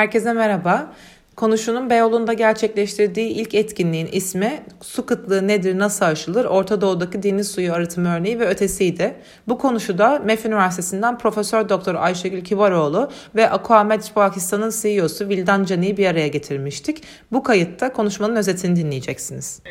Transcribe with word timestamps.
Herkese 0.00 0.32
merhaba. 0.32 0.92
Konuşunun 1.36 1.90
Beyoğlu'nda 1.90 2.32
gerçekleştirdiği 2.32 3.28
ilk 3.28 3.54
etkinliğin 3.54 4.08
ismi 4.12 4.62
Su 4.82 5.06
kıtlığı 5.06 5.48
nedir, 5.48 5.78
nasıl 5.78 6.04
aşılır, 6.04 6.44
Orta 6.44 6.80
Doğu'daki 6.80 7.22
deniz 7.22 7.50
suyu 7.50 7.72
arıtımı 7.72 8.14
örneği 8.14 8.40
ve 8.40 8.46
ötesiydi. 8.46 9.14
Bu 9.48 9.58
konuşuda 9.58 10.18
MEF 10.18 10.46
Üniversitesi'nden 10.46 11.18
Profesör 11.18 11.68
Doktor 11.68 11.94
Ayşegül 11.94 12.44
Kivaroğlu 12.44 13.10
ve 13.34 13.50
Aquamed 13.50 14.02
Pakistan'ın 14.14 14.72
CEO'su 14.82 15.28
Vildan 15.28 15.64
Cani'yi 15.64 15.96
bir 15.96 16.06
araya 16.06 16.28
getirmiştik. 16.28 17.02
Bu 17.32 17.42
kayıtta 17.42 17.92
konuşmanın 17.92 18.36
özetini 18.36 18.76
dinleyeceksiniz. 18.76 19.62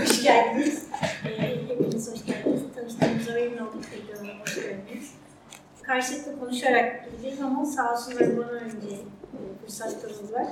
hoş 0.00 0.22
geldiniz. 0.22 0.82
Hepiniz 1.68 2.12
hoş 2.12 2.26
geldiniz. 2.26 2.62
Tanıştığımıza 2.74 3.32
memnun 3.32 3.58
olduk. 3.58 3.82
Karşılıklı 5.92 6.40
konuşarak 6.40 7.04
gideceğiz 7.04 7.40
ama 7.40 7.64
sağ 7.64 7.92
olsunlar 7.92 8.36
bana 8.36 8.50
önce 8.50 8.76
fırsatlarımız 9.66 10.32
var. 10.32 10.46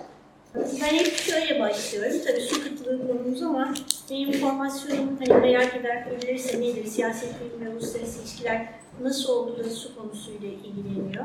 Ben 0.54 0.94
hep 0.94 1.06
şöyle 1.06 1.60
başlıyorum. 1.60 2.16
Tabii 2.26 2.40
su 2.40 2.64
kıtlığı 2.64 3.06
konumuz 3.06 3.42
ama 3.42 3.74
benim 4.10 4.32
formasyonum 4.32 5.18
hani 5.18 5.40
merak 5.40 5.76
eder 5.76 6.06
önerirse 6.10 6.60
nedir? 6.60 6.86
Siyaset 6.86 7.34
bilimi 7.40 7.70
uluslararası 7.70 8.20
ilişkiler 8.20 8.68
nasıl 9.02 9.32
oldu 9.32 9.64
da 9.64 9.70
su 9.70 9.96
konusuyla 9.96 10.48
ilgileniyor. 10.48 11.24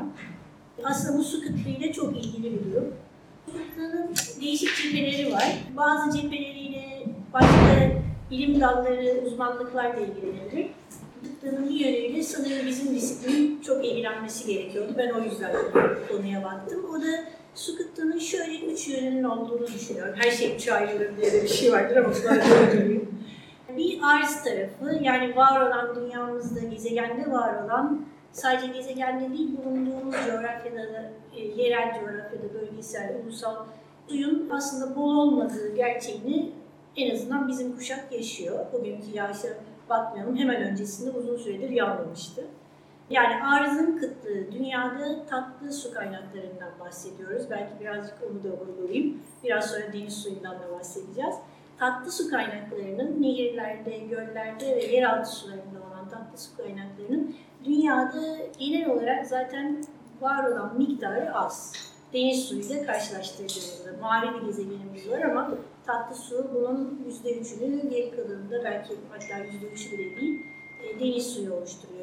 Aslında 0.84 1.18
bu 1.18 1.24
su 1.24 1.40
kıtlığıyla 1.40 1.92
çok 1.92 2.16
ilgili 2.16 2.52
bir 2.52 2.72
durum. 2.72 2.94
Su 3.46 3.52
kıtlığının 3.52 4.14
değişik 4.40 4.76
cepheleri 4.76 5.32
var. 5.32 5.58
Bazı 5.76 6.18
cepheleriyle 6.20 7.06
başka 7.32 7.90
bilim 8.30 8.60
dalları, 8.60 9.20
uzmanlıklarla 9.26 10.00
ilgilenilir. 10.00 10.70
Kıtlığının 11.22 11.68
bir 11.68 11.74
yönüyle 11.74 12.22
sanırım 12.22 12.66
bizim 12.66 12.94
disiplinin 12.94 13.60
çok 13.60 13.84
ilgilenmesi 13.84 14.46
gerekiyordu. 14.46 14.94
Ben 14.98 15.10
o 15.10 15.20
yüzden 15.20 15.52
konuya 16.10 16.44
baktım. 16.44 16.84
O 16.90 17.00
da 17.02 17.24
su 17.56 17.76
kıtlığının 17.76 18.18
şöyle 18.18 18.72
üç 18.72 18.88
yönünün 18.88 19.24
olduğunu 19.24 19.66
düşünüyorum. 19.66 20.14
Her 20.16 20.30
şey 20.30 20.56
üç 20.56 20.68
ayrılır 20.68 21.16
diye 21.16 21.32
de 21.32 21.42
bir 21.42 21.48
şey 21.48 21.72
vardır 21.72 21.96
ama 21.96 22.08
böyle 22.08 23.00
Bir 23.76 24.00
arz 24.02 24.44
tarafı 24.44 25.04
yani 25.04 25.36
var 25.36 25.60
olan 25.60 25.96
dünyamızda, 25.96 26.60
gezegende 26.60 27.30
var 27.30 27.64
olan 27.64 28.04
sadece 28.32 28.66
gezegende 28.66 29.32
değil 29.32 29.56
bulunduğumuz 29.56 30.14
coğrafyada 30.26 30.92
da, 30.92 31.10
e, 31.36 31.44
yerel 31.44 32.00
coğrafyada, 32.00 32.54
bölgesel, 32.54 33.16
ulusal 33.24 33.56
suyun 34.08 34.50
aslında 34.50 34.96
bol 34.96 35.16
olmadığı 35.16 35.76
gerçeğini 35.76 36.52
en 36.96 37.14
azından 37.14 37.48
bizim 37.48 37.76
kuşak 37.76 38.12
yaşıyor. 38.12 38.66
Bugünkü 38.72 39.10
yağışa 39.14 39.48
bakmayalım. 39.90 40.36
Hemen 40.36 40.62
öncesinde 40.62 41.10
uzun 41.10 41.36
süredir 41.36 41.70
yağmamıştı. 41.70 42.44
Yani 43.10 43.44
arzın 43.44 43.98
kıtlığı, 43.98 44.52
dünyada 44.52 45.26
tatlı 45.26 45.72
su 45.72 45.94
kaynaklarından 45.94 46.70
bahsediyoruz. 46.80 47.50
Belki 47.50 47.80
birazcık 47.80 48.14
onu 48.30 48.44
da 48.44 48.56
vurgulayayım. 48.56 49.22
Biraz 49.44 49.70
sonra 49.70 49.92
deniz 49.92 50.14
suyundan 50.14 50.54
da 50.54 50.72
bahsedeceğiz. 50.78 51.34
Tatlı 51.78 52.12
su 52.12 52.30
kaynaklarının 52.30 53.22
nehirlerde, 53.22 53.98
göllerde 53.98 54.76
ve 54.76 54.84
yeraltı 54.84 55.30
sularında 55.30 55.78
olan 55.90 56.08
tatlı 56.08 56.38
su 56.38 56.56
kaynaklarının 56.56 57.36
dünyada 57.64 58.22
genel 58.58 58.90
olarak 58.90 59.26
zaten 59.26 59.84
var 60.20 60.44
olan 60.44 60.78
miktarı 60.78 61.34
az. 61.34 61.72
Deniz 62.12 62.44
suyuyla 62.44 62.86
karşılaştırdığımızda 62.86 63.90
mavi 64.00 64.34
bir 64.34 64.46
gezegenimiz 64.46 65.10
var 65.10 65.20
ama 65.20 65.50
tatlı 65.86 66.16
su 66.16 66.50
bunun 66.54 67.06
%3'ünü 67.24 67.90
geri 67.90 68.16
kalanında 68.16 68.64
belki 68.64 68.94
hatta 69.10 69.44
%3'ü 69.44 69.98
bile 69.98 70.16
değil 70.16 70.46
e, 70.84 71.00
deniz 71.00 71.26
suyu 71.26 71.54
oluşturuyor 71.54 71.96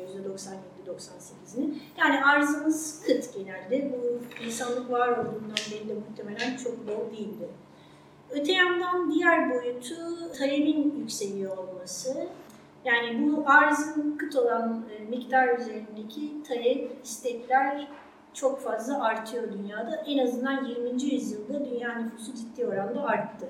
%97-98'ini. 0.87 1.73
Yani 1.97 2.25
arzımız 2.25 3.03
kıt 3.05 3.33
genelde. 3.35 3.93
Bu 3.93 4.19
insanlık 4.45 4.91
var 4.91 5.09
olduğundan 5.09 5.57
beri 5.71 5.89
de 5.89 5.93
muhtemelen 5.93 6.57
çok 6.57 6.87
bol 6.87 7.11
değildi. 7.11 7.49
Öte 8.31 8.51
yandan 8.51 9.11
diğer 9.11 9.53
boyutu 9.53 9.95
talebin 10.37 10.99
yükseliyor 10.99 11.57
olması. 11.57 12.27
Yani 12.85 13.27
bu 13.27 13.43
arzın 13.45 14.17
kıt 14.17 14.35
olan 14.35 14.85
e, 14.97 15.05
miktar 15.05 15.59
üzerindeki 15.59 16.43
talep, 16.47 16.91
istekler 17.03 17.87
çok 18.33 18.59
fazla 18.61 19.03
artıyor 19.03 19.51
dünyada. 19.53 20.03
En 20.07 20.17
azından 20.17 20.65
20. 20.65 21.03
yüzyılda 21.03 21.65
dünya 21.65 21.99
nüfusu 21.99 22.35
ciddi 22.35 22.65
oranda 22.67 23.03
arttı. 23.03 23.47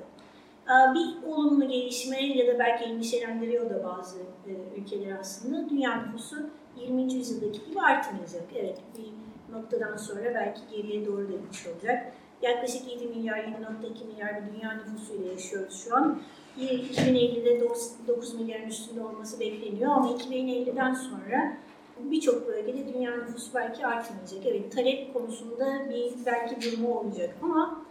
Ee, 0.67 0.93
bir 0.93 1.27
olumlu 1.27 1.67
gelişme 1.67 2.23
ya 2.23 2.53
da 2.53 2.59
belki 2.59 2.83
endişelendiriyor 2.83 3.69
da 3.69 3.83
bazı 3.83 4.19
e, 4.19 4.79
ülkeler 4.81 5.19
aslında. 5.19 5.69
Dünya 5.69 6.01
nüfusu 6.01 6.35
20. 6.81 7.13
yüzyıldaki 7.13 7.65
gibi 7.69 7.81
artmayacak. 7.81 8.43
Evet 8.55 8.77
bir 8.97 9.53
noktadan 9.55 9.97
sonra 9.97 10.35
belki 10.35 10.61
geriye 10.71 11.05
doğru 11.05 11.27
da 11.27 11.31
gitmiş 11.31 11.67
olacak. 11.67 12.13
Yaklaşık 12.41 12.91
7 12.91 13.07
milyar, 13.07 13.37
7.2 13.37 14.07
milyar 14.07 14.41
bir 14.41 14.53
dünya 14.53 14.71
nüfusuyla 14.71 15.31
yaşıyoruz 15.31 15.83
şu 15.83 15.95
an. 15.95 16.19
2050'de 16.59 17.61
9 18.07 18.33
milyarın 18.33 18.67
üstünde 18.67 19.03
olması 19.03 19.39
bekleniyor 19.39 19.91
ama 19.91 20.11
2050'den 20.11 20.93
sonra 20.93 21.57
birçok 21.99 22.47
bölgede 22.47 22.93
dünya 22.93 23.15
nüfusu 23.15 23.53
belki 23.55 23.85
artmayacak. 23.85 24.45
Evet 24.45 24.75
talep 24.75 25.13
konusunda 25.13 25.89
bir 25.89 26.25
belki 26.25 26.61
durumu 26.61 26.99
olacak 26.99 27.35
ama 27.41 27.82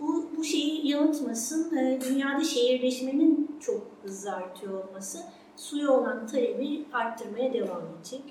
bu, 0.00 0.30
bu 0.36 0.44
şeyi 0.44 0.88
yanıltmasın. 0.88 1.76
E, 1.76 2.00
dünyada 2.00 2.44
şehirleşmenin 2.44 3.56
çok 3.60 3.86
hızlı 4.02 4.32
artıyor 4.32 4.84
olması 4.84 5.18
suya 5.56 5.90
olan 5.90 6.26
talebi 6.26 6.84
arttırmaya 6.92 7.52
devam 7.52 7.82
edecek. 7.96 8.22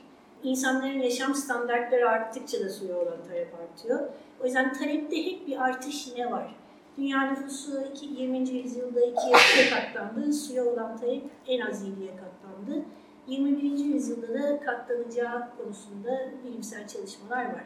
İnsanların 0.44 1.00
yaşam 1.00 1.36
standartları 1.36 2.10
arttıkça 2.10 2.66
da 2.66 2.70
suya 2.70 2.98
olan 2.98 3.18
talep 3.28 3.56
artıyor. 3.56 4.00
O 4.42 4.46
yüzden 4.46 4.74
talepte 4.74 5.26
hep 5.26 5.48
bir 5.48 5.64
artış 5.64 6.08
yine 6.08 6.32
var. 6.32 6.56
Dünya 6.98 7.22
nüfusu 7.22 7.84
20. 8.02 8.50
yüzyılda 8.50 9.00
ikiye 9.02 9.70
katlandı. 9.70 10.34
Suya 10.34 10.66
olan 10.66 10.98
talep 10.98 11.24
en 11.48 11.60
az 11.60 11.84
7'ye 11.84 12.12
katlandı. 12.12 12.86
21. 13.28 13.86
yüzyılda 13.86 14.34
da 14.34 14.60
katlanacağı 14.60 15.48
konusunda 15.58 16.32
bilimsel 16.46 16.88
çalışmalar 16.88 17.46
var. 17.46 17.64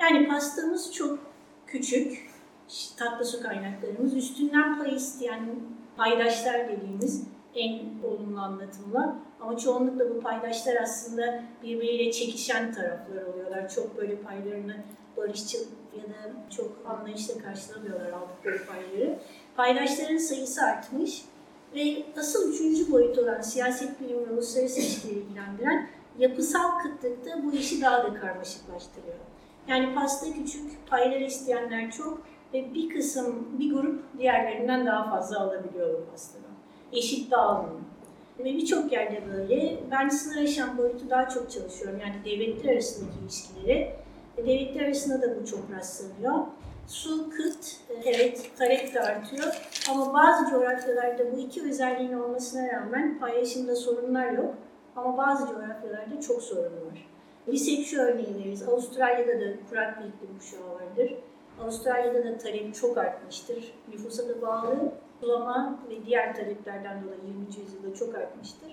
Yani 0.00 0.28
pastamız 0.28 0.92
çok 0.94 1.18
küçük 1.66 2.31
tatlı 2.96 3.24
su 3.24 3.42
kaynaklarımız. 3.42 4.16
Üstünden 4.16 4.78
pay 4.78 4.94
isteyen 4.94 5.40
paydaşlar 5.96 6.68
dediğimiz 6.68 7.24
en 7.54 7.80
olumlu 8.04 8.40
anlatımla. 8.40 9.16
Ama 9.40 9.58
çoğunlukla 9.58 10.14
bu 10.14 10.20
paydaşlar 10.20 10.76
aslında 10.82 11.42
birbiriyle 11.62 12.12
çekişen 12.12 12.74
taraflar 12.74 13.22
oluyorlar. 13.22 13.68
Çok 13.68 13.96
böyle 13.96 14.16
paylarını 14.16 14.76
barışçıl 15.16 15.64
ya 15.96 16.02
da 16.02 16.32
çok 16.56 16.70
anlayışla 16.86 17.38
karşılamıyorlar 17.38 18.12
aldıkları 18.12 18.66
payları. 18.66 19.18
Paydaşların 19.56 20.16
sayısı 20.16 20.62
artmış 20.62 21.24
ve 21.74 22.02
asıl 22.18 22.52
üçüncü 22.52 22.92
boyut 22.92 23.18
olan 23.18 23.40
siyaset 23.40 24.00
bilimi 24.00 24.28
ve 24.28 24.32
uluslararası 24.32 24.80
ilişkileri 24.80 25.18
ilgilendiren 25.18 25.88
yapısal 26.18 26.78
kıtlıkta 26.82 27.44
bu 27.44 27.52
işi 27.52 27.82
daha 27.82 28.04
da 28.04 28.14
karmaşıklaştırıyor. 28.14 29.16
Yani 29.68 29.94
pasta 29.94 30.26
küçük, 30.32 30.86
paylar 30.86 31.20
isteyenler 31.20 31.90
çok 31.90 32.22
ve 32.54 32.74
bir 32.74 32.88
kısım, 32.88 33.48
bir 33.58 33.72
grup 33.72 34.18
diğerlerinden 34.18 34.86
daha 34.86 35.10
fazla 35.10 35.40
alabiliyor 35.40 35.98
bu 35.98 36.10
pastadan. 36.10 36.50
Eşit 36.92 37.30
dağılım. 37.30 37.84
Ve 38.38 38.44
birçok 38.44 38.92
yerde 38.92 39.22
böyle. 39.32 39.80
Ben 39.90 40.08
sınır 40.08 40.42
aşan 40.42 40.78
boyutu 40.78 41.10
daha 41.10 41.28
çok 41.28 41.50
çalışıyorum. 41.50 42.00
Yani 42.00 42.14
devletler 42.24 42.72
arasındaki 42.72 43.18
ilişkileri. 43.22 43.92
Devletler 44.36 44.84
arasında 44.84 45.22
da 45.22 45.40
bu 45.40 45.46
çok 45.46 45.60
rastlanıyor. 45.76 46.46
Su, 46.86 47.30
kıt, 47.30 47.76
evet 48.04 48.50
talep 48.58 48.94
de 48.94 49.00
artıyor. 49.00 49.70
Ama 49.90 50.14
bazı 50.14 50.50
coğrafyalarda 50.50 51.32
bu 51.32 51.38
iki 51.38 51.62
özelliğin 51.62 52.12
olmasına 52.12 52.72
rağmen 52.72 53.18
paylaşımda 53.18 53.76
sorunlar 53.76 54.32
yok. 54.32 54.54
Ama 54.96 55.16
bazı 55.16 55.46
coğrafyalarda 55.46 56.20
çok 56.20 56.42
sorun 56.42 56.64
var. 56.64 57.08
Şu 57.84 58.00
örneği 58.00 58.34
veririz. 58.38 58.68
Avustralya'da 58.68 59.40
da 59.40 59.46
kurak 59.70 59.98
bir 59.98 60.04
iklim 60.04 60.38
kuşağı 60.38 60.74
vardır. 60.74 61.14
Avustralya'da 61.62 62.24
da 62.24 62.38
talep 62.38 62.74
çok 62.74 62.98
artmıştır. 62.98 63.74
Nüfusa 63.92 64.28
da 64.28 64.42
bağlı 64.42 64.92
sulama 65.20 65.78
ve 65.90 66.06
diğer 66.06 66.36
taleplerden 66.36 67.04
dolayı 67.04 67.20
20. 67.26 67.46
yüzyılda 67.46 67.94
çok 67.94 68.14
artmıştır. 68.14 68.72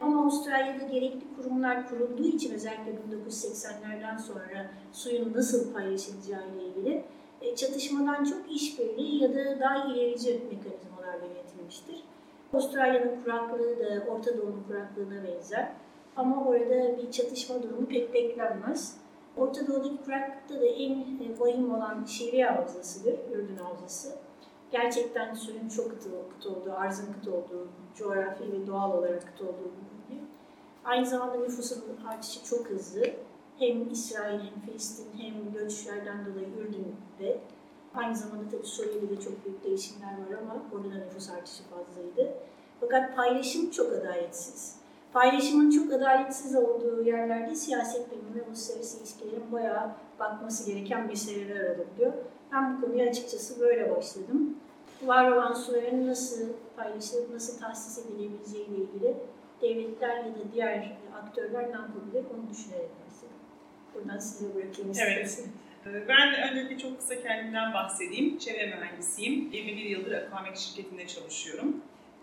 Ama 0.00 0.22
Avustralya'da 0.22 0.84
gerekli 0.84 1.36
kurumlar 1.36 1.88
kurulduğu 1.88 2.24
için 2.24 2.54
özellikle 2.54 2.92
1980'lerden 2.92 4.16
sonra 4.16 4.70
suyun 4.92 5.32
nasıl 5.34 5.72
paylaşılacağı 5.72 6.42
ile 6.48 6.64
ilgili 6.64 7.04
e, 7.40 7.56
çatışmadan 7.56 8.24
çok 8.24 8.52
işbirliği 8.52 9.22
ya 9.22 9.34
da 9.34 9.60
daha 9.60 9.84
ilerici 9.84 10.30
mekanizmalarla 10.32 11.26
yönetilmiştir. 11.26 12.04
Avustralya'nın 12.52 13.22
kuraklığı 13.24 13.78
da 13.78 14.04
Orta 14.10 14.38
Doğu'nun 14.38 14.64
kuraklığına 14.68 15.24
benzer. 15.24 15.72
Ama 16.16 16.44
orada 16.44 16.98
bir 16.98 17.10
çatışma 17.10 17.62
durumu 17.62 17.86
pek 17.86 18.14
beklenmez. 18.14 18.96
Orta 19.38 19.66
Doğu'daki 19.66 20.04
kuraklıkta 20.04 20.60
da 20.60 20.66
en 20.66 20.92
e, 20.92 21.40
vahim 21.40 21.74
olan 21.74 22.04
Şiiri 22.04 22.44
Havzası'dır, 22.44 23.18
Ürdün 23.32 23.56
Havzası. 23.56 24.16
Gerçekten 24.70 25.34
suyun 25.34 25.68
çok 25.68 25.90
kıt, 25.90 26.04
kıt 26.34 26.46
olduğu, 26.46 26.72
arzın 26.72 27.12
kıt 27.12 27.28
olduğu, 27.28 27.68
coğrafi 27.94 28.52
ve 28.52 28.66
doğal 28.66 28.98
olarak 28.98 29.26
kıt 29.26 29.40
olduğu 29.40 29.70
biliniyor. 29.70 30.26
Aynı 30.84 31.06
zamanda 31.06 31.36
nüfusun 31.36 31.82
artışı 32.08 32.44
çok 32.44 32.70
hızlı. 32.70 33.04
Hem 33.58 33.90
İsrail 33.90 34.40
hem 34.40 34.60
Filistin 34.66 35.18
hem 35.18 35.52
göçlerden 35.52 36.26
dolayı 36.26 36.48
Ürdün'de. 36.58 37.40
Aynı 37.94 38.16
zamanda 38.16 38.50
tabii 38.50 38.66
Suriye'de 38.66 39.10
de 39.10 39.20
çok 39.20 39.44
büyük 39.44 39.64
değişimler 39.64 40.12
var 40.12 40.38
ama 40.42 40.62
orada 40.74 40.90
da 40.90 41.04
nüfus 41.04 41.30
artışı 41.30 41.62
fazlaydı. 41.62 42.34
Fakat 42.80 43.16
paylaşım 43.16 43.70
çok 43.70 43.92
adaletsiz. 43.92 44.76
Paylaşımın 45.12 45.70
çok 45.70 45.92
adaletsiz 45.92 46.56
olduğu 46.56 47.02
yerlerde 47.02 47.54
siyaset 47.54 48.10
bilimi 48.10 48.34
ve 48.34 48.48
uluslararası 48.48 48.98
ilişkilerin 49.00 49.52
bayağı 49.52 49.90
bakması 50.20 50.70
gereken 50.72 51.06
meseleler 51.06 51.60
aralıyor. 51.60 52.12
Ben 52.52 52.76
bu 52.76 52.86
konuya 52.86 53.10
açıkçası 53.10 53.60
böyle 53.60 53.96
başladım. 53.96 54.56
Var 55.02 55.30
olan 55.30 55.54
suların 55.54 56.06
nasıl 56.06 56.48
paylaşılıp 56.76 57.30
nasıl 57.30 57.58
tahsis 57.58 58.06
edilebileceği 58.06 58.66
ile 58.66 58.76
ilgili 58.76 59.14
devletler 59.62 60.16
ya 60.16 60.24
da 60.24 60.52
diğer 60.54 60.96
aktörler 61.22 61.62
ne 61.62 61.72
yapabilir 61.72 62.24
onu 62.34 62.50
düşünerek 62.50 62.90
başladım. 63.06 63.38
Buradan 63.94 64.18
size 64.18 64.54
bırakayım 64.54 64.92
Evet. 64.98 65.44
Ee, 65.86 66.08
ben 66.08 66.50
öncelikle 66.50 66.78
çok 66.78 66.98
kısa 66.98 67.22
kendimden 67.22 67.74
bahsedeyim. 67.74 68.38
Çevre 68.38 68.66
mühendisiyim. 68.66 69.50
21 69.52 69.82
yıldır 69.82 70.12
Akamek 70.12 70.56
şirketinde 70.56 71.06
çalışıyorum. 71.06 71.76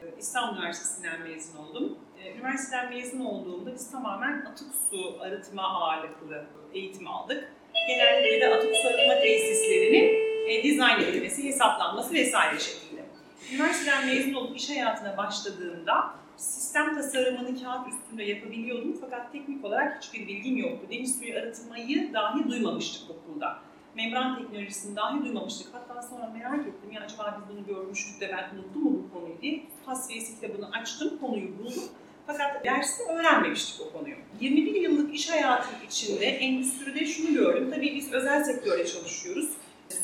Ee, 0.05 0.19
İstanbul 0.19 0.57
Üniversitesi'nden 0.57 1.21
mezun 1.21 1.57
oldum. 1.57 1.97
Ee, 2.19 2.33
üniversiteden 2.33 2.89
mezun 2.89 3.19
olduğumda 3.19 3.73
biz 3.73 3.91
tamamen 3.91 4.45
atık 4.45 4.67
su 4.89 5.17
arıtma 5.21 5.63
ağırlıklı 5.63 6.45
eğitim 6.73 7.07
aldık. 7.07 7.51
Genellikle 7.87 8.41
de 8.41 8.55
atık 8.55 8.75
su 8.75 8.87
arıtma 8.87 9.13
tesislerinin 9.13 10.13
e, 10.47 10.63
dizayn 10.63 10.99
edilmesi, 10.99 11.43
hesaplanması 11.43 12.13
vesaire 12.13 12.59
şeklinde. 12.59 13.05
Üniversiteden 13.53 14.05
mezun 14.05 14.33
olup 14.33 14.57
iş 14.57 14.69
hayatına 14.69 15.17
başladığımda 15.17 16.13
sistem 16.37 16.95
tasarımını 16.95 17.63
kağıt 17.63 17.87
üstünde 17.87 18.23
yapabiliyordum 18.23 18.97
fakat 19.01 19.31
teknik 19.31 19.65
olarak 19.65 20.03
hiçbir 20.03 20.27
bilgim 20.27 20.57
yoktu. 20.57 20.87
Deniz 20.91 21.19
suyu 21.19 21.37
arıtmayı 21.37 22.13
dahi 22.13 22.49
duymamıştık 22.49 23.09
okulda. 23.09 23.57
Membran 23.95 24.37
teknolojisini 24.37 24.95
dahi 24.95 25.25
duymamıştık. 25.25 25.73
Hatta 25.73 25.84
sonra 26.01 26.27
merak 26.27 26.67
ettim 26.67 26.91
ya 26.91 27.01
acaba 27.01 27.39
biz 27.39 27.55
bunu 27.55 27.65
görmüştük 27.65 28.21
de 28.21 28.31
ben 28.31 28.57
unuttum 28.57 28.83
mu 28.83 29.03
bu 29.03 29.13
konuyu 29.13 29.41
diye. 29.41 29.63
Tasfiyesi 29.85 30.35
kitabını 30.41 30.71
açtım, 30.71 31.17
konuyu 31.21 31.57
buldum. 31.59 31.83
Fakat 32.27 32.65
derste 32.65 33.03
öğrenmemiştik 33.03 33.87
o 33.87 33.97
konuyu. 33.97 34.15
21 34.39 34.81
yıllık 34.81 35.15
iş 35.15 35.29
hayatı 35.29 35.69
içinde 35.85 36.25
endüstride 36.25 37.05
şunu 37.05 37.33
gördüm. 37.33 37.71
Tabii 37.75 37.95
biz 37.95 38.13
özel 38.13 38.43
sektörde 38.43 38.85
çalışıyoruz. 38.85 39.49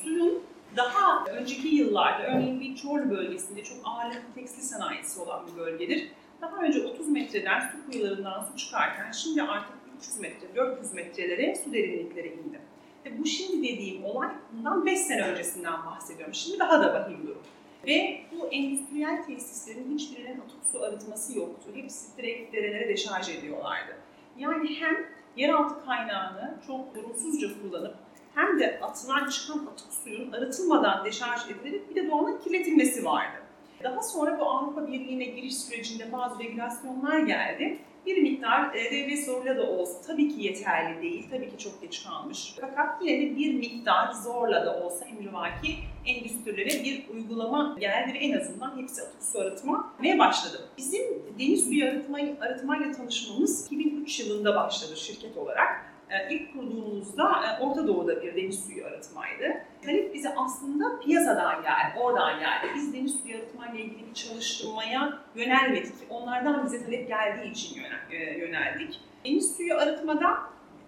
Suyun 0.04 0.44
daha 0.78 1.26
önceki 1.26 1.68
yıllarda, 1.68 2.24
örneğin 2.24 2.60
bir 2.60 2.76
Çorlu 2.76 3.10
bölgesinde 3.10 3.64
çok 3.64 3.78
ağırlıklı 3.84 4.34
tekstil 4.36 4.62
sanayisi 4.62 5.20
olan 5.20 5.48
bir 5.48 5.60
bölgedir. 5.60 6.12
Daha 6.42 6.58
önce 6.58 6.86
30 6.86 7.10
metreden 7.10 7.60
su 7.60 7.92
kuyularından 7.92 8.44
su 8.44 8.58
çıkarken 8.58 9.12
şimdi 9.12 9.42
artık 9.42 9.76
300 9.98 10.20
metre, 10.20 10.56
400 10.56 10.94
metrelere 10.94 11.56
su 11.56 11.74
derinlikleri 11.74 12.28
indi. 12.28 12.61
Ve 13.06 13.20
bu 13.20 13.26
şimdi 13.26 13.68
dediğim 13.68 14.06
olay 14.06 14.30
bundan 14.54 14.86
5 14.86 15.00
sene 15.00 15.22
öncesinden 15.22 15.86
bahsediyorum. 15.86 16.34
Şimdi 16.34 16.60
daha 16.60 16.82
da 16.82 16.94
vahim 16.94 17.28
durum. 17.28 17.42
Ve 17.88 18.22
bu 18.32 18.48
endüstriyel 18.48 19.24
tesislerin 19.24 19.98
hiçbirinin 19.98 20.40
atık 20.40 20.66
su 20.72 20.84
arıtması 20.84 21.38
yoktu. 21.38 21.70
Hepsi 21.74 22.18
direkt 22.18 22.54
derelere 22.54 22.90
deşarj 22.90 23.30
ediyorlardı. 23.30 23.98
Yani 24.38 24.76
hem 24.80 25.06
yeraltı 25.36 25.86
kaynağını 25.86 26.58
çok 26.68 26.96
durunsuzca 26.96 27.48
kullanıp 27.62 27.96
hem 28.36 28.60
de 28.60 28.80
atılan 28.82 29.30
çıkan 29.30 29.66
atık 29.74 29.94
suyun 30.04 30.32
arıtılmadan 30.32 31.06
deşarj 31.06 31.42
edilerek 31.52 31.90
bir 31.90 31.96
de 31.96 32.12
doğanın 32.12 32.40
kirletilmesi 32.40 33.06
vardı. 33.06 33.38
Daha 33.84 34.02
sonra 34.02 34.40
bu 34.40 34.50
Avrupa 34.50 34.88
Birliği'ne 34.88 35.26
giriş 35.26 35.58
sürecinde 35.58 36.12
bazı 36.12 36.40
regülasyonlar 36.40 37.20
geldi. 37.20 37.80
Bir 38.06 38.22
miktar 38.22 38.74
devlet 38.74 39.26
zorla 39.26 39.58
da 39.58 39.64
olsa 39.64 40.02
tabii 40.08 40.36
ki 40.36 40.44
yeterli 40.44 41.02
değil, 41.02 41.28
tabii 41.32 41.50
ki 41.50 41.58
çok 41.58 41.82
geç 41.82 42.04
kalmış. 42.04 42.54
Fakat 42.62 43.02
yine 43.02 43.22
de 43.22 43.36
bir 43.36 43.54
miktar 43.54 44.12
zorla 44.12 44.66
da 44.66 44.84
olsa 44.84 45.06
emrivaki 45.06 45.76
endüstrilere 46.06 46.84
bir 46.84 47.10
uygulama 47.14 47.78
geldi 47.80 48.14
ve 48.14 48.18
en 48.18 48.40
azından 48.40 48.78
hepsi 48.78 49.02
atık 49.02 49.24
su 49.24 49.40
arıtmaya 49.40 50.20
başladı. 50.20 50.70
Bizim 50.78 51.02
deniz 51.40 51.66
suyu 51.66 51.86
arıtmayı, 51.86 52.38
arıtmayla 52.42 52.92
tanışmamız 52.92 53.66
2003 53.66 54.20
yılında 54.20 54.56
başladı 54.56 54.98
şirket 54.98 55.38
olarak. 55.38 55.91
E, 56.12 56.34
ilk 56.34 56.54
kurduğumuzda 56.54 57.24
e, 57.24 57.64
Orta 57.64 57.88
Doğu'da 57.88 58.22
bir 58.24 58.36
deniz 58.36 58.66
suyu 58.66 58.86
arıtmaydı. 58.86 59.64
Talep 59.86 60.14
bize 60.14 60.36
aslında 60.36 61.00
piyasadan 61.00 61.62
geldi, 61.62 62.00
oradan 62.00 62.40
geldi. 62.40 62.68
Biz 62.76 62.94
deniz 62.94 63.16
suyu 63.22 63.36
arıtmayla 63.36 63.80
ilgili 63.80 64.10
bir 64.10 64.14
çalışmaya 64.14 65.20
yönelmedik. 65.36 65.94
Onlardan 66.10 66.66
bize 66.66 66.86
talep 66.86 67.08
geldiği 67.08 67.52
için 67.52 67.82
e, 68.12 68.16
yöneldik. 68.16 69.00
Deniz 69.26 69.56
suyu 69.56 69.76
arıtmada 69.76 70.38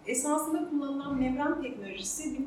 esasında 0.08 0.70
kullanılan 0.70 1.20
membran 1.20 1.62
teknolojisi 1.62 2.38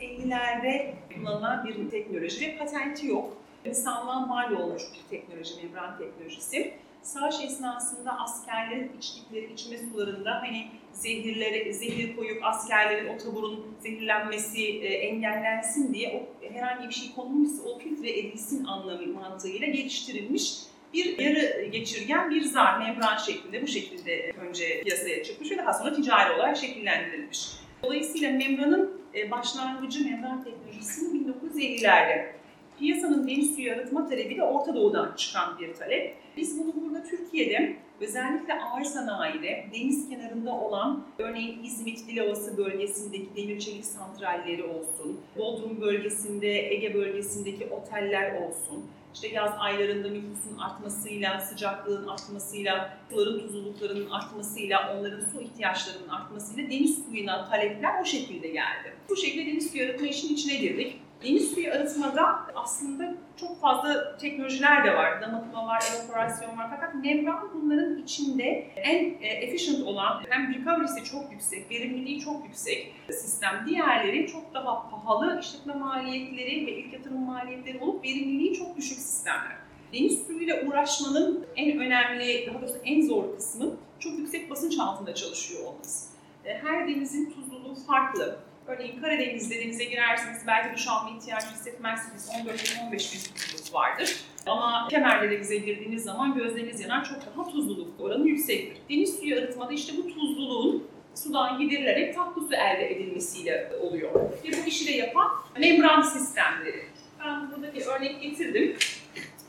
1950'lerde 0.00 0.92
kullanılan 1.14 1.64
bir 1.64 1.90
teknoloji 1.90 2.46
ve 2.46 2.56
patenti 2.56 3.06
yok. 3.06 3.36
İnsanlığa 3.64 4.26
mal 4.26 4.52
olmuş 4.52 4.82
bir 4.94 5.18
teknoloji, 5.18 5.62
membran 5.62 5.98
teknolojisi 5.98 6.74
savaş 7.02 7.44
esnasında 7.44 8.18
askerlerin 8.18 8.92
içtikleri 8.98 9.52
içme 9.52 9.78
sularında 9.78 10.30
hani 10.42 10.66
zehirleri, 10.92 11.74
zehir 11.74 12.16
koyup 12.16 12.44
askerlerin 12.44 13.08
o 13.08 13.18
taburun 13.18 13.66
zehirlenmesi 13.80 14.62
e, 14.62 14.86
engellensin 14.86 15.94
diye 15.94 16.10
o 16.42 16.48
herhangi 16.54 16.88
bir 16.88 16.94
şey 16.94 17.14
konulmuşsa 17.14 17.62
o 17.62 17.78
filtre 17.78 18.18
edilsin 18.18 18.64
anlamı 18.64 19.06
mantığıyla 19.06 19.66
geliştirilmiş 19.66 20.52
bir 20.94 21.18
yarı 21.18 21.64
geçirgen 21.64 22.30
bir 22.30 22.42
zar 22.42 22.78
membran 22.78 23.16
şeklinde 23.16 23.62
bu 23.62 23.66
şekilde 23.66 24.32
önce 24.48 24.82
piyasaya 24.82 25.24
çıkmış 25.24 25.50
ve 25.50 25.58
daha 25.58 25.74
sonra 25.74 25.92
ticari 25.92 26.32
olarak 26.32 26.56
şekillendirilmiş. 26.56 27.48
Dolayısıyla 27.82 28.30
membranın 28.30 29.00
e, 29.14 29.30
başlangıcı 29.30 30.04
membran 30.04 30.44
teknolojisinin 30.44 31.34
1950'lerde 31.54 32.39
piyasanın 32.80 33.28
deniz 33.28 33.54
suyu 33.54 33.72
arıtma 33.72 34.08
talebi 34.08 34.36
de 34.36 34.42
Orta 34.42 34.74
Doğu'dan 34.74 35.14
çıkan 35.16 35.58
bir 35.58 35.74
talep. 35.74 36.14
Biz 36.36 36.58
bunu 36.58 36.74
burada 36.82 37.04
Türkiye'de 37.04 37.76
özellikle 38.00 38.54
ağır 38.62 38.84
sanayide 38.84 39.66
deniz 39.74 40.08
kenarında 40.08 40.52
olan 40.52 41.04
örneğin 41.18 41.62
İzmit 41.64 42.08
Dilovası 42.08 42.56
bölgesindeki 42.56 43.36
demir 43.36 43.60
çelik 43.60 43.84
santralleri 43.84 44.64
olsun, 44.64 45.20
Bodrum 45.38 45.80
bölgesinde, 45.80 46.74
Ege 46.74 46.94
bölgesindeki 46.94 47.66
oteller 47.66 48.42
olsun, 48.42 48.84
işte 49.14 49.28
yaz 49.28 49.52
aylarında 49.58 50.08
nüfusun 50.08 50.58
artmasıyla, 50.58 51.40
sıcaklığın 51.40 52.08
artmasıyla, 52.08 52.98
suların 53.10 53.40
tuzluluklarının 53.40 54.10
artmasıyla, 54.10 54.96
onların 54.98 55.20
su 55.20 55.40
ihtiyaçlarının 55.40 56.08
artmasıyla 56.08 56.70
deniz 56.70 57.04
suyuna 57.04 57.50
talepler 57.50 58.02
o 58.02 58.04
şekilde 58.04 58.48
geldi. 58.48 58.94
Bu 59.08 59.16
şekilde 59.16 59.46
deniz 59.46 59.70
suyu 59.70 59.84
arıtma 59.84 60.06
işinin 60.06 60.34
içine 60.34 60.54
girdik. 60.54 60.96
Deniz 61.22 61.54
suyu 61.54 61.72
arıtmada 61.72 62.46
aslında 62.54 63.14
çok 63.36 63.60
fazla 63.60 64.16
teknolojiler 64.16 64.84
de 64.84 64.96
var. 64.96 65.22
Damıtma 65.22 65.66
var, 65.66 65.82
evaporasyon 65.94 66.58
var. 66.58 66.66
Fakat 66.70 66.94
membran 66.94 67.50
bunların 67.54 68.02
içinde 68.02 68.44
en 68.76 69.04
e, 69.20 69.26
efficient 69.28 69.86
olan, 69.86 70.22
hem 70.28 70.54
recovery'si 70.54 71.04
çok 71.04 71.32
yüksek, 71.32 71.70
verimliliği 71.70 72.20
çok 72.20 72.44
yüksek 72.44 72.94
sistem. 73.10 73.64
Diğerleri 73.66 74.26
çok 74.26 74.54
daha 74.54 74.90
pahalı 74.90 75.40
işletme 75.40 75.74
maliyetleri 75.74 76.66
ve 76.66 76.72
ilk 76.72 76.92
yatırım 76.92 77.20
maliyetleri 77.20 77.78
olup 77.78 78.04
verimliliği 78.04 78.54
çok 78.54 78.76
düşük 78.76 78.98
sistemler. 78.98 79.56
Deniz 79.92 80.26
suyuyla 80.26 80.66
uğraşmanın 80.66 81.46
en 81.56 81.78
önemli, 81.78 82.46
daha 82.46 82.62
doğrusu 82.62 82.78
en 82.84 83.08
zor 83.08 83.36
kısmı 83.36 83.70
çok 83.98 84.18
yüksek 84.18 84.50
basınç 84.50 84.78
altında 84.78 85.14
çalışıyor 85.14 85.64
olması. 85.66 86.10
E, 86.44 86.58
her 86.58 86.88
denizin 86.88 87.30
tuzluluğu 87.30 87.74
farklı 87.74 88.38
Örneğin 88.70 89.00
Karadeniz'de 89.00 89.60
denize 89.60 89.84
girerseniz 89.84 90.46
belki 90.46 90.76
duş 90.76 90.88
alma 90.88 91.10
ihtiyacı 91.18 91.46
hissetmezsiniz. 91.46 92.28
14-15 92.28 92.92
bin 92.92 93.34
tuzluluk 93.34 93.74
vardır. 93.74 94.16
Ama 94.46 94.88
Kemer'de 94.90 95.30
denize 95.30 95.56
girdiğiniz 95.56 96.04
zaman 96.04 96.34
gözleriniz 96.34 96.80
yanar 96.80 97.04
çok 97.04 97.18
daha 97.26 97.48
tuzluluk 97.48 98.00
oranı 98.00 98.28
yüksektir. 98.28 98.76
Deniz 98.90 99.18
suyu 99.18 99.38
arıtmada 99.38 99.72
işte 99.72 99.92
bu 99.96 100.08
tuzluluğun 100.08 100.88
sudan 101.14 101.58
giderilerek 101.58 102.14
tatlı 102.14 102.42
su 102.42 102.54
elde 102.54 102.90
edilmesiyle 102.94 103.72
oluyor. 103.80 104.14
Ve 104.14 104.48
bu 104.64 104.68
işi 104.68 104.86
de 104.86 104.92
yapan 104.92 105.30
membran 105.58 106.02
sistemleri. 106.02 106.84
Ben 107.24 107.50
burada 107.50 107.74
bir 107.74 107.86
örnek 107.86 108.22
getirdim 108.22 108.76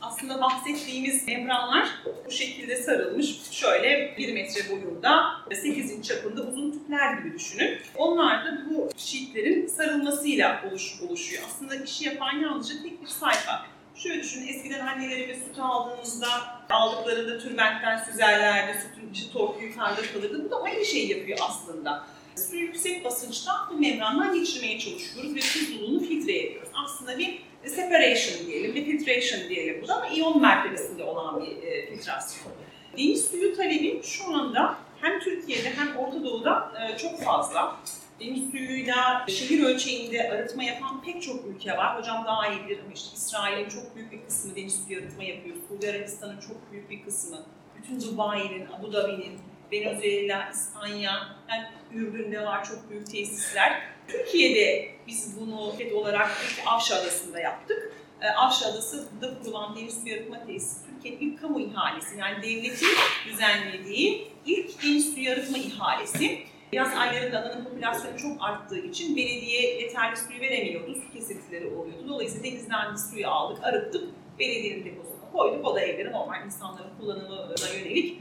aslında 0.02 0.40
bahsettiğimiz 0.40 1.26
membranlar 1.28 1.88
bu 2.26 2.30
şekilde 2.30 2.76
sarılmış. 2.76 3.50
Şöyle 3.50 4.14
1 4.18 4.32
metre 4.32 4.70
boyunda, 4.70 5.24
8 5.50 5.90
inç 5.90 6.04
çapında 6.04 6.42
uzun 6.42 6.72
tüpler 6.72 7.14
gibi 7.14 7.34
düşünün. 7.38 7.78
Onlar 7.96 8.44
da 8.44 8.62
bu 8.70 8.88
sheetlerin 8.96 9.66
sarılmasıyla 9.66 10.64
oluş, 10.70 11.00
oluşuyor. 11.08 11.42
Aslında 11.46 11.74
işi 11.74 12.04
yapan 12.04 12.32
yalnızca 12.32 12.82
tek 12.82 13.02
bir 13.02 13.06
sayfa. 13.06 13.66
Şöyle 13.94 14.22
düşünün, 14.22 14.48
eskiden 14.48 14.86
annelerimiz 14.86 15.38
süt 15.38 15.58
aldığımızda 15.58 16.28
aldıklarında 16.70 17.38
tülbentten 17.38 18.04
süzerlerdi, 18.04 18.78
sütün 18.78 19.10
içi 19.10 19.32
torku 19.32 19.64
yukarıda 19.64 20.02
kalırdı. 20.12 20.44
Bu 20.44 20.50
da 20.50 20.62
aynı 20.62 20.84
şeyi 20.84 21.10
yapıyor 21.10 21.38
aslında. 21.42 22.04
Suyu 22.36 22.60
yüksek 22.60 23.04
basınçta 23.04 23.52
bu 23.70 23.78
membrandan 23.78 24.34
geçirmeye 24.34 24.78
çalışıyoruz 24.78 25.34
ve 25.34 25.40
tuzluluğunu 25.40 26.00
filtre 26.00 26.38
ediyoruz. 26.38 26.68
Aslında 26.84 27.18
bir 27.18 27.42
separation 27.68 28.46
diyelim, 28.46 28.74
bir 28.74 28.84
filtration 28.84 29.48
diyelim 29.48 29.82
bu 29.82 29.88
da 29.88 29.94
ama 29.96 30.08
iyon 30.08 30.40
mertebesinde 30.40 31.04
olan 31.04 31.40
bir 31.40 31.62
e, 31.62 31.86
filtrasyon. 31.86 32.52
Deniz 32.98 33.30
suyu 33.30 33.56
talebi 33.56 34.00
şu 34.02 34.34
anda 34.34 34.76
hem 35.00 35.20
Türkiye'de 35.20 35.70
hem 35.70 35.96
Orta 35.96 36.24
Doğu'da 36.24 36.72
e, 36.80 36.98
çok 36.98 37.20
fazla. 37.20 37.76
deniz 38.20 38.50
suyuyla 38.50 39.26
şehir 39.28 39.62
ölçeğinde 39.64 40.30
arıtma 40.30 40.64
yapan 40.64 41.02
pek 41.02 41.22
çok 41.22 41.46
ülke 41.46 41.76
var. 41.76 41.98
Hocam 41.98 42.24
daha 42.26 42.48
iyi 42.48 42.64
bilir 42.66 42.78
ama 42.84 42.92
işte 42.94 43.08
İsrail'in 43.14 43.68
çok 43.68 43.96
büyük 43.96 44.12
bir 44.12 44.24
kısmı 44.26 44.56
deniz 44.56 44.84
suyu 44.84 44.98
arıtma 44.98 45.24
yapıyor. 45.24 45.56
Suudi 45.68 45.90
Arabistan'ın 45.90 46.40
çok 46.40 46.72
büyük 46.72 46.90
bir 46.90 47.02
kısmı. 47.02 47.36
Bütün 47.78 48.00
Dubai'nin, 48.00 48.66
Abu 48.78 48.92
Dhabi'nin, 48.92 49.38
Venezuela, 49.72 50.50
İspanya, 50.52 51.36
yani 51.48 51.64
Ürdün'de 51.94 52.44
var 52.44 52.64
çok 52.64 52.90
büyük 52.90 53.06
tesisler. 53.10 53.82
Türkiye'de 54.08 54.88
biz 55.06 55.40
bunu 55.40 55.72
FED 55.78 55.92
olarak 55.92 56.30
ilk 56.30 56.66
Avşa 56.66 56.94
Adası'nda 56.94 57.40
yaptık. 57.40 57.92
Ee, 58.20 58.28
Avşa 58.28 58.66
Adası'da 58.66 59.38
kurulan 59.38 59.76
deniz 59.76 60.02
suyu 60.02 60.14
arıtma 60.14 60.46
tesisi 60.46 60.86
Türkiye'nin 60.86 61.20
ilk 61.20 61.40
kamu 61.40 61.60
ihalesi 61.60 62.18
yani 62.18 62.42
devletin 62.42 62.88
düzenlediği 63.26 64.28
ilk 64.46 64.82
deniz 64.82 65.14
suyu 65.14 65.30
arıtma 65.32 65.58
ihalesi. 65.58 66.38
Yaz 66.72 66.96
aylarında 66.96 67.40
alanın 67.40 67.64
popülasyonu 67.64 68.18
çok 68.18 68.42
arttığı 68.42 68.78
için 68.78 69.16
belediye 69.16 69.80
yeterli 69.80 70.16
suyu 70.16 70.40
veremiyordu, 70.40 70.94
su 70.94 71.12
kesintileri 71.12 71.66
oluyordu. 71.66 72.08
Dolayısıyla 72.08 72.44
denizden 72.44 72.96
suyu 72.96 73.28
aldık, 73.28 73.64
arıttık, 73.64 74.08
belediyenin 74.38 74.84
deposuna 74.84 75.11
koyduk. 75.32 75.66
O 75.66 75.74
da 75.74 75.80
evlere 75.80 76.12
normal 76.12 76.46
insanların 76.46 76.90
kullanımına 77.00 77.54
yönelik 77.74 78.20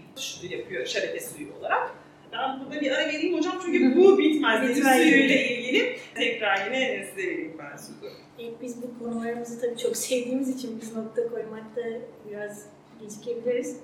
yapıyor 0.49 0.85
şebeke 0.85 1.19
suyu 1.19 1.47
olarak. 1.59 1.91
Ben 2.31 2.59
burada 2.59 2.81
bir 2.81 2.91
ara 2.91 3.07
vereyim 3.07 3.37
hocam 3.37 3.53
çünkü 3.65 3.95
bu 3.97 4.17
bitmez. 4.17 4.61
Deniz 4.61 4.83
suyuyla 4.83 5.35
ilgili 5.35 5.97
tekrar 6.15 6.65
yine 6.65 7.05
size 7.05 7.27
vereyim 7.27 7.55
ben 7.59 7.77
sözü. 7.77 8.13
Evet, 8.39 8.53
biz 8.61 8.77
bu 8.81 8.99
konularımızı 8.99 9.61
tabii 9.61 9.77
çok 9.77 9.97
sevdiğimiz 9.97 10.57
için 10.57 10.81
biz 10.81 10.95
nokta 10.95 11.27
koymakta 11.27 11.81
biraz 12.29 12.65
gecikebiliriz. 13.01 13.77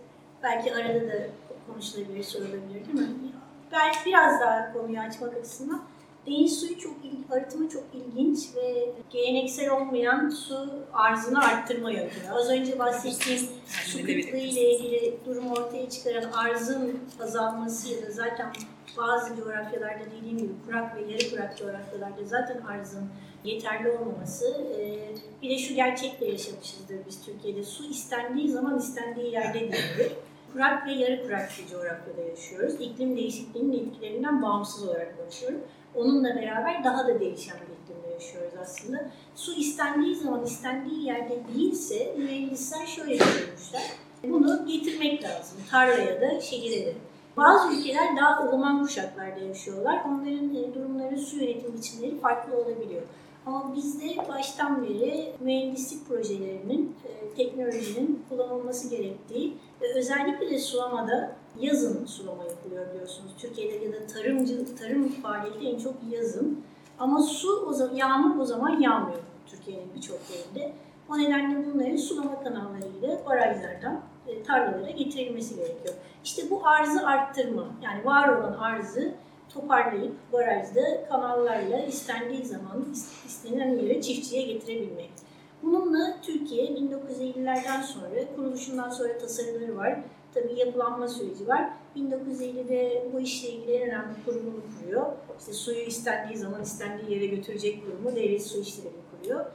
Belki 0.43 0.75
arada 0.75 1.07
da 1.07 1.27
konuşulabilir, 1.67 2.24
sorulabilir 2.24 2.74
değil 2.74 3.10
mi? 3.10 3.15
Belki 3.72 4.00
biraz 4.05 4.41
daha 4.41 4.74
konuyu 4.74 5.00
açmak 5.00 5.38
açısından 5.38 5.84
deniz 6.27 6.60
suyu 6.60 6.79
çok 6.79 6.93
ilginç, 7.05 7.31
arıtımı 7.31 7.69
çok 7.69 7.84
ilginç 7.93 8.39
ve 8.55 8.89
geleneksel 9.10 9.69
olmayan 9.69 10.29
su 10.29 10.69
arzını 10.93 11.39
arttırma 11.39 11.91
yöntemi. 11.91 12.31
Az 12.31 12.50
önce 12.50 12.79
bahsettiğim 12.79 13.50
su 13.67 13.98
kıtlığı 13.98 14.38
ile 14.38 14.75
ilgili 14.75 15.17
durum 15.25 15.51
ortaya 15.51 15.89
çıkaran 15.89 16.31
arzın 16.31 17.00
azalması 17.24 17.93
ya 17.93 18.07
da 18.07 18.12
zaten 18.12 18.53
bazı 18.98 19.36
coğrafyalarda 19.36 20.03
dediğim 20.17 20.38
gibi 20.38 20.53
kurak 20.65 20.96
ve 20.96 21.12
yarı 21.12 21.29
kurak 21.29 21.57
coğrafyalarda 21.57 22.25
zaten 22.25 22.62
arzın 22.62 23.10
yeterli 23.43 23.91
olmaması. 23.91 24.65
Bir 25.41 25.50
de 25.50 25.57
şu 25.57 25.74
gerçekle 25.74 26.25
yaşamışızdır 26.25 26.98
biz 27.07 27.25
Türkiye'de. 27.25 27.63
Su 27.63 27.89
istendiği 27.89 28.50
zaman 28.50 28.79
istendiği 28.79 29.31
yerde 29.31 29.60
değildir. 29.60 30.12
Kurak 30.53 30.88
ve 30.88 30.91
yarı 30.91 31.24
kurak 31.24 31.50
bir 31.60 31.72
coğrafyada 31.72 32.22
yaşıyoruz. 32.22 32.74
İklim 32.79 33.17
değişikliğinin 33.17 33.88
etkilerinden 33.88 34.41
bağımsız 34.41 34.88
olarak 34.88 35.15
yaşıyoruz. 35.25 35.60
Onunla 35.98 36.36
beraber 36.36 36.84
daha 36.84 37.08
da 37.08 37.20
değişen 37.20 37.56
bir 37.56 37.74
iklimde 37.84 38.13
yaşıyoruz 38.13 38.54
aslında. 38.62 39.10
Su 39.36 39.54
istendiği 39.54 40.16
zaman 40.16 40.44
istendiği 40.46 41.06
yerde 41.06 41.39
değilse 41.56 42.13
mühendisler 42.18 42.86
şöyle 42.86 43.20
düşünmüşler. 43.20 43.82
Bunu 44.24 44.66
getirmek 44.66 45.24
lazım 45.24 45.58
tarlaya 45.72 46.22
da 46.22 46.42
şehire 46.42 46.86
de. 46.86 46.94
Bazı 47.38 47.74
ülkeler 47.74 48.18
daha 48.18 48.44
ılıman 48.44 48.84
kuşaklarda 48.84 49.39
yaşıyorlar. 49.39 50.04
Onların 50.08 50.74
durumları, 50.75 51.18
su 51.18 51.38
yönetim 51.38 51.74
biçimleri 51.74 52.20
farklı 52.20 52.58
olabiliyor. 52.58 53.01
Ama 53.46 53.75
bizde 53.75 54.18
baştan 54.30 54.84
beri 54.84 55.34
mühendislik 55.39 56.08
projelerinin, 56.08 56.96
teknolojinin 57.38 58.24
kullanılması 58.30 58.89
gerektiği 58.89 59.54
özellikle 59.81 60.50
de 60.50 60.60
sulamada 60.60 61.36
yazın 61.60 62.05
sulama 62.05 62.43
yapılıyor 62.43 62.89
biliyorsunuz. 62.93 63.31
Türkiye'de 63.38 63.86
ya 63.86 63.93
da 63.93 64.07
tarımcı, 64.07 64.75
tarım 64.75 65.10
faaliyeti 65.10 65.67
en 65.67 65.79
çok 65.79 65.93
yazın. 66.12 66.63
Ama 67.00 67.19
su, 67.22 67.65
o 67.67 67.74
zaman, 67.74 67.96
yağmur 67.96 68.41
o 68.41 68.46
zaman 68.46 68.81
yağmıyor 68.81 69.19
Türkiye'nin 69.48 69.93
birçok 69.96 70.19
yerinde. 70.31 70.74
O 71.10 71.17
nedenle 71.17 71.74
bunların 71.74 71.96
sulama 71.96 72.43
kanallarıyla 72.43 73.25
barajlardan 73.25 74.01
e, 74.27 74.43
tarlalara 74.43 74.91
getirilmesi 74.91 75.55
gerekiyor. 75.55 75.96
İşte 76.24 76.50
bu 76.50 76.67
arzı 76.67 77.07
arttırma, 77.07 77.67
yani 77.81 78.05
var 78.05 78.29
olan 78.29 78.53
arzı 78.53 79.13
toparlayıp 79.53 80.13
barajda 80.34 81.07
kanallarla 81.10 81.79
istendiği 81.79 82.46
zaman 82.46 82.86
istenilen 83.25 83.75
yere 83.75 84.01
çiftçiye 84.01 84.41
getirebilmek. 84.41 85.12
Bununla 85.67 86.21
Türkiye 86.21 86.65
1950'lerden 86.67 87.81
sonra, 87.81 88.36
kuruluşundan 88.36 88.89
sonra 88.89 89.17
tasarıları 89.17 89.77
var. 89.77 90.00
Tabii 90.33 90.59
yapılanma 90.59 91.07
süreci 91.07 91.47
var. 91.47 91.69
1950'de 91.95 93.07
bu 93.13 93.19
işle 93.19 93.50
ilgili 93.50 93.71
en 93.71 93.89
önemli 93.89 94.13
kurumunu 94.25 94.62
kuruyor. 94.79 95.05
İşte 95.39 95.53
suyu 95.53 95.79
istendiği 95.79 96.38
zaman 96.38 96.62
istendiği 96.62 97.12
yere 97.12 97.25
götürecek 97.25 97.86
kurumu 97.86 98.15
Devlet 98.15 98.43
Su 98.43 98.62
İşleri 98.62 98.88
kuruyor. 99.12 99.45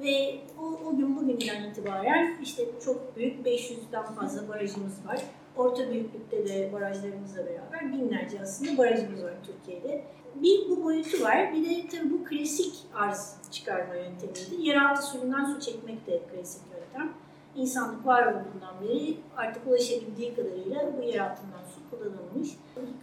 Ve 0.00 0.40
o, 0.60 0.88
o 0.88 0.96
gün 0.96 1.16
bugünden 1.16 1.70
itibaren 1.70 2.36
işte 2.42 2.66
çok 2.84 3.16
büyük 3.16 3.46
500'den 3.46 4.04
fazla 4.04 4.48
barajımız 4.48 5.06
var. 5.06 5.22
Orta 5.56 5.90
büyüklükte 5.90 6.48
de 6.48 6.72
barajlarımızla 6.72 7.46
beraber 7.46 7.92
binlerce 7.92 8.40
aslında 8.42 8.78
barajımız 8.78 9.22
var 9.22 9.34
Türkiye'de. 9.46 10.04
Bir 10.34 10.70
bu 10.70 10.84
boyutu 10.84 11.24
var. 11.24 11.54
Bir 11.54 11.70
de 11.70 11.88
tabii 11.88 12.10
bu 12.10 12.24
klasik 12.24 12.74
arz 12.94 13.41
çıkarma 13.52 13.94
yöntemiydi. 13.94 14.68
Yeraltı 14.68 15.02
suyundan 15.02 15.44
su 15.44 15.60
çekmek 15.60 16.06
de 16.06 16.20
klasik 16.32 16.62
yöntem. 16.72 17.12
İnsanlık 17.54 18.06
var 18.06 18.26
olduğundan 18.26 18.80
beri 18.82 19.16
artık 19.36 19.66
ulaşabildiği 19.66 20.34
kadarıyla 20.34 20.90
bu 20.98 21.02
yer 21.02 21.20
altından 21.20 21.62
su 21.74 21.90
kullanılmış. 21.90 22.48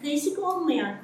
Klasik 0.01 0.39
olmayan, 0.39 0.96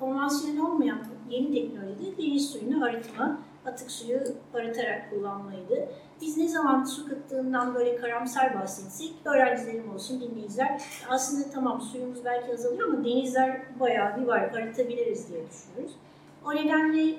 konvansiyonel 0.00 0.62
olmayan 0.62 0.98
yeni 1.30 1.52
teknolojide 1.54 2.16
deniz 2.22 2.50
suyunu 2.50 2.84
arıtma, 2.84 3.38
atık 3.66 3.90
suyu 3.90 4.20
arıtarak 4.54 5.10
kullanmaydı. 5.10 5.88
Biz 6.20 6.36
ne 6.36 6.48
zaman 6.48 6.84
su 6.84 7.08
kıtlığından 7.08 7.74
böyle 7.74 7.96
karamsar 7.96 8.54
bahsetsek, 8.54 9.12
öğrencilerim 9.24 9.94
olsun, 9.94 10.20
dinleyiciler, 10.20 10.82
aslında 11.08 11.50
tamam 11.50 11.80
suyumuz 11.80 12.24
belki 12.24 12.52
azalıyor 12.52 12.88
ama 12.88 13.04
denizler 13.04 13.60
bayağı 13.80 14.20
bir 14.20 14.26
var, 14.26 14.40
arıtabiliriz 14.40 15.28
diye 15.28 15.40
düşünüyoruz. 15.50 15.96
O 16.44 16.54
nedenle 16.54 17.14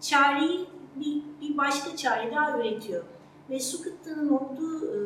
çareyi 0.00 0.66
bir, 0.96 1.22
bir 1.40 1.56
başka 1.56 1.96
çare 1.96 2.30
daha 2.34 2.58
üretiyor. 2.58 3.04
Ve 3.50 3.60
su 3.60 3.82
kıtlığının 3.82 4.28
olduğu 4.28 4.86
e, 4.86 4.98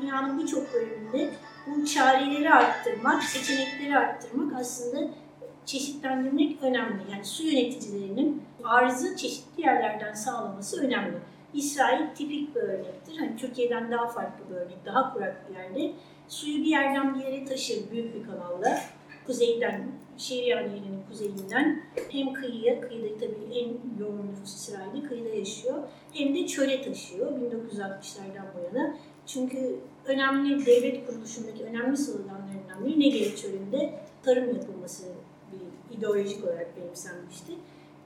dünyanın 0.00 0.38
birçok 0.38 0.74
bölümünde 0.74 1.30
bu 1.66 1.86
çareleri 1.86 2.50
arttırmak, 2.50 3.22
seçenekleri 3.22 3.98
arttırmak 3.98 4.60
aslında 4.60 5.10
çeşitlendirmek 5.66 6.62
önemli. 6.62 7.02
Yani 7.12 7.24
su 7.24 7.42
yöneticilerinin 7.42 8.42
arzı 8.64 9.16
çeşitli 9.16 9.62
yerlerden 9.62 10.14
sağlaması 10.14 10.82
önemli. 10.82 11.16
İsrail 11.54 12.14
tipik 12.14 12.54
bir 12.54 12.60
örnektir. 12.60 13.18
Hani 13.18 13.36
Türkiye'den 13.36 13.90
daha 13.90 14.08
farklı 14.08 14.50
bir 14.50 14.54
örnek, 14.54 14.86
daha 14.86 15.12
kurak 15.12 15.50
bir 15.50 15.54
yerde. 15.54 15.92
Suyu 16.28 16.56
bir 16.56 16.70
yerden 16.70 17.14
bir 17.14 17.24
yere 17.24 17.44
taşır 17.44 17.90
büyük 17.90 18.14
bir 18.14 18.26
kanalla. 18.26 18.78
Kuzeyden, 19.26 19.88
Şeria 20.18 20.60
Nehri'nin 20.60 21.02
kuzeyinden 21.08 21.82
hem 22.10 22.32
kıyıya, 22.32 22.80
kıyıda 22.80 23.18
tabii 23.18 23.58
en 23.58 23.68
yoğun 24.00 24.26
nüfus 24.26 24.54
İsrail'de 24.54 25.08
kıyıda 25.08 25.28
yaşıyor, 25.28 25.74
hem 26.12 26.34
de 26.34 26.46
çöle 26.46 26.82
taşıyor 26.82 27.32
1960'lardan 27.32 28.44
bu 28.54 28.76
yana. 28.76 28.96
Çünkü 29.26 29.76
önemli 30.04 30.66
devlet 30.66 31.06
kuruluşundaki 31.06 31.64
önemli 31.64 31.96
sloganlarından 31.96 32.86
biri 32.86 33.00
Negev 33.00 33.36
çölünde 33.36 33.94
tarım 34.22 34.54
yapılması 34.54 35.04
bir 35.52 35.96
ideolojik 35.96 36.44
olarak 36.44 36.76
benimsenmişti. 36.76 37.52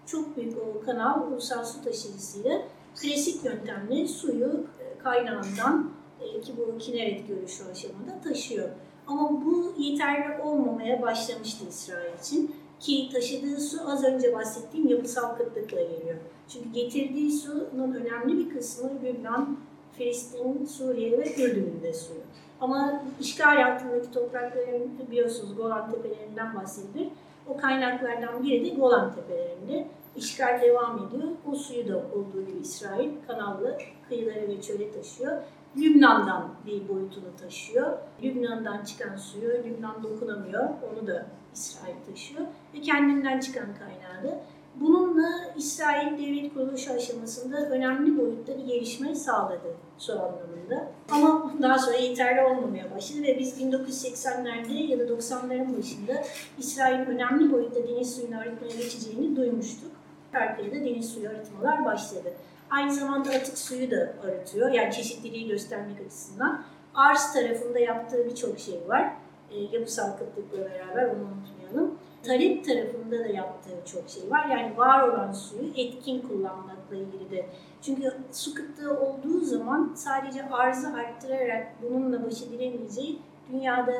Çok 0.06 0.36
büyük 0.36 0.58
o 0.58 0.80
kanal 0.84 1.32
ulusal 1.32 1.64
su 1.64 1.84
taşıyıcısıyla 1.84 2.62
klasik 3.02 3.44
yöntemle 3.44 4.08
suyu 4.08 4.66
e, 4.80 4.98
kaynağından 4.98 5.90
e, 6.20 6.40
ki 6.40 6.52
bu 6.56 6.78
kineret 6.78 7.28
görüşü 7.28 7.64
aşamada 7.64 8.20
taşıyor. 8.24 8.68
Ama 9.10 9.44
bu 9.44 9.72
yeterli 9.78 10.42
olmamaya 10.42 11.02
başlamıştı 11.02 11.64
İsrail 11.68 12.18
için. 12.22 12.54
Ki 12.80 13.08
taşıdığı 13.12 13.60
su 13.60 13.90
az 13.90 14.04
önce 14.04 14.34
bahsettiğim 14.34 14.88
yapısal 14.88 15.36
kıtlıkla 15.36 15.80
geliyor. 15.80 16.16
Çünkü 16.48 16.68
getirdiği 16.72 17.32
suyun 17.32 17.94
önemli 17.94 18.38
bir 18.38 18.54
kısmı 18.54 18.90
Lübnan, 19.04 19.56
Filistin, 19.92 20.66
Suriye 20.66 21.18
ve 21.18 21.34
Ürdün'ün 21.42 21.92
suyu. 21.92 22.20
Ama 22.60 23.02
işgal 23.20 23.66
altındaki 23.66 24.10
toprakların 24.10 24.90
biliyorsunuz 25.10 25.56
Golan 25.56 25.92
Tepelerinden 25.92 26.56
bahsedilir. 26.56 27.08
O 27.48 27.56
kaynaklardan 27.56 28.44
biri 28.44 28.64
de 28.64 28.74
Golan 28.74 29.14
Tepelerinde. 29.14 29.86
İşgal 30.16 30.60
devam 30.60 31.08
ediyor. 31.08 31.28
O 31.52 31.54
suyu 31.54 31.88
da 31.88 31.96
olduğu 31.96 32.46
gibi 32.46 32.58
İsrail 32.62 33.10
kanallı 33.26 33.78
kıyılara 34.08 34.48
ve 34.48 34.60
çöle 34.60 34.92
taşıyor. 34.92 35.32
Lübnan'dan 35.76 36.48
bir 36.66 36.88
boyutunu 36.88 37.36
taşıyor. 37.40 37.98
Lübnan'dan 38.22 38.84
çıkan 38.84 39.16
suyu 39.16 39.48
Lübnan 39.64 40.02
dokunamıyor. 40.02 40.64
Onu 40.64 41.06
da 41.06 41.26
İsrail 41.54 41.94
taşıyor. 42.10 42.40
Ve 42.74 42.80
kendinden 42.80 43.40
çıkan 43.40 43.66
kaynağı. 43.78 44.38
Bununla 44.74 45.28
İsrail 45.56 46.18
devlet 46.18 46.54
kuruluşu 46.54 46.92
aşamasında 46.92 47.56
önemli 47.70 48.18
boyutta 48.18 48.58
bir 48.58 48.64
gelişme 48.64 49.14
sağladı 49.14 49.76
su 49.98 50.12
anlamında. 50.12 50.88
Ama 51.10 51.52
daha 51.62 51.78
sonra 51.78 51.96
yeterli 51.96 52.40
olmamaya 52.40 52.90
başladı 52.96 53.22
ve 53.22 53.38
biz 53.38 53.60
1980'lerde 53.62 54.72
ya 54.72 54.98
da 54.98 55.02
90'ların 55.02 55.78
başında 55.78 56.12
İsrail'in 56.58 57.06
önemli 57.06 57.52
boyutta 57.52 57.88
deniz 57.88 58.16
suyunu 58.16 58.38
arıtmaya 58.38 58.76
geçeceğini 58.76 59.36
duymuştuk. 59.36 59.90
Da 60.32 60.56
deniz 60.72 61.12
suyu 61.12 61.28
arıtmalar 61.28 61.84
başladı. 61.84 62.32
Aynı 62.70 62.94
zamanda 62.94 63.30
atık 63.30 63.58
suyu 63.58 63.90
da 63.90 64.12
arıtıyor. 64.24 64.70
Yani 64.70 64.92
çeşitliliği 64.92 65.48
göstermek 65.48 66.00
açısından. 66.06 66.64
Ars 66.94 67.32
tarafında 67.32 67.78
yaptığı 67.78 68.26
birçok 68.26 68.58
şey 68.58 68.80
var. 68.88 69.12
E, 69.50 69.60
yapısal 69.60 70.12
kıtlıkla 70.18 70.58
beraber 70.58 71.04
onu 71.04 71.20
unutmayalım. 71.22 71.98
Talep 72.22 72.64
tarafında 72.64 73.18
da 73.18 73.26
yaptığı 73.26 73.92
çok 73.92 74.10
şey 74.10 74.30
var. 74.30 74.46
Yani 74.46 74.76
var 74.76 75.08
olan 75.08 75.32
suyu 75.32 75.72
etkin 75.76 76.20
kullanmakla 76.20 76.96
ilgili 76.96 77.30
de. 77.30 77.46
Çünkü 77.82 78.12
su 78.32 78.54
kıtlığı 78.54 79.00
olduğu 79.00 79.40
zaman 79.40 79.92
sadece 79.94 80.48
arzı 80.48 80.88
arttırarak 80.88 81.66
bununla 81.82 82.26
baş 82.26 82.42
edilemeyeceği 82.42 83.18
dünyada 83.52 83.92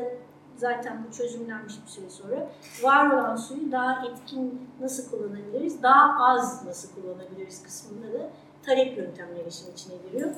zaten 0.57 1.05
bu 1.09 1.12
çözümlenmiş 1.12 1.75
bir 1.87 1.91
süre 1.91 2.11
sonra. 2.11 2.49
Var 2.83 3.11
olan 3.11 3.37
suyu 3.37 3.73
daha 3.73 4.07
etkin 4.07 4.69
nasıl 4.81 5.11
kullanabiliriz, 5.11 5.83
daha 5.83 6.25
az 6.25 6.67
nasıl 6.67 6.89
kullanabiliriz 6.95 7.62
kısmında 7.62 8.12
da 8.12 8.31
talep 8.67 8.99
yöntemleri 8.99 9.49
işin 9.49 9.73
içine 9.73 9.95
giriyor. 10.07 10.31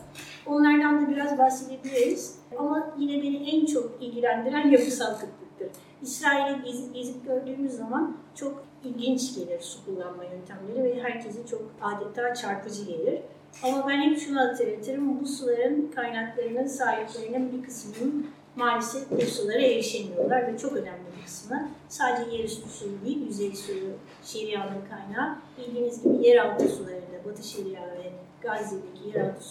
Onlardan 0.46 1.06
da 1.06 1.10
biraz 1.10 1.38
bahsedebiliriz. 1.38 2.38
Ama 2.58 2.94
yine 2.98 3.22
beni 3.22 3.50
en 3.50 3.66
çok 3.66 4.02
ilgilendiren 4.02 4.70
yapısal 4.70 5.14
kıtlıktır. 5.14 5.68
İsrail'i 6.02 6.62
gezip, 6.64 6.94
gezip 6.94 7.26
gördüğümüz 7.26 7.72
zaman 7.72 8.16
çok 8.34 8.64
ilginç 8.84 9.34
gelir 9.34 9.60
su 9.60 9.84
kullanma 9.84 10.24
yöntemleri 10.24 10.84
ve 10.84 11.02
herkese 11.02 11.46
çok 11.46 11.62
adeta 11.82 12.34
çarpıcı 12.34 12.84
gelir. 12.84 13.20
Ama 13.62 13.88
ben 13.88 14.02
hep 14.02 14.18
şunu 14.18 14.40
hatırlatırım, 14.40 15.20
bu 15.20 15.26
suların 15.26 15.90
kaynaklarının 15.94 16.66
sahiplerinin 16.66 17.52
bir 17.52 17.66
kısmının 17.66 18.26
maalesef 18.56 19.10
bu 19.10 19.20
sulara 19.20 19.62
erişemiyorlar 19.62 20.52
ve 20.52 20.58
çok 20.58 20.72
önemli 20.72 21.00
bir 21.18 21.24
kısmı 21.24 21.68
sadece 21.88 22.36
yerüstü 22.36 22.68
suyu 22.68 23.04
değil, 23.04 23.26
yüzey 23.26 23.56
suyu, 23.56 23.90
şerianın 24.24 24.80
kaynağı. 24.90 25.36
Bildiğiniz 25.58 26.02
gibi 26.02 26.26
yeraltı 26.26 26.68
sularında, 26.68 27.24
Batı 27.24 27.42
Şeria 27.48 27.82
ve 27.82 28.01
Gazze'deki 28.42 29.18
yeraltı 29.18 29.44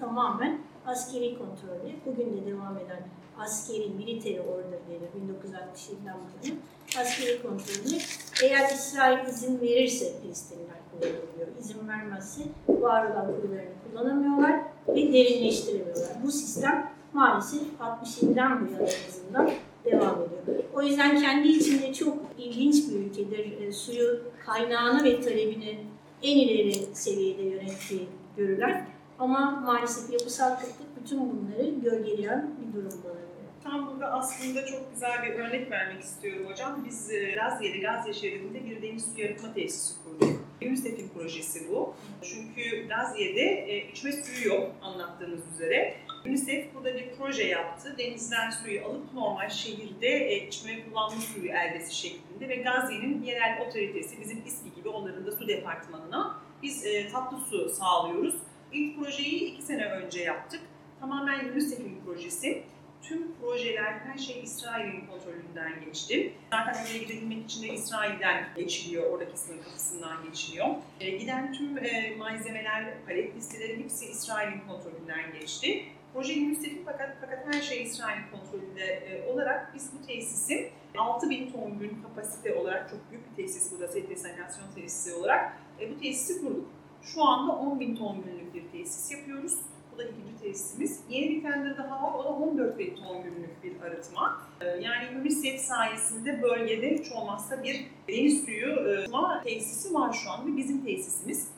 tamamen 0.00 0.58
askeri 0.86 1.38
kontrolü, 1.38 1.92
bugün 2.06 2.36
de 2.36 2.46
devam 2.46 2.76
eden 2.78 3.02
askeri, 3.38 3.88
military 3.88 4.40
order 4.40 4.78
denir 4.88 5.28
1967'den 5.28 6.14
bu 6.14 6.46
yana 6.46 6.58
askeri 7.00 7.42
kontrolü. 7.42 7.98
Eğer 8.42 8.70
İsrail 8.70 9.28
izin 9.28 9.60
verirse 9.60 10.20
Filistinliler 10.20 10.76
kullanılıyor. 10.90 11.48
İzin 11.60 11.88
vermezse 11.88 12.42
var 12.68 13.10
olan 13.10 13.26
kuyularını 13.26 13.70
kullanamıyorlar 13.90 14.60
ve 14.88 15.12
derinleştiremiyorlar. 15.12 16.08
Bu 16.24 16.32
sistem 16.32 16.90
maalesef 17.12 17.62
67'den 17.80 18.60
bu 18.60 18.72
yana 18.72 18.84
azından 19.08 19.50
devam 19.84 20.16
ediyor. 20.22 20.64
O 20.74 20.82
yüzden 20.82 21.20
kendi 21.20 21.48
içinde 21.48 21.92
çok 21.92 22.18
ilginç 22.38 22.88
bir 22.88 22.94
ülkedir. 22.94 23.60
E, 23.60 23.72
suyu 23.72 24.20
kaynağını 24.46 25.04
ve 25.04 25.20
talebini 25.20 25.78
en 26.22 26.38
ileri 26.38 26.74
seviyede 26.94 27.42
yönettiği 27.42 28.08
görülen 28.38 28.86
ama 29.18 29.50
maalesef 29.50 30.12
yapısal 30.12 30.56
kıtlık 30.56 31.02
bütün 31.02 31.20
bunları 31.20 31.70
gölgeleyen 31.70 32.50
bir 32.60 32.72
durum 32.76 33.00
bana. 33.04 33.28
Tam 33.64 33.90
burada 33.90 34.12
aslında 34.12 34.66
çok 34.66 34.92
güzel 34.94 35.22
bir 35.22 35.32
örnek 35.32 35.70
vermek 35.70 36.02
istiyorum 36.02 36.46
hocam. 36.50 36.84
Biz 36.86 37.08
Gazze'de, 37.34 37.78
Gazze 37.78 38.12
şehrinde 38.12 38.64
bir 38.64 38.82
deniz 38.82 39.04
suyu 39.14 39.26
arıtma 39.26 39.54
tesisi 39.54 40.04
kurduk. 40.04 40.40
UNICEF'in 40.62 41.08
projesi 41.08 41.68
bu. 41.68 41.94
Çünkü 42.22 42.88
Gazze'de 42.88 43.84
içme 43.92 44.12
suyu 44.12 44.48
yok 44.48 44.70
anlattığınız 44.82 45.40
üzere. 45.54 45.94
UNICEF 46.26 46.74
burada 46.74 46.94
bir 46.94 47.08
proje 47.18 47.44
yaptı. 47.44 47.94
Denizden 47.98 48.50
suyu 48.50 48.84
alıp 48.84 49.14
normal 49.14 49.48
şehirde 49.48 50.08
e, 50.08 50.46
içme 50.46 50.84
kullanma 50.84 51.20
suyu 51.20 51.50
eldesi 51.50 51.96
şeklinde 51.96 52.48
ve 52.48 52.56
Gazze'nin 52.56 53.22
yerel 53.22 53.66
otoritesi, 53.68 54.20
bizim 54.20 54.42
İSKİ 54.46 54.74
gibi 54.74 54.88
onların 54.88 55.26
da 55.26 55.32
su 55.32 55.48
departmanına 55.48 56.47
biz 56.62 56.86
e, 56.86 57.08
tatlı 57.08 57.38
su 57.38 57.70
sağlıyoruz. 57.70 58.34
İlk 58.72 58.98
projeyi 58.98 59.52
iki 59.52 59.62
sene 59.62 59.84
önce 59.84 60.22
yaptık. 60.22 60.60
Tamamen 61.00 61.48
UNICEF'in 61.48 62.00
projesi. 62.06 62.62
Tüm 63.02 63.34
projeler, 63.40 63.92
her 63.92 64.18
şey 64.18 64.42
İsrail'in 64.42 65.06
kontrolünden 65.06 65.84
geçti. 65.84 66.32
Zaten 66.50 66.82
oraya 66.82 66.98
gidebilmek 66.98 67.44
için 67.44 67.62
de 67.62 67.68
İsrail'den 67.68 68.48
geçiliyor, 68.56 69.10
oradaki 69.10 69.38
sınır 69.38 69.64
kapısından 69.64 70.24
geçiliyor. 70.24 70.66
E, 71.00 71.10
giden 71.10 71.52
tüm 71.52 71.78
e, 71.78 72.16
malzemeler, 72.16 73.04
palet 73.06 73.36
listeleri 73.36 73.84
hepsi 73.84 74.06
İsrail'in 74.06 74.60
kontrolünden 74.68 75.32
geçti. 75.40 75.84
Proje 76.12 76.32
UNICEF'in 76.32 76.82
fakat, 76.84 77.16
fakat 77.20 77.54
her 77.54 77.62
şey 77.62 77.82
İsrail 77.82 78.20
kontrolünde 78.32 78.84
e, 78.84 79.32
olarak 79.32 79.74
biz 79.74 79.90
bu 79.92 80.06
tesisi 80.06 80.70
6000 80.98 81.52
ton 81.52 81.78
gün 81.78 82.02
kapasite 82.02 82.54
olarak 82.54 82.90
çok 82.90 83.10
büyük 83.10 83.30
bir 83.30 83.42
tesis 83.42 83.72
burada, 83.72 83.88
set 83.88 84.10
desalinasyon 84.10 84.66
tesisi 84.74 85.14
olarak 85.14 85.56
e, 85.80 85.90
bu 85.90 86.00
tesisi 86.00 86.40
kurduk. 86.40 86.66
Şu 87.02 87.24
anda 87.24 87.52
10.000 87.52 87.98
ton 87.98 88.22
günlük 88.22 88.54
bir 88.54 88.68
tesis 88.68 89.12
yapıyoruz. 89.12 89.58
Bu 89.92 89.98
da 89.98 90.04
ikinci 90.04 90.38
tesisimiz. 90.42 91.00
Yeni 91.08 91.30
bir 91.30 91.42
tender 91.42 91.78
daha 91.78 92.02
var, 92.02 92.14
o 92.14 92.24
da 92.24 92.28
14 92.28 92.78
bin 92.78 92.96
ton 92.96 93.22
günlük 93.22 93.64
bir 93.64 93.80
arıtma. 93.80 94.42
E, 94.60 94.66
yani 94.66 95.20
UNICEF 95.20 95.60
sayesinde 95.60 96.42
bölgede 96.42 96.98
hiç 96.98 97.12
olmazsa 97.12 97.62
bir 97.62 97.86
deniz 98.08 98.44
suyu 98.44 98.80
arıtma 98.80 99.42
tesisi 99.44 99.94
var 99.94 100.12
şu 100.12 100.30
an 100.30 100.52
ve 100.52 100.56
bizim 100.56 100.84
tesisimiz. 100.84 101.48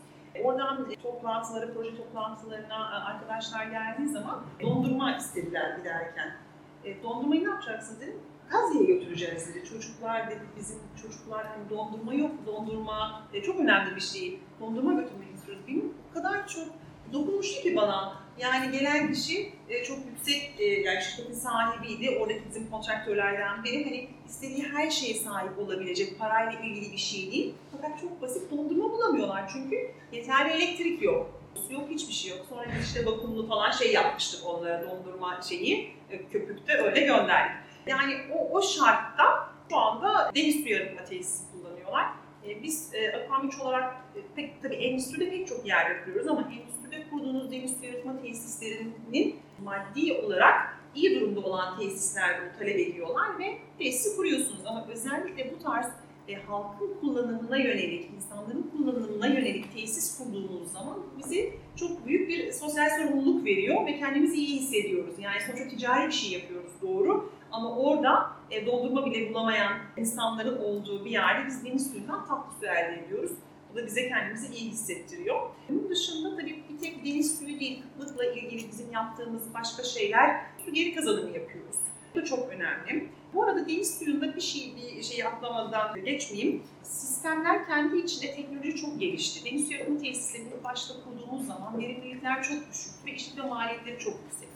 Oradan 0.45 0.89
toplantılara, 1.03 1.73
proje 1.75 1.97
toplantılarına 1.97 3.05
arkadaşlar 3.05 3.67
geldiği 3.67 4.09
zaman 4.09 4.43
dondurma 4.63 5.17
istediler 5.17 5.79
giderken. 5.79 6.37
E, 6.85 7.03
dondurmayı 7.03 7.45
ne 7.45 7.49
yapacaksın 7.49 8.01
dedim. 8.01 8.21
Gazze'ye 8.51 8.85
götüreceğiz 8.85 9.49
dedi. 9.49 9.65
Çocuklar 9.65 10.31
dedi 10.31 10.41
bizim 10.57 10.79
çocuklar 11.03 11.47
hani 11.47 11.71
dondurma 11.71 12.15
yok. 12.15 12.31
Dondurma 12.47 13.29
e, 13.33 13.43
çok 13.43 13.61
önemli 13.61 13.97
bir 13.97 14.01
şey. 14.01 14.39
Dondurma 14.61 14.93
götürmek 14.93 15.35
istiyoruz. 15.35 15.63
Benim 15.69 15.95
o 16.11 16.15
kadar 16.15 16.49
çok 16.49 16.67
dokunmuştu 17.13 17.63
ki 17.63 17.77
bana. 17.77 18.21
Yani 18.39 18.79
gelen 18.79 19.13
kişi 19.13 19.53
e, 19.69 19.85
çok 19.85 19.99
yüksek, 20.07 20.55
e, 20.59 20.65
yani 20.65 21.03
şirketin 21.03 21.35
sahibiydi. 21.35 22.19
Oradaki 22.21 22.41
bizim 22.49 22.71
kontraktörlerden 22.71 23.65
biri. 23.65 23.85
Hani 23.85 24.09
istediği 24.29 24.63
her 24.63 24.91
şeye 24.91 25.15
sahip 25.15 25.59
olabilecek, 25.59 26.19
parayla 26.19 26.61
ilgili 26.61 26.93
bir 26.93 26.99
şey 26.99 27.33
değil. 27.33 27.55
Fakat 27.73 28.01
çok 28.01 28.23
basit 28.23 28.51
dondurma 28.51 28.91
bulamıyorlar 28.91 29.49
çünkü 29.53 29.91
yeterli 30.13 30.53
elektrik 30.53 31.03
yok. 31.03 31.41
Su 31.55 31.73
yok, 31.73 31.91
hiçbir 31.91 32.13
şey 32.13 32.31
yok. 32.31 32.47
Sonra 32.49 32.65
işte 32.83 33.07
vakumlu 33.07 33.47
falan 33.49 33.71
şey 33.71 33.93
yapmıştık 33.93 34.47
onlara 34.47 34.91
dondurma 34.91 35.41
şeyi, 35.43 35.93
e, 36.11 36.29
köpükte 36.29 36.73
öyle 36.73 37.01
gönderdik. 37.01 37.70
Yani 37.87 38.15
o, 38.35 38.59
o 38.59 38.63
şartta 38.63 39.51
şu 39.71 39.77
anda 39.77 40.31
deniz 40.35 40.63
suyu 40.63 40.77
arıtma 40.77 41.05
tesisi 41.05 41.45
kullanıyorlar. 41.53 42.07
E, 42.47 42.63
biz 42.63 42.95
e, 42.95 43.13
Aquam 43.13 43.51
olarak 43.61 43.95
e, 44.17 44.21
pek 44.37 44.63
tabii 44.63 44.75
endüstride 44.75 45.31
pek 45.31 45.49
çok 45.49 45.67
yer 45.67 45.91
yapıyoruz 45.91 46.29
ama 46.29 46.41
endüstride 46.41 47.11
kurduğunuz 47.11 47.53
deniz 47.53 47.77
suyu 47.77 47.93
arıtma 47.93 48.23
tesislerinin 48.23 49.37
maddi 49.65 50.13
olarak 50.13 50.81
iyi 50.95 51.21
durumda 51.21 51.41
olan 51.41 51.79
tesisler 51.79 52.41
bunu 52.41 52.59
talep 52.59 52.79
ediyorlar 52.79 53.39
ve 53.39 53.59
tesisi 53.79 54.17
kuruyorsunuz. 54.17 54.67
Ama 54.67 54.87
özellikle 54.93 55.55
bu 55.55 55.63
tarz 55.63 55.87
e, 56.29 56.35
halkın 56.35 56.95
kullanımına 57.01 57.57
yönelik, 57.57 58.11
insanların 58.17 58.71
kullanımına 58.77 59.27
yönelik 59.27 59.75
tesis 59.75 60.19
kurduğumuz 60.19 60.73
zaman 60.73 60.99
bize 61.19 61.51
çok 61.77 62.07
büyük 62.07 62.29
bir 62.29 62.53
sosyal 62.53 62.91
sorumluluk 62.91 63.45
veriyor 63.45 63.87
ve 63.87 63.99
kendimizi 63.99 64.37
iyi 64.37 64.61
hissediyoruz. 64.61 65.15
Yani 65.19 65.37
sonuçta 65.47 65.69
ticari 65.69 66.07
bir 66.07 66.13
şey 66.13 66.31
yapıyoruz 66.31 66.73
doğru 66.83 67.31
ama 67.53 67.77
orada 67.77 68.31
e, 68.51 68.67
dondurma 68.67 69.07
bile 69.07 69.31
bulamayan 69.31 69.73
insanların 69.97 70.59
olduğu 70.59 71.05
bir 71.05 71.11
yerde 71.11 71.47
biz 71.47 71.65
deniz 71.65 71.91
suyundan 71.91 72.27
tatlı 72.27 72.53
su 72.61 72.67
elde 72.67 73.05
ediyoruz. 73.07 73.33
Bu 73.73 73.77
da 73.77 73.87
bize 73.87 74.09
kendimizi 74.09 74.55
iyi 74.55 74.71
hissettiriyor. 74.71 75.41
Bunun 75.69 75.91
dışında 75.91 76.37
tabii 76.37 76.65
bir 76.71 76.79
tek 76.79 77.05
deniz 77.05 77.39
suyu 77.39 77.61
değil, 77.61 77.83
kıtlıkla 77.83 78.25
ilgili 78.25 78.69
bizim 78.69 78.93
yaptığımız 78.93 79.55
başka 79.55 79.83
şeyler, 79.83 80.41
su 80.65 80.73
geri 80.73 80.95
kazanımı 80.95 81.31
yapıyoruz. 81.31 81.77
Bu 82.15 82.21
da 82.21 82.25
çok 82.25 82.49
önemli. 82.49 83.09
Bu 83.35 83.45
arada 83.45 83.69
deniz 83.69 83.99
suyunda 83.99 84.37
bir 84.37 84.41
şey 84.41 84.75
bir 84.77 85.03
şeyi 85.03 85.27
atlamadan 85.27 86.05
geçmeyeyim. 86.05 86.63
Sistemler 86.83 87.67
kendi 87.67 87.97
içinde 87.97 88.35
teknoloji 88.35 88.77
çok 88.77 89.01
gelişti. 89.01 89.51
Deniz 89.51 89.69
suyu 89.69 89.83
akımı 89.83 89.99
tesislerini 89.99 90.65
başta 90.65 90.95
kurduğumuz 91.05 91.47
zaman 91.47 91.79
verimlilikler 91.79 92.43
çok 92.43 92.71
düşük 92.71 93.07
ve 93.07 93.13
işletme 93.13 93.43
maliyetleri 93.43 93.99
çok 93.99 94.15
yüksek. 94.25 94.50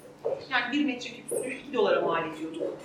Yani 0.50 0.72
bir 0.72 0.84
metreküp 0.84 1.24
suyu 1.28 1.54
2 1.54 1.72
dolara 1.74 2.00
mal 2.00 2.22
ediyordu. 2.32 2.76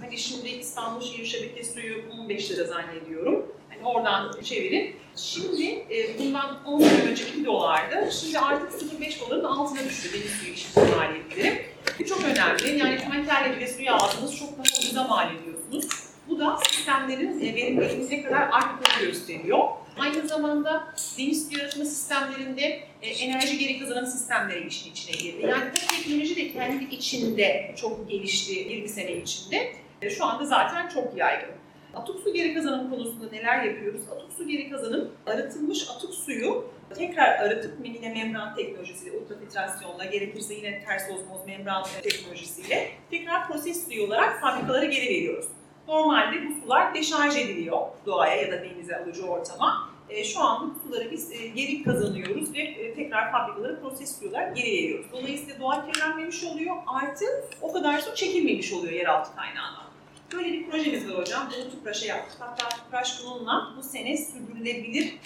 Hani 0.00 0.18
şimdi 0.18 0.48
İstanbul 0.48 1.00
Şehir 1.00 1.26
Şebeke 1.26 1.64
suyu 1.64 1.94
15 2.20 2.50
lira 2.50 2.64
zannediyorum. 2.64 3.46
Hani 3.68 3.88
oradan 3.88 4.40
çevirin. 4.42 4.96
Şimdi 5.16 5.64
e, 5.66 6.18
bundan 6.18 6.64
10 6.64 6.80
yıl 6.80 7.08
önce 7.10 7.28
2 7.28 7.44
dolardı. 7.44 8.12
Şimdi 8.12 8.38
artık 8.38 8.82
0,5 8.82 9.20
doların 9.20 9.44
altına 9.44 9.84
düştü 9.84 10.08
deniz 10.12 10.30
suyu 10.30 10.52
işletme 10.52 10.96
maliyetleri. 10.96 11.66
Bu 11.98 12.04
çok 12.04 12.24
önemli. 12.24 12.78
Yani 12.78 12.98
tankerle 12.98 13.56
bile 13.56 13.68
suyu 13.68 13.92
aldınız 13.92 14.36
çok 14.36 14.52
daha 14.52 14.78
ucuza 14.78 15.04
mal 15.04 15.34
ediyorsunuz. 15.34 16.05
Bu 16.28 16.38
da 16.38 16.58
sistemlerin 16.68 17.40
e, 17.40 17.54
verimliliğinin 17.54 18.10
ne 18.10 18.22
kadar 18.22 18.48
arttığını 18.52 19.06
gösteriyor. 19.06 19.58
Aynı 19.98 20.28
zamanda 20.28 20.94
deniz 21.18 21.48
suyu 21.48 21.62
arıtma 21.62 21.84
sistemlerinde 21.84 22.80
e, 23.02 23.08
enerji 23.08 23.58
geri 23.58 23.78
kazanan 23.78 24.04
sistemleri 24.04 24.66
işin 24.66 24.90
içine 24.90 25.16
girdi. 25.16 25.46
Yani 25.46 25.64
bu 25.70 25.96
teknoloji 25.96 26.36
de 26.36 26.52
kendi 26.52 26.84
içinde 26.84 27.74
çok 27.80 28.10
gelişti 28.10 28.52
20 28.54 28.88
sene 28.88 29.16
içinde. 29.16 29.72
E, 30.02 30.10
şu 30.10 30.24
anda 30.24 30.44
zaten 30.44 30.88
çok 30.88 31.16
yaygın. 31.16 31.54
Atık 31.94 32.20
su 32.20 32.32
geri 32.32 32.54
kazanım 32.54 32.90
konusunda 32.90 33.30
neler 33.32 33.64
yapıyoruz? 33.64 34.00
Atık 34.10 34.32
su 34.32 34.48
geri 34.48 34.70
kazanım, 34.70 35.10
arıtılmış 35.26 35.90
atık 35.90 36.14
suyu 36.14 36.64
tekrar 36.94 37.38
arıtıp 37.38 37.86
yine 37.86 38.08
membran 38.08 38.54
teknolojisiyle, 38.54 39.18
ultrafiltrasyonla, 39.18 40.04
gerekirse 40.04 40.54
yine 40.54 40.84
ters 40.84 41.10
ozmoz 41.10 41.46
membran 41.46 41.84
teknolojisiyle 42.02 42.90
tekrar 43.10 43.48
proses 43.48 43.86
suyu 43.88 44.06
olarak 44.06 44.40
fabrikalara 44.40 44.84
geri 44.84 45.06
veriyoruz. 45.06 45.46
Normalde 45.88 46.48
bu 46.48 46.60
sular 46.60 46.94
deşarj 46.94 47.36
ediliyor 47.36 47.80
doğaya 48.06 48.42
ya 48.42 48.52
da 48.52 48.64
denize 48.64 48.96
alıcı 48.96 49.26
ortama. 49.26 49.90
E, 50.08 50.24
şu 50.24 50.40
anda 50.40 50.74
bu 50.74 50.88
suları 50.88 51.10
biz 51.10 51.32
e, 51.32 51.46
geri 51.46 51.82
kazanıyoruz 51.82 52.54
ve 52.54 52.58
e, 52.58 52.94
tekrar 52.94 53.32
fabrikalara 53.32 53.80
proses 53.80 54.18
suyu 54.18 54.30
olarak 54.30 54.56
geri 54.56 54.66
veriyoruz. 54.66 55.06
Dolayısıyla 55.12 55.60
doğa 55.60 55.86
kirlenmemiş 55.86 56.44
oluyor 56.44 56.76
artı 56.86 57.24
o 57.62 57.72
kadar 57.72 57.98
su 57.98 58.14
çekilmemiş 58.14 58.72
oluyor 58.72 58.92
yeraltı 58.92 59.36
kaynağına. 59.36 59.86
Böyle 60.32 60.52
bir 60.52 60.70
projemiz 60.70 61.08
var 61.08 61.18
hocam. 61.18 61.48
Bunu 61.56 61.70
TÜPRAŞ'a 61.70 62.06
yaptık. 62.06 62.36
Hatta 62.40 62.68
TÜPRAŞ 62.68 63.24
bununla 63.24 63.74
bu 63.78 63.82
sene 63.82 64.16
sürdürülebilirlik 64.16 65.20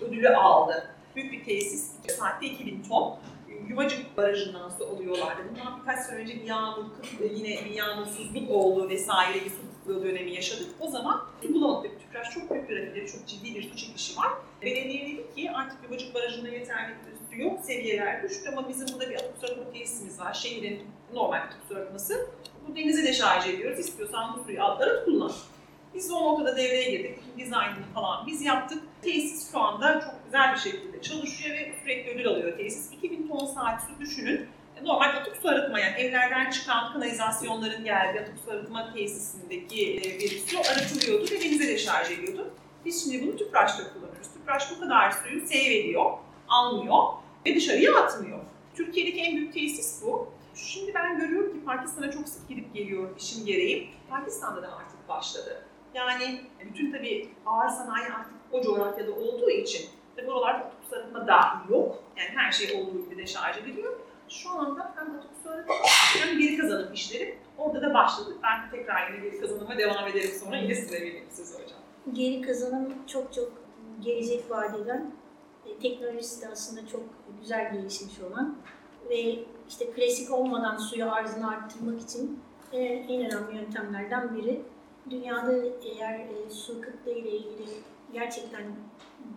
ödülü 0.00 0.28
aldı. 0.28 0.94
Büyük 1.16 1.32
bir 1.32 1.44
tesis, 1.44 1.90
saatte 2.18 2.46
2000 2.46 2.82
ton. 2.88 3.16
Yuvacık 3.68 4.16
Barajı'ndan 4.16 4.68
su 4.78 4.86
alıyorlardı. 4.86 5.42
Bundan 5.50 5.80
birkaç 5.80 5.98
sene 5.98 6.18
önce 6.18 6.34
bir 6.34 6.44
yağmur, 6.44 6.84
yine 7.34 7.64
bir 7.64 7.70
yağmursuzluk 7.70 8.50
oldu 8.50 8.88
vesaire 8.88 9.44
bir 9.44 9.50
su 9.50 9.67
kıtlığı 9.88 10.04
dönemi 10.04 10.34
yaşadık. 10.34 10.66
O 10.80 10.88
zaman 10.88 11.24
bulamadık. 11.54 12.00
TÜPRAŞ 12.00 12.30
çok 12.30 12.50
büyük 12.50 12.68
bir 12.68 12.76
rafineri, 12.76 13.06
çok 13.06 13.26
ciddi 13.26 13.54
bir 13.54 13.70
su 13.70 13.76
çekişi 13.76 14.16
var. 14.16 14.32
Belediye 14.62 15.06
dedi 15.06 15.34
ki 15.34 15.50
artık 15.50 15.78
Yuvacık 15.84 16.14
Barajı'nda 16.14 16.48
yeterli 16.48 16.94
bir 16.94 17.36
su 17.36 17.42
yok, 17.42 17.60
seviyeler 17.64 18.22
düştü 18.22 18.50
ama 18.52 18.68
bizim 18.68 18.86
burada 18.92 19.10
bir 19.10 19.14
atık 19.14 19.38
su 19.40 19.46
arıtma 19.46 19.72
tesisimiz 19.72 20.20
var. 20.20 20.34
Şehrin 20.34 20.82
normal 21.14 21.38
atık 21.38 21.58
su 21.68 21.76
arıtması. 21.76 22.26
Bu 22.68 22.76
denize 22.76 23.02
de 23.02 23.12
şarj 23.12 23.46
ediyoruz. 23.46 23.78
İstiyorsan 23.78 24.36
bu 24.38 24.44
suyu 24.44 24.62
al, 24.62 24.80
arıt 24.80 25.04
kullan. 25.04 25.32
Biz 25.94 26.08
de 26.08 26.12
o 26.12 26.24
noktada 26.24 26.56
devreye 26.56 26.90
girdik. 26.90 27.18
Dizaynını 27.38 27.86
falan 27.94 28.26
biz 28.26 28.42
yaptık. 28.42 28.82
Tesis 29.02 29.52
şu 29.52 29.58
anda 29.58 30.00
çok 30.00 30.24
güzel 30.24 30.54
bir 30.54 30.58
şekilde 30.58 31.02
çalışıyor 31.02 31.56
ve 31.56 31.74
sürekli 31.82 32.10
ödül 32.10 32.28
alıyor 32.28 32.58
tesis. 32.58 32.92
2000 32.92 33.28
ton 33.28 33.46
saat 33.46 33.82
su 33.82 34.00
düşünün. 34.00 34.46
Normal 34.84 35.16
atık 35.16 35.36
su 35.36 35.48
arıtma 35.48 35.80
yani 35.80 35.96
evlerden 35.96 36.50
çıkan 36.50 36.92
kanalizasyonların 36.92 37.84
geldiği 37.84 38.20
atık 38.20 38.34
su 38.44 38.50
arıtma 38.50 38.92
tesisindeki 38.92 39.96
e, 39.96 40.20
bir 40.20 40.42
su 40.46 40.58
arıtılıyordu 40.58 41.24
ve 41.24 41.40
denize 41.40 41.68
de 41.68 41.78
şarj 41.78 42.10
ediyordu. 42.10 42.50
Biz 42.84 43.04
şimdi 43.04 43.26
bunu 43.26 43.36
tüpraşta 43.36 43.92
kullanıyoruz. 43.92 44.28
Tüpraş 44.32 44.70
bu 44.76 44.80
kadar 44.80 45.10
suyu 45.10 45.46
save 45.46 45.76
ediyor, 45.76 46.10
almıyor 46.48 47.04
ve 47.46 47.54
dışarıya 47.54 47.96
atmıyor. 47.96 48.38
Türkiye'deki 48.74 49.20
en 49.20 49.36
büyük 49.36 49.54
tesis 49.54 50.02
bu. 50.02 50.28
Şimdi 50.54 50.94
ben 50.94 51.18
görüyorum 51.18 51.52
ki 51.52 51.64
Pakistan'a 51.64 52.10
çok 52.10 52.28
sık 52.28 52.48
gidip 52.48 52.74
geliyorum 52.74 53.14
işim 53.18 53.46
gereği. 53.46 53.90
Pakistan'da 54.10 54.62
da 54.62 54.76
artık 54.76 55.08
başladı. 55.08 55.64
Yani 55.94 56.40
bütün 56.64 56.92
tabii 56.92 57.28
ağır 57.46 57.68
sanayi 57.68 58.06
artık 58.06 58.34
o 58.52 58.62
coğrafyada 58.62 59.12
olduğu 59.12 59.50
için 59.50 59.88
tabii 60.16 60.30
oralarda 60.30 60.58
atık 60.58 60.78
su 60.90 60.96
arıtma 60.96 61.26
dahi 61.26 61.72
yok. 61.72 62.04
Yani 62.16 62.28
her 62.34 62.52
şey 62.52 62.80
olduğu 62.80 63.04
gibi 63.04 63.18
de 63.18 63.26
şarj 63.26 63.58
ediliyor. 63.58 63.92
Şu 64.28 64.50
anda 64.50 64.92
hem 64.96 65.20
arıtma 65.52 65.74
hem 66.18 66.38
geri 66.38 66.58
kazanım 66.58 66.92
işleri 66.92 67.38
orada 67.58 67.82
da 67.82 67.94
başladı. 67.94 68.36
Ben 68.42 68.70
tekrar 68.70 69.12
yine 69.12 69.24
geri 69.24 69.40
kazanıma 69.40 69.78
devam 69.78 70.08
ederim 70.08 70.30
sonra 70.40 70.56
yine 70.56 70.74
size 70.74 70.96
vereyim 70.96 71.26
sözü 71.32 71.54
hocam. 71.54 71.78
Geri 72.12 72.40
kazanım 72.40 72.94
çok 73.06 73.32
çok 73.32 73.52
gelecek 74.00 74.50
vaat 74.50 74.80
eden, 74.80 75.10
e, 75.66 75.78
teknolojisi 75.78 76.42
de 76.42 76.48
aslında 76.48 76.86
çok 76.86 77.02
güzel 77.40 77.72
gelişmiş 77.72 78.20
olan 78.20 78.56
ve 79.10 79.38
işte 79.68 79.90
klasik 79.90 80.30
olmadan 80.30 80.76
suyu 80.76 81.12
arzını 81.12 81.50
arttırmak 81.50 82.00
için 82.00 82.40
e, 82.72 82.78
en 82.82 83.26
önemli 83.26 83.56
yöntemlerden 83.56 84.36
biri. 84.36 84.62
Dünyada 85.10 85.52
eğer 85.84 86.18
e, 86.18 86.50
su 86.50 86.80
kıtlığı 86.80 87.12
ile 87.12 87.30
ilgili 87.30 87.70
gerçekten 88.12 88.62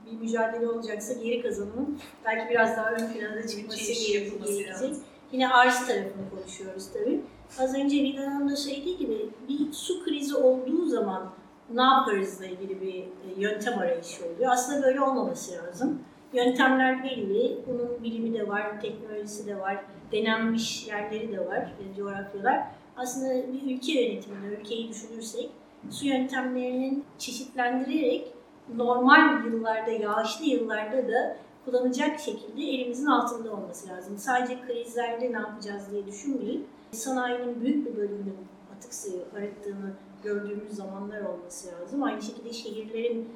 bir 0.06 0.20
mücadele 0.20 0.68
olacaksa 0.68 1.14
geri 1.14 1.42
kazanımın 1.42 2.00
belki 2.26 2.50
biraz 2.50 2.78
daha 2.78 2.92
ön 2.92 3.14
planda 3.14 3.48
çıkması 3.48 4.12
gerekecek. 4.12 4.96
Yine 5.32 5.48
arz 5.50 5.88
tarafını 5.88 6.30
konuşuyoruz 6.30 6.88
tabii. 6.94 7.22
Az 7.60 7.76
önce 7.76 8.04
Vidan 8.04 8.26
Hanım 8.26 8.50
da 8.50 8.56
söylediği 8.56 8.98
gibi 8.98 9.30
bir 9.50 9.74
su 9.74 10.04
krizi 10.04 10.36
olduğu 10.36 10.86
zaman 10.86 11.32
ne 11.74 11.82
yaparızla 11.82 12.46
ilgili 12.46 12.82
bir 12.82 13.06
yöntem 13.38 13.80
arayışı 13.80 14.26
oluyor. 14.26 14.52
Aslında 14.52 14.84
böyle 14.84 15.02
olmaması 15.02 15.64
lazım. 15.64 16.00
Yöntemler 16.34 17.04
belli, 17.04 17.58
bunun 17.68 18.04
bilimi 18.04 18.40
de 18.40 18.48
var, 18.48 18.82
teknolojisi 18.82 19.48
de 19.48 19.60
var, 19.60 19.86
denenmiş 20.12 20.88
yerleri 20.88 21.32
de 21.32 21.46
var, 21.46 21.74
coğrafyalar. 21.98 22.68
Aslında 22.98 23.54
bir 23.54 23.76
ülke 23.76 24.02
yönetiminde, 24.02 24.56
ülkeyi 24.62 24.90
düşünürsek 24.90 25.50
su 25.90 26.06
yöntemlerinin 26.06 27.06
çeşitlendirerek 27.18 28.28
normal 28.76 29.46
yıllarda, 29.46 29.92
yağışlı 29.92 30.46
yıllarda 30.46 31.08
da 31.08 31.38
kullanacak 31.66 32.20
şekilde 32.20 32.62
elimizin 32.62 33.06
altında 33.06 33.54
olması 33.54 33.90
lazım. 33.90 34.18
Sadece 34.18 34.62
krizlerde 34.62 35.34
ne 35.34 35.38
yapacağız 35.38 35.92
diye 35.92 36.06
düşünmeyip 36.06 36.66
sanayinin 36.92 37.62
büyük 37.62 37.88
bir 37.88 37.98
bölümünün 37.98 38.38
atık 38.78 38.94
suyu 38.94 39.22
arıttığını 39.38 39.94
gördüğümüz 40.24 40.72
zamanlar 40.72 41.22
olması 41.22 41.68
lazım. 41.68 42.04
Aynı 42.04 42.22
şekilde 42.22 42.54
şehirlerin 42.54 43.30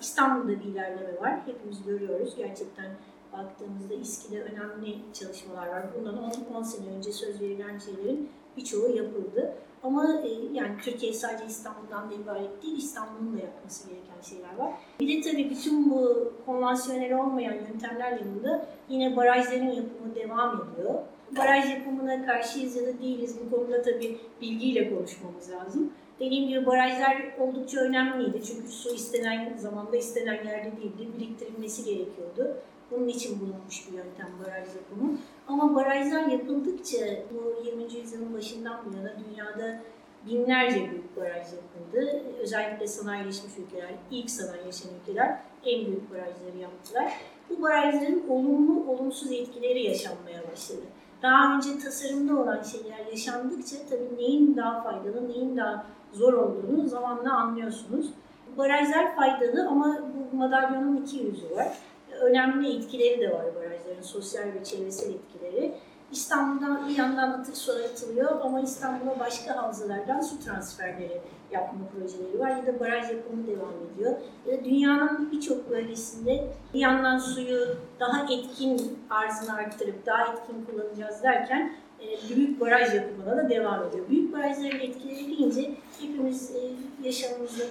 İstanbul'da 0.00 0.60
bir 0.60 0.64
ilerleme 0.64 1.20
var. 1.20 1.40
Hepimiz 1.46 1.84
görüyoruz. 1.84 2.36
Gerçekten 2.36 2.86
baktığımızda 3.32 3.94
İSKİ'de 3.94 4.42
önemli 4.42 4.98
çalışmalar 5.12 5.66
var. 5.66 5.86
Bundan 5.98 6.18
10 6.54 6.62
sene 6.62 6.90
önce 6.96 7.12
söz 7.12 7.40
verilen 7.40 7.78
şeylerin 7.78 8.30
birçoğu 8.56 8.96
yapıldı. 8.96 9.54
Ama 9.82 10.20
e, 10.24 10.28
yani 10.52 10.70
Türkiye 10.82 11.12
sadece 11.12 11.44
İstanbul'dan 11.46 12.10
da 12.10 12.14
ibaret 12.14 12.62
değil, 12.62 12.76
İstanbul'un 12.78 13.36
da 13.36 13.40
yapması 13.40 13.88
gereken 13.88 14.20
şeyler 14.28 14.56
var. 14.58 14.72
Bir 15.00 15.16
de 15.16 15.30
tabii 15.30 15.50
bütün 15.50 15.90
bu 15.90 16.32
konvansiyonel 16.46 17.18
olmayan 17.18 17.54
yöntemler 17.54 18.12
yanında 18.12 18.66
yine 18.88 19.16
barajların 19.16 19.70
yapımı 19.70 20.14
devam 20.14 20.62
ediyor. 20.62 20.94
Baraj 21.36 21.70
yapımına 21.70 22.26
karşıyız 22.26 22.76
ya 22.76 22.86
da 22.86 22.98
değiliz 22.98 23.36
bu 23.44 23.56
konuda 23.56 23.82
tabii 23.82 24.18
bilgiyle 24.40 24.94
konuşmamız 24.94 25.50
lazım. 25.50 25.92
Dediğim 26.20 26.48
gibi 26.48 26.66
barajlar 26.66 27.34
oldukça 27.40 27.80
önemliydi 27.80 28.42
çünkü 28.44 28.68
su 28.68 28.94
istenen 28.94 29.56
zamanda 29.56 29.96
istenen 29.96 30.44
yerde 30.44 30.72
değildi, 30.76 31.08
biriktirilmesi 31.18 31.84
gerekiyordu. 31.84 32.56
Bunun 32.92 33.08
için 33.08 33.40
bulunmuş 33.40 33.88
bir 33.88 33.96
yöntem 33.96 34.28
baraj 34.44 34.68
yapımı. 34.76 35.18
Ama 35.48 35.74
barajlar 35.74 36.26
yapıldıkça 36.26 36.98
bu 37.30 37.66
20. 37.66 37.82
yüzyılın 37.94 38.34
başından 38.34 38.80
bu 38.84 38.96
yana 38.96 39.12
dünyada 39.18 39.80
binlerce 40.26 40.90
büyük 40.90 41.16
baraj 41.16 41.46
yapıldı. 41.52 42.22
Özellikle 42.38 42.86
sanayileşmiş 42.86 43.52
ülkeler, 43.58 43.94
ilk 44.10 44.30
sanayileşen 44.30 44.88
ülkeler 45.00 45.38
en 45.64 45.86
büyük 45.86 46.10
barajları 46.10 46.58
yaptılar. 46.60 47.12
Bu 47.50 47.62
barajların 47.62 48.22
olumlu, 48.28 48.90
olumsuz 48.90 49.32
etkileri 49.32 49.82
yaşanmaya 49.82 50.42
başladı. 50.52 50.82
Daha 51.22 51.56
önce 51.56 51.78
tasarımda 51.78 52.38
olan 52.38 52.62
şeyler 52.62 53.06
yaşandıkça 53.10 53.76
tabii 53.90 54.16
neyin 54.18 54.56
daha 54.56 54.82
faydalı, 54.82 55.28
neyin 55.28 55.56
daha 55.56 55.86
zor 56.12 56.32
olduğunu 56.32 56.88
zamanla 56.88 57.36
anlıyorsunuz. 57.36 58.10
Barajlar 58.58 59.16
faydalı 59.16 59.68
ama 59.68 59.98
bu 60.32 60.36
madalyonun 60.36 60.96
iki 60.96 61.16
yüzü 61.16 61.50
var 61.50 61.78
önemli 62.22 62.76
etkileri 62.76 63.20
de 63.20 63.32
var 63.32 63.44
barajların, 63.54 64.02
sosyal 64.02 64.44
ve 64.44 64.64
çevresel 64.64 65.14
etkileri. 65.14 65.74
İstanbul'dan 66.12 66.88
bir 66.88 66.98
yandan 66.98 67.30
atık 67.30 67.56
su 67.56 67.72
arıtılıyor 67.72 68.40
ama 68.40 68.60
İstanbul'a 68.60 69.20
başka 69.20 69.56
havzalardan 69.56 70.20
su 70.20 70.40
transferleri 70.40 71.20
yapma 71.52 71.80
projeleri 71.94 72.38
var 72.38 72.50
ya 72.50 72.66
da 72.66 72.80
baraj 72.80 73.10
yapımı 73.10 73.46
devam 73.46 73.74
ediyor. 73.94 74.12
Ya 74.46 74.64
dünyanın 74.64 75.32
birçok 75.32 75.70
bölgesinde 75.70 76.48
bir 76.74 76.80
yandan 76.80 77.18
suyu 77.18 77.76
daha 78.00 78.32
etkin 78.32 78.98
arzını 79.10 79.54
arttırıp 79.54 80.06
daha 80.06 80.32
etkin 80.32 80.64
kullanacağız 80.64 81.22
derken 81.22 81.76
e, 82.00 82.34
büyük 82.34 82.60
baraj 82.60 82.94
yapımına 82.94 83.36
da 83.36 83.50
devam 83.50 83.88
ediyor. 83.88 84.08
Büyük 84.08 84.32
barajların 84.32 84.80
etkileri 84.80 85.26
deyince 85.26 85.70
hepimiz 86.00 86.56
e, 86.56 86.60
yaşamımızda 87.02 87.64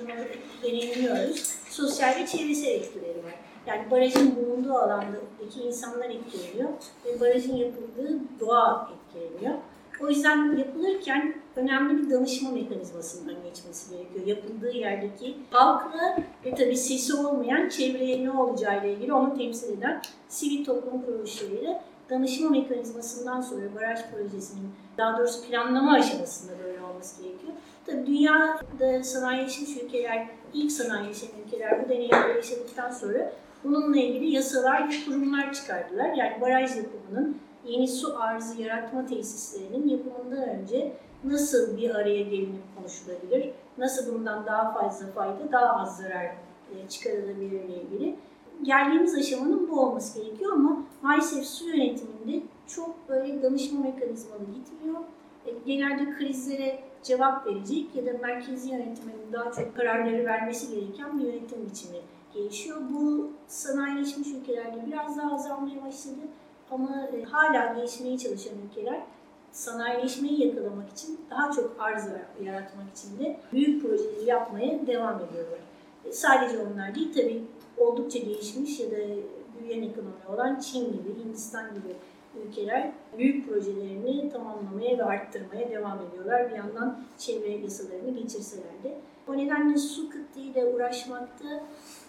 deneyimliyoruz. 0.63 1.55
Sosyal 1.69 2.09
ve 2.09 2.25
çevresel 2.25 2.71
etkileri 2.71 3.17
var. 3.17 3.35
Yani 3.67 3.91
barajın 3.91 4.35
bulunduğu 4.35 4.73
alandaki 4.73 5.61
insanlar 5.67 6.09
etkileniyor 6.09 6.69
ve 7.05 7.19
barajın 7.19 7.55
yapıldığı 7.55 8.19
doğa 8.39 8.89
etkileniyor. 8.93 9.59
O 10.01 10.09
yüzden 10.09 10.57
yapılırken 10.57 11.35
önemli 11.55 11.97
bir 11.97 12.09
danışma 12.11 12.51
mekanizmasından 12.51 13.35
geçmesi 13.43 13.91
gerekiyor. 13.91 14.25
Yapıldığı 14.27 14.71
yerdeki 14.71 15.37
halkla 15.51 16.17
ve 16.45 16.55
tabii 16.55 16.77
sesi 16.77 17.15
olmayan 17.15 17.69
çevreye 17.69 18.25
ne 18.25 18.31
olacağı 18.31 18.79
ile 18.79 18.93
ilgili 18.93 19.13
onu 19.13 19.37
temsil 19.37 19.77
eden 19.77 20.01
sivil 20.27 20.65
toplum 20.65 21.01
kuruluşlarıyla 21.01 21.83
danışma 22.09 22.49
mekanizmasından 22.49 23.41
sonra 23.41 23.75
baraj 23.75 23.99
projesinin 24.11 24.69
daha 24.97 25.17
doğrusu 25.17 25.49
planlama 25.49 25.93
aşamasında 25.93 26.51
böyle 26.63 26.83
olması 26.83 27.23
gerekiyor. 27.23 27.53
Tabii 27.85 28.07
dünyada 28.07 29.03
sanayileşmiş 29.03 29.77
ülkeler, 29.83 30.27
ilk 30.53 30.71
sanayileşen 30.71 31.29
ülkeler 31.45 31.85
bu 31.85 31.89
deneyimleri 31.89 32.35
yaşadıktan 32.35 32.91
sonra 32.91 33.33
Bununla 33.63 33.97
ilgili 33.97 34.31
yasalar 34.31 35.03
kurumlar 35.05 35.53
çıkardılar. 35.53 36.13
Yani 36.13 36.41
baraj 36.41 36.77
yapımının 36.77 37.37
yeni 37.65 37.87
su 37.87 38.21
arzı 38.21 38.61
yaratma 38.61 39.05
tesislerinin 39.05 39.89
yapımından 39.89 40.49
önce 40.49 40.93
nasıl 41.23 41.77
bir 41.77 41.95
araya 41.95 42.21
gelinip 42.21 42.61
konuşulabilir, 42.77 43.51
nasıl 43.77 44.13
bundan 44.13 44.45
daha 44.45 44.73
fazla 44.73 45.07
fayda, 45.07 45.51
daha 45.51 45.81
az 45.81 45.97
zarar 45.97 46.25
e, 46.25 46.89
çıkarılabilirle 46.89 47.75
ilgili. 47.81 48.15
Geldiğimiz 48.63 49.15
aşamanın 49.15 49.69
bu 49.69 49.79
olması 49.79 50.19
gerekiyor 50.19 50.51
ama 50.53 50.83
maalesef 51.01 51.45
su 51.45 51.69
yönetiminde 51.69 52.43
çok 52.67 53.09
böyle 53.09 53.43
danışma 53.43 53.79
mekanizmalı 53.79 54.45
gitmiyor. 54.55 54.99
E, 55.45 55.51
genelde 55.65 56.11
krizlere 56.17 56.79
cevap 57.03 57.47
verecek 57.47 57.95
ya 57.95 58.05
da 58.05 58.17
merkezi 58.21 58.69
yönetimin 58.69 59.15
daha 59.33 59.51
çok 59.51 59.75
kararları 59.75 60.25
vermesi 60.25 60.75
gereken 60.75 61.19
bir 61.19 61.23
yönetim 61.23 61.65
biçimi 61.69 61.97
gelişiyor. 62.33 62.77
Bu 62.93 63.31
sanayileşmiş 63.47 64.27
ülkelerde 64.27 64.87
biraz 64.87 65.17
daha 65.17 65.35
azalmaya 65.35 65.85
başladı 65.85 66.21
ama 66.71 67.07
e, 67.07 67.23
hala 67.23 67.73
gelişmeye 67.73 68.17
çalışan 68.17 68.53
ülkeler 68.69 69.01
sanayileşmeyi 69.51 70.47
yakalamak 70.47 70.89
için 70.89 71.19
daha 71.29 71.51
çok 71.51 71.75
arz 71.79 72.07
yaratmak 72.43 72.85
için 72.97 73.19
de 73.19 73.39
büyük 73.53 73.81
projeleri 73.81 74.25
yapmaya 74.25 74.87
devam 74.87 75.15
ediyorlar. 75.15 75.59
E, 76.05 76.11
sadece 76.11 76.59
onlar 76.59 76.95
değil 76.95 77.13
tabii 77.13 77.43
oldukça 77.77 78.19
gelişmiş 78.19 78.79
ya 78.79 78.91
da 78.91 78.97
büyüyen 79.59 79.81
ekonomi 79.81 80.13
olan 80.35 80.59
Çin 80.59 80.85
gibi, 80.85 81.23
Hindistan 81.23 81.69
gibi 81.69 81.95
ülkeler 82.35 82.91
büyük 83.17 83.47
projelerini 83.49 84.29
tamamlamaya 84.29 84.97
ve 84.97 85.03
arttırmaya 85.03 85.69
devam 85.69 85.99
ediyorlar. 86.07 86.49
Bir 86.49 86.55
yandan 86.55 86.99
çevre 87.17 87.51
yasalarını 87.51 88.11
geçirseler 88.11 88.83
de. 88.83 88.97
O 89.27 89.37
nedenle 89.37 89.77
su 89.77 90.09
kıtlığıyla 90.09 90.65
uğraşmakta 90.65 91.63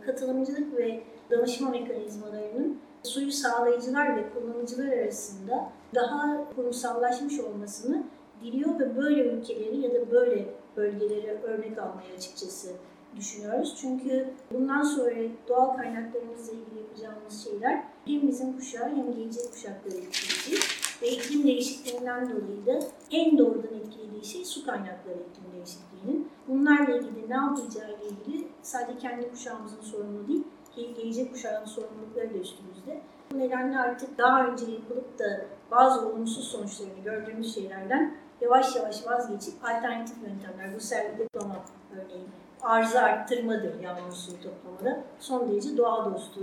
katılımcılık 0.07 0.77
ve 0.77 1.03
danışma 1.31 1.71
mekanizmalarının 1.71 2.79
suyu 3.03 3.33
sağlayıcılar 3.33 4.17
ve 4.17 4.25
kullanıcılar 4.35 4.89
arasında 4.89 5.73
daha 5.95 6.51
kurumsallaşmış 6.57 7.41
olmasını 7.41 8.03
diliyor 8.45 8.81
ve 8.81 8.97
böyle 8.97 9.23
ülkeleri 9.23 9.81
ya 9.81 9.95
da 9.95 10.11
böyle 10.11 10.47
bölgeleri 10.77 11.39
örnek 11.43 11.79
almaya 11.79 12.15
açıkçası 12.17 12.71
düşünüyoruz. 13.17 13.77
Çünkü 13.81 14.31
bundan 14.53 14.83
sonra 14.83 15.15
doğal 15.49 15.77
kaynaklarımızla 15.77 16.53
ilgili 16.53 16.79
yapacağımız 16.79 17.45
şeyler 17.45 17.85
hem 18.07 18.29
bizim 18.29 18.59
kuşağı 18.59 18.89
hem 18.89 19.15
gelecek 19.15 19.53
kuşakları 19.53 19.95
etkileyecek. 19.95 20.83
Ve 21.03 21.09
iklim 21.09 21.47
değişikliğinden 21.47 22.31
dolayı 22.31 22.67
da 22.67 22.87
en 23.11 23.39
doğrudan 23.39 23.75
etkilediği 23.75 24.25
şey 24.25 24.45
su 24.45 24.67
kaynakları 24.67 25.19
iklim 25.31 25.53
değişikliğinin. 25.57 26.29
Bunlarla 26.49 26.97
ilgili 26.97 27.31
ne 27.31 27.35
yapacağı 27.35 27.89
ile 27.89 28.09
ilgili 28.09 28.49
sadece 28.63 28.99
kendi 28.99 29.31
kuşağımızın 29.31 29.83
sorunu 29.83 30.29
değil, 30.29 30.45
gelecek 30.77 31.33
kuşağın 31.33 31.65
sorumlulukları 31.65 32.35
da 32.35 32.39
üstümüzde. 32.39 33.01
Bu 33.33 33.39
nedenle 33.39 33.79
artık 33.79 34.19
daha 34.19 34.47
önce 34.47 34.65
yapılıp 34.65 35.19
da 35.19 35.47
bazı 35.71 36.09
olumsuz 36.09 36.45
sonuçlarını 36.45 37.05
gördüğümüz 37.05 37.55
şeylerden 37.55 38.17
yavaş 38.41 38.77
yavaş 38.77 39.07
vazgeçip 39.07 39.65
alternatif 39.65 40.17
yöntemler, 40.23 40.75
bu 40.75 40.81
servis 40.81 41.19
diploma 41.19 41.57
örneğin 41.93 42.29
arıza 42.63 43.01
arttırmadır 43.01 43.81
yağmur 43.83 44.13
suyu 44.13 44.37
toplamada. 44.43 45.05
Son 45.21 45.51
derece 45.51 45.77
doğa 45.77 46.13
dostu 46.13 46.41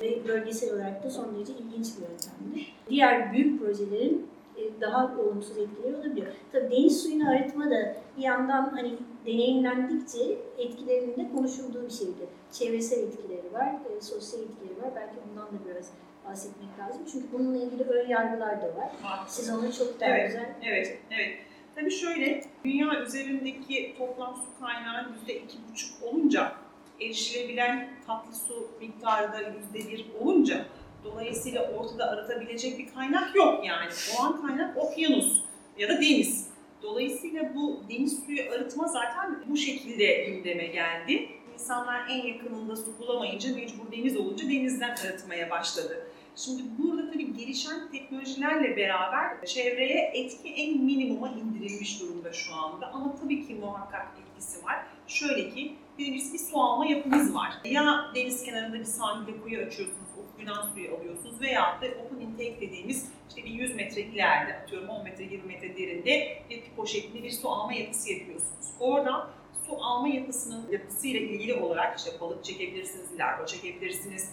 ve 0.00 0.28
bölgesel 0.28 0.74
olarak 0.74 1.04
da 1.04 1.10
son 1.10 1.34
derece 1.34 1.52
ilginç 1.52 1.86
bir 1.96 2.02
yöntemdir. 2.02 2.74
Diğer 2.90 3.32
büyük 3.32 3.60
projelerin 3.60 4.26
e, 4.56 4.80
daha 4.80 5.16
olumsuz 5.18 5.58
etkileri 5.58 5.96
olabiliyor. 5.96 6.26
Tabii 6.52 6.70
deniz 6.70 7.02
suyunu 7.02 7.30
arıtma 7.30 7.70
da 7.70 7.96
bir 8.16 8.22
yandan 8.22 8.70
hani 8.76 8.94
deneyimlendikçe 9.26 10.38
etkilerinde 10.58 11.30
konuşulduğu 11.34 11.86
bir 11.86 11.92
şeydi. 11.92 12.26
Çevresel 12.52 12.98
etkileri 12.98 13.52
var, 13.52 13.66
e, 13.66 14.00
sosyal 14.00 14.42
etkileri 14.42 14.82
var. 14.82 14.90
Belki 14.96 15.14
ondan 15.30 15.46
da 15.46 15.64
biraz 15.68 15.90
bahsetmek 16.28 16.78
lazım. 16.78 17.02
Çünkü 17.12 17.26
bununla 17.32 17.58
ilgili 17.58 17.82
ön 17.82 18.08
yargılar 18.08 18.62
da 18.62 18.66
var. 18.66 18.90
Siz 19.26 19.50
onu 19.50 19.72
çok 19.72 20.00
daha 20.00 20.10
evet, 20.10 20.26
güzel... 20.26 20.54
Evet, 20.62 20.98
evet. 21.10 21.38
Tabii 21.80 21.90
şöyle, 21.90 22.44
dünya 22.64 23.02
üzerindeki 23.02 23.94
toplam 23.98 24.34
su 24.36 24.66
kaynağı 24.66 25.06
yüzde 25.12 25.34
iki 25.34 25.56
buçuk 25.70 26.02
olunca, 26.02 26.52
erişilebilen 27.00 27.90
tatlı 28.06 28.34
su 28.34 28.70
miktarı 28.80 29.32
da 29.32 29.40
yüzde 29.40 29.92
bir 29.92 30.06
olunca, 30.20 30.64
dolayısıyla 31.04 31.70
ortada 31.70 32.10
aratabilecek 32.10 32.78
bir 32.78 32.94
kaynak 32.94 33.36
yok 33.36 33.66
yani. 33.66 33.90
O 34.20 34.46
kaynak 34.46 34.76
okyanus 34.76 35.42
ya 35.78 35.88
da 35.88 35.92
deniz. 35.92 36.48
Dolayısıyla 36.82 37.54
bu 37.54 37.82
deniz 37.90 38.24
suyu 38.24 38.42
arıtma 38.52 38.88
zaten 38.88 39.44
bu 39.48 39.56
şekilde 39.56 40.24
gündeme 40.24 40.66
geldi. 40.66 41.28
İnsanlar 41.54 42.08
en 42.08 42.26
yakınında 42.26 42.76
su 42.76 42.98
bulamayınca 42.98 43.54
mecbur 43.54 43.92
deniz 43.92 44.16
olunca 44.16 44.44
denizden 44.48 44.96
arıtmaya 45.04 45.50
başladı. 45.50 46.07
Şimdi 46.44 46.62
burada 46.78 47.10
tabii 47.10 47.36
gelişen 47.36 47.90
teknolojilerle 47.92 48.76
beraber 48.76 49.46
çevreye 49.46 50.10
etki 50.14 50.48
en 50.48 50.78
minimuma 50.78 51.28
indirilmiş 51.28 52.00
durumda 52.00 52.32
şu 52.32 52.54
anda. 52.54 52.92
Ama 52.92 53.16
tabii 53.22 53.46
ki 53.46 53.54
muhakkak 53.54 54.06
etkisi 54.20 54.64
var. 54.64 54.76
Şöyle 55.06 55.50
ki 55.50 55.74
birincisi 55.98 56.32
bir 56.32 56.38
su 56.38 56.60
alma 56.60 56.86
yapınız 56.86 57.34
var. 57.34 57.52
Ya 57.64 58.10
deniz 58.14 58.44
kenarında 58.44 58.78
bir 58.78 58.84
sahilde 58.84 59.40
kuyu 59.40 59.58
açıyorsunuz, 59.58 60.08
o 60.18 60.36
kuyudan 60.36 60.68
suyu 60.74 60.96
alıyorsunuz 60.96 61.40
veya 61.40 61.62
da 61.62 61.86
open 61.86 62.20
intake 62.20 62.60
dediğimiz 62.60 63.08
işte 63.28 63.44
bir 63.44 63.50
100 63.50 63.74
metre 63.74 64.00
ileride 64.00 64.54
atıyorum 64.54 64.88
10 64.88 65.04
metre 65.04 65.24
20 65.24 65.46
metre 65.46 65.76
derinde 65.76 66.42
bir 66.50 66.62
pipo 66.62 66.86
şeklinde 66.86 67.22
bir 67.22 67.30
su 67.30 67.48
alma 67.48 67.72
yapısı 67.72 68.12
yapıyorsunuz. 68.12 68.66
Orada 68.80 69.30
su 69.66 69.76
alma 69.76 70.08
yapısının 70.08 70.70
yapısıyla 70.70 71.20
ilgili 71.20 71.54
olarak 71.54 71.98
işte 71.98 72.10
balık 72.20 72.44
çekebilirsiniz, 72.44 73.18
larva 73.18 73.46
çekebilirsiniz, 73.46 74.32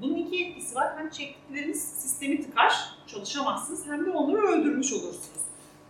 bunun 0.00 0.16
iki 0.16 0.44
etkisi 0.44 0.74
var. 0.74 0.98
Hem 0.98 1.10
çektikleriniz 1.10 1.82
sistemi 1.82 2.42
tıkar, 2.42 2.72
çalışamazsınız 3.06 3.86
hem 3.86 4.06
de 4.06 4.10
onları 4.10 4.46
öldürmüş 4.46 4.92
olursunuz. 4.92 5.42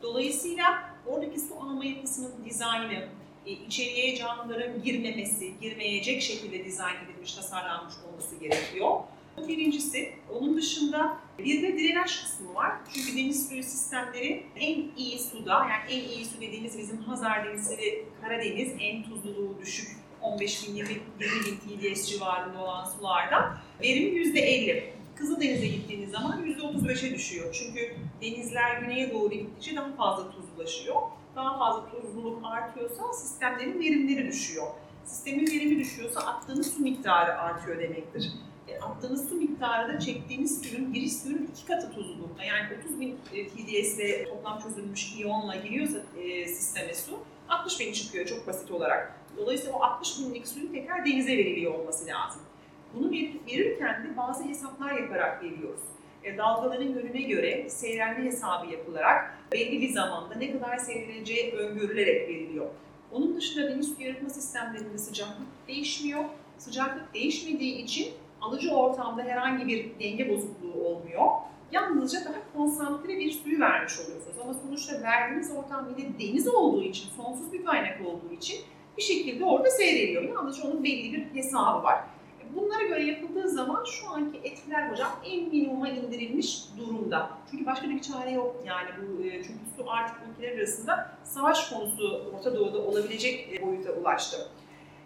Dolayısıyla 0.02 0.64
oradaki 1.06 1.40
su 1.40 1.54
alma 1.54 1.84
yapısının 1.84 2.32
dizaynı, 2.44 3.08
e, 3.46 3.50
içeriye 3.50 4.16
canlıların 4.16 4.82
girmemesi, 4.82 5.60
girmeyecek 5.60 6.22
şekilde 6.22 6.64
dizayn 6.64 7.04
edilmiş, 7.04 7.34
tasarlanmış 7.34 7.94
olması 8.08 8.36
gerekiyor. 8.36 9.00
Birincisi, 9.48 10.12
onun 10.34 10.56
dışında 10.56 11.16
bir 11.38 11.62
de 11.62 11.78
drenaj 11.78 12.22
kısmı 12.22 12.54
var. 12.54 12.72
Çünkü 12.94 13.16
deniz 13.16 13.48
suyu 13.48 13.62
sistemleri 13.62 14.46
en 14.56 14.84
iyi 14.96 15.18
suda, 15.18 15.52
yani 15.52 15.92
en 15.92 16.08
iyi 16.08 16.24
su 16.24 16.40
dediğimiz 16.40 16.78
bizim 16.78 16.98
Hazar 16.98 17.44
Denizi 17.44 17.78
ve 17.78 18.04
Karadeniz 18.22 18.72
en 18.80 19.02
tuzluluğu 19.02 19.58
düşük 19.60 20.05
15 20.26 20.68
bin 20.68 20.74
20, 20.74 20.88
20 20.88 21.00
bin 21.46 21.56
TDS 21.94 22.08
civarında 22.08 22.58
olan 22.58 22.84
sularda 22.84 23.58
verim 23.82 24.16
%50. 24.16 24.96
Kızıldeniz'e 25.16 25.66
gittiğiniz 25.66 26.10
zaman 26.10 26.46
%35'e 26.46 27.14
düşüyor. 27.14 27.54
Çünkü 27.54 27.94
denizler 28.22 28.80
güneye 28.80 29.12
doğru 29.12 29.30
gittikçe 29.30 29.76
daha 29.76 29.92
fazla 29.92 30.30
tuzlulaşıyor. 30.30 30.96
Daha 31.36 31.58
fazla 31.58 31.90
tuzluluk 31.90 32.40
artıyorsa 32.44 33.12
sistemlerin 33.12 33.80
verimleri 33.80 34.26
düşüyor. 34.26 34.66
Sistemin 35.04 35.46
verimi 35.46 35.78
düşüyorsa 35.78 36.20
attığınız 36.20 36.74
su 36.74 36.82
miktarı 36.82 37.38
artıyor 37.40 37.78
demektir. 37.78 38.32
E, 38.68 38.78
attığınız 38.80 39.28
su 39.28 39.34
miktarı 39.34 39.94
da 39.94 40.00
çektiğiniz 40.00 40.62
suyun, 40.62 40.92
giriş 40.92 41.12
suyun 41.12 41.48
iki 41.52 41.66
katı 41.66 41.92
tuzlulukta. 41.92 42.44
Yani 42.44 42.68
30 42.84 43.00
bin 43.00 43.16
TDS'le 43.16 44.28
toplam 44.28 44.60
çözülmüş 44.60 45.12
iyonla 45.16 45.56
giriyorsa 45.56 45.98
e, 46.22 46.46
sisteme 46.46 46.94
su, 46.94 47.18
60 47.48 47.80
bin 47.80 47.92
çıkıyor 47.92 48.26
çok 48.26 48.46
basit 48.46 48.70
olarak. 48.70 49.20
Dolayısıyla 49.36 49.76
o 49.76 49.82
60 49.82 50.18
binlik 50.18 50.48
suyun 50.48 50.72
tekrar 50.72 51.06
denize 51.06 51.36
veriliyor 51.36 51.74
olması 51.74 52.06
lazım. 52.06 52.42
Bunu 52.94 53.10
verirken 53.46 54.04
de 54.04 54.16
bazı 54.16 54.44
hesaplar 54.44 54.92
yaparak 54.92 55.42
veriyoruz. 55.42 55.80
E, 56.24 56.38
dalgaların 56.38 56.88
yönüne 56.88 57.22
göre 57.22 57.70
seyrenme 57.70 58.24
hesabı 58.24 58.72
yapılarak 58.72 59.38
belli 59.52 59.80
bir 59.80 59.88
zamanda 59.88 60.34
ne 60.34 60.52
kadar 60.52 60.76
seyredileceği 60.76 61.52
öngörülerek 61.52 62.28
veriliyor. 62.28 62.66
Onun 63.12 63.36
dışında 63.36 63.70
deniz 63.70 63.94
su 63.94 64.02
yaratma 64.02 64.28
sistemlerinde 64.28 64.98
sıcaklık 64.98 65.46
değişmiyor. 65.68 66.24
Sıcaklık 66.58 67.14
değişmediği 67.14 67.76
için 67.76 68.08
alıcı 68.40 68.70
ortamda 68.70 69.22
herhangi 69.22 69.66
bir 69.66 69.98
denge 70.00 70.28
bozukluğu 70.28 70.84
olmuyor. 70.84 71.22
Yalnızca 71.72 72.24
daha 72.24 72.52
konsantre 72.56 73.18
bir 73.18 73.32
suyu 73.32 73.60
vermiş 73.60 74.00
oluyorsunuz. 74.00 74.36
Ama 74.44 74.54
sonuçta 74.54 75.02
verdiğiniz 75.02 75.50
ortam 75.56 75.88
yine 75.98 76.18
deniz 76.18 76.48
olduğu 76.48 76.82
için, 76.82 77.08
sonsuz 77.16 77.52
bir 77.52 77.64
kaynak 77.64 78.00
olduğu 78.06 78.32
için 78.32 78.60
bir 78.96 79.02
şekilde 79.02 79.44
orada 79.44 79.70
seyrediyor. 79.70 80.22
Yalnızca 80.22 80.64
onun 80.64 80.84
belli 80.84 81.12
bir 81.12 81.34
hesabı 81.34 81.82
var. 81.82 82.04
Bunlara 82.54 82.82
göre 82.82 83.04
yapıldığı 83.04 83.48
zaman 83.48 83.84
şu 83.84 84.10
anki 84.10 84.38
etkiler 84.44 84.90
hocam 84.90 85.10
en 85.24 85.48
minimuma 85.48 85.88
indirilmiş 85.88 86.62
durumda. 86.78 87.30
Çünkü 87.50 87.66
başka 87.66 87.88
bir 87.88 88.00
çare 88.00 88.30
yok 88.30 88.56
yani 88.66 88.88
bu 88.98 89.22
e, 89.22 89.42
çünkü 89.42 89.58
su 89.76 89.90
artık 89.90 90.16
ülkeler 90.30 90.58
arasında 90.58 91.18
savaş 91.24 91.68
konusu 91.68 92.32
Orta 92.34 92.56
Doğu'da 92.56 92.78
olabilecek 92.78 93.48
e, 93.52 93.66
boyuta 93.66 93.92
ulaştı. 93.92 94.48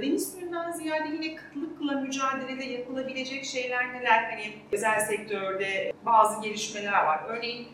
Deniz 0.03 0.33
suyundan 0.33 0.73
ziyade 0.73 1.09
yine 1.09 1.37
kıtlıkla 1.37 1.93
mücadelede 1.93 2.65
yapılabilecek 2.65 3.45
şeyler 3.45 3.95
neler? 3.95 4.31
Hani 4.31 4.53
özel 4.73 5.01
sektörde 5.01 5.93
bazı 6.07 6.43
gelişmeler 6.43 7.07
var. 7.07 7.21
Örneğin 7.29 7.69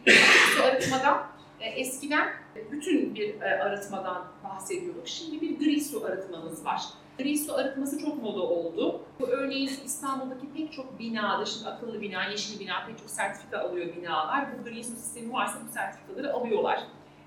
su 0.57 0.63
arıtmada 0.65 1.27
e, 1.61 1.67
eskiden 1.69 2.29
bütün 2.71 3.15
bir 3.15 3.41
arıtmadan 3.41 4.25
bahsediyorduk. 4.45 5.09
Şimdi 5.09 5.41
bir 5.41 5.59
gri 5.59 5.81
su 5.81 6.05
arıtmamız 6.05 6.65
var. 6.65 6.83
Gri 7.19 7.39
su 7.39 7.55
arıtması 7.55 7.99
çok 7.99 8.23
moda 8.23 8.41
oldu. 8.41 9.01
Bu 9.21 9.27
örneğin 9.27 9.71
İstanbul'daki 9.85 10.53
pek 10.57 10.73
çok 10.73 10.99
binada, 10.99 11.45
şimdi 11.45 11.69
akıllı 11.69 12.01
bina, 12.01 12.25
yeşil 12.25 12.61
bina, 12.61 12.87
pek 12.87 12.99
çok 12.99 13.11
sertifika 13.11 13.59
alıyor 13.59 13.97
binalar. 13.97 14.47
Bu 14.59 14.65
gri 14.65 14.85
su 14.85 14.91
sistemi 14.91 15.33
varsa 15.33 15.59
bu 15.69 15.73
sertifikaları 15.73 16.35
alıyorlar. 16.35 16.81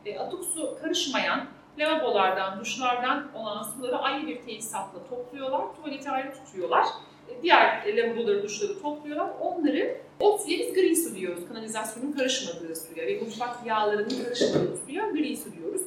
E, 0.05 0.19
atık 0.19 0.43
su 0.43 0.77
karışmayan 0.81 1.47
lavabolardan, 1.77 2.60
duşlardan 2.60 3.27
olan 3.36 3.63
suları 3.63 3.97
ayrı 3.97 4.27
bir 4.27 4.41
tesisatla 4.41 4.99
topluyorlar, 5.10 5.62
tuvaleti 5.75 6.10
ayrı 6.10 6.34
tutuyorlar. 6.34 6.86
E, 7.29 7.41
diğer 7.43 7.97
lavaboları, 7.97 8.43
duşları 8.43 8.82
topluyorlar. 8.82 9.29
Onları 9.41 9.97
o 10.19 10.38
suya 10.38 10.60
biz 10.60 10.73
gri 10.73 10.95
su 10.95 11.15
diyoruz. 11.15 11.47
Kanalizasyonun 11.47 12.12
karışmadığı 12.12 12.75
suya 12.75 13.08
ve 13.08 13.19
mutfak 13.19 13.65
yağlarının 13.65 14.23
karışmadığı 14.23 14.77
suya 14.86 15.10
gri 15.10 15.38
su 15.38 15.53
diyoruz. 15.53 15.82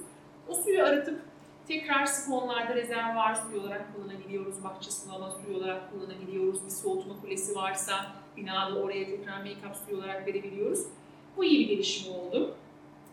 O 0.48 0.54
suyu 0.54 0.84
arıtıp 0.84 1.20
tekrar 1.68 2.06
sifonlarda 2.06 2.74
rezervuar 2.74 3.34
suyu 3.34 3.60
olarak 3.60 3.94
kullanabiliyoruz. 3.94 4.64
Bahçe 4.64 4.90
sulama 4.90 5.30
suyu 5.30 5.56
olarak 5.56 5.92
kullanabiliyoruz. 5.92 6.64
Bir 6.64 6.70
soğutma 6.70 7.20
kulesi 7.20 7.56
varsa 7.56 7.94
binada 8.36 8.82
oraya 8.82 9.06
tekrar 9.06 9.40
make-up 9.40 9.74
suyu 9.86 9.98
olarak 9.98 10.26
verebiliyoruz. 10.26 10.86
Bu 11.36 11.44
iyi 11.44 11.60
bir 11.60 11.74
gelişim 11.74 12.12
oldu. 12.14 12.54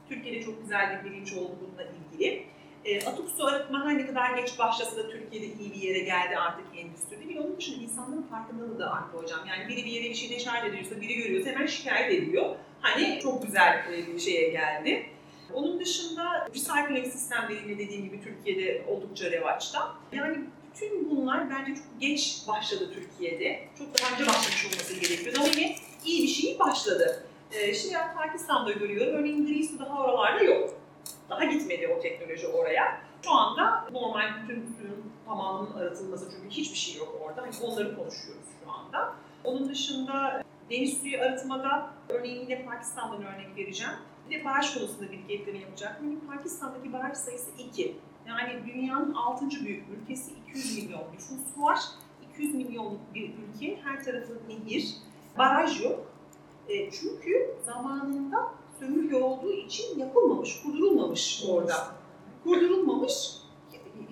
Türkiye'de 0.09 0.41
çok 0.41 0.61
güzel 0.61 0.99
bir 0.99 1.11
bilinç 1.11 1.33
oldu 1.33 1.51
bununla 1.61 1.83
ilgili. 1.83 2.45
E, 2.85 3.05
atık 3.05 3.29
su 3.37 3.45
arıtma 3.45 3.85
her 3.85 3.97
ne 3.97 4.07
kadar 4.07 4.37
geç 4.37 4.59
başlasa 4.59 4.97
da 4.97 5.09
Türkiye'de 5.09 5.45
iyi 5.45 5.73
bir 5.73 5.81
yere 5.81 5.99
geldi 5.99 6.37
artık 6.37 6.65
endüstride. 6.77 7.29
Bir 7.29 7.37
onun 7.37 7.57
dışında 7.57 7.83
insanların 7.83 8.21
farkındalığı 8.21 8.79
da 8.79 8.91
arttı 8.91 9.17
hocam. 9.17 9.39
Yani 9.47 9.67
biri 9.67 9.85
bir 9.85 9.91
yere 9.91 10.09
bir 10.09 10.15
şey 10.15 10.29
deşarj 10.29 10.69
ediyorsa, 10.69 11.01
biri 11.01 11.13
görüyorsa 11.13 11.49
hemen 11.49 11.65
şikayet 11.65 12.23
ediyor. 12.23 12.55
Hani 12.81 13.19
çok 13.23 13.43
güzel 13.43 13.85
bir 14.15 14.19
şeye 14.19 14.49
geldi. 14.49 15.05
Onun 15.53 15.79
dışında 15.79 16.47
recycling 16.49 17.07
sistemleriyle 17.07 17.77
dediğim 17.77 18.03
gibi 18.03 18.21
Türkiye'de 18.23 18.85
oldukça 18.87 19.31
revaçta. 19.31 19.93
Yani 20.11 20.37
bütün 20.71 21.09
bunlar 21.09 21.49
bence 21.49 21.75
çok 21.75 22.01
geç 22.01 22.41
başladı 22.47 22.91
Türkiye'de. 22.93 23.59
Çok 23.77 23.87
daha 23.99 24.13
önce 24.13 24.27
başlamış 24.27 24.65
olması 24.65 24.99
gerekiyordu 24.99 25.39
ama 25.39 25.47
yine 25.47 25.75
iyi 26.05 26.23
bir 26.23 26.27
şey 26.27 26.59
başladı. 26.59 27.23
Ee, 27.51 27.73
şimdi 27.73 27.95
Pakistan'da 28.15 28.71
görüyorum. 28.71 29.13
Örneğin 29.13 29.47
gri 29.47 29.67
su 29.67 29.79
daha 29.79 30.03
oralarda 30.03 30.43
yok. 30.43 30.73
Daha 31.29 31.43
gitmedi 31.43 31.95
o 31.97 32.01
teknoloji 32.01 32.47
oraya. 32.47 33.01
Şu 33.23 33.31
anda 33.31 33.87
normal 33.91 34.43
bütün 34.43 34.75
suyun 34.77 35.03
tamamının 35.25 35.73
arıtılması 35.73 36.31
çünkü 36.31 36.49
hiçbir 36.49 36.77
şey 36.77 36.95
yok 36.95 37.15
orada. 37.21 37.41
Hani 37.41 37.53
onları 37.63 37.95
konuşuyoruz 37.95 38.45
şu 38.63 38.71
anda. 38.71 39.13
Onun 39.43 39.69
dışında 39.69 40.43
deniz 40.69 41.01
suyu 41.01 41.21
arıtmada 41.21 41.89
örneğin 42.09 42.41
yine 42.41 42.65
Pakistan'dan 42.65 43.23
örnek 43.23 43.57
vereceğim. 43.57 43.93
Bir 44.29 44.39
de 44.39 44.45
baraj 44.45 44.73
konusunda 44.73 45.11
bir 45.11 45.29
ekleme 45.29 45.59
yapacak. 45.59 45.99
Yani 46.03 46.19
Pakistan'daki 46.27 46.93
baraj 46.93 47.17
sayısı 47.17 47.51
2. 47.57 47.95
Yani 48.27 48.65
dünyanın 48.67 49.13
6. 49.13 49.49
büyük 49.65 49.85
ülkesi 49.89 50.31
200 50.49 50.77
milyon 50.77 51.03
nüfus 51.13 51.57
var. 51.57 51.79
200 52.33 52.55
milyonluk 52.55 53.13
bir 53.13 53.29
ülke, 53.29 53.81
her 53.83 54.03
tarafı 54.03 54.33
nehir. 54.49 54.95
Baraj 55.37 55.83
yok. 55.83 56.13
E, 56.67 56.91
çünkü 56.91 57.55
zamanında 57.65 58.53
sömürge 58.79 59.15
olduğu 59.15 59.53
için 59.53 59.99
yapılmamış, 59.99 60.61
kurdurulmamış 60.63 61.43
orada. 61.49 61.87
Kurdurulmamış. 62.43 63.39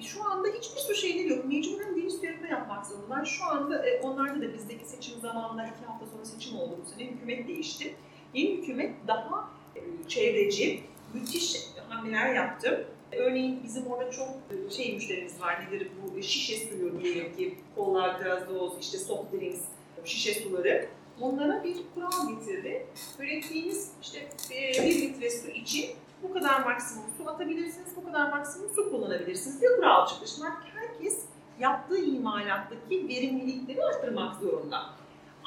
Şu 0.01 0.23
anda 0.23 0.47
hiçbir 0.47 0.79
sürü 0.79 0.95
şeyleri 0.95 1.29
yok. 1.29 1.45
Mecburen 1.45 1.95
deniz 1.95 2.15
üzerinde 2.15 2.47
yapmak 2.47 2.85
zorundalar. 2.85 3.25
Şu 3.25 3.45
anda 3.45 3.87
e, 3.87 4.01
onlarda 4.01 4.41
da 4.41 4.53
bizdeki 4.53 4.85
seçim 4.85 5.19
zamanında 5.19 5.63
iki 5.63 5.85
hafta 5.85 6.05
sonra 6.05 6.25
seçim 6.25 6.59
oldu 6.59 6.77
bu 6.85 6.89
sene. 6.89 7.09
Hükümet 7.09 7.47
değişti. 7.47 7.95
Yeni 8.33 8.57
hükümet 8.57 8.95
daha 9.07 9.49
e, 9.75 9.81
çevreci, 10.07 10.83
müthiş 11.13 11.57
hamleler 11.89 12.35
yaptı. 12.35 12.87
Örneğin 13.11 13.63
bizim 13.63 13.87
orada 13.87 14.11
çok 14.11 14.27
e, 14.27 14.69
şey 14.69 14.93
müşterimiz 14.93 15.41
var. 15.41 15.65
Nedir 15.65 15.91
bu 16.03 16.23
şişe 16.23 16.67
suyu 16.67 17.01
diyelim 17.01 17.35
ki 17.35 17.57
kola, 17.75 18.07
gazoz, 18.07 18.73
işte 18.81 18.97
soft 18.97 19.33
drinks, 19.33 19.61
şişe 20.05 20.33
suları. 20.33 20.89
Onlara 21.21 21.63
bir 21.63 21.77
kural 21.95 22.29
getirdi. 22.29 22.87
Ürettiğiniz 23.19 23.91
işte 24.01 24.19
e, 24.51 24.85
bir 24.85 25.01
litre 25.01 25.29
su 25.29 25.47
için 25.47 25.89
bu 26.23 26.33
kadar 26.33 26.65
maksimum 26.65 27.05
su 27.17 27.29
atabilirsiniz, 27.29 27.95
bu 27.95 28.05
kadar 28.05 28.29
maksimum 28.29 28.69
su 28.75 28.91
kullanabilirsiniz 28.91 29.61
diye 29.61 29.75
kural 29.75 30.07
çıktı. 30.07 30.43
Herkes 30.73 31.19
yaptığı 31.59 31.97
imalattaki 31.97 33.07
verimlilikleri 33.07 33.85
arttırmak 33.85 34.35
zorunda. 34.35 34.77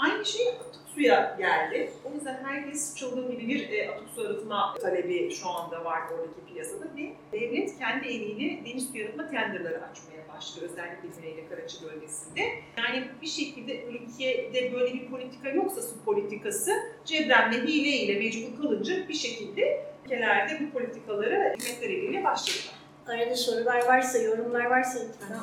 Aynı 0.00 0.26
şey 0.26 0.48
atık 0.48 0.82
suya 0.94 1.36
geldi. 1.38 1.90
O 2.04 2.14
yüzden 2.14 2.44
herkes 2.44 2.96
çılgın 2.96 3.30
gibi 3.30 3.48
bir 3.48 3.70
e, 3.70 3.90
atık 3.90 4.08
su 4.14 4.20
arıtma 4.20 4.74
talebi 4.82 5.30
şu 5.30 5.48
anda 5.48 5.84
var 5.84 6.02
oradaki 6.12 6.52
piyasada 6.52 6.84
ve 6.96 7.12
devlet 7.32 7.78
kendi 7.78 8.08
eliyle 8.08 8.64
deniz 8.64 8.90
suyu 8.90 9.04
arıtma 9.04 9.30
tenderları 9.30 9.76
açmaya 9.76 10.28
başladı. 10.36 10.68
Özellikle 10.72 11.08
Güneyli 11.16 11.48
Karaçı 11.48 11.84
bölgesinde. 11.84 12.40
Yani 12.78 13.04
bir 13.22 13.26
şekilde 13.26 13.84
ülkede 13.84 14.72
böyle 14.72 14.94
bir 14.94 15.10
politika 15.10 15.48
yoksa 15.48 15.82
su 15.82 16.04
politikası 16.04 16.72
cebrenme 17.04 17.56
hileyle 17.56 18.18
mecbur 18.18 18.62
kalınca 18.62 19.08
bir 19.08 19.14
şekilde 19.14 19.86
ülkelerde 20.04 20.60
bu 20.60 20.78
politikaları 20.78 21.54
hükümetler 21.54 21.90
eliyle 21.90 22.24
başladılar. 22.24 22.79
Arada 23.10 23.36
sorular 23.36 23.86
varsa, 23.86 24.18
yorumlar 24.18 24.64
varsa 24.64 24.98
lütfen. 25.08 25.38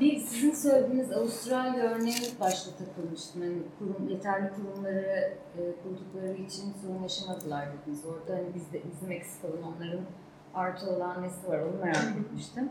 Bir 0.00 0.20
sizin 0.20 0.52
söylediğiniz 0.54 1.12
Avustralya 1.12 1.84
örneği 1.84 2.16
başta 2.40 2.70
takılmıştım. 2.70 3.42
Yani 3.42 3.62
kurum, 3.78 4.08
yeterli 4.08 4.50
kurumları 4.56 5.34
e, 5.58 5.60
kurdukları 5.82 6.32
için 6.32 6.74
sorun 6.82 7.02
yaşamadılar 7.02 7.68
dediniz. 7.72 8.04
Orada 8.04 8.38
hani 8.38 8.54
bizde, 8.54 8.82
bizim 8.92 9.12
eksik 9.12 9.44
olan 9.44 9.62
onların 9.62 10.00
artı 10.54 10.90
olan 10.90 11.22
nesi 11.22 11.48
var 11.48 11.58
onu 11.58 11.84
merak 11.84 12.16
etmiştim. 12.20 12.70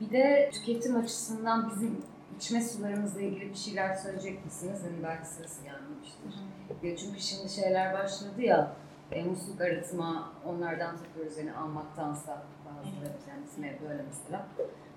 Bir 0.00 0.10
de 0.10 0.50
tüketim 0.52 0.96
açısından 0.96 1.70
bizim 1.70 2.02
içme 2.36 2.62
sularımızla 2.62 3.20
ilgili 3.20 3.50
bir 3.50 3.58
şeyler 3.58 3.94
söyleyecek 3.94 4.44
misiniz? 4.44 4.80
Yani 4.84 5.02
belki 5.02 5.28
sırası 5.28 5.62
gelmemiştir. 5.64 6.34
Ya 6.82 6.96
çünkü 6.96 7.20
şimdi 7.20 7.48
şeyler 7.48 7.94
başladı 7.94 8.42
ya, 8.42 8.72
e, 9.12 9.24
musluk 9.24 9.60
arıtma 9.60 10.32
onlardan 10.46 10.96
tutuyoruz 10.96 11.38
yani 11.38 11.52
almaktansa 11.52 12.42
bazıları 12.76 13.12
kendisine 13.26 13.78
böyle 13.88 14.02
mesela. 14.08 14.46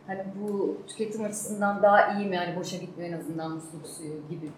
Hani 0.08 0.24
bu 0.42 0.78
tüketim 0.88 1.24
açısından 1.24 1.84
daha 1.84 2.14
iyi 2.14 2.28
mi? 2.28 2.36
Yani 2.36 2.56
boşa 2.56 2.78
gitmiyor 2.78 3.14
en 3.14 3.20
azından 3.20 3.52
musluk 3.52 3.88
suyu 3.88 4.28
gibi. 4.30 4.52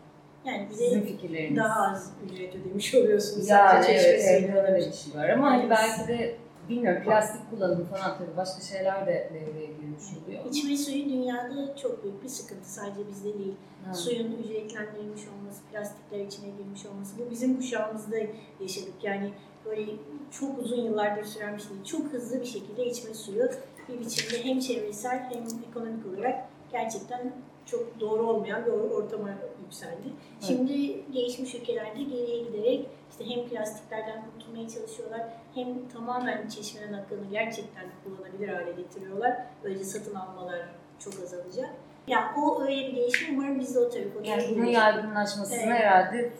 Yani 0.45 0.67
Sizin 0.71 0.85
bize 0.85 1.01
fikirleriniz. 1.01 1.57
daha 1.57 1.91
az 1.91 2.13
ücret 2.25 2.55
ödemiş 2.55 2.95
oluyorsunuz. 2.95 3.49
yani 3.49 3.69
sadece 3.69 3.91
evet, 3.91 4.21
çeşme 4.21 4.57
evet, 4.57 4.69
öyle 4.69 4.87
bir 4.87 4.93
şey 4.93 5.21
var 5.21 5.29
ama 5.29 5.51
hani 5.51 5.69
belki 5.69 6.07
de 6.07 6.35
bilmiyorum 6.69 7.03
plastik 7.03 7.49
kullanımı 7.49 7.85
falan 7.85 8.17
tabii 8.17 8.37
başka 8.37 8.61
şeyler 8.61 9.07
de 9.07 9.31
devreye 9.33 9.65
girmiş 9.65 10.03
oluyor. 10.23 10.45
İçme 10.51 10.77
suyu 10.77 11.05
dünyada 11.05 11.75
çok 11.75 12.03
büyük 12.03 12.23
bir 12.23 12.29
sıkıntı. 12.29 12.71
Sadece 12.73 13.07
bizde 13.07 13.33
değil. 13.39 13.55
Ha. 13.85 13.93
Suyun 13.93 14.31
ücretlendirilmiş 14.43 15.21
olması, 15.27 15.61
plastikler 15.71 16.19
içine 16.19 16.49
girmiş 16.49 16.85
olması. 16.85 17.19
Bu 17.19 17.31
bizim 17.31 17.57
kuşağımızda 17.57 18.17
yaşadık. 18.59 18.93
Yani 19.03 19.31
böyle 19.65 19.91
çok 20.31 20.59
uzun 20.59 20.81
yıllardır 20.81 21.23
süren 21.23 21.57
bir 21.57 21.61
şey 21.61 21.69
değil. 21.69 21.83
Çok 21.83 22.05
hızlı 22.13 22.41
bir 22.41 22.45
şekilde 22.45 22.85
içme 22.85 23.13
suyu 23.13 23.49
bir 23.89 23.99
biçimde 23.99 24.43
hem 24.45 24.59
çevresel 24.59 25.29
hem 25.33 25.43
ekonomik 25.69 26.05
olarak 26.05 26.35
gerçekten 26.71 27.31
çok 27.65 27.99
doğru 27.99 28.29
olmayan 28.29 28.65
bir 28.65 28.71
or- 28.71 28.89
ortama 28.93 29.29
yükseldi. 29.63 30.07
Şimdi 30.41 31.01
gelişmiş 31.13 31.55
ülkelerde 31.55 32.03
geriye 32.03 32.39
giderek 32.43 32.85
işte 33.11 33.35
hem 33.35 33.47
plastiklerden 33.49 34.23
kurtulmaya 34.33 34.69
çalışıyorlar 34.69 35.21
hem 35.55 35.89
tamamen 35.93 36.47
çeşmeden 36.47 36.93
akını 36.93 37.25
gerçekten 37.31 37.85
kullanabilir 38.03 38.47
hale 38.49 38.71
getiriyorlar. 38.71 39.37
Böylece 39.63 39.83
satın 39.83 40.15
almalar 40.15 40.59
çok 40.99 41.13
azalacak. 41.23 41.69
Ya 42.07 42.33
o 42.37 42.61
öyle 42.63 42.87
bir 42.87 42.93
gelişme 42.93 43.27
umarım 43.37 43.59
biz 43.59 43.75
de 43.75 43.79
o 43.79 43.89
tarafa 43.89 44.19
Yani 44.23 44.43
bunun 44.55 44.65
yaygınlaşmasını 44.65 45.55
Evet. 45.57 45.67
herhalde 45.69 46.31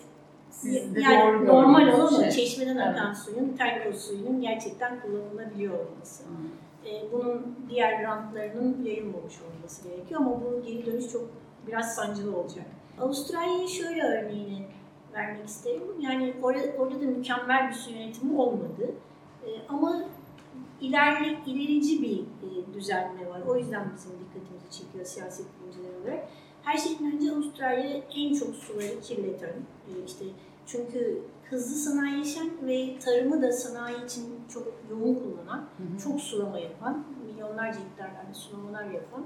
siz 0.62 0.96
de 0.96 1.02
yani 1.02 1.48
doğru 1.48 1.48
normal 1.48 1.88
olan 1.88 2.22
şey. 2.22 2.32
çeşmeden 2.32 2.78
Evet. 2.78 2.88
akan 2.88 3.14
suyun, 3.14 3.58
terkos 3.58 4.08
suyunun 4.08 4.42
gerçekten 4.42 5.00
kullanılabiliyor 5.02 5.74
olması. 5.74 6.24
Hı. 6.24 6.90
Ee, 6.90 7.04
bunun 7.12 7.56
diğer 7.70 8.04
rantlarının 8.04 8.84
yayılmamış 8.84 9.34
olması 9.42 9.90
gerekiyor 9.90 10.22
ama 10.22 10.42
bu 10.42 10.64
geri 10.66 10.86
dönüş 10.86 11.12
çok 11.12 11.30
biraz 11.68 11.96
sancılı 11.96 12.38
olacak. 12.38 12.66
Avustralya'yı 13.02 13.68
şöyle 13.68 14.04
örneğini 14.04 14.66
vermek 15.14 15.48
isterim. 15.48 15.84
Yani 16.00 16.34
orada, 16.44 16.62
orada 16.80 17.02
da 17.02 17.06
mükemmel 17.06 17.70
bir 17.70 17.74
su 17.74 17.92
yönetimi 17.92 18.42
olmadı. 18.42 18.92
Ee, 19.46 19.50
ama 19.70 20.04
ilerli, 20.82 21.38
ilerici 21.46 22.02
bir 22.02 22.20
e, 22.20 22.74
düzenleme 22.74 23.30
var. 23.30 23.42
O 23.48 23.56
yüzden 23.58 23.92
bizim 23.96 24.12
dikkatimizi 24.12 24.72
çekiyor 24.72 25.06
siyaset 25.06 25.46
bilimciler 25.60 25.90
olarak. 26.04 26.28
Her 26.66 26.78
şeyden 26.78 27.14
önce 27.16 27.32
Avustralya 27.32 28.02
en 28.16 28.34
çok 28.34 28.56
suları 28.56 29.02
kirleten, 29.02 29.54
e, 29.88 29.92
işte 30.06 30.26
çünkü 30.66 31.22
hızlı 31.50 31.76
sanayileşen 31.76 32.50
ve 32.62 33.00
tarımı 33.00 33.42
da 33.42 33.52
sanayi 33.52 34.06
için 34.06 34.24
çok 34.54 34.68
yoğun 34.92 35.16
kullanan, 35.16 35.58
Hı 35.58 35.84
hı. 35.84 36.00
çok 36.04 36.22
sulama 36.22 36.60
yapan, 36.60 37.06
milyonlarca 37.28 37.80
hektarlarda 37.80 38.34
sulamalar 38.34 38.86
yapan, 38.86 39.26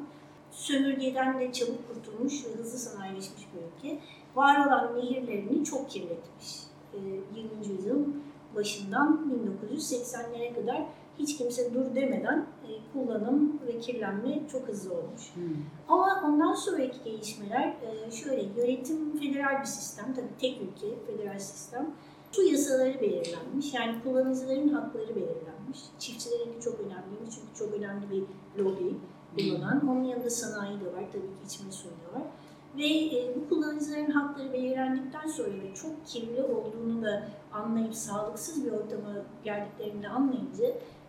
sömürgeden 0.51 1.39
de 1.39 1.51
çabuk 1.53 1.87
kurtulmuş 1.87 2.45
ve 2.45 2.49
hızlı 2.49 2.77
sanayileşmiş 2.79 3.43
bir 3.53 3.87
ülke. 3.87 3.99
Var 4.35 4.67
olan 4.67 4.97
nehirlerini 4.97 5.65
çok 5.65 5.89
kirletmiş. 5.89 6.59
Ee, 6.93 6.97
20. 7.35 7.67
yüzyılın 7.69 8.23
başından 8.55 9.31
1980'lere 9.73 10.55
kadar 10.55 10.83
hiç 11.19 11.37
kimse 11.37 11.73
dur 11.73 11.95
demeden 11.95 12.39
e, 12.39 12.69
kullanım 12.93 13.59
ve 13.67 13.79
kirlenme 13.79 14.41
çok 14.51 14.67
hızlı 14.67 14.93
olmuş. 14.93 15.21
Hı. 15.35 15.41
Ama 15.87 16.23
ondan 16.25 16.53
sonraki 16.53 17.03
gelişmeler 17.03 17.67
e, 17.67 18.11
şöyle, 18.11 18.43
yönetim 18.57 19.19
federal 19.19 19.61
bir 19.61 19.65
sistem, 19.65 20.13
tabii 20.13 20.37
tek 20.39 20.61
ülke 20.61 20.87
federal 21.07 21.39
sistem. 21.39 21.91
Su 22.31 22.43
yasaları 22.43 23.01
belirlenmiş. 23.01 23.73
Yani 23.73 24.03
kullanıcıların 24.03 24.69
hakları 24.69 25.15
belirlenmiş. 25.15 25.79
Çiftçilerinki 25.99 26.59
çok 26.61 26.79
önemli 26.79 27.31
çünkü 27.35 27.59
çok 27.59 27.73
önemli 27.73 28.09
bir 28.11 28.23
lobi 28.63 28.95
kullanan. 29.35 29.87
Onun 29.87 30.03
yanında 30.03 30.29
sanayi 30.29 30.79
de 30.79 30.85
var, 30.85 31.03
tabii 31.11 31.21
ki 31.21 31.45
içme 31.45 31.71
suyu 31.71 31.93
da 31.93 32.19
var. 32.19 32.27
Ve 32.77 32.87
e, 32.87 33.35
bu 33.35 33.49
kullanıcıların 33.49 34.11
hakları 34.11 34.53
belirlendikten 34.53 35.27
sonra 35.27 35.49
ve 35.49 35.75
çok 35.75 36.05
kirli 36.05 36.43
olduğunu 36.43 37.03
da 37.03 37.27
anlayıp 37.53 37.95
sağlıksız 37.95 38.65
bir 38.65 38.71
ortama 38.71 39.13
geldiklerini 39.43 40.09
anlayınca 40.09 40.65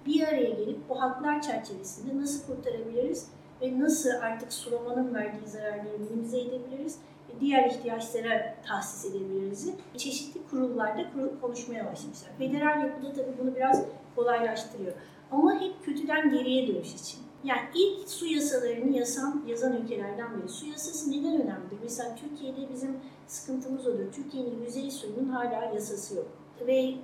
bir 0.07 0.29
araya 0.29 0.51
gelip 0.51 0.89
bu 0.89 1.01
haklar 1.01 1.43
çerçevesinde 1.43 2.23
nasıl 2.23 2.47
kurtarabiliriz 2.47 3.29
ve 3.63 3.81
nasıl 3.81 4.11
artık 4.11 4.53
sulamanın 4.53 5.15
verdiği 5.15 5.49
zararları 5.49 5.99
minimize 5.99 6.41
edebiliriz 6.41 6.99
ve 7.29 7.41
diğer 7.41 7.71
ihtiyaçlara 7.71 8.55
tahsis 8.67 9.11
edebiliriz. 9.11 9.71
Çeşitli 9.97 10.41
kurullarda 10.51 11.07
konuşmaya 11.41 11.87
başlamışlar. 11.87 12.31
Federal 12.39 12.81
yapıda 12.81 13.13
tabii 13.13 13.39
bunu 13.43 13.55
biraz 13.55 13.85
kolaylaştırıyor. 14.17 14.93
Ama 15.31 15.61
hep 15.61 15.85
kötüden 15.85 16.31
geriye 16.31 16.69
dönüş 16.69 16.95
için. 16.95 17.21
Yani 17.45 17.61
ilk 17.75 18.09
su 18.09 18.27
yasalarını 18.27 18.97
yasan, 18.97 19.43
yazan 19.47 19.77
ülkelerden 19.77 20.39
biri. 20.39 20.49
Su 20.49 20.67
yasası 20.67 21.11
neden 21.11 21.41
önemli? 21.41 21.79
Mesela 21.83 22.17
Türkiye'de 22.17 22.73
bizim 22.73 22.97
sıkıntımız 23.27 23.87
odur. 23.87 24.13
Türkiye'nin 24.13 24.65
yüzey 24.65 24.91
suyunun 24.91 25.29
hala 25.29 25.65
yasası 25.75 26.17
yok. 26.17 26.27
Ve 26.67 26.95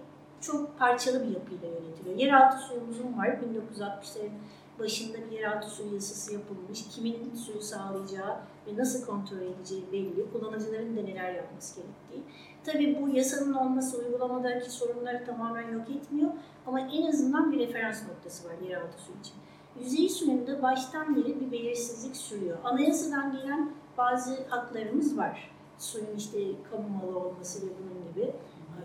çok 0.46 0.78
parçalı 0.78 1.28
bir 1.28 1.34
yapıyla 1.34 1.68
yönetiliyor. 1.68 2.16
Yeraltı 2.16 2.58
suyumuzun 2.58 3.18
var. 3.18 3.26
1960'ların 3.26 4.30
başında 4.78 5.18
bir 5.30 5.38
yeraltı 5.38 5.70
suyu 5.70 5.94
yasası 5.94 6.34
yapılmış. 6.34 6.88
Kimin 6.90 7.34
suyu 7.34 7.60
sağlayacağı 7.60 8.36
ve 8.66 8.76
nasıl 8.76 9.06
kontrol 9.06 9.40
edeceği 9.40 9.84
belli. 9.92 10.32
Kullanıcıların 10.32 10.96
da 10.96 11.02
neler 11.02 11.34
yapması 11.34 11.80
gerektiği. 11.80 12.22
Tabii 12.64 13.02
bu 13.02 13.16
yasanın 13.16 13.52
olması 13.52 13.98
uygulamadaki 13.98 14.70
sorunları 14.70 15.24
tamamen 15.24 15.72
yok 15.72 15.90
etmiyor. 15.90 16.30
Ama 16.66 16.80
en 16.80 17.06
azından 17.06 17.52
bir 17.52 17.58
referans 17.58 18.02
noktası 18.08 18.48
var 18.48 18.54
yeraltı 18.68 19.02
suyu 19.02 19.18
için 19.20 19.34
yüzey 19.80 20.08
suyunda 20.08 20.62
baştan 20.62 21.16
beri 21.16 21.40
bir 21.40 21.52
belirsizlik 21.52 22.16
sürüyor. 22.16 22.58
Anayasadan 22.64 23.32
gelen 23.32 23.70
bazı 23.98 24.44
haklarımız 24.48 25.18
var. 25.18 25.50
Suyun 25.78 26.16
işte 26.16 26.38
kamu 26.70 26.88
malı 26.88 27.18
olması 27.18 27.66
ve 27.66 27.70
bunun 27.70 28.14
gibi. 28.14 28.32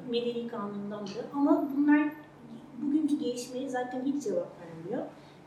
Medeni 0.09 0.47
kanundan 0.47 1.07
da. 1.07 1.21
Ama 1.35 1.67
bunlar 1.77 2.09
bugünkü 2.81 3.19
gelişmeye 3.19 3.69
zaten 3.69 4.05
hiç 4.05 4.23
cevap 4.23 4.49
vermiyor. 4.61 5.05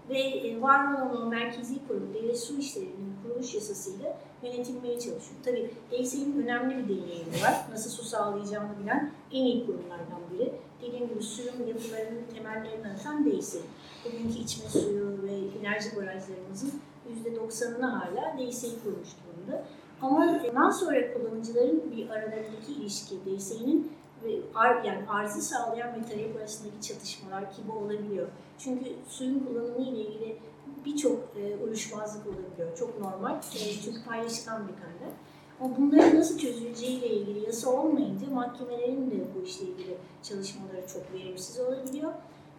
Ve 0.09 0.19
e, 0.19 0.63
var 0.63 0.95
olan 0.95 1.23
o 1.23 1.27
merkezi 1.27 1.87
kurum, 1.89 2.15
devlet 2.15 2.41
su 2.41 2.59
işlerinin 2.59 3.15
kuruluş 3.23 3.55
yasasıyla 3.55 4.19
yönetilmeye 4.43 4.95
çalışıyor. 4.95 5.41
Tabii 5.45 5.71
DSİ'nin 5.93 6.43
önemli 6.43 6.79
bir 6.79 6.85
deneyimi 6.85 7.43
var. 7.43 7.67
Nasıl 7.73 7.91
su 7.91 8.05
sağlayacağını 8.05 8.79
bilen 8.83 9.11
en 9.33 9.45
iyi 9.45 9.67
kurumlardan 9.67 10.21
biri. 10.33 10.53
Dediğim 10.83 11.09
gibi 11.09 11.23
suyun 11.23 11.67
yapılarının 11.67 12.23
temellerini 12.35 12.89
atan 12.89 13.25
DSİ. 13.25 13.61
Bugünkü 14.05 14.39
içme 14.39 14.69
suyu 14.69 15.23
ve 15.23 15.59
enerji 15.61 15.97
barajlarımızın 15.97 16.73
%90'ını 17.27 17.87
hala 17.87 18.37
DSİ 18.39 18.69
kurmuş 18.83 19.09
durumda. 19.25 19.65
Ama 20.03 20.41
ondan 20.51 20.71
sonra 20.71 21.15
kullanıcıların 21.15 21.83
bir 21.97 22.11
aralarındaki 22.11 22.73
ilişki, 22.73 23.15
DSİ'nin 23.25 23.83
ve 23.85 24.04
ar, 24.55 24.85
yani 24.85 25.09
arzı 25.09 25.43
sağlayan 25.43 25.95
ve 25.95 26.07
talep 26.07 26.37
arasındaki 26.37 26.81
çatışmalar 26.81 27.53
ki 27.53 27.63
bu 27.69 27.73
olabiliyor. 27.73 28.29
Çünkü 28.59 28.85
suyun 29.09 29.41
kullanımı 29.41 29.83
ile 29.83 30.01
ilgili 30.01 30.37
birçok 30.87 31.19
e, 31.37 31.57
uyuşmazlık 31.65 32.27
olabiliyor. 32.27 32.77
Çok 32.79 33.01
normal. 33.01 33.37
E, 33.37 33.83
çünkü 33.85 34.05
paylaşılan 34.05 34.69
bir 34.69 34.75
kaynak. 34.75 35.17
Ama 35.61 35.77
bunların 35.79 36.19
nasıl 36.19 36.39
çözüleceği 36.39 36.99
ile 36.99 37.09
ilgili 37.09 37.47
yasa 37.47 37.71
olmayınca 37.71 38.31
mahkemelerin 38.31 39.11
de 39.11 39.15
bu 39.35 39.47
işle 39.47 39.65
ilgili 39.67 39.97
çalışmaları 40.23 40.87
çok 40.93 41.13
verimsiz 41.13 41.61
olabiliyor. 41.61 42.13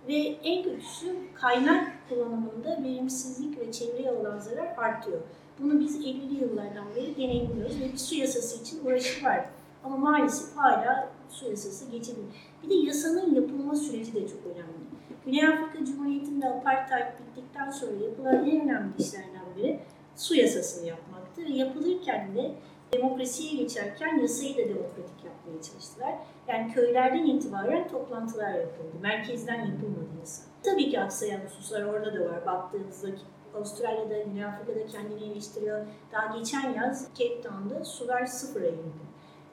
Ve 0.07 0.16
en 0.43 0.63
kötüsü 0.63 1.16
kaynak 1.36 2.09
kullanımında 2.09 2.84
verimsizlik 2.84 3.59
ve 3.59 3.72
çevreye 3.72 4.11
olan 4.11 4.39
zarar 4.39 4.76
artıyor. 4.78 5.20
Bunu 5.59 5.80
biz 5.80 5.95
50'li 5.99 6.43
yıllardan 6.43 6.86
beri 6.95 7.18
deneyimliyoruz 7.18 7.80
ve 7.80 7.93
bir 7.93 7.97
su 7.97 8.16
yasası 8.16 8.61
için 8.61 8.86
uğraşı 8.86 9.26
var. 9.26 9.45
Ama 9.84 9.97
maalesef 9.97 10.55
hala 10.55 11.09
su 11.30 11.49
yasası 11.49 11.91
geçemiyor. 11.91 12.28
Bir 12.63 12.69
de 12.69 12.73
yasanın 12.73 13.36
yapılma 13.36 13.76
süreci 13.76 14.13
de 14.13 14.28
çok 14.28 14.45
önemli. 14.45 14.86
Güney 15.26 15.47
Afrika 15.47 15.86
Cumhuriyeti'nde 15.86 16.49
apartheid 16.49 17.05
bittikten 17.19 17.71
sonra 17.71 18.03
yapılan 18.05 18.49
en 18.49 18.61
önemli 18.61 18.93
işlerden 18.99 19.45
biri 19.57 19.80
su 20.15 20.36
yasasını 20.36 20.88
yapmaktı. 20.88 21.41
Ve 21.45 21.49
yapılırken 21.49 22.36
de 22.36 22.51
demokrasiye 22.93 23.63
geçerken 23.63 24.19
yasayı 24.19 24.53
da 24.53 24.69
demokratik 24.69 25.26
yapmaya 25.26 25.61
çalıştılar. 25.61 26.15
Yani 26.47 26.73
köylerden 26.73 27.26
itibaren 27.26 27.88
toplantılar 27.88 28.53
yapıldı. 28.53 28.95
Merkezden 29.01 29.65
yapılmadı 29.65 30.09
yasa. 30.19 30.43
Tabii 30.63 30.89
ki 30.89 30.99
aksayan 30.99 31.39
hususlar 31.39 31.84
orada 31.84 32.19
da 32.19 32.30
var. 32.30 32.45
Baktığınızda 32.45 33.07
Avustralya'da, 33.55 34.21
Güney 34.21 34.45
Afrika'da 34.45 34.88
kendini 34.88 35.32
eleştiriyor. 35.32 35.86
Daha 36.11 36.38
geçen 36.38 36.73
yaz 36.73 37.07
Cape 37.19 37.41
Town'da 37.41 37.86
sular 37.86 38.26
sıfıra 38.26 38.67
indi. 38.67 39.05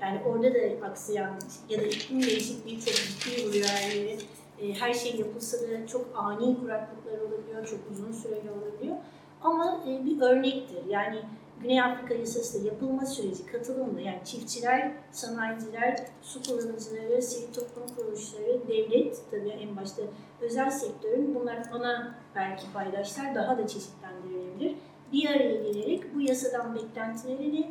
Yani 0.02 0.20
orada 0.26 0.54
da 0.54 0.86
aksayan 0.86 1.38
ya 1.68 1.80
da 1.80 1.82
iklim 1.82 2.22
değişikliği 2.22 2.80
çok 2.80 2.94
ciddi 2.94 3.66
her 3.66 3.92
yere. 3.92 4.16
E, 4.60 4.74
her 4.74 4.94
şey 4.94 5.16
yapılsa 5.16 5.56
da 5.56 5.86
çok 5.86 6.06
ani 6.14 6.60
kuraklıklar 6.60 7.18
olabiliyor, 7.18 7.66
çok 7.66 7.80
uzun 7.90 8.12
süreli 8.12 8.50
olabiliyor. 8.50 8.96
Ama 9.42 9.84
e, 9.88 10.04
bir 10.04 10.20
örnektir. 10.20 10.84
Yani 10.88 11.22
Güney 11.62 11.82
Afrika 11.82 12.14
yasası 12.14 12.62
da 12.62 12.66
yapılma 12.68 13.06
süreci 13.06 13.46
katılımla 13.46 14.00
yani 14.00 14.20
çiftçiler, 14.24 14.92
sanayiciler, 15.12 15.96
su 16.22 16.42
kullanıcıları, 16.42 17.22
sivil 17.22 17.52
toplum 17.52 17.96
kuruluşları, 17.96 18.68
devlet 18.68 19.22
tabii 19.30 19.48
en 19.48 19.76
başta 19.76 20.02
özel 20.40 20.70
sektörün 20.70 21.34
bunlar 21.34 21.62
ana 21.72 22.14
belki 22.34 22.72
paydaşlar 22.72 23.34
daha 23.34 23.58
da 23.58 23.66
çeşitlendirilebilir. 23.66 24.76
Bir 25.12 25.28
araya 25.28 25.54
gelerek 25.54 26.14
bu 26.14 26.20
yasadan 26.20 26.74
beklentilerini 26.74 27.70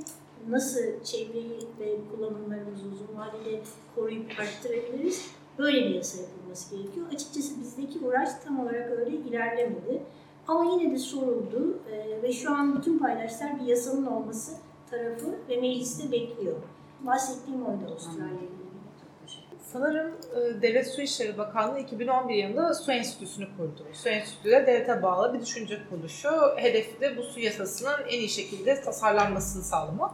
nasıl 0.50 1.04
çevreyi 1.04 1.60
ve 1.80 1.96
kullanımlarımızı 2.12 2.84
uzun 2.88 3.18
vadede 3.18 3.62
koruyup 3.96 4.32
arttırabiliriz? 4.40 5.32
Böyle 5.58 5.86
bir 5.86 5.96
yasa 5.96 6.22
yapılması 6.22 6.76
gerekiyor. 6.76 7.08
Açıkçası 7.08 7.60
bizdeki 7.60 8.06
uğraş 8.06 8.30
tam 8.46 8.60
olarak 8.60 8.92
öyle 8.92 9.18
ilerlemedi. 9.18 10.04
Ama 10.48 10.72
yine 10.72 10.94
de 10.94 10.98
soruldu 10.98 11.80
e, 11.92 12.22
ve 12.24 12.32
şu 12.34 12.56
an 12.56 12.78
bütün 12.78 13.00
paydaşlar 13.00 13.60
bir 13.60 13.66
yasanın 13.66 14.06
olması 14.06 14.52
tarafı 14.92 15.36
ve 15.50 15.62
mecliste 15.62 16.12
bekliyor. 16.12 16.56
Bahsettiğim 17.02 17.66
oydu 17.66 17.92
Avustralya 17.92 18.40
Sanırım 19.74 20.12
e, 20.36 20.62
Devlet 20.62 20.88
Su 20.88 21.02
İşleri 21.02 21.38
Bakanlığı 21.38 21.80
2011 21.80 22.36
yılında 22.36 22.74
Su 22.74 22.92
Enstitüsü'nü 22.92 23.48
kurdu. 23.58 23.88
Su 23.94 24.10
Enstitüsü 24.10 24.52
de 24.52 24.68
devlete 24.68 25.04
bağlı 25.04 25.34
bir 25.34 25.42
düşünce 25.42 25.80
kuruluşu. 25.90 26.30
Hedefi 26.56 27.02
de 27.02 27.18
bu 27.18 27.24
su 27.24 27.40
yasasının 27.40 27.98
en 28.10 28.20
iyi 28.20 28.30
şekilde 28.30 28.82
tasarlanmasını 28.82 29.64
sağlamak. 29.64 30.12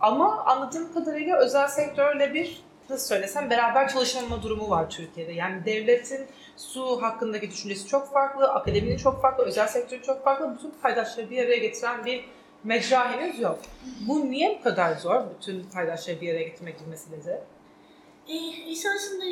Ama 0.00 0.44
anladığım 0.44 0.94
kadarıyla 0.94 1.38
özel 1.38 1.68
sektörle 1.68 2.34
bir 2.34 2.62
nasıl 2.90 3.06
söylesem 3.06 3.50
beraber 3.50 3.88
çalışmama 3.88 4.42
durumu 4.42 4.70
var 4.70 4.90
Türkiye'de. 4.90 5.32
Yani 5.32 5.64
devletin 5.64 6.26
su 6.56 7.02
hakkındaki 7.02 7.50
düşüncesi 7.50 7.86
çok 7.86 8.12
farklı, 8.12 8.52
akademinin 8.52 8.96
çok 8.96 9.22
farklı, 9.22 9.44
özel 9.44 9.66
sektörün 9.66 10.02
çok 10.02 10.24
farklı. 10.24 10.54
Bütün 10.58 10.70
paydaşları 10.82 11.30
bir 11.30 11.44
araya 11.44 11.56
getiren 11.56 12.04
bir 12.04 12.24
mecra 12.64 13.12
henüz 13.12 13.40
yok. 13.40 13.58
Bu 14.08 14.30
niye 14.30 14.58
bu 14.58 14.62
kadar 14.62 14.96
zor 14.96 15.22
bütün 15.38 15.62
paydaşları 15.62 16.20
bir 16.20 16.30
araya 16.30 16.42
getirmek 16.42 16.78
gibi 16.78 16.90
meselede? 16.90 17.42
E, 18.28 18.34
esasında 18.70 19.24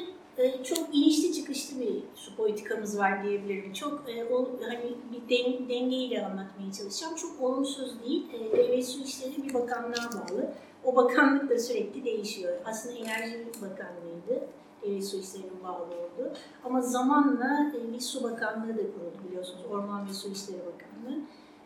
çok 0.64 0.78
inişli 0.92 1.32
çıkışlı 1.32 1.80
bir 1.80 2.02
su 2.14 2.36
politikamız 2.36 2.98
var 2.98 3.22
diyebilirim. 3.22 3.72
Çok 3.72 4.02
e, 4.08 4.24
o, 4.24 4.48
hani 4.62 4.94
bir 5.12 5.36
den, 5.36 5.68
dengeyle 5.68 6.26
anlatmaya 6.26 6.72
çalışacağım. 6.72 7.14
Çok 7.14 7.40
olumsuz 7.40 8.02
değil. 8.02 8.26
E, 8.32 8.56
Devlet 8.56 8.88
Su 8.88 9.02
İşleri 9.02 9.42
bir 9.42 9.54
bakanlığa 9.54 10.10
bağlı. 10.12 10.52
O 10.84 10.96
bakanlık 10.96 11.50
da 11.50 11.58
sürekli 11.58 12.04
değişiyor. 12.04 12.56
Aslında 12.64 12.94
Enerji 12.94 13.46
Bakanlığı'ydı. 13.62 14.48
Devlet 14.82 15.04
Su 15.04 15.16
İşleri'nin 15.18 15.62
bağlı 15.62 15.84
oldu. 15.84 16.32
Ama 16.64 16.80
zamanla 16.80 17.72
e, 17.76 17.92
bir 17.92 18.00
su 18.00 18.24
bakanlığı 18.24 18.68
da 18.68 18.82
kuruldu 18.82 19.18
biliyorsunuz. 19.28 19.64
Orman 19.70 20.08
ve 20.08 20.12
Su 20.12 20.32
İşleri 20.32 20.58
Bakanlığı. 20.58 21.20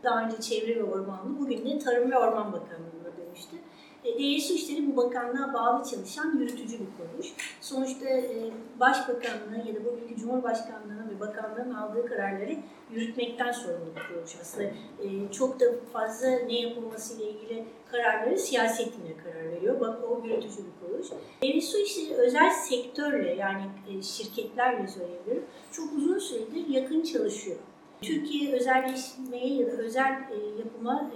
Daha 0.05 0.25
önce 0.25 0.41
Çevre 0.41 0.77
ve 0.77 0.85
Ormanlığı, 0.85 1.41
bugün 1.41 1.67
de 1.67 1.79
Tarım 1.79 2.11
ve 2.11 2.19
Orman 2.19 2.53
Bakanlığı'na 2.53 3.17
dönüştü. 3.17 3.57
E, 4.05 4.19
Değerli 4.19 4.41
Su 4.41 4.55
İşleri 4.55 4.93
bu 4.93 4.97
bakanlığa 4.97 5.55
bağlı 5.55 5.91
çalışan 5.91 6.39
yürütücü 6.39 6.79
bir 6.81 6.87
kuruluş. 6.97 7.33
Sonuçta 7.61 8.09
e, 8.09 8.51
ya 9.69 9.75
da 9.75 9.85
bugünkü 9.85 10.17
Cumhurbaşkanlığı'nın 10.21 11.11
ve 11.17 11.21
bakanlığın 11.21 11.75
aldığı 11.75 12.07
kararları 12.07 12.57
yürütmekten 12.91 13.53
sorumlu 13.53 13.97
bir 13.97 14.15
kuruluş 14.15 14.37
aslında. 14.41 14.65
E, 15.03 15.33
çok 15.33 15.61
da 15.61 15.65
fazla 15.93 16.29
ne 16.29 16.61
yapılması 16.61 17.17
ile 17.17 17.31
ilgili 17.31 17.65
kararları 17.91 18.39
siyasetine 18.39 19.17
karar 19.25 19.51
veriyor. 19.51 19.81
Bak 19.81 19.99
o 20.11 20.23
yürütücü 20.27 20.57
bir 20.59 20.87
kuruluş. 20.87 21.07
Devlet 21.43 21.65
Su 21.65 21.79
İşleri 21.79 22.15
özel 22.15 22.51
sektörle 22.51 23.35
yani 23.35 23.63
şirketlerle 24.03 24.89
söyleyebilirim 24.89 25.45
çok 25.73 25.93
uzun 25.93 26.19
süredir 26.19 26.69
yakın 26.69 27.03
çalışıyor. 27.03 27.57
Türkiye 28.03 28.53
özelleşmeye 28.53 29.55
ya 29.55 29.67
da 29.67 29.71
özel 29.71 30.13
yapıma 30.59 31.11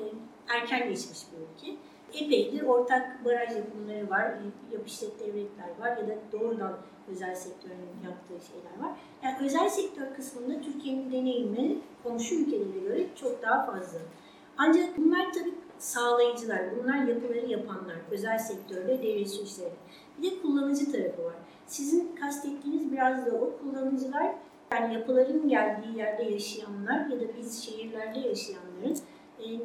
erken 0.49 0.89
geçmiş 0.89 1.18
bir 1.32 1.66
ülke 1.68 1.76
epeydir 2.20 2.62
ortak 2.62 3.24
baraj 3.24 3.56
yapımları 3.56 4.10
var, 4.10 4.32
yapışlet 4.72 5.20
devletler 5.20 5.68
var 5.80 5.96
ya 5.96 6.08
da 6.08 6.14
doğrudan 6.32 6.76
özel 7.10 7.34
sektörün 7.34 7.76
yaptığı 8.04 8.46
şeyler 8.46 8.88
var. 8.88 8.98
Yani 9.22 9.36
özel 9.46 9.68
sektör 9.68 10.14
kısmında 10.16 10.60
Türkiye'nin 10.60 11.12
deneyimi 11.12 11.78
komşu 12.02 12.34
ülkelere 12.34 12.78
göre 12.78 13.06
çok 13.14 13.42
daha 13.42 13.66
fazla. 13.66 13.98
Ancak 14.58 14.98
bunlar 14.98 15.32
tabii 15.32 15.54
sağlayıcılar, 15.78 16.60
bunlar 16.82 17.04
yapıları 17.04 17.46
yapanlar, 17.46 17.96
özel 18.10 18.38
sektörde 18.38 19.02
devlet 19.02 19.30
su 19.30 19.42
işleri. 19.42 19.72
Bir 20.18 20.30
de 20.30 20.42
kullanıcı 20.42 20.92
tarafı 20.92 21.24
var. 21.24 21.34
Sizin 21.66 22.16
kastettiğiniz 22.16 22.92
biraz 22.92 23.26
da 23.26 23.30
o 23.30 23.52
kullanıcılar, 23.58 24.34
yani 24.72 24.94
yapıların 24.94 25.48
geldiği 25.48 25.98
yerde 25.98 26.22
yaşayanlar 26.22 27.06
ya 27.06 27.20
da 27.20 27.24
biz 27.38 27.64
şehirlerde 27.64 28.18
yaşayanların 28.18 28.98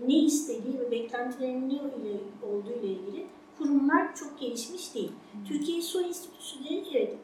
ne 0.07 0.17
istediği 0.17 0.79
ve 0.79 0.91
beklentilerinin 0.91 1.69
ile 1.69 2.19
olduğu 2.43 2.71
ile 2.71 2.87
ilgili 2.87 3.27
kurumlar 3.57 4.15
çok 4.15 4.39
gelişmiş 4.39 4.95
değil. 4.95 5.11
Türkiye 5.47 5.81
Su 5.81 6.01
Enstitüsü 6.01 6.63
de 6.63 6.83
evet 6.93 7.17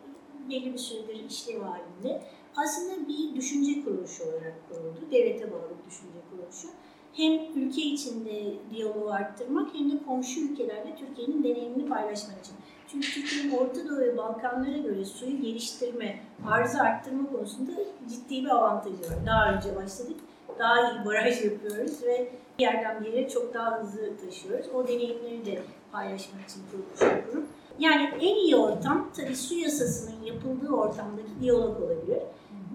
belli 0.50 0.74
bir 0.74 0.78
süredir 0.78 1.30
işlev 1.30 1.62
halinde. 1.62 2.22
Aslında 2.56 3.08
bir 3.08 3.36
düşünce 3.36 3.84
kuruluşu 3.84 4.24
olarak 4.24 4.54
kuruldu. 4.70 5.12
Devlete 5.12 5.52
bağlı 5.52 5.70
bir 5.80 5.92
düşünce 5.92 6.20
kuruluşu. 6.32 6.68
Hem 7.14 7.34
ülke 7.56 7.82
içinde 7.82 8.54
diyaloğu 8.74 9.12
arttırmak 9.12 9.74
hem 9.74 9.92
de 9.92 10.04
komşu 10.04 10.40
ülkelerle 10.40 10.96
Türkiye'nin 10.96 11.44
deneyimini 11.44 11.90
paylaşmak 11.90 12.40
için. 12.40 12.56
Çünkü 12.88 13.12
Türkiye'nin 13.12 13.58
Orta 13.58 13.90
Doğu 13.90 14.00
ve 14.00 14.18
Balkanlara 14.18 14.78
göre 14.78 15.06
suyu 15.06 15.42
geliştirme, 15.42 16.20
arzı 16.48 16.82
arttırma 16.82 17.32
konusunda 17.32 17.72
ciddi 18.10 18.44
bir 18.44 18.50
avantajı 18.50 19.02
var. 19.02 19.26
Daha 19.26 19.54
önce 19.54 19.76
başladık, 19.76 20.18
daha 20.60 20.92
iyi 20.92 21.06
baraj 21.06 21.46
yapıyoruz 21.46 22.04
ve 22.04 22.32
bir 22.60 22.64
yerden 22.64 23.04
bir 23.04 23.14
yere 23.14 23.30
çok 23.30 23.54
daha 23.54 23.80
hızlı 23.82 24.18
taşıyoruz. 24.18 24.66
O 24.74 24.88
deneyimleri 24.88 25.46
de 25.46 25.62
paylaşmak 25.92 26.50
için 26.50 26.62
kurulmuş 26.72 27.26
bir. 27.26 27.44
Yani 27.80 28.10
en 28.22 28.36
iyi 28.36 28.56
ortam 28.56 29.10
tabii 29.16 29.36
su 29.36 29.56
yasasının 29.56 30.24
yapıldığı 30.24 30.70
ortamdaki 30.70 31.40
diyalog 31.42 31.82
olabilir. 31.82 32.20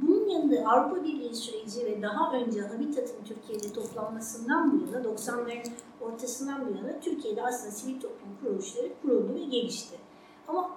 Bunun 0.02 0.28
yanında 0.28 0.70
Avrupa 0.70 1.04
Birliği 1.04 1.34
süreci 1.34 1.86
ve 1.86 2.02
daha 2.02 2.32
önce 2.32 2.60
Habitat'ın 2.60 3.24
Türkiye'de 3.24 3.72
toplanmasından 3.72 4.72
bu 4.72 4.92
yana, 4.92 5.04
90'ların 5.04 5.68
ortasından 6.00 6.66
bu 6.66 6.76
yana 6.76 7.00
Türkiye'de 7.00 7.42
aslında 7.42 7.72
sivil 7.72 8.00
toplum 8.00 8.36
kuruluşları 8.42 8.88
kuruldu 9.02 9.34
ve 9.34 9.44
gelişti. 9.44 9.96
Ama 10.48 10.70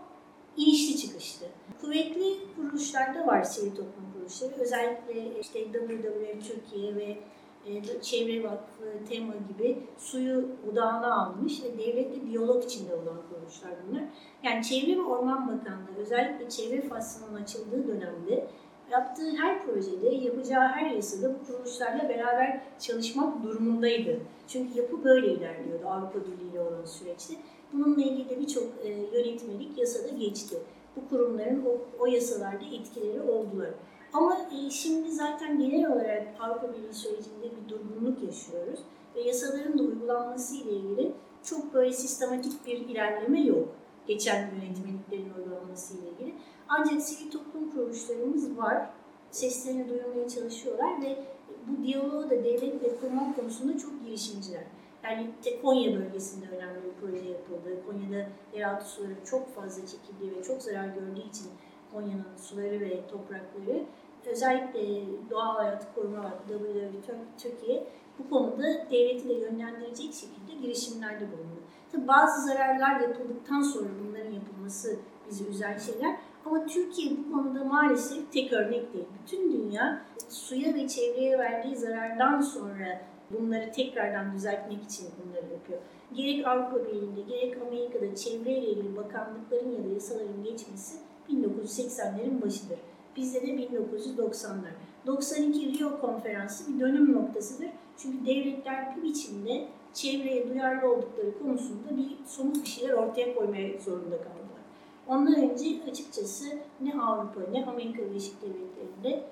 inişli 0.57 0.97
çıkışlı. 0.97 1.45
Kuvvetli 1.81 2.37
kuruluşlar 2.55 3.15
da 3.15 3.27
var 3.27 3.43
sivil 3.43 3.71
toplum 3.71 4.12
kuruluşları. 4.33 4.61
Özellikle 4.61 5.39
işte 5.39 5.59
WWF 5.63 6.47
Türkiye 6.47 6.95
ve 6.95 7.17
e, 7.65 8.01
Çevre 8.01 8.43
Vakfı, 8.43 9.05
TEMA 9.09 9.33
gibi 9.49 9.77
suyu 9.97 10.45
odağına 10.71 11.15
almış 11.15 11.63
ve 11.63 11.77
devletle 11.77 12.27
diyalog 12.27 12.63
içinde 12.63 12.95
olan 12.95 13.17
kuruluşlar 13.29 13.71
bunlar. 13.89 14.03
Yani 14.43 14.63
Çevre 14.63 14.97
ve 14.97 15.03
Orman 15.03 15.47
Bakanlığı 15.47 15.97
özellikle 15.97 16.49
çevre 16.49 16.81
faslının 16.81 17.41
açıldığı 17.41 17.87
dönemde 17.87 18.47
yaptığı 18.91 19.31
her 19.37 19.65
projede, 19.65 20.15
yapacağı 20.15 20.67
her 20.67 20.91
yasada 20.91 21.35
bu 21.35 21.47
kuruluşlarla 21.47 22.09
beraber 22.09 22.61
çalışmak 22.79 23.43
durumundaydı. 23.43 24.19
Çünkü 24.47 24.79
yapı 24.79 25.03
böyle 25.03 25.27
ilerliyordu 25.27 25.87
Avrupa 25.87 26.19
Birliği 26.19 26.51
ile 26.51 26.61
olan 26.61 26.85
süreçte. 26.85 27.33
Bununla 27.73 28.01
ilgili 28.01 28.29
de 28.29 28.39
birçok 28.39 28.63
e, 28.83 28.89
yönetmelik 28.89 29.77
yasada 29.77 30.07
geçti. 30.07 30.57
Bu 30.95 31.09
kurumların 31.09 31.65
o, 31.65 32.01
o 32.03 32.05
yasalarda 32.05 32.65
etkileri 32.75 33.21
oldular. 33.21 33.69
Ama 34.13 34.37
e, 34.37 34.69
şimdi 34.69 35.11
zaten 35.11 35.59
genel 35.59 35.91
olarak 35.91 36.27
Avrupa 36.39 36.73
Birliği 36.73 36.93
sürecinde 36.93 37.43
bir 37.43 37.69
durgunluk 37.69 38.23
yaşıyoruz. 38.23 38.79
Ve 39.15 39.21
yasaların 39.21 39.79
da 39.79 39.83
uygulanması 39.83 40.55
ile 40.55 40.71
ilgili 40.71 41.11
çok 41.43 41.73
böyle 41.73 41.93
sistematik 41.93 42.65
bir 42.65 42.77
ilerleme 42.77 43.41
yok. 43.41 43.67
Geçen 44.07 44.51
yönetmeliklerin 44.55 45.33
uygulanması 45.37 45.97
ile 45.97 46.09
ilgili. 46.09 46.35
Ancak 46.69 47.01
sivil 47.01 47.31
toplum 47.31 47.71
kuruluşlarımız 47.71 48.57
var. 48.57 48.89
Seslerini 49.31 49.89
duyurmaya 49.89 50.29
çalışıyorlar 50.29 51.01
ve 51.01 51.23
bu 51.67 51.83
diyaloğu 51.83 52.23
da 52.23 52.43
devletle 52.43 52.95
kurmak 52.99 53.35
konusunda 53.35 53.77
çok 53.77 54.05
girişimciler. 54.05 54.63
Yani 55.03 55.29
Konya 55.61 55.99
bölgesinde 55.99 56.45
önemli 56.47 56.79
bir 56.83 56.91
proje 57.01 57.29
yapıldı. 57.29 57.85
Konya'da 57.87 58.29
yeraltı 58.53 58.85
suları 58.85 59.15
çok 59.25 59.55
fazla 59.55 59.81
çekildiği 59.87 60.35
ve 60.35 60.43
çok 60.43 60.61
zarar 60.61 60.85
gördüğü 60.85 61.29
için 61.29 61.47
Konya'nın 61.93 62.37
suları 62.37 62.79
ve 62.79 63.07
toprakları 63.07 63.83
özellikle 64.27 64.81
Doğa 65.29 65.55
Hayatı 65.55 65.85
Koruma 65.95 66.23
Vakfı 66.23 66.47
WWF 66.47 67.15
Türkiye 67.37 67.87
bu 68.19 68.29
konuda 68.29 68.63
devleti 68.91 69.29
de 69.29 69.33
yönlendirecek 69.33 70.13
şekilde 70.13 70.61
girişimlerde 70.61 71.25
bulundu. 71.31 71.59
Tabii 71.91 72.07
bazı 72.07 72.47
zararlar 72.47 72.99
yapıldıktan 72.99 73.61
sonra 73.61 73.89
bunların 74.05 74.31
yapılması 74.31 74.99
bizi 75.29 75.47
üzen 75.47 75.77
şeyler. 75.77 76.17
Ama 76.45 76.65
Türkiye 76.65 77.11
bu 77.17 77.33
konuda 77.33 77.63
maalesef 77.63 78.31
tek 78.31 78.53
örnek 78.53 78.93
değil. 78.93 79.05
Bütün 79.21 79.53
dünya 79.53 80.01
suya 80.29 80.73
ve 80.73 80.87
çevreye 80.87 81.39
verdiği 81.39 81.75
zarardan 81.75 82.41
sonra 82.41 83.01
bunları 83.31 83.71
tekrardan 83.71 84.33
düzeltmek 84.33 84.83
için 84.83 85.07
bunları 85.25 85.53
yapıyor. 85.53 85.79
Gerek 86.13 86.47
Avrupa 86.47 86.85
Birliği'nde 86.85 87.21
gerek 87.21 87.57
Amerika'da 87.67 88.15
çevreyle 88.15 88.67
ilgili 88.67 88.97
bakanlıkların 88.97 89.71
ya 89.71 89.83
da 89.83 89.93
yasaların 89.93 90.43
geçmesi 90.43 90.97
1980'lerin 91.29 92.41
başıdır. 92.41 92.79
Bizde 93.15 93.41
de 93.41 93.47
1990'lar. 93.47 94.73
92 95.07 95.79
Rio 95.79 96.01
Konferansı 96.01 96.73
bir 96.73 96.79
dönüm 96.79 97.13
noktasıdır. 97.13 97.69
Çünkü 97.97 98.25
devletler 98.25 98.97
bir 98.97 99.03
biçimde 99.03 99.67
çevreye 99.93 100.49
duyarlı 100.49 100.91
oldukları 100.93 101.39
konusunda 101.39 101.97
bir 101.97 102.25
somut 102.25 102.63
bir 102.63 102.69
şeyler 102.69 102.93
ortaya 102.93 103.35
koymaya 103.35 103.79
zorunda 103.79 104.17
kaldılar. 104.17 104.63
Ondan 105.07 105.35
önce 105.35 105.65
açıkçası 105.91 106.45
ne 106.81 107.01
Avrupa 107.01 107.41
ne 107.51 107.65
Amerika 107.65 108.05
Birleşik 108.05 108.41
Devletleri'nde 108.41 109.23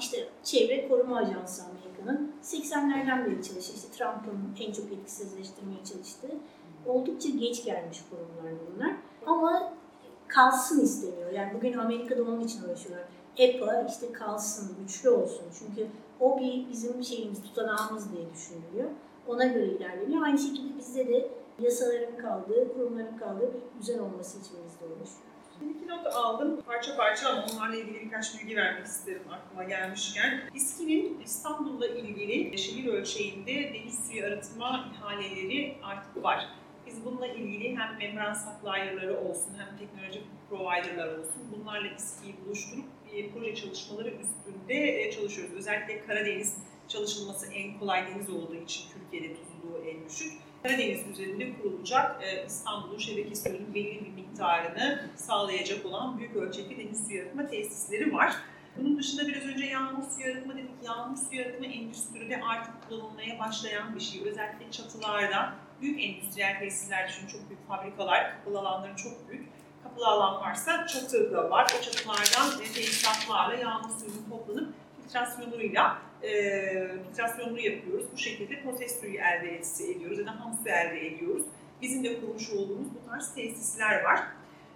işte 0.00 0.28
Çevre 0.44 0.88
Koruma 0.88 1.16
Ajansı 1.16 1.62
Amerika'nın 1.62 2.32
80'lerden 2.42 3.26
beri 3.26 3.42
çalışıyor. 3.42 3.78
İşte 3.78 3.88
Trump'ın 3.98 4.66
en 4.66 4.72
çok 4.72 4.92
etkisizleştirmeye 4.92 5.84
çalıştığı 5.84 6.34
oldukça 6.86 7.28
geç 7.28 7.64
gelmiş 7.64 7.98
kurumlar 8.10 8.54
bunlar. 8.74 8.96
Ama 9.26 9.72
kalsın 10.28 10.80
isteniyor. 10.80 11.32
Yani 11.32 11.54
bugün 11.54 11.72
Amerika'da 11.72 12.22
onun 12.22 12.40
için 12.40 12.64
uğraşıyorlar. 12.64 13.04
EPA 13.36 13.86
işte 13.88 14.12
kalsın, 14.12 14.76
güçlü 14.82 15.08
olsun. 15.10 15.44
Çünkü 15.58 15.86
o 16.20 16.40
bir 16.40 16.68
bizim 16.70 17.04
şeyimiz, 17.04 17.42
tutanağımız 17.42 18.12
diye 18.12 18.24
düşünülüyor. 18.34 18.90
Ona 19.28 19.44
göre 19.44 19.66
ilerleniyor. 19.66 20.22
Aynı 20.22 20.38
şekilde 20.38 20.78
bizde 20.78 21.08
de 21.08 21.30
yasaların 21.58 22.16
kaldığı, 22.16 22.72
kurumların 22.74 23.18
kaldığı 23.18 23.50
bir 23.54 23.80
düzen 23.80 23.98
olması 23.98 24.38
için 24.38 24.56
biz 24.66 24.80
de 24.80 24.84
uğraşıyoruz. 24.84 25.30
İki 25.76 25.88
not 25.88 26.06
aldım 26.06 26.60
parça 26.66 26.96
parça 26.96 27.28
ama 27.28 27.44
onlarla 27.52 27.76
ilgili 27.76 28.00
birkaç 28.00 28.40
bilgi 28.40 28.56
vermek 28.56 28.86
isterim 28.86 29.22
aklıma 29.30 29.64
gelmişken. 29.64 30.40
İSKİ'nin 30.54 31.20
İstanbul'la 31.24 31.86
ilgili 31.86 32.58
şehir 32.58 32.92
ölçeğinde 32.92 33.74
deniz 33.74 34.06
suyu 34.06 34.24
arıtma 34.24 34.90
ihaleleri 34.94 35.76
artık 35.82 36.24
var. 36.24 36.48
Biz 36.86 37.04
bununla 37.04 37.26
ilgili 37.26 37.76
hem 37.76 37.98
membran 37.98 38.34
supplier'ları 38.34 39.20
olsun 39.20 39.54
hem 39.58 39.78
teknoloji 39.78 40.22
provider'lar 40.50 41.18
olsun 41.18 41.42
bunlarla 41.56 41.88
İSKİ'yi 41.88 42.34
buluşturup 42.46 42.84
e, 43.14 43.30
proje 43.30 43.54
çalışmaları 43.54 44.08
üstünde 44.08 45.02
e, 45.02 45.12
çalışıyoruz. 45.12 45.54
Özellikle 45.54 46.06
Karadeniz 46.06 46.56
çalışılması 46.88 47.52
en 47.52 47.78
kolay 47.78 48.06
deniz 48.06 48.30
olduğu 48.30 48.54
için 48.54 48.84
Türkiye'de 48.92 49.36
tuzluluğu 49.36 49.84
en 49.84 50.08
düşük. 50.08 50.32
Karadeniz 50.62 51.08
üzerinde 51.08 51.52
kurulacak 51.62 52.22
e, 52.22 52.46
İstanbul'un 52.46 52.98
şebeke 52.98 53.34
suyunun 53.34 53.74
belli 53.74 54.04
bir 54.04 54.10
miktarını 54.10 55.10
sağlayacak 55.16 55.86
olan 55.86 56.18
büyük 56.18 56.36
ölçekli 56.36 56.78
deniz 56.78 57.06
suyu 57.06 57.22
arıtma 57.22 57.46
tesisleri 57.46 58.12
var. 58.12 58.36
Bunun 58.76 58.98
dışında 58.98 59.28
biraz 59.28 59.42
önce 59.42 59.66
yağmur 59.66 60.02
suyu 60.02 60.32
arıtma 60.32 60.54
dedik. 60.54 60.70
Yağmur 60.84 61.16
suyu 61.16 61.42
arıtma 61.42 61.66
endüstride 61.66 62.40
artık 62.42 62.88
kullanılmaya 62.88 63.38
başlayan 63.38 63.94
bir 63.94 64.00
şey. 64.00 64.20
Özellikle 64.28 64.70
çatılarda 64.70 65.54
büyük 65.80 66.04
endüstriyel 66.04 66.58
tesisler 66.58 67.08
düşünün. 67.08 67.28
Çok 67.28 67.48
büyük 67.48 67.68
fabrikalar, 67.68 68.36
kapalı 68.36 68.58
alanları 68.58 68.96
çok 68.96 69.28
büyük. 69.28 69.46
Kapalı 69.82 70.06
alan 70.06 70.40
varsa 70.40 70.86
çatı 70.86 71.32
da 71.32 71.50
var. 71.50 71.72
O 71.78 71.82
çatılardan 71.82 72.58
tesisatlarla 72.74 73.54
yağmur 73.54 73.90
suyunun 73.90 74.30
toplanıp 74.30 74.74
filtrasyonuyla 75.02 75.98
e, 76.22 76.30
filtrasyonunu 77.06 77.60
yapıyoruz. 77.60 78.06
Bu 78.12 78.18
şekilde 78.18 78.62
proses 78.62 79.00
suyu 79.00 79.18
elde 79.18 79.60
ediyoruz 79.90 80.18
ya 80.18 80.26
da 80.26 80.40
ham 80.40 80.58
su 80.62 80.68
elde 80.68 81.06
ediyoruz. 81.06 81.42
Bizim 81.82 82.04
de 82.04 82.20
kurmuş 82.20 82.50
olduğumuz 82.50 82.86
bu 82.94 83.10
tarz 83.10 83.34
tesisler 83.34 84.04
var. 84.04 84.20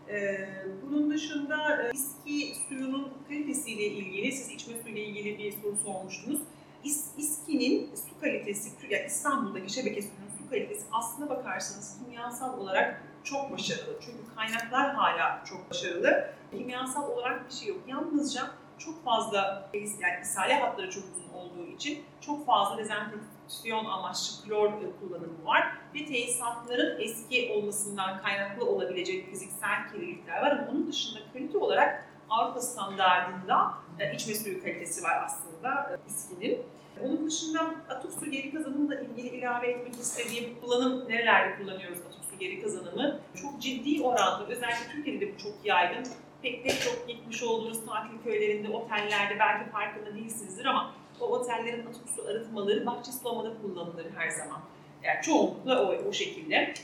Ee, 0.08 0.48
bunun 0.82 1.10
dışında 1.10 1.82
e, 1.82 1.92
İSKİ 1.92 2.54
suyunun 2.68 3.12
kalitesiyle 3.28 3.86
ilgili, 3.86 4.32
siz 4.32 4.50
içme 4.50 4.74
suyuyla 4.82 5.02
ilgili 5.02 5.38
bir 5.38 5.52
soru 5.52 5.76
sormuştunuz. 5.76 6.40
İS, 6.84 7.04
İSKİ'nin 7.18 7.90
su 7.94 8.20
kalitesi, 8.20 8.70
yani 8.90 9.06
İstanbul'daki 9.06 9.72
şebeke 9.72 10.02
suyunun 10.02 10.30
su 10.38 10.50
kalitesi 10.50 10.82
aslına 10.92 11.30
bakarsanız 11.30 11.98
kimyasal 11.98 12.58
olarak 12.58 13.02
çok 13.24 13.52
başarılı. 13.52 13.96
Çünkü 14.00 14.34
kaynaklar 14.36 14.94
hala 14.94 15.44
çok 15.44 15.70
başarılı. 15.70 16.30
Kimyasal 16.50 17.10
olarak 17.10 17.48
bir 17.48 17.54
şey 17.54 17.68
yok. 17.68 17.78
Yalnızca 17.86 18.50
çok 18.78 19.04
fazla 19.04 19.70
yani 19.74 20.20
ishale 20.22 20.54
hatları 20.54 20.90
çok 20.90 21.04
uzun 21.16 21.38
olduğu 21.38 21.66
için 21.66 22.04
çok 22.20 22.46
fazla 22.46 22.78
dezenfeksiyon 22.78 23.84
amaçlı 23.84 24.44
klor 24.44 24.72
kullanımı 25.00 25.44
var 25.44 25.76
ve 25.94 26.06
tesisatların 26.06 27.00
eski 27.00 27.52
olmasından 27.52 28.22
kaynaklı 28.22 28.66
olabilecek 28.66 29.30
fiziksel 29.30 29.88
kirlilikler 29.92 30.42
var 30.42 30.50
ama 30.50 30.70
onun 30.70 30.88
dışında 30.88 31.18
kalite 31.32 31.58
olarak 31.58 32.04
Avrupa 32.30 32.60
standartında 32.60 33.74
e, 33.98 34.14
içme 34.14 34.34
suyu 34.34 34.62
kalitesi 34.62 35.02
var 35.02 35.22
aslında 35.24 36.00
İSKİ'nin. 36.08 36.62
Onun 37.02 37.26
dışında 37.26 37.60
atık 37.88 38.12
su 38.12 38.30
geri 38.30 38.54
kazanımla 38.54 39.00
ilgili 39.00 39.28
ilave 39.28 39.70
etmek 39.70 39.94
istediğim 39.94 40.60
kullanım 40.60 41.08
nerelerde 41.08 41.56
kullanıyoruz 41.56 41.98
atık 41.98 42.23
su 42.34 42.40
geri 42.40 42.62
kazanımı? 42.62 43.20
Çok 43.42 43.62
ciddi 43.62 44.02
oranda 44.02 44.46
özellikle 44.48 44.92
Türkiye'de 44.92 45.20
de 45.20 45.34
bu 45.34 45.38
çok 45.38 45.52
yaygın. 45.64 46.06
Pek 46.42 46.64
de 46.64 46.68
çok 46.68 47.08
gitmiş 47.08 47.42
olduğunuz 47.42 47.86
tatil 47.86 48.18
köylerinde, 48.24 48.68
otellerde 48.68 49.38
belki 49.38 49.70
farkında 49.70 50.14
değilsinizdir 50.14 50.64
ama 50.64 50.94
o 51.20 51.24
otellerin 51.24 51.86
atık 51.86 52.08
su 52.16 52.28
arıtmaları 52.28 52.86
bahçe 52.86 53.12
sulamada 53.12 53.52
kullanılır 53.62 54.06
her 54.16 54.30
zaman. 54.30 54.60
Yani 55.02 55.22
çoğunlukla 55.22 55.82
o, 55.82 56.08
o 56.08 56.12
şekilde. 56.12 56.74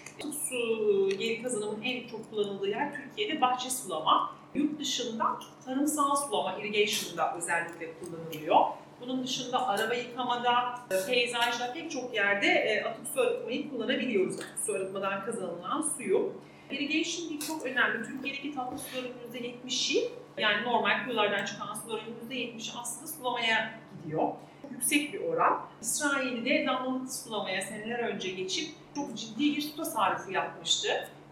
Su 0.49 1.09
geri 1.19 1.43
kazanımın 1.43 1.83
en 1.83 2.09
çok 2.09 2.31
kullanıldığı 2.31 2.69
yer 2.69 2.95
Türkiye'de 2.95 3.41
bahçe 3.41 3.71
sulama. 3.71 4.35
Yurt 4.55 4.81
dışında 4.81 5.39
tarımsal 5.65 6.17
sulama, 6.17 6.59
irrigation'da 6.59 7.37
özellikle 7.37 7.95
kullanılıyor. 7.95 8.57
Bunun 9.01 9.25
dışında 9.25 9.69
araba 9.69 9.95
yıkamada, 9.95 10.75
peyzajda 11.07 11.73
pek 11.73 11.91
çok 11.91 12.15
yerde 12.15 12.47
e, 12.47 12.85
atık 12.85 13.07
su 13.15 13.21
arıtmayı 13.21 13.71
kullanabiliyoruz. 13.71 14.35
Atık 14.35 14.59
su 14.67 14.75
arıtmadan 14.75 15.25
kazanılan 15.25 15.83
suyu. 15.97 16.33
Irrigation 16.71 17.39
çok 17.39 17.67
önemli. 17.67 18.07
Türkiye'deki 18.07 18.55
tatlı 18.55 18.79
suların 18.79 19.13
%70'i 19.33 20.11
yani 20.39 20.65
normal 20.65 21.05
kuyulardan 21.05 21.45
çıkan 21.45 21.75
suların 21.75 22.05
%70'i 22.31 22.79
aslında 22.81 23.07
sulamaya 23.07 23.81
gidiyor. 24.05 24.29
Yüksek 24.71 25.13
bir 25.13 25.21
oran. 25.21 25.61
İsrail'de 25.83 26.67
damlalık 26.67 27.13
sulamaya 27.13 27.63
seneler 27.63 27.99
önce 27.99 28.31
geçip 28.31 28.69
çok 28.95 29.17
ciddi 29.17 29.57
bir 29.57 29.63
su 29.63 29.77
tasarrufu 29.77 30.33
yapmıştı. 30.33 30.89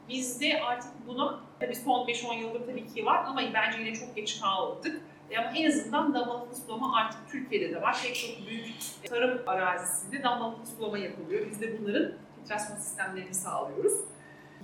Bizde 0.08 0.62
artık 0.62 0.90
buna 1.06 1.40
tabii 1.60 1.76
son 1.76 2.06
5-10 2.06 2.34
yıldır 2.38 2.66
tabii 2.66 2.94
ki 2.94 3.06
var 3.06 3.24
ama 3.26 3.40
bence 3.54 3.78
yine 3.78 3.94
çok 3.94 4.16
geç 4.16 4.40
kaldık. 4.40 5.00
E, 5.30 5.38
ama 5.38 5.50
en 5.56 5.70
azından 5.70 6.14
damlalıklı 6.14 6.56
sulama 6.56 6.96
artık 6.96 7.20
Türkiye'de 7.30 7.74
de 7.74 7.82
var. 7.82 7.98
Pek 8.02 8.14
çok 8.16 8.46
büyük 8.46 8.74
tarım 9.08 9.42
arazisinde 9.46 10.22
damlalıklı 10.22 10.66
sulama 10.66 10.98
yapılıyor. 10.98 11.46
Biz 11.50 11.60
de 11.60 11.80
bunların 11.80 12.12
filtrasyon 12.36 12.76
sistemlerini 12.76 13.34
sağlıyoruz. 13.34 13.92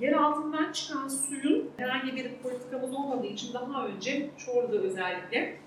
Yer 0.01 0.13
altından 0.13 0.73
çıkan 0.73 1.09
suyun 1.09 1.71
herhangi 1.77 2.17
bir 2.17 2.35
politikamız 2.37 2.95
olmadığı 2.95 3.27
için 3.27 3.55
daha 3.55 3.87
önce 3.87 4.31
Çorlu'da 4.39 4.77
özellikle 4.77 5.59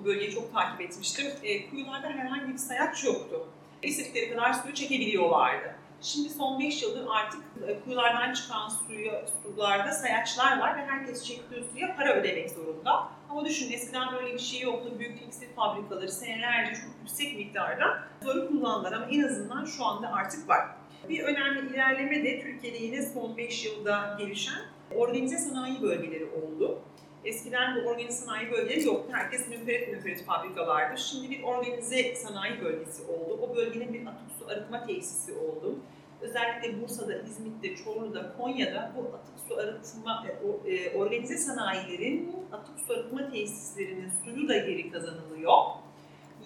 o 0.00 0.04
bölgeyi 0.04 0.30
çok 0.30 0.52
takip 0.52 0.80
etmiştim. 0.80 1.26
E, 1.42 1.70
kuyularda 1.70 2.06
herhangi 2.06 2.52
bir 2.52 2.58
sayaç 2.58 3.04
yoktu. 3.04 3.48
İstedikleri 3.82 4.30
kadar 4.30 4.52
suyu 4.52 4.74
çekebiliyorlardı. 4.74 5.74
Şimdi 6.02 6.28
son 6.28 6.60
5 6.60 6.82
yıldır 6.82 7.06
artık 7.10 7.40
e, 7.68 7.80
kuyulardan 7.80 8.32
çıkan 8.32 8.68
suya, 8.68 9.24
sularda 9.42 9.92
sayaçlar 9.92 10.60
var 10.60 10.76
ve 10.76 10.86
herkes 10.86 11.24
çektiği 11.24 11.64
suya 11.72 11.96
para 11.96 12.14
ödemek 12.14 12.50
zorunda. 12.50 13.08
Ama 13.32 13.44
düşün 13.44 13.72
eskiden 13.72 14.12
böyle 14.12 14.34
bir 14.34 14.38
şey 14.38 14.60
yoktu. 14.60 14.92
Büyük 14.98 15.18
tekstil 15.18 15.46
fabrikaları 15.56 16.12
senelerce 16.12 16.74
çok 16.74 16.90
yüksek 17.00 17.36
miktarda 17.36 18.02
suları 18.22 18.48
kullandılar 18.48 18.92
ama 18.92 19.06
en 19.06 19.22
azından 19.22 19.64
şu 19.64 19.84
anda 19.84 20.12
artık 20.12 20.48
var. 20.48 20.60
Bir 21.08 21.22
önemli 21.22 21.70
ilerleme 21.70 22.24
de 22.24 22.40
Türkiye'de 22.42 22.78
yine 22.78 23.02
son 23.02 23.36
5 23.36 23.64
yılda 23.64 24.16
gelişen 24.18 24.62
organize 24.96 25.38
sanayi 25.38 25.82
bölgeleri 25.82 26.24
oldu. 26.24 26.82
Eskiden 27.24 27.76
bu 27.76 27.88
organize 27.88 28.12
sanayi 28.12 28.50
bölgeleri 28.50 28.86
yoktu. 28.86 29.08
Herkes 29.12 29.48
münferit 29.48 29.88
münferit 29.88 30.24
fabrikalardı. 30.24 31.00
Şimdi 31.00 31.30
bir 31.30 31.42
organize 31.42 32.14
sanayi 32.14 32.60
bölgesi 32.60 33.02
oldu. 33.02 33.38
O 33.42 33.56
bölgenin 33.56 33.94
bir 33.94 34.06
atık 34.06 34.30
su 34.38 34.48
arıtma 34.48 34.86
tesisi 34.86 35.32
oldu. 35.32 35.78
Özellikle 36.22 36.82
Bursa'da, 36.82 37.14
İzmit'te, 37.14 37.76
Çorlu'da, 37.76 38.36
Konya'da 38.36 38.92
bu 38.96 39.16
atık 39.16 39.48
su 39.48 39.56
arıtma, 39.56 40.26
e, 40.66 40.74
e, 40.74 40.96
organize 40.96 41.36
sanayilerin 41.36 42.36
atık 42.52 42.80
su 42.86 42.92
arıtma 42.92 43.30
tesislerinin 43.30 44.12
suyu 44.24 44.48
da 44.48 44.56
geri 44.56 44.90
kazanılıyor. 44.90 45.58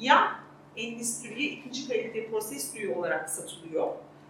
Ya 0.00 0.40
endüstriye 0.76 1.48
ikinci 1.48 1.88
kalite 1.88 2.30
proses 2.30 2.72
suyu 2.72 2.94
olarak 2.94 3.30
satılıyor 3.30 3.88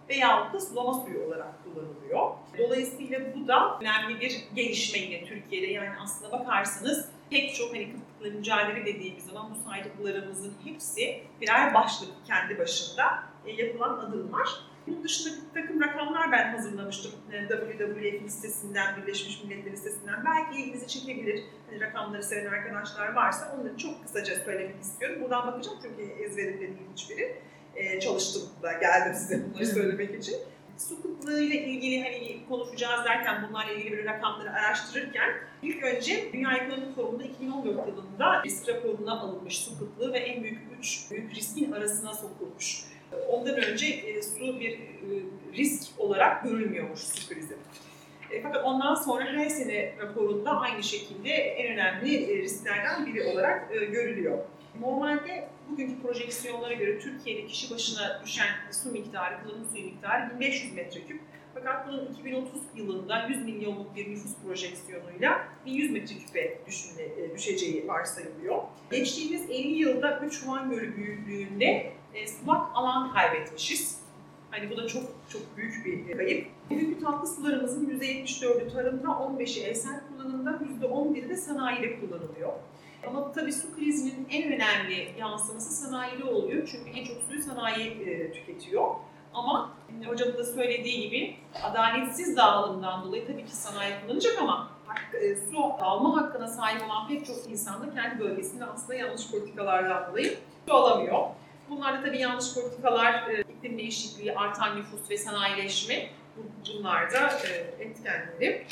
veyahut 0.09 0.53
da 0.53 0.59
sulama 0.59 0.93
suyu 0.93 1.23
olarak 1.27 1.63
kullanılıyor. 1.63 2.31
Dolayısıyla 2.57 3.19
bu 3.35 3.47
da 3.47 3.79
önemli 3.81 4.19
bir 4.19 4.47
gelişme 4.55 4.99
yine 4.99 5.25
Türkiye'de. 5.25 5.67
Yani 5.67 5.89
aslında 6.03 6.31
bakarsanız 6.31 7.09
pek 7.29 7.55
çok 7.55 7.73
hani 7.73 7.91
kıtlıkla 7.91 8.37
mücadele 8.37 8.85
dediğimiz 8.85 9.25
zaman 9.25 9.51
bu 9.51 9.69
saydıklarımızın 9.69 10.53
hepsi 10.63 11.23
birer 11.41 11.73
başlık 11.73 12.09
kendi 12.27 12.59
başında 12.59 13.03
e, 13.45 13.51
yapılan 13.51 13.97
adımlar. 13.99 14.47
Bunun 14.87 15.03
dışında 15.03 15.33
bir 15.33 15.61
takım 15.61 15.81
rakamlar 15.81 16.31
ben 16.31 16.51
hazırlamıştım. 16.51 17.11
WWF 17.49 18.23
listesinden, 18.23 19.01
Birleşmiş 19.01 19.43
Milletler 19.43 19.71
listesinden. 19.71 20.25
Belki 20.25 20.61
ilginizi 20.61 20.87
çekebilir. 20.87 21.43
Hani 21.69 21.81
rakamları 21.81 22.23
seven 22.23 22.45
arkadaşlar 22.45 23.13
varsa 23.13 23.57
onları 23.57 23.77
çok 23.77 24.03
kısaca 24.03 24.35
söylemek 24.35 24.81
istiyorum. 24.81 25.21
Buradan 25.21 25.47
bakacağım 25.47 25.77
çünkü 25.81 26.01
ezberimde 26.23 26.59
değil 26.59 26.91
hiçbiri. 26.93 27.35
Ee, 27.75 27.99
çalıştım 27.99 28.41
da 28.63 28.73
geldim 28.73 29.13
size 29.13 29.45
bunları 29.45 29.65
söylemek 29.65 30.15
için. 30.15 30.35
Su 30.77 31.01
kıtlığı 31.01 31.41
ile 31.41 31.63
ilgili 31.63 32.03
hani 32.03 32.47
konuşacağız 32.49 33.05
derken 33.05 33.45
bunlarla 33.49 33.71
ilgili 33.71 33.97
bir 33.97 34.05
rakamları 34.05 34.51
araştırırken 34.51 35.29
ilk 35.61 35.83
önce 35.83 36.33
Dünya 36.33 36.53
Ekonomik 36.53 36.95
Forumu'nda 36.95 37.23
2014 37.23 37.87
yılında 37.87 38.43
risk 38.43 38.69
raporuna 38.69 39.19
alınmış 39.19 39.57
su 39.57 39.79
kıtlığı 39.79 40.13
ve 40.13 40.17
en 40.17 40.43
büyük 40.43 40.59
3 40.79 41.11
büyük 41.11 41.35
riskin 41.35 41.71
arasına 41.71 42.13
sokulmuş. 42.13 42.83
Ondan 43.29 43.55
önce 43.55 43.87
e, 43.87 44.21
su 44.21 44.59
bir 44.59 44.71
e, 44.71 44.79
risk 45.53 45.99
olarak 45.99 46.43
görülmüyormuş 46.43 46.99
su 46.99 47.29
krizi. 47.29 47.53
E, 48.31 48.41
fakat 48.41 48.65
ondan 48.65 48.95
sonra 48.95 49.25
her 49.25 49.49
sene 49.49 49.93
raporunda 49.99 50.59
aynı 50.59 50.83
şekilde 50.83 51.29
en 51.29 51.73
önemli 51.73 52.41
risklerden 52.41 53.05
biri 53.05 53.23
olarak 53.23 53.69
görülüyor. 53.69 54.37
Normalde 54.79 55.47
bugünkü 55.69 56.01
projeksiyonlara 56.01 56.73
göre 56.73 56.99
Türkiye'de 56.99 57.45
kişi 57.45 57.73
başına 57.73 58.21
düşen 58.25 58.47
su 58.71 58.91
miktarı, 58.91 59.43
kullanım 59.43 59.65
suyu 59.71 59.85
miktarı 59.85 60.35
1500 60.35 60.73
metreküp. 60.73 61.21
Fakat 61.53 61.87
bunun 61.87 62.05
2030 62.05 62.61
yılında 62.75 63.27
100 63.27 63.45
milyonluk 63.45 63.95
bir 63.95 64.11
nüfus 64.11 64.31
projeksiyonuyla 64.45 65.47
1100 65.65 65.91
metreküpe 65.91 66.59
düşeceği 67.35 67.87
varsayılıyor. 67.87 68.63
Geçtiğimiz 68.91 69.49
50 69.49 69.67
yılda 69.67 70.19
3 70.25 70.47
Van 70.47 70.69
Gölü 70.69 70.97
büyüklüğünde 70.97 71.96
e, 72.17 72.27
sulak 72.27 72.67
alan 72.75 73.13
kaybetmişiz. 73.13 74.01
Hani 74.51 74.69
bu 74.71 74.77
da 74.77 74.87
çok 74.87 75.03
çok 75.29 75.57
büyük 75.57 75.85
bir 75.85 76.17
kayıp. 76.17 76.47
Bugünkü 76.69 77.03
tatlı 77.03 77.27
sularımızın 77.27 77.89
%74'ü 77.89 78.73
tarımda, 78.73 79.07
15'i 79.07 79.63
evsel 79.63 80.01
kullanımda, 80.07 80.59
%11'i 80.81 81.29
de 81.29 81.35
sanayide 81.35 81.99
kullanılıyor. 81.99 82.53
Ama 83.07 83.31
tabii 83.31 83.53
su 83.53 83.75
krizinin 83.75 84.27
en 84.31 84.53
önemli 84.53 85.13
yansıması 85.19 85.85
sanayide 85.85 86.23
oluyor. 86.23 86.67
Çünkü 86.71 86.89
en 86.89 87.05
çok 87.05 87.17
suyu 87.23 87.41
sanayi 87.41 87.87
e, 87.89 88.31
tüketiyor. 88.31 88.95
Ama 89.33 89.73
hocamın 90.05 90.37
da 90.37 90.43
söylediği 90.43 91.09
gibi 91.09 91.35
adaletsiz 91.63 92.37
dağılımdan 92.37 93.03
dolayı 93.03 93.27
tabii 93.27 93.45
ki 93.45 93.55
sanayi 93.55 93.93
kullanacak 94.01 94.37
ama 94.41 94.69
e, 95.13 95.35
su 95.35 95.63
alma 95.79 96.21
hakkına 96.21 96.47
sahip 96.47 96.81
olan 96.85 97.07
pek 97.07 97.25
çok 97.25 97.35
insan 97.49 97.81
da 97.81 97.93
kendi 97.93 98.19
bölgesinde 98.19 98.65
aslında 98.65 98.93
yanlış 98.93 99.31
politikalardan 99.31 100.11
dolayı 100.11 100.37
su 100.67 100.73
alamıyor. 100.73 101.27
Bunlar 101.69 101.99
da 101.99 102.05
tabii 102.05 102.19
yanlış 102.19 102.53
politikalar, 102.53 103.29
e, 103.29 103.41
iklim 103.41 103.77
değişikliği, 103.77 104.35
artan 104.35 104.77
nüfus 104.77 105.09
ve 105.09 105.17
sanayileşme 105.17 106.09
bunlar 106.67 107.11
da 107.11 107.29
e, 107.29 107.83
etkenleri. 107.83 108.65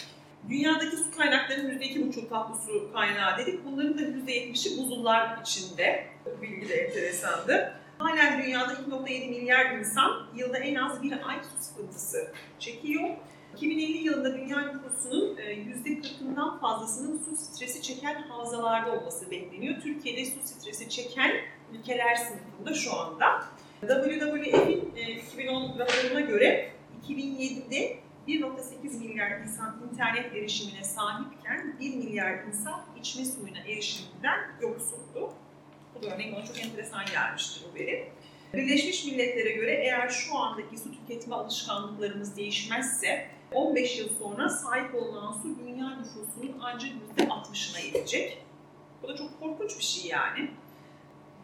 Dünyadaki 0.49 0.97
su 0.97 1.17
kaynaklarının 1.17 1.79
%2,5 1.79 2.29
tatlı 2.29 2.55
su 2.55 2.93
kaynağı 2.93 3.37
dedik. 3.37 3.65
Bunların 3.65 3.97
da 3.97 4.01
%70'i 4.01 4.77
buzullar 4.77 5.41
içinde. 5.41 6.07
Bu 6.25 6.41
bilgi 6.41 6.69
de 6.69 6.75
enteresandı. 6.75 7.73
Halen 7.97 8.43
dünyada 8.43 8.73
2.7 8.73 9.29
milyar 9.29 9.71
insan 9.71 10.27
yılda 10.35 10.57
en 10.57 10.75
az 10.75 11.03
bir 11.03 11.11
ay 11.11 11.35
su 11.43 11.63
sıkıntısı 11.63 12.31
çekiyor. 12.59 13.09
2050 13.55 13.97
yılında 13.97 14.37
dünya 14.37 14.59
nüfusunun 14.61 15.35
%40'ından 15.37 16.57
e, 16.57 16.59
fazlasının 16.59 17.21
su 17.25 17.35
stresi 17.35 17.81
çeken 17.81 18.21
havzalarda 18.21 18.91
olması 18.91 19.31
bekleniyor. 19.31 19.81
Türkiye'de 19.81 20.25
su 20.25 20.39
stresi 20.45 20.89
çeken 20.89 21.31
ülkeler 21.79 22.15
sınıfında 22.15 22.73
şu 22.73 22.95
anda. 22.95 23.45
WWF'in 23.81 24.93
2010 25.27 25.79
raporuna 25.79 26.19
göre 26.19 26.71
2007'de 27.07 27.97
1.8 28.27 28.99
milyar 28.99 29.39
insan 29.39 29.81
internet 29.91 30.35
erişimine 30.35 30.83
sahipken 30.83 31.75
1 31.79 31.95
milyar 31.95 32.43
insan 32.43 32.81
içme 32.99 33.25
suyuna 33.25 33.59
erişiminden 33.59 34.39
yoksuldu. 34.61 35.33
Bu 35.95 36.03
da 36.03 36.15
örneğin 36.15 36.45
çok 36.45 36.59
enteresan 36.59 37.05
gelmiştir 37.05 37.65
bu 37.71 37.79
veri. 37.79 38.11
Birleşmiş 38.53 39.05
Milletler'e 39.05 39.51
göre 39.51 39.73
eğer 39.73 40.09
şu 40.09 40.37
andaki 40.37 40.77
su 40.77 40.91
tüketme 40.91 41.35
alışkanlıklarımız 41.35 42.37
değişmezse 42.37 43.27
15 43.51 43.99
yıl 43.99 44.09
sonra 44.19 44.49
sahip 44.49 44.95
olunan 44.95 45.31
su 45.31 45.59
dünya 45.59 45.89
nüfusunun 45.89 46.59
ancak 46.61 46.91
%60'ına 47.17 47.85
yetecek. 47.85 48.37
Bu 49.03 49.07
da 49.07 49.15
çok 49.15 49.39
korkunç 49.39 49.77
bir 49.77 49.83
şey 49.83 50.11
yani. 50.11 50.51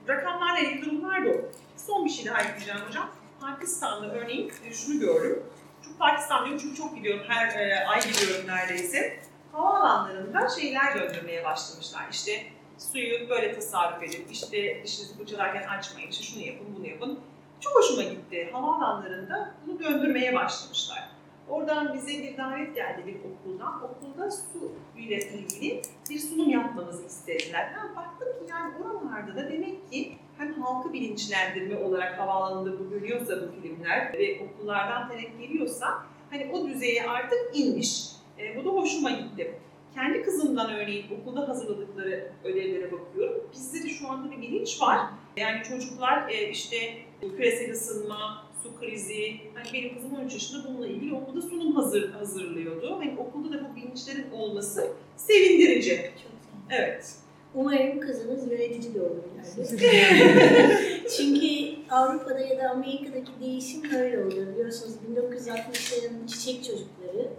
Rakamlarla 0.08 0.60
ilgili 0.60 0.86
durumlar 0.86 1.26
bu. 1.26 1.50
Son 1.78 2.06
bir 2.06 2.10
şey 2.10 2.26
daha 2.26 2.42
ekleyeceğim 2.42 2.82
hocam. 2.88 3.10
Pakistan'da 3.42 4.14
örneğin 4.14 4.52
e, 4.66 4.74
şunu 4.74 5.00
gördüm. 5.00 5.44
Çok 5.86 6.00
Pakistan 6.00 6.58
çünkü 6.58 6.76
çok 6.76 6.96
gidiyorum, 6.96 7.24
her 7.28 7.60
e, 7.60 7.88
ay 7.88 8.02
gidiyorum 8.02 8.48
neredeyse. 8.48 9.20
Havaalanlarında 9.52 10.50
şeyler 10.50 10.96
döndürmeye 10.96 11.44
başlamışlar. 11.44 12.02
İşte 12.12 12.46
suyu 12.78 13.30
böyle 13.30 13.56
tasarruf 13.56 14.04
edin, 14.04 14.28
işte 14.32 14.84
dişinizi 14.84 15.18
fırçalarken 15.18 15.68
açmayın, 15.68 16.10
işte 16.10 16.24
şunu 16.24 16.44
yapın, 16.44 16.68
bunu 16.78 16.88
yapın. 16.88 17.20
Çok 17.60 17.76
hoşuma 17.76 18.04
gitti. 18.04 18.50
Havaalanlarında 18.54 19.56
bunu 19.68 19.80
döndürmeye 19.80 20.36
başlamışlar. 20.36 21.10
Oradan 21.52 21.94
bize 21.94 22.24
bir 22.24 22.38
davet 22.38 22.76
geldi 22.76 23.04
bir 23.08 23.16
okuldan. 23.16 23.84
Okulda 23.84 24.32
su 24.32 24.72
ile 24.98 25.18
ilgili 25.18 25.82
bir 26.10 26.20
sunum 26.20 26.50
yapmamızı 26.50 27.06
istediler. 27.06 27.74
Ben 27.78 27.96
baktım 27.96 28.28
ki 28.28 28.50
yani 28.50 28.74
oralarda 28.84 29.36
da 29.36 29.50
demek 29.50 29.92
ki 29.92 30.18
hem 30.38 30.54
halkı 30.54 30.94
bilinçlendirme 30.94 31.78
olarak 31.78 32.20
havaalanında 32.20 32.80
bu 32.80 32.90
görüyorsa 32.90 33.34
bu 33.42 33.62
filmler 33.62 34.14
ve 34.14 34.42
okullardan 34.46 35.08
talep 35.08 35.40
geliyorsa 35.40 36.06
hani 36.30 36.52
o 36.54 36.68
düzeye 36.68 37.10
artık 37.10 37.40
inmiş. 37.54 38.06
E, 38.40 38.58
bu 38.58 38.66
da 38.66 38.70
hoşuma 38.70 39.10
gitti. 39.10 39.60
Kendi 39.94 40.24
kızımdan 40.24 40.74
örneğin 40.74 41.06
okulda 41.22 41.48
hazırladıkları 41.48 42.32
ödevlere 42.44 42.92
bakıyorum. 42.92 43.44
Bizde 43.54 43.84
de 43.84 43.90
şu 43.90 44.10
anda 44.10 44.32
bir 44.32 44.42
bilinç 44.42 44.82
var. 44.82 45.00
Yani 45.38 45.64
çocuklar 45.64 46.30
e, 46.30 46.50
işte 46.50 46.78
küresel 47.22 47.72
ısınma, 47.72 48.51
su 48.64 48.80
krizi, 48.80 49.38
hani 49.54 49.74
benim 49.74 49.96
kızım 49.96 50.16
13 50.16 50.34
yaşında 50.34 50.68
bununla 50.68 50.88
ilgili 50.88 51.16
okulda 51.16 51.42
sunum 51.42 51.76
hazır, 51.76 52.12
hazırlıyordu. 52.12 52.96
Hani 53.00 53.18
okulda 53.20 53.54
da 53.54 53.70
bu 53.70 53.76
bilinçlerin 53.76 54.32
olması 54.32 54.88
sevindirici. 55.18 56.12
Çok. 56.24 56.32
Evet. 56.70 57.16
Umarım 57.56 58.00
kızınız 58.00 58.52
yönetici 58.52 58.94
de 58.94 59.02
olur 59.02 59.24
ileride. 59.36 61.10
Çünkü 61.18 61.76
Avrupa'da 61.90 62.40
ya 62.40 62.58
da 62.58 62.70
Amerika'daki 62.70 63.32
değişim 63.42 63.92
böyle 63.92 64.24
oluyor. 64.24 64.48
Biliyorsunuz 64.48 64.94
1960'ların 65.16 66.28
çiçek 66.28 66.64
çocukları, 66.64 67.30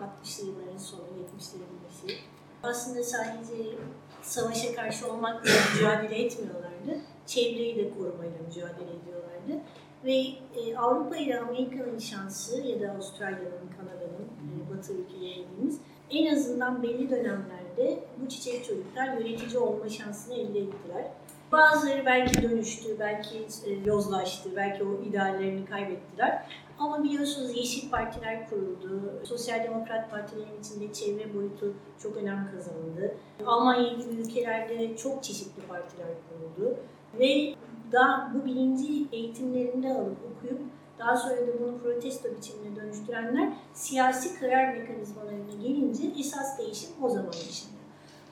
60'lı 0.00 0.46
yılların 0.46 0.78
sonu, 0.78 1.00
70'lerin 1.00 2.08
başı. 2.08 2.18
Aslında 2.62 3.02
sadece 3.02 3.54
savaşa 4.22 4.74
karşı 4.74 5.12
olmakla 5.12 5.50
mücadele 5.74 6.24
etmiyorlardı. 6.24 7.00
Çevreyi 7.26 7.76
de 7.76 7.90
korumayla 7.90 8.38
mücadele 8.46 8.90
ediyorlardı. 9.02 9.64
Ve 10.04 10.16
e, 10.56 10.76
Avrupa 10.76 11.16
ile 11.16 11.40
Amerika'nın 11.40 11.98
şansı 11.98 12.60
ya 12.60 12.80
da 12.80 12.92
Avustralya'nın, 12.92 13.70
Kanada'nın, 13.78 14.28
e, 14.46 14.76
Batı 14.76 14.92
ülkeleri 14.92 15.44
dediğimiz 15.48 15.80
en 16.10 16.34
azından 16.34 16.82
belli 16.82 17.10
dönemlerde 17.10 17.98
bu 18.22 18.28
çiçek 18.28 18.64
çocuklar 18.64 19.18
yönetici 19.18 19.58
olma 19.58 19.88
şansını 19.88 20.34
elde 20.34 20.58
ettiler. 20.58 21.04
Bazıları 21.52 22.06
belki 22.06 22.42
dönüştü, 22.42 22.96
belki 22.98 23.38
e, 23.66 23.70
yozlaştı, 23.86 24.50
belki 24.56 24.84
o 24.84 25.02
ideallerini 25.08 25.66
kaybettiler. 25.66 26.46
Ama 26.78 27.04
biliyorsunuz 27.04 27.56
yeşil 27.56 27.90
partiler 27.90 28.50
kuruldu. 28.50 29.20
Sosyal 29.24 29.64
demokrat 29.64 30.10
partilerin 30.10 30.60
içinde 30.60 30.92
çevre 30.92 31.34
boyutu 31.34 31.74
çok 32.02 32.16
önem 32.16 32.50
kazandı. 32.54 33.14
Almanya 33.46 33.92
gibi 33.92 34.14
ülkelerde 34.20 34.96
çok 34.96 35.24
çeşitli 35.24 35.62
partiler 35.62 36.08
kuruldu. 36.28 36.76
Ve 37.18 37.54
daha 37.92 38.32
bu 38.34 38.44
bilinci 38.44 39.06
eğitimlerinde 39.12 39.92
alıp 39.92 40.18
okuyup 40.36 40.60
daha 40.98 41.16
sonra 41.16 41.36
da 41.36 41.60
bunu 41.60 41.78
protesto 41.78 42.28
biçimine 42.36 42.76
dönüştürenler 42.76 43.52
siyasi 43.74 44.40
karar 44.40 44.74
mekanizmalarına 44.74 45.52
gelince 45.62 46.02
esas 46.20 46.58
değişim 46.58 46.90
o 47.02 47.08
zaman 47.08 47.32
yaşanıyor. 47.32 47.80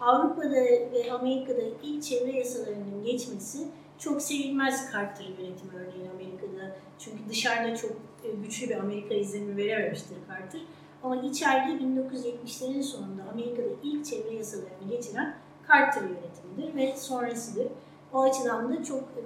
Avrupa'da 0.01 0.55
ve 0.93 1.13
Amerika'da 1.13 1.63
ilk 1.83 2.03
çevre 2.03 2.33
yasalarının 2.33 3.05
geçmesi 3.05 3.69
çok 3.99 4.23
sevilmez 4.23 4.91
Carter 4.93 5.25
yönetimi 5.25 5.73
örneğin 5.75 6.11
Amerika'da. 6.11 6.77
Çünkü 6.99 7.19
dışarıda 7.29 7.77
çok 7.77 7.91
e, 8.25 8.31
güçlü 8.43 8.69
bir 8.69 8.77
Amerika 8.77 9.15
izlenimi 9.15 9.57
verememiştir 9.57 10.17
Carter. 10.29 10.61
Ama 11.03 11.17
içeride 11.17 11.85
1970'lerin 11.85 12.83
sonunda 12.83 13.23
Amerika'da 13.33 13.69
ilk 13.83 14.05
çevre 14.05 14.35
yasalarını 14.35 14.89
geçiren 14.91 15.37
Carter 15.69 16.03
yönetimidir 16.03 16.75
ve 16.75 16.97
sonrasıdır. 16.97 17.67
O 18.13 18.23
açıdan 18.23 18.73
da 18.73 18.85
çok 18.85 19.01
e, 19.01 19.21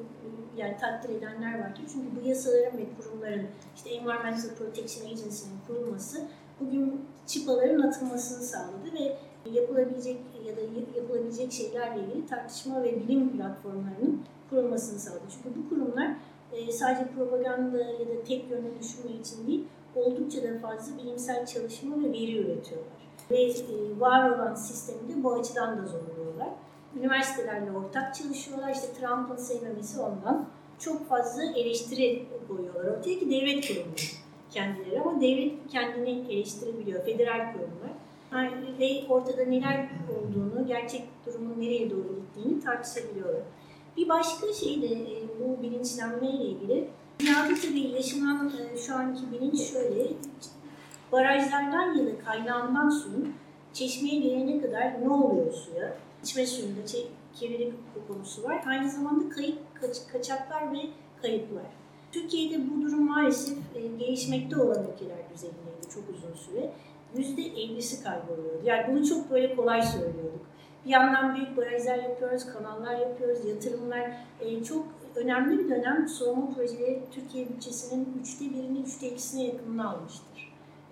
yani 0.57 0.77
takdir 0.81 1.09
edenler 1.09 1.61
vardır. 1.61 1.83
Çünkü 1.93 2.07
bu 2.17 2.29
yasaların 2.29 2.79
ve 2.79 2.87
kurumların 2.99 3.47
işte 3.77 3.91
Environmental 3.91 4.55
Protection 4.59 5.07
Agency'nin 5.07 5.59
kurulması 5.67 6.27
bugün 6.61 7.05
çıpaların 7.27 7.81
atılmasını 7.81 8.43
sağladı 8.45 8.93
ve 8.95 9.17
yapılabilecek 9.51 10.21
ya 10.47 10.57
da 10.57 10.61
yapılabilecek 10.97 11.53
şeylerle 11.53 12.03
ilgili 12.05 12.27
tartışma 12.27 12.83
ve 12.83 13.01
bilim 13.01 13.37
platformlarının 13.37 14.23
kurulmasını 14.51 14.99
sağladı. 14.99 15.23
Çünkü 15.31 15.59
bu 15.59 15.69
kurumlar 15.69 16.17
e, 16.53 16.73
sadece 16.73 17.11
propaganda 17.11 17.79
ya 17.79 18.09
da 18.09 18.25
tek 18.29 18.51
yönlü 18.51 18.79
düşünme 18.81 19.11
için 19.21 19.47
değil, 19.47 19.65
oldukça 19.95 20.43
da 20.43 20.59
fazla 20.59 20.99
bilimsel 20.99 21.47
çalışma 21.47 21.97
ve 21.97 22.09
veri 22.13 22.39
üretiyorlar. 22.39 23.03
Ve 23.31 23.43
e, 23.43 24.01
var 24.01 24.31
olan 24.31 24.55
sistemi 24.55 25.09
de 25.09 25.23
bu 25.23 25.33
açıdan 25.33 25.79
da 25.79 25.87
zorluyorlar. 25.87 26.49
Üniversitelerle 26.97 27.73
ortak 27.73 28.15
çalışıyorlar. 28.15 28.73
İşte 28.73 28.87
Trump'ın 28.93 29.37
sevmemesi 29.37 30.01
ondan. 30.01 30.47
Çok 30.79 31.09
fazla 31.09 31.43
eleştiri 31.43 32.27
koyuyorlar 32.49 32.85
ortaya 32.85 33.19
ki 33.19 33.31
devlet 33.31 33.69
kurumları 33.69 33.95
kendileri 34.51 35.01
ama 35.01 35.21
devlet 35.21 35.53
kendini 35.69 36.33
eleştirebiliyor. 36.33 37.05
Federal 37.05 37.53
kurumlar. 37.53 37.93
Yani 38.33 39.05
ortada 39.09 39.45
neler 39.45 39.89
olduğunu, 40.11 40.67
gerçek 40.67 41.03
durumun 41.27 41.61
nereye 41.61 41.91
doğru 41.91 42.21
gittiğini 42.21 42.61
tartışabiliyorlar. 42.61 43.43
Bir 43.97 44.09
başka 44.09 44.53
şey 44.53 44.83
de 44.83 44.87
e, 44.87 45.23
bu 45.41 45.63
bilinçlenme 45.63 46.31
ile 46.31 46.45
ilgili. 46.45 46.89
Dünyada 47.21 47.55
tabii 47.63 47.81
yaşanan 47.81 48.53
e, 48.75 48.79
şu 48.79 48.95
anki 48.95 49.21
bilinç 49.33 49.61
şöyle. 49.61 50.07
Barajlardan 51.13 51.95
ya 51.95 52.07
da 52.07 52.19
kaynağından 52.25 52.91
suyun 52.91 53.35
çeşmeye 53.73 54.21
gelene 54.21 54.61
kadar 54.61 55.03
ne 55.03 55.09
oluyor 55.09 55.53
suya? 55.53 55.97
İçme 56.25 56.47
suyunda 56.47 56.81
kirlilik 57.35 57.75
konusu 58.09 58.43
var. 58.43 58.65
Aynı 58.67 58.91
zamanda 58.91 59.29
kayıp, 59.29 59.59
kaç, 59.75 59.97
kaçaklar 60.13 60.73
ve 60.73 60.79
kayıplar. 61.23 61.65
Türkiye'de 62.13 62.71
bu 62.71 62.83
durum 62.83 63.09
maalesef 63.09 63.59
e, 63.75 63.87
gelişmekte 63.99 64.57
olan 64.57 64.87
ülkeler 64.93 65.19
düzeyindeydi 65.35 65.89
çok 65.95 66.05
uzun 66.09 66.35
süre. 66.35 66.71
%50'si 67.17 68.05
kayboluyordu. 68.05 68.63
Yani 68.65 68.85
bunu 68.89 69.07
çok 69.07 69.31
böyle 69.31 69.57
kolay 69.57 69.83
söylüyorduk. 69.83 70.47
Bir 70.85 70.91
yandan 70.91 71.35
büyük 71.37 71.57
barajlar 71.57 71.99
yapıyoruz, 71.99 72.47
kanallar 72.47 72.99
yapıyoruz, 72.99 73.45
yatırımlar. 73.45 74.11
E, 74.41 74.65
çok 74.65 74.87
önemli 75.15 75.59
bir 75.59 75.71
dönem 75.71 76.09
sulama 76.09 76.55
projeleri 76.55 77.03
Türkiye 77.11 77.49
bütçesinin 77.49 78.19
üçte 78.21 78.45
birini, 78.45 78.81
üçte 78.81 79.09
ikisine 79.09 79.45
yakınını 79.45 79.91
almıştır. 79.91 80.32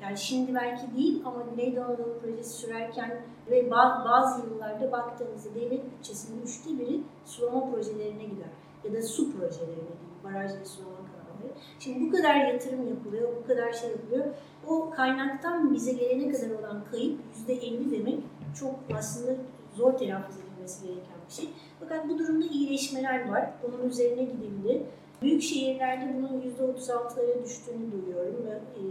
Yani 0.02 0.18
şimdi 0.18 0.54
belki 0.54 0.96
değil 0.96 1.22
ama 1.24 1.42
Güneydoğu 1.50 1.84
Anadolu 1.84 2.18
projesi 2.22 2.50
sürerken 2.50 3.22
ve 3.50 3.70
bazı 3.70 4.40
yıllarda 4.46 4.92
baktığımızda 4.92 5.54
devlet 5.54 5.92
bütçesinin 5.92 6.42
üçte 6.42 6.78
biri 6.78 7.00
sulama 7.24 7.70
projelerine 7.70 8.24
gider. 8.24 8.48
Ya 8.84 8.92
da 8.92 9.02
su 9.02 9.32
projelerine 9.32 9.76
değil, 9.76 10.14
baraj 10.24 10.50
ve 10.60 10.64
sulama 10.64 10.96
kanalları. 10.96 11.52
Şimdi 11.78 12.06
bu 12.06 12.16
kadar 12.16 12.34
yatırım 12.34 12.88
yapılıyor, 12.88 13.28
bu 13.42 13.46
kadar 13.46 13.72
şey 13.72 13.90
yapılıyor. 13.90 14.24
O 14.68 14.90
kaynaktan 14.90 15.74
bize 15.74 15.92
gelene 15.92 16.32
kadar 16.32 16.50
olan 16.50 16.84
kayıp 16.90 17.20
yüzde 17.36 17.52
elli 17.52 17.90
demek 17.90 18.18
çok 18.60 18.74
aslında 18.98 19.32
zor 19.74 19.92
telaffuz 19.92 20.36
edilmesi 20.36 20.86
gereken 20.86 21.18
bir 21.28 21.34
şey. 21.34 21.48
Fakat 21.80 22.08
bu 22.08 22.18
durumda 22.18 22.46
iyileşmeler 22.46 23.28
var. 23.28 23.50
Bunun 23.62 23.88
üzerine 23.88 24.22
gidildi. 24.22 24.86
Büyük 25.22 25.42
şehirlerde 25.42 26.14
bunun 26.16 26.40
yüzde 26.40 26.62
otuz 26.62 26.90
altılara 26.90 27.44
düştüğünü 27.44 27.92
duyuyorum 27.92 28.46
ve 28.46 28.50
e, 28.50 28.82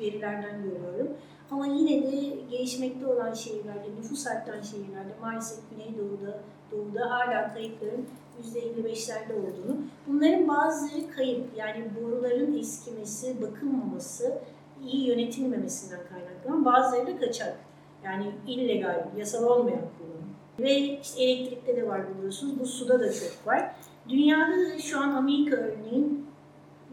verilerden 0.00 0.62
görüyorum. 0.62 1.08
Ama 1.50 1.66
yine 1.66 2.12
de 2.12 2.36
gelişmekte 2.50 3.06
olan 3.06 3.34
şehirlerde, 3.34 3.88
nüfus 3.98 4.26
artan 4.26 4.60
şehirlerde 4.60 5.12
maalesef 5.20 5.58
Güneydoğu'da, 5.70 6.40
Doğu'da 6.72 7.10
hala 7.10 7.54
kayıpların 7.54 8.06
%55'lerde 8.54 9.32
olduğunu. 9.32 9.76
Bunların 10.06 10.48
bazıları 10.48 11.10
kayıp, 11.16 11.46
yani 11.56 11.90
boruların 12.00 12.58
eskimesi, 12.58 13.42
bakılmaması, 13.42 14.38
iyi 14.84 15.08
yönetilmemesinden 15.08 16.00
kaynaklanan 16.08 16.64
bazıları 16.64 17.06
da 17.06 17.18
kaçak. 17.18 17.58
Yani 18.04 18.32
illegal, 18.46 19.06
yasal 19.16 19.44
olmayan 19.44 19.80
kullanım. 19.98 20.28
Ve 20.60 21.00
işte 21.00 21.22
elektrikte 21.22 21.76
de 21.76 21.88
var 21.88 22.14
biliyorsunuz, 22.14 22.60
bu 22.60 22.66
suda 22.66 23.00
da 23.00 23.12
çok 23.12 23.46
var. 23.46 23.74
Dünyada 24.08 24.52
da 24.52 24.78
şu 24.78 25.00
an 25.00 25.08
Amerika 25.08 25.56
örneğin 25.56 26.26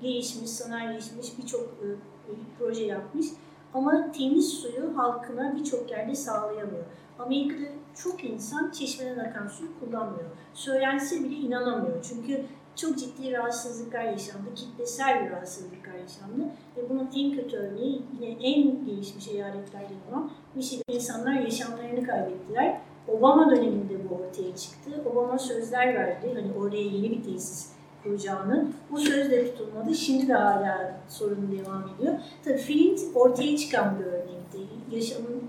gelişmiş, 0.02 0.50
sanayileşmiş 0.50 1.38
birçok 1.38 1.82
e, 2.30 2.34
proje 2.60 2.86
yapmış. 2.86 3.26
Ama 3.74 4.12
temiz 4.12 4.50
suyu 4.50 4.98
halkına 4.98 5.56
birçok 5.56 5.92
yerde 5.92 6.16
sağlayamıyor. 6.16 6.84
Amerika'da 7.20 7.68
çok 7.96 8.24
insan 8.24 8.72
çeşmeden 8.72 9.20
akan 9.20 9.48
suyu 9.48 9.70
kullanmıyor. 9.80 10.30
Söylense 10.54 11.24
bile 11.24 11.36
inanamıyor. 11.36 12.04
Çünkü 12.04 12.46
çok 12.76 12.98
ciddi 12.98 13.34
rahatsızlıklar 13.34 14.04
yaşandı, 14.04 14.54
kitlesel 14.56 15.26
bir 15.26 15.32
rahatsızlıklar 15.32 15.94
yaşandı. 15.94 16.44
Ve 16.78 16.90
bunun 16.90 17.10
en 17.16 17.36
kötü 17.36 17.58
örneği 17.58 18.02
yine 18.14 18.30
en 18.30 18.86
gelişmiş 18.86 19.28
eyaletlerden 19.28 19.96
olan 20.12 20.32
Michigan 20.56 20.96
insanlar 20.96 21.34
yaşamlarını 21.34 22.08
kaybettiler. 22.08 22.82
Obama 23.08 23.50
döneminde 23.52 24.10
bu 24.10 24.16
ortaya 24.16 24.56
çıktı. 24.56 24.92
O 25.12 25.16
bana 25.16 25.38
sözler 25.38 25.96
verdi. 25.96 26.34
Hani 26.36 26.54
oraya 26.60 26.82
yeni 26.82 27.12
bir 27.12 27.24
tesis 27.24 27.75
kuracağını. 28.06 28.66
Bu 28.92 29.00
söz 29.00 29.32
de 29.32 29.56
tutulmadı. 29.56 29.96
Şimdi 29.96 30.28
de 30.28 30.34
hala 30.34 31.00
sorun 31.10 31.52
devam 31.52 31.90
ediyor. 31.96 32.14
Tabii 32.46 32.58
Flint 32.58 33.00
ortaya 33.16 33.58
çıkan 33.58 34.00
bir 34.00 34.06
örnekti. 34.06 34.58
Yaşamın 34.92 35.44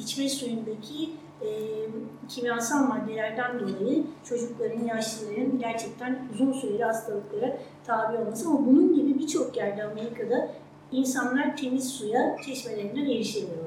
içme 0.00 0.28
suyundaki 0.28 1.10
e, 1.42 1.48
kimyasal 2.28 2.88
maddelerden 2.88 3.60
dolayı 3.60 4.04
çocukların, 4.24 4.84
yaşlıların 4.84 5.58
gerçekten 5.58 6.18
uzun 6.34 6.52
süreli 6.52 6.84
hastalıklara 6.84 7.56
tabi 7.86 8.18
olması. 8.18 8.48
Ama 8.48 8.66
bunun 8.66 8.94
gibi 8.94 9.18
birçok 9.18 9.56
yerde 9.56 9.84
Amerika'da 9.84 10.48
insanlar 10.92 11.56
temiz 11.56 11.88
suya 11.88 12.36
çeşmelerinden 12.46 13.04
erişemiyor. 13.04 13.64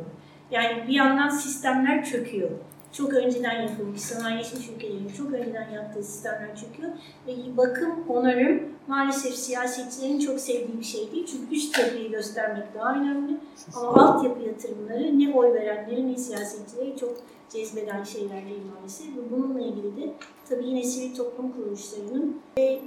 Yani 0.51 0.87
bir 0.87 0.93
yandan 0.93 1.29
sistemler 1.29 2.05
çöküyor. 2.05 2.49
Çok 2.91 3.13
önceden 3.13 3.61
yapılmış, 3.61 4.01
sanayileşmiş 4.01 4.69
ülkelerin 4.69 5.11
çok 5.17 5.33
önceden 5.33 5.69
yaptığı 5.69 6.03
sistemler 6.03 6.55
çöküyor. 6.55 6.91
Ve 7.27 7.57
bakım, 7.57 8.05
onarım 8.09 8.59
maalesef 8.87 9.35
siyasetçilerin 9.35 10.19
çok 10.19 10.39
sevdiği 10.39 10.79
bir 10.79 10.85
şey 10.85 11.11
değil. 11.11 11.27
Çünkü 11.31 11.55
üst 11.55 11.79
yapıyı 11.79 12.11
göstermek 12.11 12.75
daha 12.75 12.95
önemli. 12.95 13.37
Ama 13.75 14.09
altyapı 14.09 14.41
yatırımları 14.41 15.19
ne 15.19 15.33
oy 15.33 15.53
verenleri 15.53 16.13
ne 16.13 16.17
siyasetçileri 16.17 16.97
çok 16.97 17.15
cezbeden 17.49 18.03
şeyler 18.03 18.45
değil 18.45 18.61
maalesef. 18.75 19.07
Ve 19.07 19.31
bununla 19.31 19.61
ilgili 19.61 19.97
de 19.97 20.13
tabii 20.49 20.65
yine 20.65 20.83
sivil 20.83 21.15
toplum 21.15 21.51
kuruluşlarının 21.51 22.41
ve 22.57 22.81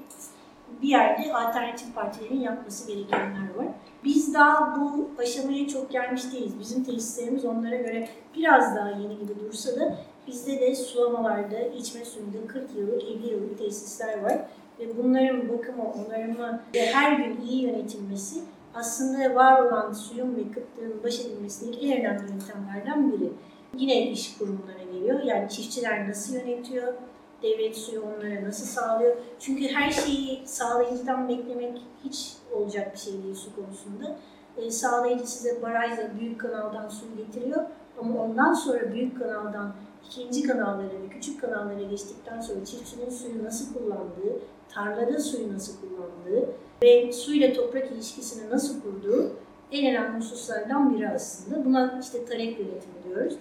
bir 0.82 0.88
yerde 0.88 1.34
alternatif 1.34 1.94
partilerin 1.94 2.40
yapması 2.40 2.92
gerekenler 2.92 3.54
var. 3.56 3.66
Biz 4.04 4.34
daha 4.34 4.80
bu 4.80 5.10
aşamaya 5.18 5.68
çok 5.68 5.90
gelmiş 5.90 6.32
değiliz. 6.32 6.60
Bizim 6.60 6.84
tesislerimiz 6.84 7.44
onlara 7.44 7.76
göre 7.76 8.08
biraz 8.36 8.76
daha 8.76 8.90
yeni 8.90 9.18
gibi 9.18 9.40
dursa 9.40 9.80
da 9.80 9.98
bizde 10.26 10.60
de 10.60 10.74
sulamalarda, 10.74 11.60
içme 11.60 12.04
suyunda 12.04 12.46
40 12.46 12.76
yıllık, 12.76 13.02
50 13.02 13.30
yıllık 13.30 13.58
tesisler 13.58 14.22
var. 14.22 14.38
Ve 14.80 14.96
bunların 14.98 15.48
bakımı, 15.48 15.82
onarımı 15.82 16.60
ve 16.74 16.86
her 16.86 17.12
gün 17.12 17.40
iyi 17.40 17.62
yönetilmesi 17.62 18.40
aslında 18.74 19.34
var 19.34 19.62
olan 19.62 19.92
suyun 19.92 20.36
ve 20.36 20.42
kıtlığın 20.42 21.02
baş 21.04 21.20
edilmesindeki 21.20 21.92
en 21.92 22.00
önemli 22.00 22.30
yöntemlerden 22.30 23.12
biri. 23.12 23.32
Yine 23.76 24.10
iş 24.10 24.38
kurumlara 24.38 24.82
geliyor. 24.92 25.22
Yani 25.22 25.48
çiftçiler 25.48 26.08
nasıl 26.08 26.34
yönetiyor, 26.34 26.94
devlet 27.42 27.76
suyu 27.76 28.02
onlara 28.02 28.44
nasıl 28.44 28.66
sağlıyor? 28.66 29.16
Çünkü 29.38 29.68
her 29.68 29.90
şeyi 29.90 30.42
sağlayıcıdan 30.46 31.28
beklemek 31.28 31.82
hiç 32.04 32.32
olacak 32.52 32.94
bir 32.94 32.98
şey 32.98 33.22
değil 33.22 33.34
su 33.34 33.56
konusunda. 33.56 34.16
E, 34.56 34.70
sağlayıcı 34.70 35.30
size 35.30 35.62
barajla 35.62 36.10
büyük 36.20 36.40
kanaldan 36.40 36.88
su 36.88 37.04
getiriyor 37.16 37.62
ama 38.00 38.22
ondan 38.24 38.52
sonra 38.52 38.92
büyük 38.92 39.18
kanaldan 39.18 39.74
ikinci 40.06 40.42
kanallara 40.42 41.02
ve 41.02 41.08
küçük 41.10 41.40
kanallara 41.40 41.82
geçtikten 41.82 42.40
sonra 42.40 42.64
çiftçinin 42.64 43.10
suyu 43.10 43.44
nasıl 43.44 43.74
kullandığı, 43.74 44.38
tarlada 44.68 45.18
suyu 45.18 45.54
nasıl 45.54 45.72
kullandığı 45.80 46.48
ve 46.82 47.12
suyla 47.12 47.52
toprak 47.52 47.92
ilişkisini 47.92 48.50
nasıl 48.50 48.82
kurduğu 48.82 49.32
en 49.72 49.90
önemli 49.90 50.18
hususlardan 50.18 50.94
biri 50.94 51.08
aslında. 51.08 51.64
Buna 51.64 51.98
işte 52.02 52.24
talep 52.24 52.58
yönetimi 52.58 53.04
diyoruz. 53.08 53.34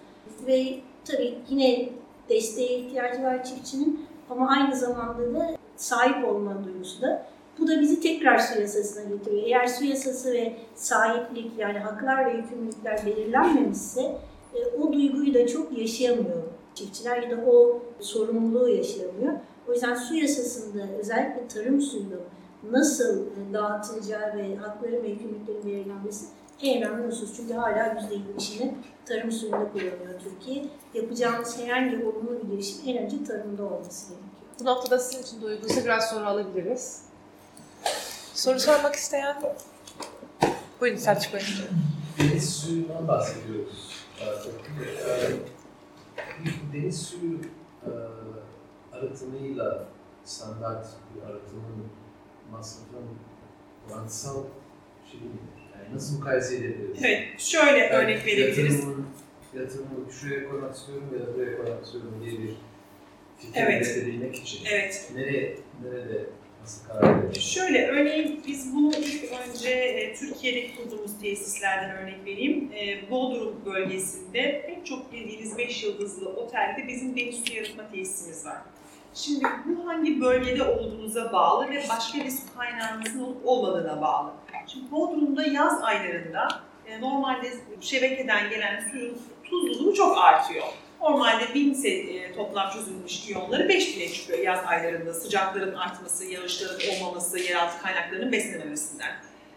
Ve 0.48 0.80
tabii 1.06 1.38
yine 1.50 1.90
desteğe 2.30 2.80
ihtiyacı 2.80 3.24
var 3.24 3.44
çiftçinin 3.44 4.06
ama 4.30 4.50
aynı 4.50 4.76
zamanda 4.76 5.34
da 5.34 5.58
sahip 5.76 6.28
olma 6.28 6.64
duygusu 6.64 7.02
da. 7.02 7.26
Bu 7.60 7.68
da 7.68 7.82
bizi 7.82 8.02
tekrar 8.02 8.40
su 8.40 8.62
yasasına 8.62 9.04
getiriyor. 9.04 9.44
Eğer 9.44 9.68
su 9.68 9.86
yasası 9.86 10.32
ve 10.32 10.54
sahiplik 10.76 11.52
yani 11.58 11.80
haklar 11.80 12.26
ve 12.26 12.38
yükümlülükler 12.38 13.06
belirlenmemişse 13.06 14.02
e, 14.56 14.66
o 14.82 14.94
duyguyu 14.94 15.34
da 15.34 15.48
çok 15.48 15.78
yaşayamıyor 15.78 16.44
çiftçiler 16.76 17.24
ya 17.24 17.38
da 17.38 17.42
o 17.52 17.82
sorumluluğu 18.00 18.70
yaşayamıyor. 18.70 19.34
O 19.68 19.74
yüzden 19.74 19.96
su 19.96 20.16
yasasında 20.16 20.84
özellikle 21.00 21.48
tarım 21.48 21.82
suyunun 21.82 22.22
nasıl 22.72 23.26
dağıtılacağı 23.54 24.38
ve 24.38 24.56
hakları 24.56 25.04
ve 25.04 25.08
yükümlülüklerin 25.08 25.66
belirlenmesi 25.66 26.26
en 26.68 26.82
önemli 26.84 27.08
husus. 27.08 27.36
Çünkü 27.38 27.54
hala 27.54 27.88
%70'ini 27.88 28.74
tarım 29.06 29.32
suyunda 29.32 29.72
kullanıyor 29.72 30.20
Türkiye. 30.24 30.66
Yapacağımız 30.94 31.60
herhangi 31.60 32.00
bir 32.00 32.06
olumlu 32.06 32.40
bir 32.44 32.50
girişim 32.50 32.78
en 32.88 32.98
önce 32.98 33.24
tarımda 33.24 33.64
olması 33.64 34.10
gerekiyor. 34.10 34.32
Bu 34.60 34.66
noktada 34.66 35.00
sizin 35.00 35.24
için 35.24 35.42
duyguysa 35.42 35.84
biraz 35.84 36.10
sonra 36.10 36.28
alabiliriz. 36.28 37.02
Soru 38.34 38.60
sormak 38.60 38.96
isteyen? 38.96 39.42
Buyurun 40.82 40.98
Selçuk 40.98 41.34
Bey. 41.34 41.42
Deniz 42.20 42.54
suyundan 42.54 43.08
bahsediyoruz. 43.08 44.06
Ee, 44.22 45.34
Deniz 46.74 47.02
suyu 47.02 47.40
e, 47.86 47.92
arıtımıyla 48.96 49.84
standart 50.26 50.88
bir 51.16 51.22
arıtımın 51.22 51.88
masrafının 52.52 53.18
orantısal 53.90 54.44
şey 55.12 55.20
mi? 55.20 55.28
Yani 55.84 55.96
nasıl 55.96 56.16
mukayese 56.18 56.56
edebiliriz? 56.56 56.98
Evet, 57.04 57.40
şöyle 57.40 57.78
Yani 57.80 57.92
örnek 57.94 58.26
verebiliriz. 58.26 58.74
Yatırımın, 58.76 59.08
yatırımı 59.54 60.12
şuraya 60.22 60.50
koymak 60.50 60.76
istiyorum 60.76 61.10
ya 61.14 61.28
da 61.28 61.34
buraya 61.36 61.58
koymak 61.58 61.86
istiyorum 61.86 62.22
diye 62.26 62.32
bir 62.40 62.50
fikir 63.40 63.62
Evet. 63.62 63.86
üretebilmek 63.88 64.36
için. 64.36 64.66
Evet, 64.72 65.12
Nereye, 65.16 65.58
nerede, 65.84 66.26
nasıl 66.62 66.88
karar 66.88 67.24
verir? 67.30 67.40
Şöyle, 67.40 67.88
örneğin 67.88 68.42
biz 68.48 68.76
bunu 68.76 68.92
ilk 68.96 69.24
önce 69.24 69.70
e, 69.70 70.16
Türkiye'deki 70.16 70.76
kurduğumuz 70.76 71.20
tesislerden 71.22 71.98
örnek 71.98 72.26
vereyim. 72.26 72.72
E, 72.74 73.12
Bodrum 73.12 73.56
bölgesinde 73.66 74.64
pek 74.68 74.86
çok 74.86 75.14
bildiğiniz 75.14 75.58
5 75.58 75.84
yıldızlı 75.84 76.30
otelde 76.30 76.88
bizim 76.88 77.16
deniz 77.18 77.36
suyu 77.46 77.62
arıtma 77.62 77.90
tesisimiz 77.92 78.46
var. 78.46 78.58
Şimdi 79.14 79.46
bu 79.66 79.88
hangi 79.88 80.22
bölgede 80.22 80.64
olduğunuza 80.64 81.34
bağlı 81.34 81.70
ve 81.70 81.84
başka 81.90 82.20
bir 82.26 82.30
su 82.30 82.58
kaynağınızın 82.58 83.20
olup 83.24 83.46
olmadığına 83.46 84.02
bağlı. 84.02 84.32
Şimdi 84.68 84.92
Bodrum'da 84.92 85.44
yaz 85.44 85.84
aylarında 85.84 86.48
e, 86.88 87.02
normalde 87.02 87.52
şebekeden 87.82 88.50
gelen 88.50 88.90
suyun 88.92 89.22
tuzluluğu 89.44 89.94
çok 89.96 90.18
artıyor. 90.18 90.66
Normalde 91.02 91.54
1000 91.54 91.74
se- 91.74 92.18
e, 92.20 92.34
toplam 92.36 92.70
çözülmüş 92.74 93.30
iyonları 93.30 93.64
5000'e 93.70 94.10
çıkıyor 94.14 94.40
yaz 94.40 94.60
aylarında 94.66 95.14
sıcakların 95.14 95.76
artması, 95.76 96.26
yağışların 96.26 96.80
olmaması, 96.96 97.40
yeraltı 97.40 97.82
kaynaklarının 97.82 98.32
beslenememesinden. 98.32 99.12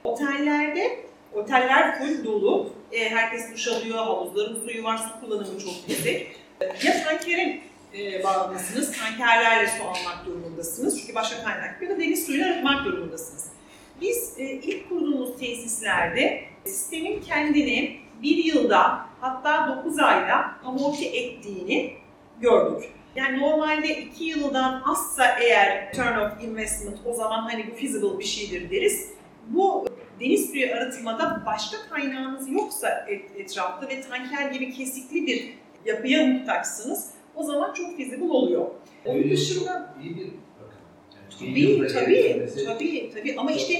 Otellerde, 0.05 1.01
oteller 1.33 1.99
full 1.99 2.25
dolu, 2.25 2.73
e, 2.93 3.11
herkes 3.11 3.53
duş 3.53 3.69
alıyor, 3.69 3.99
havuzların 3.99 4.61
suyu 4.67 4.85
var, 4.85 4.97
su 4.99 5.21
kullanımı 5.21 5.61
çok 5.61 5.89
yüksek. 5.89 6.37
Ya 6.85 7.05
tankere 7.05 7.61
e, 7.99 8.25
bağlısınız, 8.25 8.99
tankerlerle 8.99 9.67
su 9.79 9.85
almak 9.85 10.27
durumundasınız 10.27 11.01
çünkü 11.01 11.15
başka 11.15 11.45
kaynak 11.45 11.83
yok 11.83 11.91
ya 11.91 11.97
da 11.97 12.01
deniz 12.01 12.27
suyuyla 12.27 12.47
arıtmak 12.47 12.85
durumundasınız. 12.85 13.54
Biz 14.01 14.35
e, 14.39 14.43
ilk 14.53 14.89
kurduğumuz 14.89 15.37
tesislerde 15.39 16.45
sistemin 16.65 17.21
kendini 17.21 17.97
bir 18.23 18.45
yılda 18.45 19.07
hatta 19.21 19.77
9 19.85 19.99
ayda 19.99 20.51
amorti 20.65 21.07
ettiğini 21.07 21.93
gördük. 22.41 22.89
Yani 23.17 23.41
normalde 23.41 23.89
2 24.03 24.25
yıldan 24.25 24.83
azsa 24.91 25.27
eğer 25.41 25.93
turn 25.93 26.17
of 26.19 26.45
investment 26.45 26.99
o 27.07 27.13
zaman 27.15 27.39
hani 27.43 27.67
bu 27.71 27.75
feasible 27.77 28.19
bir 28.19 28.25
şeydir 28.25 28.71
deriz. 28.71 29.11
Bu 29.49 29.87
deniz 30.21 30.51
suyu 30.51 30.73
arıtmada 30.73 31.43
başka 31.47 31.77
kaynağınız 31.91 32.51
yoksa 32.53 33.07
et- 33.09 33.31
etrafta 33.37 33.89
ve 33.89 34.01
tanker 34.01 34.51
gibi 34.51 34.73
kesikli 34.73 35.27
bir 35.27 35.55
yapıya 35.85 36.27
muhtaçsınız 36.27 37.11
o 37.35 37.43
zaman 37.43 37.73
çok 37.73 37.97
feasible 37.97 38.31
oluyor. 38.33 38.67
Onun 39.05 39.17
Öyle 39.19 39.31
dışında 39.31 39.95
iyi 40.03 40.17
bir 40.17 40.25
bakım. 40.25 40.79
Yani 41.15 41.24
bir 41.24 41.24
yılda 41.24 41.24
Tabii, 41.39 41.87
tabii, 41.93 42.51
tabii, 42.64 43.11
tabii. 43.14 43.35
Ama 43.39 43.53
işte 43.53 43.74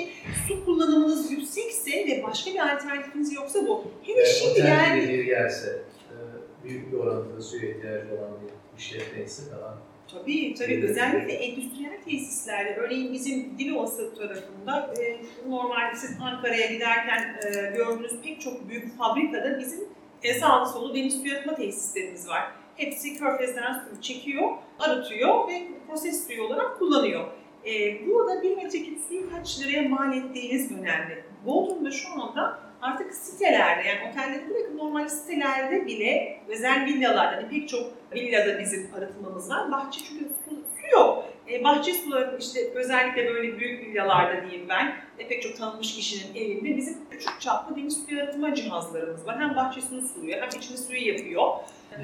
su 0.49 0.65
kullanımınız 0.65 1.33
yüksekse 1.33 1.91
ve 1.91 2.23
başka 2.23 2.51
bir 2.51 2.59
alternatifiniz 2.59 3.33
yoksa 3.33 3.67
bu. 3.67 3.85
Hele 4.03 4.19
Yani 4.19 4.29
şimdi 4.29 4.51
otel 4.51 4.69
yani 4.69 5.01
gibi 5.01 5.19
bir 5.19 5.27
yerse, 5.27 5.83
e, 6.11 6.17
büyük 6.65 6.93
bir 6.93 6.97
orantıda 6.97 7.43
suya 7.43 7.71
ihtiyacı 7.71 8.09
olan 8.15 8.31
bir 8.43 8.79
işletmeyse 8.79 9.43
daha 9.53 9.79
Tabii 10.13 10.55
tabii 10.55 10.85
özellikle 10.85 11.33
endüstriyel 11.33 12.03
tesislerde 12.05 12.77
örneğin 12.77 13.13
bizim 13.13 13.59
Dilovası 13.59 14.15
tarafında 14.15 14.95
e, 15.01 15.17
normal 15.49 15.95
siz 15.95 16.17
Ankara'ya 16.21 16.67
giderken 16.67 17.37
e, 17.47 17.77
gördüğünüz 17.77 18.21
pek 18.25 18.41
çok 18.41 18.69
büyük 18.69 18.99
fabrikada 18.99 19.59
bizim 19.59 19.81
e, 20.23 20.35
sağlı 20.35 20.69
solu 20.69 20.95
deniz 20.95 21.21
suyu 21.21 21.35
arıtma 21.35 21.55
tesislerimiz 21.55 22.29
var. 22.29 22.53
Hepsi 22.77 23.19
körfezden 23.19 23.73
suyu 23.73 24.01
çekiyor, 24.03 24.51
arıtıyor 24.79 25.49
ve 25.49 25.63
proses 25.89 26.27
suyu 26.27 26.43
olarak 26.43 26.79
kullanıyor. 26.79 27.25
E, 27.67 28.07
burada 28.07 28.43
bir 28.43 28.57
metreküp 28.57 28.99
suyu 29.09 29.31
kaç 29.31 29.61
liraya 29.61 29.89
mal 29.89 30.17
ettiğiniz 30.17 30.73
önemli. 30.73 31.25
Bodrum'da 31.47 31.91
şu 31.91 32.23
anda 32.23 32.59
artık 32.83 33.15
sitelerde 33.15 33.89
yani 33.89 34.11
otellerde 34.11 34.51
bırakın 34.51 34.79
normal 34.79 35.09
sitelerde 35.09 35.87
bile 35.87 36.41
özel 36.49 36.87
villalarda 36.87 37.37
hani 37.37 37.49
pek 37.49 37.69
çok 37.69 37.93
villada 38.15 38.59
bizim 38.59 38.91
arıtmamız 38.95 39.51
var. 39.51 39.73
Bahçe 39.73 40.01
çünkü 40.09 40.25
su, 40.25 40.51
su 40.51 40.97
yok. 40.97 41.25
E, 41.51 41.65
bahçe 41.65 41.95
suları 41.95 42.37
işte 42.41 42.71
özellikle 42.75 43.35
böyle 43.35 43.59
büyük 43.59 43.87
villalarda 43.87 44.43
diyeyim 44.43 44.69
ben 44.69 44.95
e, 45.19 45.29
pek 45.29 45.43
çok 45.43 45.57
tanınmış 45.57 45.95
kişinin 45.95 46.35
evinde 46.35 46.77
bizim 46.77 46.97
küçük 47.11 47.41
çaplı 47.41 47.77
deniz 47.77 48.07
suyu 48.07 48.23
arıtma 48.23 48.55
cihazlarımız 48.55 49.27
var. 49.27 49.41
Hem 49.41 49.57
bahçesini 49.57 50.09
suluyor 50.09 50.43
hem 50.43 50.49
içini 50.49 50.79
suyu 50.79 51.09
yapıyor. 51.09 51.53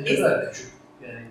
ne 0.00 0.16
kadar 0.16 0.52
küçük 0.52 0.70
yani 1.02 1.26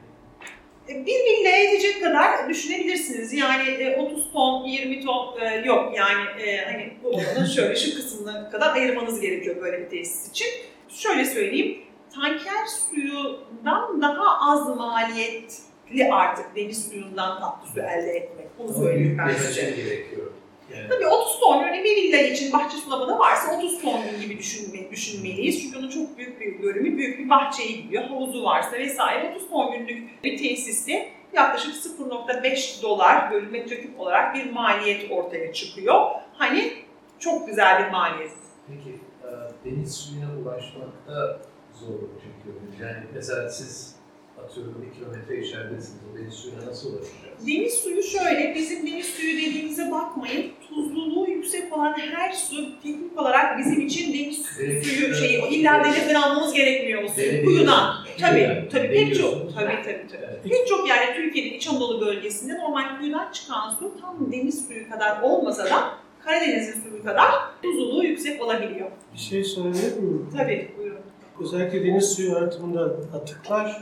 bir 0.89 1.25
villa 1.25 1.49
edecek 1.49 2.03
kadar 2.03 2.49
düşünebilirsiniz. 2.49 3.33
Yani 3.33 3.95
30 3.99 4.19
e, 4.19 4.31
ton, 4.33 4.65
20 4.65 5.05
ton 5.05 5.41
e, 5.41 5.55
yok. 5.65 5.97
Yani 5.97 6.23
hani 6.65 6.93
bu 7.03 7.09
oranın 7.09 7.45
şöyle 7.55 7.75
şu 7.75 7.95
kısmına 7.95 8.49
kadar 8.49 8.75
ayırmanız 8.75 9.21
gerekiyor 9.21 9.61
böyle 9.61 9.79
bir 9.79 9.89
tesis 9.89 10.29
için. 10.29 10.47
Şöyle 10.89 11.25
söyleyeyim, 11.25 11.77
tanker 12.15 12.65
suyundan 12.89 14.01
daha 14.01 14.51
az 14.51 14.77
maliyetli 14.77 16.13
artık 16.13 16.55
deniz 16.55 16.89
suyundan 16.89 17.39
tatlı 17.39 17.67
su 17.73 17.79
elde 17.79 18.11
etmek. 18.11 18.47
Bunu 18.59 18.73
söyleyeyim 18.73 19.17
ben 19.17 19.33
size. 19.33 19.61
gerekiyor. 19.61 20.31
Tabii 20.89 21.07
30 21.07 21.39
ton 21.39 21.63
örneğin 21.63 21.83
bir 21.83 21.95
villa 21.95 22.17
için 22.17 22.53
bahçe 22.53 22.77
sulamada 22.77 23.19
varsa 23.19 23.57
30 23.57 23.81
ton 23.81 23.99
gibi 24.21 24.37
düşünme, 24.37 24.91
düşünmeliyiz. 24.91 25.61
Çünkü 25.63 25.77
onun 25.77 25.89
çok 25.89 26.17
büyük 26.17 26.39
bir 26.41 26.63
bölümü 26.63 26.97
büyük 26.97 27.19
bir 27.19 27.29
bahçeye 27.29 27.71
gidiyor. 27.71 28.03
Havuzu 28.03 28.43
varsa 28.43 28.71
vesaire 28.71 29.33
30 29.35 29.49
ton 29.49 29.71
günlük 29.71 30.23
bir 30.23 30.37
tesiste 30.37 31.09
yaklaşık 31.33 31.75
0.5 31.75 32.81
dolar 32.83 33.31
bölü 33.31 33.47
metreküp 33.47 33.99
olarak 33.99 34.35
bir 34.35 34.51
maliyet 34.51 35.11
ortaya 35.11 35.53
çıkıyor. 35.53 36.05
Hani 36.33 36.73
çok 37.19 37.47
güzel 37.47 37.85
bir 37.85 37.91
maliyet. 37.91 38.31
Peki 38.67 38.89
e, 39.23 39.29
deniz 39.65 39.95
suyuna 39.95 40.41
ulaşmakta 40.41 41.39
zorluk 41.73 42.11
çekiyorsunuz. 42.21 42.79
Yani 42.81 43.03
mesela 43.13 43.49
siz 43.49 43.95
atıyorum 44.45 44.85
bir 44.85 44.99
kilometre 44.99 45.41
içeridesiniz. 45.41 45.99
O 46.13 46.17
deniz 46.17 46.33
suyuna 46.33 46.65
nasıl 46.65 46.89
ulaşacağız? 46.93 47.47
Deniz 47.47 47.73
suyu 47.73 48.03
şöyle, 48.03 48.55
bizim 48.55 48.87
deniz 48.87 49.05
suyu 49.05 49.37
dediğimize 49.37 49.91
bakmayın. 49.91 50.51
Tuzluluğu 50.69 51.29
yüksek 51.29 51.77
olan 51.77 51.93
her 51.93 52.33
su 52.33 52.81
teknik 52.83 53.19
olarak 53.21 53.59
bizim 53.59 53.81
için 53.87 54.13
deniz 54.13 54.45
Evet. 54.63 54.85
suyu 54.85 55.15
şeyi, 55.15 55.47
illa 55.49 55.83
denizden 55.83 56.15
almamız 56.15 56.53
gerekmiyor 56.53 57.03
o 57.03 57.07
suyu. 57.07 57.45
Kuyudan. 57.45 57.95
Tabii, 58.19 58.67
tabii 58.71 58.87
pek 58.89 59.15
çok. 59.15 59.33
Tabii, 59.55 59.83
tabii, 59.85 60.05
tabii. 60.11 60.49
Pek 60.49 60.67
çok 60.67 60.89
yani 60.89 61.15
Türkiye'nin 61.15 61.53
İç 61.53 61.67
Anadolu 61.67 62.05
bölgesinde 62.05 62.57
normal 62.59 62.99
kuyudan 62.99 63.31
çıkan 63.31 63.75
su 63.79 63.91
tam 64.01 64.31
deniz 64.31 64.67
suyu 64.67 64.89
kadar 64.89 65.21
olmasa 65.21 65.65
da 65.65 65.89
Karadeniz'in 66.25 66.81
suyu 66.81 67.03
kadar 67.03 67.31
tuzluluğu 67.61 68.03
yüksek 68.03 68.43
olabiliyor. 68.43 68.87
Bir 69.13 69.19
şey 69.19 69.43
söyleyebilir 69.43 69.97
miyim? 69.97 70.29
Tabii, 70.37 70.71
buyurun. 70.77 70.99
Özellikle 71.41 71.85
deniz 71.85 72.05
suyu 72.05 72.29
yaratımında 72.29 72.81
atıklar, 73.13 73.81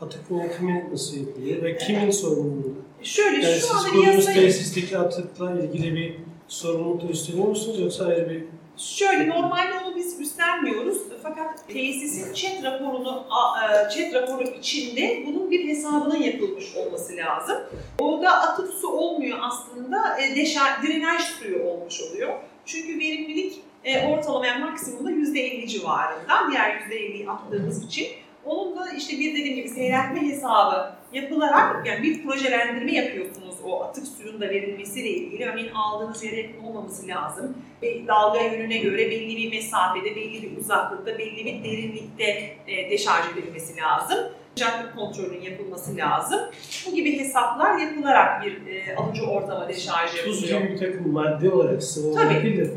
atık 0.00 0.30
yönetimi 0.30 0.88
nasıl 0.92 1.16
yapılıyor 1.16 1.62
ve 1.62 1.76
kimin 1.78 2.10
sorumluluğu? 2.10 2.74
Şöyle 3.02 3.46
Yani 3.46 3.60
şu 3.60 3.76
anda 3.76 3.92
bir 3.92 4.06
yasayı... 4.06 4.40
tesisteki 4.40 4.98
atıkla 4.98 5.60
ilgili 5.60 5.94
bir 5.96 6.16
sorumluluk 6.48 7.10
üstleniyor 7.10 7.48
musunuz 7.48 7.80
yoksa 7.80 8.06
ayrı 8.06 8.30
bir 8.30 8.44
Şöyle 8.76 9.28
normalde 9.28 9.72
onu 9.84 9.96
biz 9.96 10.20
üstlenmiyoruz 10.20 10.98
fakat 11.22 11.68
tesisin 11.68 12.34
chat 12.34 12.64
raporunu 12.64 13.24
e, 13.62 13.90
chat 13.90 14.14
raporu 14.14 14.42
içinde 14.42 15.22
bunun 15.26 15.50
bir 15.50 15.68
hesabının 15.68 16.22
yapılmış 16.22 16.76
olması 16.76 17.16
lazım. 17.16 17.56
Orada 17.98 18.30
atık 18.30 18.74
su 18.74 18.88
olmuyor 18.88 19.38
aslında 19.42 20.20
e, 20.20 20.36
deşar, 20.36 20.82
drenaj 20.82 21.22
suyu 21.22 21.62
olmuş 21.62 22.00
oluyor. 22.02 22.32
Çünkü 22.66 22.98
verimlilik 22.98 23.60
e, 23.84 24.06
ortalama 24.06 24.46
yani 24.46 24.64
maksimumda 24.64 25.10
%50 25.10 25.66
civarında. 25.66 26.50
Diğer 26.50 26.70
%50'yi 26.70 27.30
attığımız 27.30 27.84
için. 27.84 28.06
Onun 28.46 28.76
da 28.76 28.92
işte 28.96 29.18
bir 29.18 29.32
dediğim 29.32 29.56
gibi 29.56 29.68
seyreltme 29.68 30.20
hesabı 30.28 30.92
yapılarak 31.12 31.86
yani 31.86 32.02
bir 32.02 32.22
projelendirme 32.22 32.92
yapıyorsunuz 32.92 33.54
o 33.64 33.82
atık 33.84 34.06
suyun 34.06 34.40
da 34.40 34.48
verilmesiyle 34.48 35.08
ilgili. 35.08 35.44
Örneğin 35.44 35.70
aldığınız 35.74 36.24
yere 36.24 36.40
yakın 36.40 36.62
olmaması 36.64 37.08
lazım. 37.08 37.56
Ve 37.82 38.06
dalga 38.06 38.40
yönüne 38.40 38.78
göre 38.78 39.10
belli 39.10 39.36
bir 39.36 39.50
mesafede, 39.50 40.16
belli 40.16 40.42
bir 40.42 40.56
uzaklıkta, 40.56 41.18
belli 41.18 41.44
bir 41.44 41.64
derinlikte 41.64 42.56
e, 42.66 42.90
deşarj 42.90 43.24
edilmesi 43.32 43.76
lazım. 43.76 44.18
Sıcaklık 44.54 44.96
kontrolünün 44.96 45.40
yapılması 45.40 45.96
lazım. 45.96 46.40
Bu 46.86 46.94
gibi 46.94 47.18
hesaplar 47.18 47.78
yapılarak 47.78 48.44
bir 48.44 48.66
e, 48.66 48.96
alıcı 48.96 49.26
ortama 49.26 49.68
deşarj 49.68 50.10
tuz 50.10 50.42
yapılıyor. 50.42 50.60
gibi 50.60 50.72
bir 50.72 50.78
takım 50.78 51.12
madde 51.12 51.50
olarak 51.50 51.82
sıvı 51.82 52.08
olarak 52.08 52.42
değil 52.42 52.58
de 52.58 52.70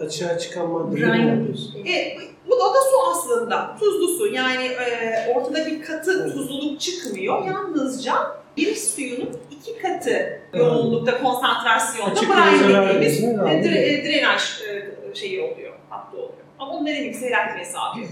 açığa 0.00 0.38
çıkan 0.38 0.70
maddeleri 0.70 1.26
yapıyorsun? 1.28 1.84
E, 1.86 2.16
bu 2.48 2.56
da, 2.56 2.74
da 2.74 2.80
su 2.80 3.10
aslında. 3.10 3.76
Tuzlu 3.80 4.08
su. 4.08 4.26
Yani 4.26 4.64
e, 4.64 5.34
ortada 5.34 5.66
bir 5.66 5.82
katı 5.82 6.32
tuzluluk 6.32 6.80
çıkmıyor. 6.80 7.44
Yalnızca 7.46 8.14
bir 8.56 8.74
suyunun 8.74 9.30
iki 9.50 9.78
katı 9.78 10.40
yoğunlukta, 10.54 11.22
konsantrasyonda 11.22 12.12
Açık 12.12 12.28
brine 12.28 12.88
dediğimiz 12.88 13.24
e, 13.24 13.26
dre- 13.26 14.04
drenaj 14.04 14.62
e, 14.62 15.14
şeyi 15.14 15.40
oluyor, 15.40 15.74
hattı 15.90 16.16
oluyor. 16.16 16.32
Ama 16.58 16.72
onun 16.72 16.86
dediğim 16.86 17.04
gibi 17.04 17.14
seyreltme 17.14 17.60
hesabı 17.60 18.00
yok. 18.00 18.08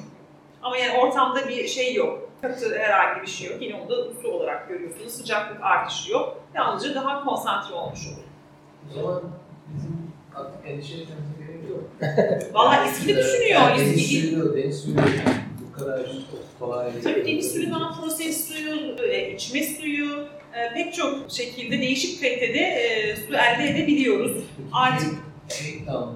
Ama 0.62 0.76
yani 0.76 0.98
ortamda 0.98 1.48
bir 1.48 1.66
şey 1.66 1.94
yok. 1.94 2.28
Katı 2.42 2.78
herhangi 2.78 3.22
bir 3.22 3.26
şey 3.26 3.48
yok. 3.48 3.62
Yine 3.62 3.74
onu 3.74 3.88
da 3.90 3.96
su 4.22 4.28
olarak 4.28 4.68
görüyorsunuz. 4.68 5.12
Sıcaklık 5.12 5.62
artışı 5.62 6.12
yok. 6.12 6.40
Yalnızca 6.54 6.94
daha 6.94 7.24
konsantre 7.24 7.74
olmuş 7.74 8.00
oluyor. 8.06 8.26
O 8.90 8.94
zaman 8.94 9.22
bizim 9.74 10.12
artık 10.36 10.66
endişe 10.70 10.94
etmemize 10.94 11.45
yok. 11.76 11.90
Vallahi 12.54 12.90
ismini 12.90 13.16
düşünüyor. 13.16 13.60
Deniz 13.78 13.98
İsmi- 13.98 14.30
suyu, 14.30 14.56
deniz 14.56 14.80
suyu 14.80 14.96
bu 15.68 15.78
kadar 15.78 16.00
kolay. 16.58 16.90
Tabii 17.04 17.26
deniz 17.26 17.52
suyundan 17.52 18.00
proses 18.00 18.48
suyu, 18.48 18.96
e, 19.10 19.32
içme 19.34 19.62
suyu, 19.62 20.26
e, 20.54 20.74
pek 20.74 20.94
çok 20.94 21.30
şekilde 21.30 21.78
değişik 21.78 22.20
kalitede 22.20 22.58
e, 22.58 23.16
su 23.16 23.34
elde 23.34 23.68
edebiliyoruz. 23.70 24.36
Artık- 24.72 25.14
Cape 25.48 25.68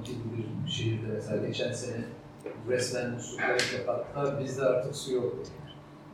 gibi 0.07 0.45
bir 0.67 0.71
şehirde 0.73 1.07
mesela 1.15 1.47
geçen 1.47 1.73
sene 1.73 1.97
resmen 2.69 3.21
kayıp 3.39 3.63
kapattılar. 3.87 4.45
Bizde 4.45 4.63
artık 4.63 4.97
su 4.97 5.13
yok. 5.15 5.37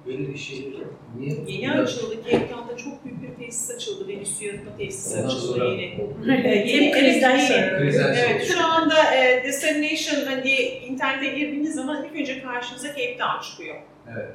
Böyle 0.06 0.28
bir 0.28 0.36
şehir 0.36 0.76
niye? 1.18 1.36
Yeni 1.48 1.72
açıldı, 1.72 2.14
Cape 2.24 2.48
Town'da 2.48 2.76
çok 2.76 3.04
büyük 3.04 3.22
bir 3.22 3.44
tesis 3.44 3.70
açıldı, 3.76 4.08
deniz 4.08 4.28
suyu 4.28 4.50
arıtma 4.50 4.76
tesisi 4.76 5.16
Ondan 5.16 5.26
açıldı 5.28 5.42
sonra 5.42 5.64
yeni. 5.64 5.82
E, 5.84 6.90
Krizden 6.90 7.30
evet, 7.30 7.50
yeni. 7.50 7.60
sonra. 7.60 7.78
Krizden 7.78 8.02
sonra. 8.02 8.14
Evet, 8.14 8.44
şu 8.44 8.64
anda 8.66 9.14
e, 9.14 9.44
Destination 9.44 10.26
hani 10.26 10.54
internete 10.88 11.38
girdiğiniz 11.38 11.74
zaman 11.74 12.04
ilk 12.04 12.20
önce 12.20 12.42
karşınıza 12.42 12.88
Cape 12.88 13.16
Town 13.18 13.50
çıkıyor. 13.50 13.76
Evet. 14.12 14.28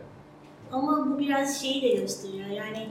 Ama 0.72 1.10
bu 1.10 1.20
biraz 1.20 1.62
şeyi 1.62 1.82
de 1.82 2.02
gösteriyor. 2.02 2.48
Yani 2.48 2.88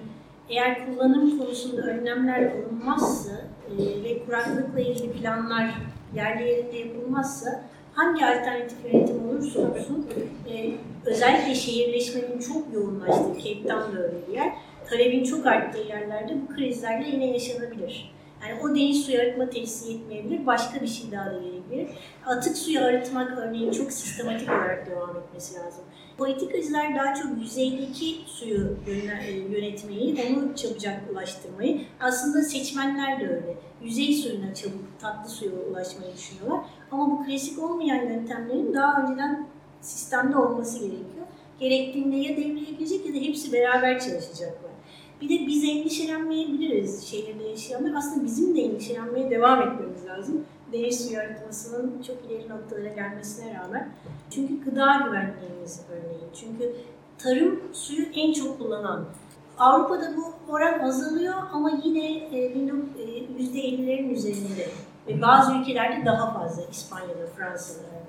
eğer 0.49 0.87
kullanım 0.87 1.39
konusunda 1.39 1.83
önlemler 1.83 2.51
alınmazsa 2.51 3.33
e, 3.71 4.05
ve 4.05 4.25
kuraklıkla 4.25 4.81
ilgili 4.81 5.13
planlar 5.13 5.71
yerli 6.17 6.49
yerinde 6.49 6.77
yapılmazsa 6.77 7.65
hangi 7.95 8.25
alternatif 8.25 8.79
yönetim 8.93 9.29
olursa 9.29 9.61
olsun 9.61 10.07
e, 10.51 10.71
özellikle 11.07 11.55
şehirleşmenin 11.55 12.39
çok 12.39 12.75
yoğunlaştığı 12.75 13.39
Cape 13.39 13.69
Town 13.69 13.97
da 13.97 14.03
öyle 14.03 14.29
bir 14.29 14.33
yer. 14.33 14.53
Talebin 14.91 15.25
çok 15.25 15.47
arttığı 15.47 15.79
yerlerde 15.89 16.37
bu 16.43 16.55
krizlerle 16.55 17.09
yine 17.09 17.27
yaşanabilir. 17.27 18.13
Yani 18.43 18.61
o 18.63 18.69
deniz 18.69 19.05
suyu 19.05 19.21
arıtma 19.21 19.51
tesisi 19.51 19.93
yetmeyebilir, 19.93 20.47
başka 20.47 20.81
bir 20.81 20.87
şey 20.87 21.13
daha 21.13 21.27
da 21.27 21.39
gerekebilir. 21.39 21.89
Atık 22.27 22.57
suyu 22.57 22.81
arıtmak 22.81 23.39
örneğin 23.39 23.71
çok 23.71 23.93
sistematik 23.93 24.49
olarak 24.49 24.87
devam 24.91 25.17
etmesi 25.17 25.55
lazım. 25.55 25.85
Politikacılar 26.19 26.95
daha 26.95 27.15
çok 27.15 27.43
yüzeydeki 27.43 28.17
suyu 28.27 28.77
e, 28.87 29.31
yönetmeyi, 29.31 30.17
onu 30.31 30.57
çabucak 30.57 31.01
ulaştırmayı, 31.13 31.81
aslında 32.01 32.43
seçmenler 32.43 33.21
de 33.21 33.29
öyle. 33.29 33.55
Yüzey 33.83 34.13
suyuna 34.13 34.55
çabuk, 34.55 35.01
tatlı 35.01 35.31
suya 35.31 35.51
ulaşmayı 35.71 36.13
düşünüyorlar. 36.17 36.61
Ama 36.91 37.11
bu 37.11 37.25
klasik 37.25 37.63
olmayan 37.63 38.09
yöntemlerin 38.09 38.75
daha 38.75 39.03
önceden 39.03 39.47
sistemde 39.81 40.37
olması 40.37 40.79
gerekiyor. 40.79 41.27
Gerektiğinde 41.61 42.17
ya 42.17 42.37
devreye 42.37 42.65
girecek 42.71 43.07
ya 43.07 43.15
da 43.15 43.19
hepsi 43.19 43.53
beraber 43.53 44.01
çalışacaklar. 44.01 44.71
Bir 45.21 45.29
de 45.29 45.47
biz 45.47 45.65
endişelenmeyebiliriz 45.65 47.05
şehirde 47.07 47.45
yaşayanlar. 47.45 47.95
Aslında 47.99 48.25
bizim 48.25 48.57
de 48.57 48.61
endişelenmeye 48.63 49.31
devam 49.31 49.63
etmemiz 49.63 50.07
lazım. 50.07 50.45
Deniz 50.73 51.07
suyu 51.07 51.21
arıtmasının 51.21 52.03
çok 52.07 52.17
ileri 52.31 52.49
noktalara 52.49 52.89
gelmesine 52.89 53.55
rağmen. 53.61 53.89
Çünkü 54.31 54.65
gıda 54.65 55.01
güvenliğimiz 55.07 55.81
örneğin. 55.91 56.31
Çünkü 56.41 56.73
tarım 57.19 57.61
suyu 57.73 58.07
en 58.15 58.33
çok 58.33 58.59
kullanan. 58.59 59.05
Avrupa'da 59.59 60.13
bu 60.17 60.53
oran 60.53 60.79
azalıyor 60.81 61.35
ama 61.53 61.71
yine 61.85 62.17
e, 62.17 62.55
bin- 62.55 62.93
e, 62.99 63.03
%50'lerin 63.43 64.09
üzerinde. 64.15 64.69
Ve 65.09 65.23
bazı 65.23 65.55
ülkelerde 65.55 66.07
daha 66.07 66.33
fazla. 66.41 66.63
İspanya'da, 66.71 67.27
Fransa'da. 67.37 68.00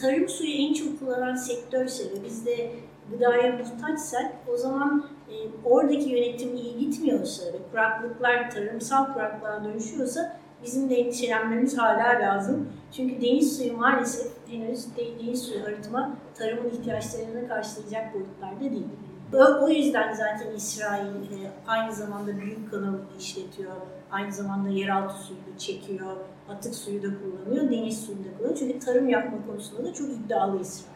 Tarım 0.00 0.28
suyu 0.28 0.50
en 0.52 0.74
çok 0.74 0.98
kullanan 1.00 1.34
sektörse 1.34 2.04
ve 2.04 2.24
biz 2.24 2.46
de 2.46 2.70
gıdaya 3.10 3.52
muhtaçsak 3.52 4.32
o 4.52 4.56
zaman 4.56 5.06
e, 5.30 5.34
oradaki 5.64 6.10
yönetim 6.10 6.56
iyi 6.56 6.78
gitmiyorsa 6.78 7.46
ve 7.46 7.56
kuraklıklar 7.70 8.50
tarımsal 8.50 9.12
kuraklığa 9.14 9.64
dönüşüyorsa 9.64 10.36
bizim 10.64 10.90
de 10.90 10.94
endişelenmemiz 10.94 11.78
hala 11.78 12.20
lazım. 12.20 12.68
Çünkü 12.92 13.20
deniz 13.22 13.56
suyu 13.56 13.76
maalesef 13.76 14.32
henüz 14.50 14.96
de- 14.96 15.18
deniz 15.26 15.42
suyu 15.42 15.64
arıtma 15.64 16.16
tarımın 16.38 16.70
ihtiyaçlarını 16.70 17.48
karşılayacak 17.48 18.14
boyutlarda 18.14 18.60
değil. 18.60 18.86
O, 19.62 19.68
yüzden 19.68 20.12
zaten 20.12 20.54
İsrail 20.56 21.06
e, 21.06 21.50
aynı 21.66 21.92
zamanda 21.94 22.36
büyük 22.40 22.70
kanal 22.70 22.94
işletiyor, 23.18 23.72
aynı 24.10 24.32
zamanda 24.32 24.68
yeraltı 24.68 25.14
suyu 25.18 25.38
da 25.38 25.58
çekiyor, 25.58 26.16
atık 26.48 26.74
suyu 26.74 27.02
da 27.02 27.06
kullanıyor, 27.06 27.70
deniz 27.70 28.00
suyu 28.06 28.18
da 28.18 28.36
kullanıyor. 28.38 28.58
Çünkü 28.58 28.78
tarım 28.78 29.08
yapma 29.08 29.46
konusunda 29.46 29.84
da 29.84 29.94
çok 29.94 30.08
iddialı 30.10 30.60
İsrail. 30.60 30.94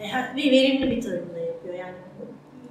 E, 0.00 0.36
ve 0.36 0.50
verimli 0.50 0.90
bir 0.90 1.02
tarım 1.02 1.34
da 1.34 1.38
yapıyor. 1.38 1.74
Yani 1.74 1.94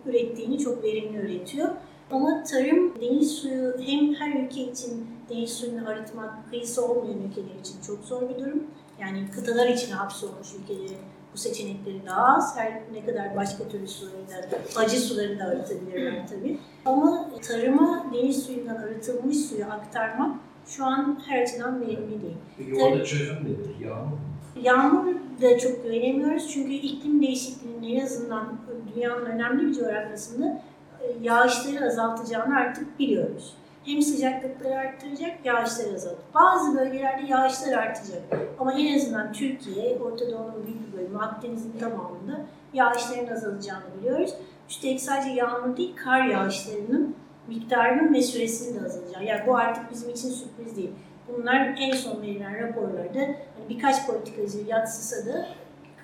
ürettiğini 0.05 0.59
çok 0.59 0.83
verimli 0.83 1.17
üretiyor. 1.17 1.69
Ama 2.11 2.43
tarım, 2.43 3.01
deniz 3.01 3.31
suyu 3.31 3.75
hem 3.85 4.13
her 4.13 4.43
ülke 4.43 4.61
için 4.61 5.07
deniz 5.29 5.53
suyunu 5.53 5.89
arıtmak, 5.89 6.49
kıyısı 6.49 6.85
olmayan 6.85 7.19
ülkeler 7.21 7.59
için 7.59 7.81
çok 7.87 8.03
zor 8.03 8.29
bir 8.29 8.39
durum. 8.39 8.63
Yani 8.99 9.31
kıtalar 9.35 9.67
içine 9.67 9.93
hapsolmuş 9.93 10.47
ülkelerin 10.61 10.97
bu 11.33 11.37
seçenekleri 11.37 12.05
daha 12.05 12.35
az. 12.37 12.57
Her 12.57 12.81
ne 12.93 13.05
kadar 13.05 13.35
başka 13.35 13.67
türlü 13.69 13.87
suları 13.87 14.13
da, 14.13 14.57
acı 14.79 14.99
suları 14.99 15.39
da 15.39 15.43
arıtabilirler 15.43 16.27
tabii. 16.27 16.59
Ama 16.85 17.29
tarıma 17.47 18.05
deniz 18.13 18.43
suyundan 18.43 18.75
arıtılmış 18.75 19.37
suyu 19.37 19.65
aktarmak 19.65 20.35
şu 20.67 20.85
an 20.85 21.19
her 21.27 21.41
açıdan 21.41 21.81
verimli 21.81 22.21
değil. 22.21 22.37
Peki 22.57 22.83
orada 22.83 23.03
çözüm 23.03 23.35
nedir? 23.35 23.85
Yağmur 23.85 24.17
Yağmur 24.61 25.15
da 25.41 25.59
çok 25.59 25.83
güvenemiyoruz 25.83 26.51
çünkü 26.53 26.71
iklim 26.71 27.21
değişikliğinin 27.21 27.95
en 27.95 28.05
azından 28.05 28.57
dünyanın 28.95 29.25
önemli 29.25 29.67
bir 29.67 29.73
coğrafyasında 29.73 30.61
e, 31.01 31.05
yağışları 31.21 31.85
azaltacağını 31.85 32.55
artık 32.55 32.99
biliyoruz. 32.99 33.53
Hem 33.85 34.01
sıcaklıkları 34.01 34.75
arttıracak, 34.75 35.45
yağışları 35.45 35.93
azaltacak. 35.93 36.33
Bazı 36.33 36.77
bölgelerde 36.77 37.27
yağışlar 37.27 37.73
artacak. 37.73 38.21
Ama 38.59 38.73
en 38.73 38.95
azından 38.95 39.33
Türkiye, 39.33 39.97
Orta 39.97 40.31
Doğu'nun 40.31 40.65
büyük 40.65 40.87
bir 40.93 40.97
bölümü, 40.97 41.17
Akdeniz'in 41.17 41.79
tamamında 41.79 42.45
yağışların 42.73 43.33
azalacağını 43.33 43.83
biliyoruz. 43.99 44.33
Üstelik 44.69 45.01
sadece 45.01 45.29
yağmur 45.29 45.77
değil, 45.77 45.95
kar 45.95 46.23
yağışlarının 46.23 47.15
miktarının 47.47 48.13
ve 48.13 48.21
süresinin 48.21 48.79
de 48.79 48.85
azalacağı. 48.85 49.25
Yani 49.25 49.47
bu 49.47 49.57
artık 49.57 49.91
bizim 49.91 50.09
için 50.09 50.29
sürpriz 50.29 50.77
değil. 50.77 50.91
Bunlar 51.27 51.75
en 51.79 51.91
son 51.91 52.21
verilen 52.21 52.59
raporlarda 52.59 53.19
hani 53.19 53.69
birkaç 53.69 54.07
politikacı 54.07 54.57
yatsısa 54.67 55.25
da 55.25 55.45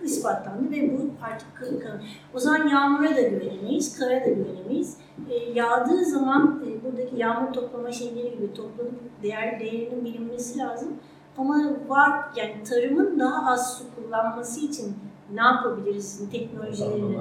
ispatlandı 0.04 0.72
ve 0.72 0.98
bu 0.98 1.10
artık 1.22 1.82
kanı. 1.82 2.02
O 2.34 2.40
zaman 2.40 2.68
yağmura 2.68 3.16
da 3.16 3.22
güvenemeyiz, 3.22 4.00
kara 4.00 4.26
da 4.26 4.30
güvenemeyiz. 4.30 4.98
E, 5.30 5.36
yağdığı 5.36 6.06
zaman 6.06 6.64
e, 6.68 6.84
buradaki 6.84 7.16
yağmur 7.16 7.54
toplama 7.54 7.92
şeyleri 7.92 8.32
gibi 8.32 8.54
toplanıp 8.54 9.24
değer, 9.24 9.60
değerinin 9.60 10.06
bilinmesi 10.06 10.60
lazım. 10.60 10.94
Ama 11.38 11.74
var 11.88 12.26
yani 12.36 12.64
tarımın 12.64 13.20
daha 13.20 13.52
az 13.52 13.78
su 13.78 13.84
kullanması 13.96 14.60
için 14.60 14.96
ne 15.34 15.42
yapabiliriz 15.42 16.30
teknolojilerini? 16.32 17.18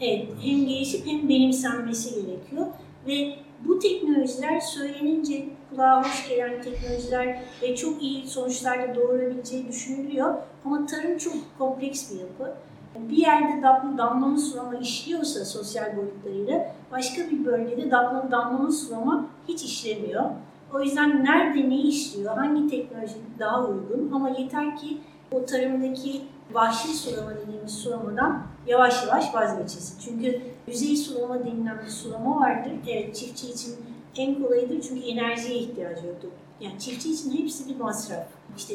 Evet, 0.00 0.28
hem 0.42 0.66
gelişip 0.66 1.06
hem 1.06 1.28
benimsenmesi 1.28 2.14
gerekiyor 2.14 2.66
ve 3.06 3.34
bu 3.66 3.78
teknolojiler 3.78 4.60
söylenince 4.60 5.48
kulağa 5.70 6.02
hoş 6.02 6.28
gelen 6.28 6.62
teknolojiler 6.62 7.42
ve 7.62 7.76
çok 7.76 8.02
iyi 8.02 8.28
sonuçlar 8.28 8.88
da 8.88 8.94
doğurabileceği 8.94 9.68
düşünülüyor. 9.68 10.34
Ama 10.64 10.86
tarım 10.86 11.18
çok 11.18 11.34
kompleks 11.58 12.12
bir 12.12 12.20
yapı. 12.20 12.54
Bir 12.98 13.16
yerde 13.16 13.62
damlama 13.98 14.38
sulama 14.38 14.74
işliyorsa 14.74 15.44
sosyal 15.44 15.96
boyutlarıyla 15.96 16.74
başka 16.92 17.30
bir 17.30 17.44
bölgede 17.44 17.90
damlama, 17.90 18.30
damlama 18.30 18.70
sulama 18.70 19.26
hiç 19.48 19.62
işlemiyor. 19.62 20.24
O 20.74 20.80
yüzden 20.80 21.24
nerede 21.24 21.70
ne 21.70 21.76
işliyor, 21.76 22.36
hangi 22.36 22.70
teknoloji 22.70 23.14
daha 23.38 23.64
uygun 23.64 24.10
ama 24.12 24.28
yeter 24.30 24.76
ki 24.76 24.98
o 25.32 25.44
tarımdaki 25.44 26.22
vahşi 26.52 26.88
sulama 26.88 27.30
dediğimiz 27.36 27.72
sulamadan 27.72 28.42
yavaş 28.66 29.06
yavaş 29.06 29.34
vazgeçilsin. 29.34 29.98
Çünkü 30.00 30.42
yüzey 30.66 30.96
sulama 30.96 31.44
denilen 31.44 31.78
bir 31.84 31.90
sulama 31.90 32.40
vardır. 32.40 32.72
Evet 32.88 33.16
çiftçi 33.16 33.50
için 33.50 33.76
en 34.16 34.42
kolayıdır 34.42 34.80
çünkü 34.80 35.06
enerjiye 35.06 35.58
ihtiyacı 35.58 36.06
yoktur. 36.06 36.28
Yani 36.60 36.78
çiftçi 36.78 37.12
için 37.12 37.38
hepsi 37.38 37.68
bir 37.68 37.76
masraf. 37.76 38.26
İşte 38.56 38.74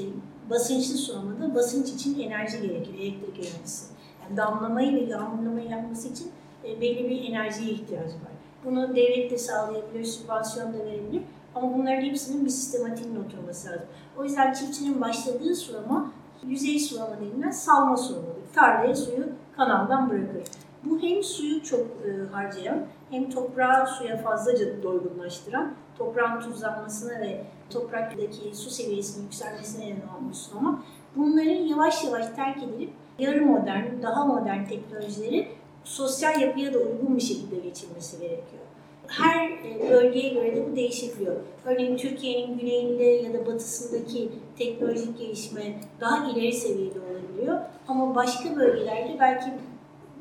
basınçlı 0.50 0.94
sulamada 0.98 1.56
basınç 1.56 1.90
için 1.90 2.20
enerji 2.20 2.62
gerekir, 2.62 2.94
elektrik 2.94 3.38
enerjisi. 3.38 3.86
Yani 4.24 4.38
damlamayı 4.38 4.96
ve 4.96 5.00
yağmurlamayı 5.00 5.70
yapması 5.70 6.08
için 6.08 6.32
e, 6.64 6.82
belli 6.82 7.10
bir 7.10 7.30
enerjiye 7.30 7.72
ihtiyacı 7.72 8.14
var. 8.14 8.36
Bunu 8.66 8.96
devlet 8.96 9.32
de 9.32 9.38
sağlayabilir, 9.38 10.04
sübvansiyon 10.04 10.74
da 10.74 10.78
verebilir. 10.78 11.22
Ama 11.56 11.78
bunların 11.78 12.02
hepsinin 12.02 12.46
bir 12.46 12.50
sistematiğinin 12.50 13.24
oturması 13.24 13.68
lazım. 13.68 13.86
O 14.18 14.24
yüzden 14.24 14.54
çiftçinin 14.54 15.02
başladığı 15.02 15.56
sulama 15.56 16.12
yüzey 16.48 16.80
sulama 16.80 17.16
denilen 17.22 17.52
salma 17.52 17.98
sulamadır. 17.98 18.36
Tarlaya 18.56 18.96
suyu 18.96 19.26
kanaldan 19.56 20.10
bırakır. 20.10 20.44
Bu 20.84 21.00
hem 21.02 21.24
suyu 21.24 21.64
çok 21.64 21.80
e, 21.80 22.34
harcayan 22.34 22.86
hem 23.10 23.30
toprağı 23.30 23.88
suya 23.88 24.18
fazlaca 24.18 24.84
doygunlaştıran, 24.84 25.74
toprağın 25.98 26.42
tuzlanmasına 26.42 27.20
ve 27.20 27.44
topraktaki 27.70 28.56
su 28.56 28.70
seviyesinin 28.70 29.24
yükselmesine 29.24 29.86
neden 29.86 30.18
olmuş 30.18 30.38
sulama. 30.38 30.84
Bunların 31.16 31.66
yavaş 31.66 32.04
yavaş 32.04 32.30
terk 32.36 32.64
edilip 32.64 32.94
yarı 33.20 33.46
modern, 33.46 34.02
daha 34.02 34.26
modern 34.26 34.66
teknolojileri 34.66 35.48
sosyal 35.84 36.42
yapıya 36.42 36.74
da 36.74 36.78
uygun 36.78 37.16
bir 37.16 37.22
şekilde 37.22 37.56
geçirmesi 37.56 38.20
gerekiyor. 38.20 38.65
Her 39.08 39.50
e, 39.50 39.90
bölgeye 39.90 40.34
göre 40.34 40.56
de 40.56 40.72
bu 40.72 40.76
değişebiliyor. 40.76 41.36
Örneğin 41.66 41.98
Türkiye'nin 41.98 42.58
güneyinde 42.60 43.04
ya 43.04 43.34
da 43.34 43.46
batısındaki 43.46 44.30
teknolojik 44.58 45.20
gelişme 45.20 45.80
daha 46.00 46.32
ileri 46.32 46.54
seviyede 46.54 47.00
olabiliyor. 47.00 47.60
Ama 47.88 48.16
başka 48.16 48.56
bölgelerde 48.56 49.18
belki 49.20 49.52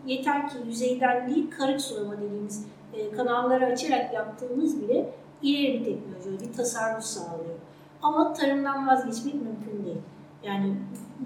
yeter 0.07 0.49
ki 0.49 0.55
yüzeyden 0.67 1.35
değil 1.35 1.51
karık 1.51 1.81
sulama 1.81 2.21
dediğimiz 2.21 2.67
e, 2.95 3.11
kanalları 3.11 3.67
açarak 3.67 4.15
yaptığımız 4.15 4.83
bile 4.83 5.11
ileri 5.43 5.81
bir 5.81 5.85
teknoloji, 5.85 6.49
bir 6.49 6.53
tasarruf 6.57 7.05
sağlıyor. 7.05 7.55
Ama 8.03 8.33
tarımdan 8.33 8.87
vazgeçmek 8.87 9.35
mümkün 9.35 9.85
değil. 9.85 10.03
Yani 10.43 10.77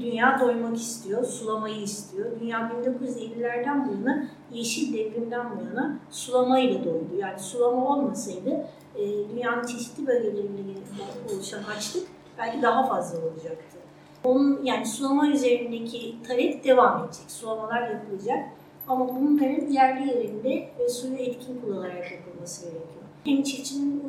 dünya 0.00 0.40
doymak 0.40 0.76
istiyor, 0.76 1.24
sulamayı 1.24 1.82
istiyor. 1.82 2.40
Dünya 2.40 2.58
1950'lerden 2.58 3.88
bu 3.88 3.92
yana, 3.92 4.28
yeşil 4.52 4.92
devrimden 4.92 5.46
bu 5.50 5.64
yana 5.64 5.98
sulamayla 6.10 6.84
doydu. 6.84 7.16
Yani 7.18 7.38
sulama 7.38 7.88
olmasaydı 7.88 8.66
e, 8.96 9.28
dünyanın 9.30 9.66
çeşitli 9.66 10.06
bölgelerinde 10.06 10.62
oluşan 11.34 11.62
açlık 11.76 12.06
belki 12.38 12.62
daha 12.62 12.86
fazla 12.86 13.18
olacaktı. 13.18 13.78
Onun 14.24 14.64
yani 14.64 14.86
sulama 14.86 15.28
üzerindeki 15.28 16.16
talep 16.28 16.64
devam 16.64 17.04
edecek. 17.04 17.30
Sulamalar 17.30 17.90
yapılacak. 17.90 18.48
Ama 18.88 19.08
bunların 19.08 19.66
yerli 19.66 20.08
yerinde 20.08 20.68
ve 20.78 20.88
suyu 20.88 21.16
etkin 21.16 21.60
kullanarak 21.60 22.12
yapılması 22.12 22.62
gerekiyor. 22.62 23.04
Hem 23.24 23.42
çiftçinin 23.42 24.02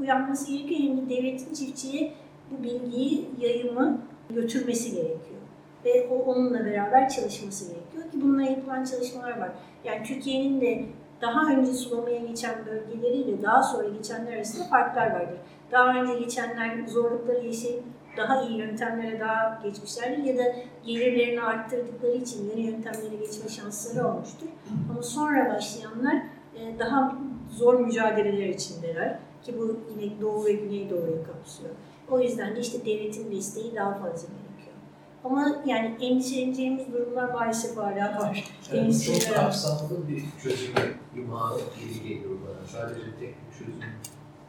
uyanması 0.00 0.52
gerekiyor 0.52 0.80
hem 0.80 0.96
de 0.96 1.16
devletin 1.16 1.54
çiftçiye 1.54 2.12
bu 2.50 2.62
bilgiyi, 2.62 3.28
yayımı 3.40 4.00
götürmesi 4.30 4.90
gerekiyor. 4.90 5.40
Ve 5.84 6.08
o 6.10 6.14
onunla 6.14 6.66
beraber 6.66 7.08
çalışması 7.08 7.64
gerekiyor 7.64 8.02
ki 8.12 8.22
bununla 8.22 8.42
yapılan 8.42 8.84
çalışmalar 8.84 9.38
var. 9.38 9.50
Yani 9.84 10.02
Türkiye'nin 10.02 10.60
de 10.60 10.84
daha 11.20 11.52
önce 11.52 11.72
sulamaya 11.72 12.18
geçen 12.18 12.54
bölgeleriyle 12.66 13.42
daha 13.42 13.62
sonra 13.62 13.88
geçenler 13.88 14.32
arasında 14.32 14.64
farklar 14.64 15.10
vardır. 15.10 15.38
Daha 15.72 15.94
önce 15.94 16.18
geçenler 16.18 16.86
zorlukları 16.86 17.46
yaşayıp 17.46 17.82
daha 18.16 18.42
iyi 18.42 18.58
yöntemlere 18.58 19.20
daha 19.20 19.60
geçmişlerdir 19.64 20.24
ya 20.24 20.38
da 20.38 20.54
gelirlerini 20.86 21.42
arttırdıkları 21.42 22.12
için 22.12 22.50
yeni 22.50 22.66
yöntemlere 22.66 23.16
geçme 23.16 23.48
şansları 23.48 24.08
olmuştur. 24.08 24.46
Ama 24.90 25.02
sonra 25.02 25.54
başlayanlar 25.54 26.14
e, 26.56 26.78
daha 26.78 27.16
zor 27.50 27.80
mücadeleler 27.80 28.48
içindeler 28.48 29.18
ki 29.42 29.54
bu 29.58 29.80
yine 30.00 30.20
Doğu 30.20 30.44
ve 30.44 30.52
Güneydoğu'yu 30.52 31.24
kapsıyor. 31.26 31.70
O 32.10 32.20
yüzden 32.20 32.56
de 32.56 32.60
işte 32.60 32.84
devletin 32.86 33.32
desteği 33.32 33.74
daha 33.74 33.94
fazla 33.94 34.28
gerekiyor. 34.28 34.76
Ama 35.24 35.62
yani 35.66 35.96
endişeleneceğimiz 36.00 36.92
durumlar 36.92 37.28
maalesef 37.32 37.76
hala 37.76 38.18
var. 38.20 38.44
Yani 38.72 39.00
çok 39.00 39.34
kapsamlı 39.34 40.08
bir 40.08 40.24
çözüm 40.42 40.74
imağı 41.16 41.60
gibi 41.80 42.08
geliyor 42.08 42.30
bana. 42.30 42.66
Sadece 42.66 43.00
tek 43.20 43.20
bir 43.20 43.58
çözüm. 43.58 43.80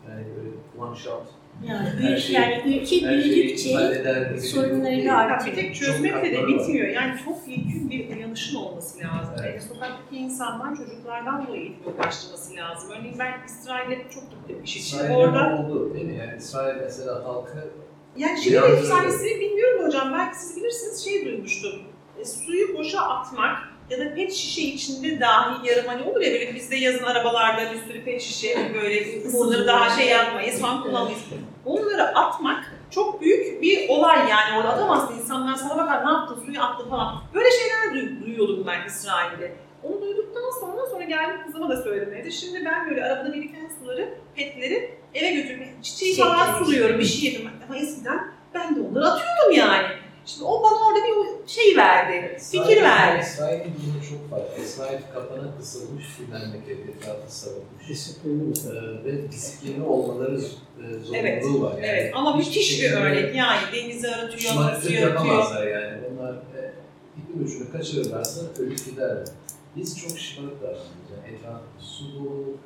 Yani 0.10 0.26
böyle 0.38 0.50
one 0.88 0.96
shot 0.96 1.24
yani, 1.64 1.90
büyük, 2.00 2.20
şey, 2.20 2.36
yani 2.36 2.62
ülke 2.66 3.10
büyüdükçe 3.10 4.38
sorunları 4.40 5.14
artıyor. 5.14 5.58
Bir 5.58 5.62
tek 5.62 5.76
çözmekle 5.76 6.32
de 6.32 6.48
bitmiyor. 6.48 6.88
Yani 6.88 7.14
çok 7.26 7.48
yekün 7.48 7.90
bir 7.90 8.16
uyanışın 8.16 8.56
olması 8.56 9.00
lazım. 9.00 9.36
Evet. 9.40 9.50
Yani 9.50 9.62
sokaktaki 9.62 10.18
insanlar 10.18 10.76
çocuklardan 10.76 11.48
bu 11.48 11.56
eğitime 11.56 11.98
başlaması 11.98 12.56
lazım. 12.56 12.90
Örneğin 13.00 13.20
ben 13.20 13.34
İsrail'e 13.46 14.10
çok 14.10 14.24
gittim 14.32 14.64
iş 14.64 14.78
için. 14.78 15.00
Orada... 15.00 15.58
oldu 15.58 15.94
mi? 15.94 16.16
Yani 16.16 16.38
İsrail 16.38 16.76
mesela 16.82 17.26
halkı 17.26 17.70
yani 18.18 18.42
şehir 18.42 18.64
efsanesini 18.64 19.40
bilmiyorum 19.40 19.86
hocam. 19.86 20.14
Belki 20.14 20.38
siz 20.40 20.58
bilirsiniz 20.58 21.04
şey 21.04 21.26
duymuştum. 21.26 21.82
E, 22.20 22.26
suyu 22.26 22.78
boşa 22.78 23.02
atmak 23.02 23.58
ya 23.90 24.00
da 24.00 24.16
pet 24.16 24.34
şişe 24.34 24.62
içinde 24.62 25.20
dahi 25.20 25.70
yarım 25.70 25.86
hani 25.88 26.04
olur 26.04 26.22
ya 26.22 26.34
böyle 26.34 26.56
bizde 26.56 26.76
yazın 26.76 27.04
arabalarda 27.04 27.72
bir 27.74 27.80
sürü 27.92 28.04
pet 28.06 28.22
şişe 28.22 28.72
böyle 28.74 29.26
ısınır 29.28 29.68
daha 29.68 29.90
şey 29.90 30.08
yapmayız 30.08 30.62
falan 30.62 30.84
kullanmayız. 30.84 31.20
Onları 31.66 32.04
atmak 32.04 32.72
çok 32.92 33.22
büyük 33.22 33.62
bir 33.62 33.90
olay 33.90 34.30
yani 34.30 34.58
orada 34.58 34.70
atamazsın 34.70 35.20
insanlar 35.20 35.56
sana 35.56 35.78
bakar 35.78 36.06
ne 36.06 36.12
yaptın 36.12 36.46
suyu 36.46 36.62
attı 36.62 36.90
falan. 36.90 37.16
Böyle 37.34 37.50
şeyler 37.52 38.10
duyuyordum 38.26 38.64
ben 38.68 38.88
İsrail'de. 38.88 39.52
Onu 39.84 40.02
duyduktan 40.02 40.60
sonra 40.60 40.86
sonra 40.92 41.04
geldim 41.04 41.46
kızıma 41.46 41.70
da 41.70 41.84
söyledim 41.84 42.14
evde. 42.14 42.32
Şimdi 42.32 42.66
ben 42.66 42.90
böyle 42.90 43.04
arabada 43.04 43.34
biriken 43.34 43.70
suları, 43.80 44.10
petleri 44.36 44.98
eve 45.14 45.32
götürüp 45.32 45.84
çiçeği 45.84 46.16
falan 46.16 46.64
suluyorum 46.64 47.00
bir 47.00 47.06
şey 47.06 47.32
yedim. 47.32 47.50
Ama 47.68 47.78
eskiden 47.78 48.32
ben 48.54 48.76
de 48.76 48.80
onları 48.80 49.06
atıyordum 49.06 49.52
yani. 49.52 49.88
Şimdi 50.26 50.46
o 50.46 50.64
bana 50.64 50.88
orada 50.88 51.00
bir 51.06 51.48
şey 51.48 51.78
verdi, 51.78 52.38
fikir 52.52 52.82
verdi. 52.82 53.26
İsrail'in 53.26 53.64
durumu 53.64 54.04
çok 54.10 54.30
farklı. 54.30 54.64
İsrail 54.64 55.00
kapana 55.14 55.58
kısılmış 55.58 56.06
bir 56.20 56.34
memleket 56.34 56.90
etrafı 56.90 57.36
sarılmış. 57.36 57.90
Disiplinli. 57.90 58.54
Ee, 58.60 59.04
ve 59.06 59.32
disiplinli 59.32 59.84
olmaları 59.84 60.36
e, 60.36 61.00
zorunluluğu 61.00 61.16
Evet, 61.16 61.46
var. 61.46 61.72
Yani 61.72 61.86
Evet 61.86 62.12
ama 62.16 62.36
müthiş 62.36 62.82
bir 62.82 62.92
örnek 62.92 63.36
yani 63.36 63.62
denizi 63.74 64.08
aratıyor, 64.16 64.54
suyu 64.54 64.66
atıyor. 64.66 65.02
yapamazlar 65.02 65.68
yani. 65.68 65.98
Onlar 66.12 66.34
e, 66.34 66.74
ipin 67.18 67.44
ucunu 67.44 67.72
kaçırırlarsa 67.72 68.42
ölüp 68.60 68.86
giderler. 68.86 69.28
Biz 69.76 70.00
çok 70.00 70.20
şımarık 70.20 70.62
davranıyoruz. 70.62 71.10
Yani 71.18 71.36
etraf 71.38 71.62
su 71.80 72.16
dolu, 72.16 72.58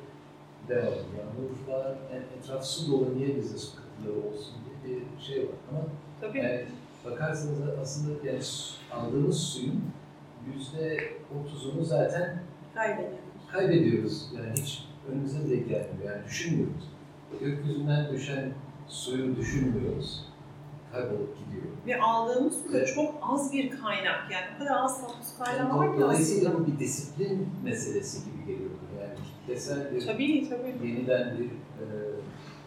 devamlı 0.68 0.88
yağmur 1.18 1.78
var. 1.78 1.86
Yani 2.12 2.24
etraf 2.40 2.64
su 2.64 2.92
dolu 2.92 3.18
niye 3.18 3.36
bize 3.36 3.58
su 3.58 3.70
kıtlığı 3.76 4.28
olsun 4.28 4.54
diye 4.86 4.96
bir 4.96 5.24
şey 5.26 5.38
var. 5.42 5.54
Ama 5.70 5.80
Tabii. 6.20 6.38
yani 6.38 6.64
bakarsanız 7.04 7.58
aslında 7.82 8.26
yani 8.26 8.40
aldığımız 8.92 9.38
suyun 9.42 9.82
yüzde 10.54 10.98
otuzunu 11.40 11.84
zaten 11.84 12.42
Kaybediyor. 12.74 13.08
kaybediyoruz. 13.52 14.28
Yani 14.36 14.52
hiç 14.52 14.84
önümüze 15.12 15.50
de 15.50 15.56
gelmiyor. 15.56 16.04
Yani 16.04 16.24
düşünmüyoruz. 16.24 16.90
Gökyüzünden 17.40 18.12
düşen 18.12 18.52
suyu 18.88 19.36
düşünmüyoruz. 19.36 20.24
Kaybolup 20.92 21.36
gidiyor. 21.38 21.64
Ve 21.86 22.00
aldığımız 22.02 22.54
su 22.62 22.72
da 22.72 22.86
çok 22.86 23.14
az 23.22 23.52
bir 23.52 23.70
kaynak 23.70 24.30
yani 24.32 24.44
o 24.56 24.58
kadar 24.58 24.76
az 24.84 25.00
tatlı 25.00 25.24
su 25.24 25.44
kaynağı 25.44 25.78
var 25.78 25.94
ki 25.94 26.00
Dolayısıyla 26.00 26.58
bu 26.58 26.66
bir 26.66 26.78
disiplin 26.78 27.48
meselesi 27.64 28.24
gibi 28.24 28.46
geliyor. 28.46 28.70
Yani 29.00 29.14
kitlesel 29.40 29.94
bir, 29.94 30.06
Tabii 30.06 30.48
tabii. 30.48 30.88
yeniden 30.88 31.38
bir 31.38 31.44
e, 31.44 31.84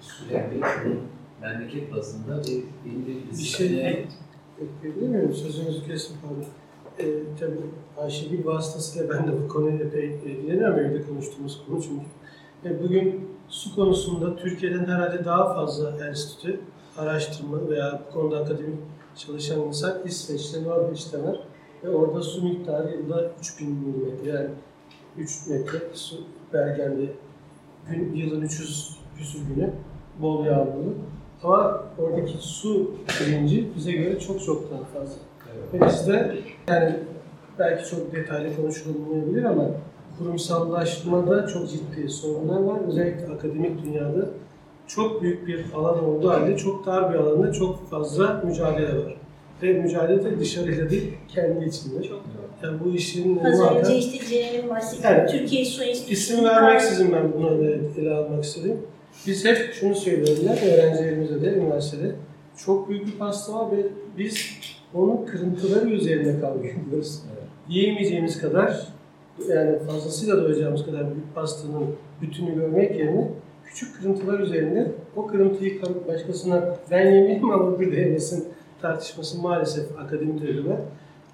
sürekli 0.01 0.61
memleket 1.43 1.93
bazında 1.93 2.43
bir 2.43 2.51
yeni 2.51 3.31
bir 3.31 3.43
şey 3.43 3.97
ekleyebilir 4.61 5.07
miyim? 5.07 5.33
Sözünüzü 5.33 5.85
kestim 5.85 6.17
pardon. 6.21 6.45
Ee, 6.99 7.35
tabii 7.39 7.59
Ayşegül 7.97 8.45
vasıtasıyla 8.45 9.09
ben 9.09 9.27
de 9.27 9.43
bu 9.43 9.47
konuyla 9.47 9.85
epey 9.85 10.05
ilgileniyorum 10.05 10.79
evde 10.79 11.01
konuştuğumuz 11.07 11.61
konu 11.67 11.81
çünkü. 11.83 12.05
E, 12.65 12.83
bugün 12.83 13.29
su 13.49 13.75
konusunda 13.75 14.35
Türkiye'den 14.35 14.85
herhalde 14.85 15.25
daha 15.25 15.53
fazla 15.53 16.07
enstitü, 16.07 16.59
araştırma 16.97 17.69
veya 17.69 18.01
bu 18.07 18.13
konuda 18.13 18.37
akademik 18.37 18.79
çalışan 19.15 19.61
insan 19.61 19.93
İsveç'te, 20.05 20.63
Norveç'te 20.63 21.23
var. 21.23 21.39
Ve 21.83 21.89
orada 21.89 22.21
su 22.21 22.43
miktarı 22.43 22.91
yılda 22.91 23.31
3000 23.39 23.69
milimetre 23.69 24.29
yani 24.29 24.49
3 25.17 25.47
metre 25.47 25.79
su 25.93 26.15
Bergen'de 26.53 27.13
gün, 27.89 28.13
yılın 28.15 28.41
300 28.41 28.97
küsur 29.17 29.39
günü 29.55 29.73
bol 30.21 30.45
yağmurlu. 30.45 30.93
Ama 31.43 31.83
oradaki 31.99 32.33
su 32.39 32.91
bilinci 33.21 33.67
bize 33.77 33.91
göre 33.91 34.19
çok 34.19 34.43
çok 34.45 34.71
daha 34.71 34.83
fazla. 34.83 35.15
Evet. 35.53 35.81
Ve 35.81 35.87
bizde 35.87 36.35
yani 36.67 36.95
belki 37.59 37.89
çok 37.89 38.15
detaylı 38.15 38.55
konuşulmayabilir 38.55 39.43
ama 39.43 39.65
kurumsallaşmada 40.17 41.47
çok 41.47 41.69
ciddi 41.69 42.09
sorunlar 42.09 42.59
var. 42.63 42.79
Özellikle 42.87 43.33
akademik 43.33 43.83
dünyada 43.83 44.29
çok 44.87 45.21
büyük 45.21 45.47
bir 45.47 45.65
alan 45.75 46.03
olduğu 46.05 46.29
halde 46.29 46.57
çok 46.57 46.85
dar 46.85 47.13
bir 47.13 47.19
alanda 47.19 47.51
çok 47.53 47.89
fazla 47.89 48.41
mücadele 48.45 49.05
var. 49.05 49.17
Ve 49.63 49.73
mücadele 49.73 50.23
de 50.25 50.39
dışarıyla 50.39 50.89
değil, 50.89 51.13
kendi 51.27 51.65
içinde. 51.65 52.03
Çok 52.03 52.21
Yani 52.63 52.77
bu 52.85 52.89
işin 52.89 53.37
Az 53.39 53.59
muhakkak- 53.59 53.77
önce 53.85 53.97
işte 53.97 54.25
Ceren'in 54.25 54.69
bahsettiği 54.69 55.13
Evet. 55.13 55.29
Türkiye 55.31 55.65
Su 55.65 55.83
Enstitüsü. 55.83 56.13
İsim 56.13 56.45
vermeksizin 56.45 57.11
ben 57.13 57.33
bunu 57.33 57.49
ele, 57.49 57.79
ele 57.97 58.13
almak 58.13 58.43
istedim. 58.43 58.77
Biz 59.27 59.45
hep 59.45 59.73
şunu 59.73 59.95
söylüyorlar 59.95 60.73
öğrencilerimize 60.73 61.41
de 61.41 61.53
üniversitede. 61.53 62.15
Çok 62.57 62.89
büyük 62.89 63.07
bir 63.07 63.11
pasta 63.11 63.53
var 63.53 63.71
ve 63.71 63.85
biz 64.17 64.59
onun 64.93 65.25
kırıntıları 65.25 65.89
üzerine 65.89 66.39
kavga 66.39 66.67
ediyoruz. 66.67 67.19
Evet. 67.33 67.43
Yiyemeyeceğimiz 67.69 68.41
kadar 68.41 68.87
yani 69.49 69.79
fazlasıyla 69.79 70.43
doyacağımız 70.43 70.85
kadar 70.85 71.13
büyük 71.13 71.35
pastanın 71.35 71.85
bütünü 72.21 72.55
görmek 72.55 72.99
yerine 72.99 73.27
küçük 73.65 73.95
kırıntılar 73.95 74.39
üzerinde 74.39 74.91
o 75.15 75.27
kırıntıyı 75.27 75.81
kalıp 75.81 76.07
başkasına 76.07 76.77
ben 76.91 77.05
yemeyeyim 77.05 77.51
ama 77.51 77.79
bir 77.79 77.91
de 77.91 77.95
yemesin 77.95 78.47
tartışması 78.81 79.41
maalesef 79.41 79.99
akademide 79.99 80.57
de 80.57 80.69
var. 80.69 80.79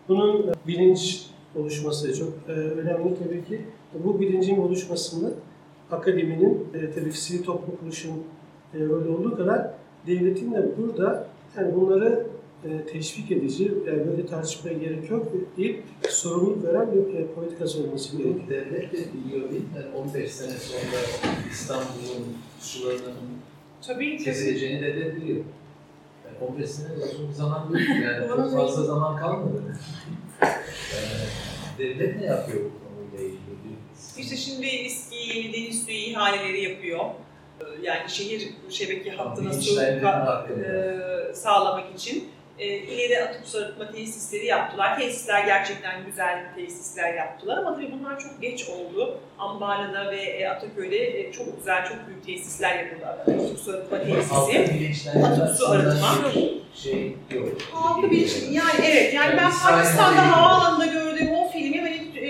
Bunun 0.08 0.54
bilinç 0.68 1.26
oluşması 1.56 2.18
çok 2.18 2.30
e, 2.48 2.52
önemli 2.52 3.16
tabii 3.24 3.46
ki. 3.46 3.62
Bu 4.04 4.20
bilincin 4.20 4.58
oluşmasında 4.58 5.32
akademinin, 5.92 6.68
e, 6.74 6.92
tabii 6.92 7.12
ki 7.12 7.22
sivil 7.22 7.44
toplum 7.44 7.76
kuruluşunun 7.78 8.24
e, 8.74 8.80
rolü 8.80 9.10
olduğu 9.10 9.38
kadar 9.38 9.72
devletin 10.08 10.54
de 10.54 10.70
burada 10.78 11.28
yani 11.58 11.76
bunları 11.76 12.28
e, 12.64 12.86
teşvik 12.86 13.32
edici, 13.32 13.72
yani 13.88 14.08
böyle 14.08 14.26
tartışmaya 14.26 14.74
gerek 14.74 15.10
yok 15.10 15.28
deyip 15.58 15.84
sorumluluk 16.10 16.64
veren 16.64 16.88
bir 16.94 17.14
e, 17.16 17.28
politikası 17.28 17.84
olması 17.84 18.18
gerekiyor. 18.18 18.48
Devlet 18.50 18.94
de 18.94 18.98
biliyor 18.98 19.50
değil 19.50 19.62
mi? 19.62 19.68
Yani 19.76 19.96
15 19.96 20.32
sene 20.32 20.52
sonra 20.52 21.30
İstanbul'un 21.52 22.38
sularının 22.60 23.40
Tabii 23.88 24.18
kesileceğini 24.18 24.82
de 24.82 24.96
de 24.96 25.16
biliyor. 25.16 25.44
Yani 26.26 26.52
15 26.52 26.70
sene 26.70 26.88
uzun 26.94 27.30
bir 27.30 27.34
zaman 27.34 27.74
değil. 27.74 27.90
Yani 27.90 28.28
çok 28.28 28.52
fazla 28.52 28.84
zaman 28.84 29.18
kalmadı. 29.18 29.64
Yani 30.42 30.58
devlet 31.78 32.20
ne 32.20 32.26
yapıyor 32.26 32.64
bu? 32.64 32.89
İşte 34.20 34.36
şimdi 34.38 34.68
eski 34.68 35.16
yeni 35.16 35.54
deniz 35.54 35.86
suyu 35.86 35.98
ihaleleri 35.98 36.62
yapıyor. 36.64 37.00
Ee, 37.62 37.64
Yani 37.82 38.10
şehir 38.10 38.50
şebeke 38.70 39.12
hattına 39.12 39.54
su 39.54 39.82
e, 39.82 41.34
sağlamak 41.34 41.96
için 41.96 42.30
e, 42.60 42.66
ileri 42.68 43.24
atık 43.24 43.48
su 43.48 43.58
arıtma 43.58 43.92
tesisleri 43.92 44.46
yaptılar. 44.46 45.00
Tesisler 45.00 45.46
gerçekten 45.46 46.06
güzel 46.06 46.46
tesisler 46.56 47.14
yaptılar 47.14 47.58
ama 47.58 47.76
tabii 47.76 47.92
bunlar 48.00 48.20
çok 48.20 48.42
geç 48.42 48.70
oldu. 48.70 49.18
Ambala'da 49.40 50.12
ve 50.12 50.22
e, 50.22 50.48
Ataköy'de 50.48 51.20
e, 51.20 51.32
çok 51.32 51.58
güzel, 51.58 51.88
çok 51.88 51.98
büyük 52.08 52.26
tesisler 52.26 52.84
yapıldı. 52.84 53.06
Atık 53.06 53.60
su 53.60 53.72
arıtma 53.72 53.98
Halkı 54.38 54.52
tesisi. 54.52 55.10
Atık 55.10 55.58
su 55.58 55.70
arıtma. 55.70 56.32
şey 56.76 57.16
yok. 57.32 57.50
Halkı 57.72 58.12
bir 58.12 58.48
yani 58.52 58.86
evet 58.86 59.14
yani 59.14 59.38
ben 59.38 59.52
Pakistan'da 59.64 60.38
havaalanında 60.38 60.86
gördüğüm 60.86 61.34
o 61.34 61.50
filmi 61.52 61.79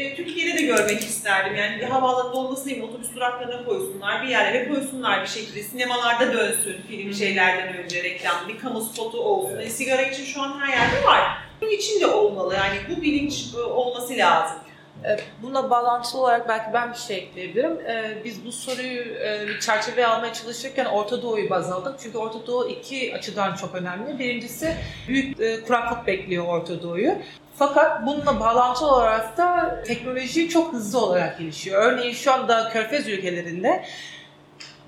e, 0.10 0.16
Türkiye'de 0.16 0.58
de 0.58 0.62
görmek 0.62 1.02
isterdim. 1.02 1.56
Yani 1.56 1.80
bir 1.80 1.86
havaalanında 1.86 2.38
olması 2.38 2.66
değil 2.66 2.78
mi? 2.78 2.84
Otobüs 2.86 3.16
duraklarına 3.16 3.66
koysunlar, 3.66 4.24
bir 4.24 4.28
yerlere 4.28 4.70
koysunlar 4.70 5.22
bir 5.22 5.28
şekilde. 5.28 5.64
Sinemalarda 5.64 6.34
dönsün 6.34 6.78
film 6.88 7.14
şeylerden 7.14 7.78
önce 7.78 8.04
reklam, 8.04 8.36
bir 8.48 8.60
kamu 8.60 8.82
spotu 8.82 9.20
olsun. 9.22 9.56
Evet. 9.56 9.66
E, 9.68 9.70
sigara 9.70 10.02
için 10.02 10.26
şu 10.26 10.42
an 10.42 10.60
her 10.60 10.68
yerde 10.78 11.06
var. 11.06 11.38
Bunun 11.62 11.72
için 11.72 12.00
de 12.02 12.08
olmalı 12.08 12.56
yani 12.56 12.78
bu 12.90 13.02
bilinç 13.02 13.46
e, 13.56 13.60
olması 13.60 14.18
lazım. 14.18 14.58
E, 15.06 15.18
Bununla 15.42 15.70
bağlantılı 15.70 16.22
olarak 16.22 16.48
belki 16.48 16.74
ben 16.74 16.92
bir 16.94 16.98
şey 16.98 17.18
ekleyebilirim. 17.18 17.80
Biz 18.26 18.46
bu 18.46 18.52
soruyu 18.52 19.06
bir 19.48 19.60
çerçeveye 19.60 20.08
almaya 20.08 20.34
çalışırken 20.34 20.86
Orta 20.86 21.22
Doğu'yu 21.22 21.50
baz 21.50 21.72
aldık. 21.72 21.96
Çünkü 22.04 22.18
Orta 22.18 22.48
Doğu 22.48 22.70
iki 22.70 23.16
açıdan 23.16 23.56
çok 23.56 23.76
önemli. 23.76 24.20
Birincisi 24.20 24.76
büyük 25.08 25.38
kuraklık 25.68 26.08
bekliyor 26.08 26.46
Orta 26.48 26.84
Doğu'yu. 26.84 27.16
Fakat 27.60 28.06
bununla 28.06 28.40
bağlantılı 28.40 28.92
olarak 28.92 29.38
da 29.38 29.80
teknoloji 29.88 30.50
çok 30.50 30.74
hızlı 30.74 31.00
olarak 31.00 31.40
gelişiyor. 31.40 31.84
Örneğin 31.84 32.14
şu 32.14 32.34
anda 32.34 32.70
Körfez 32.70 33.08
ülkelerinde 33.08 33.86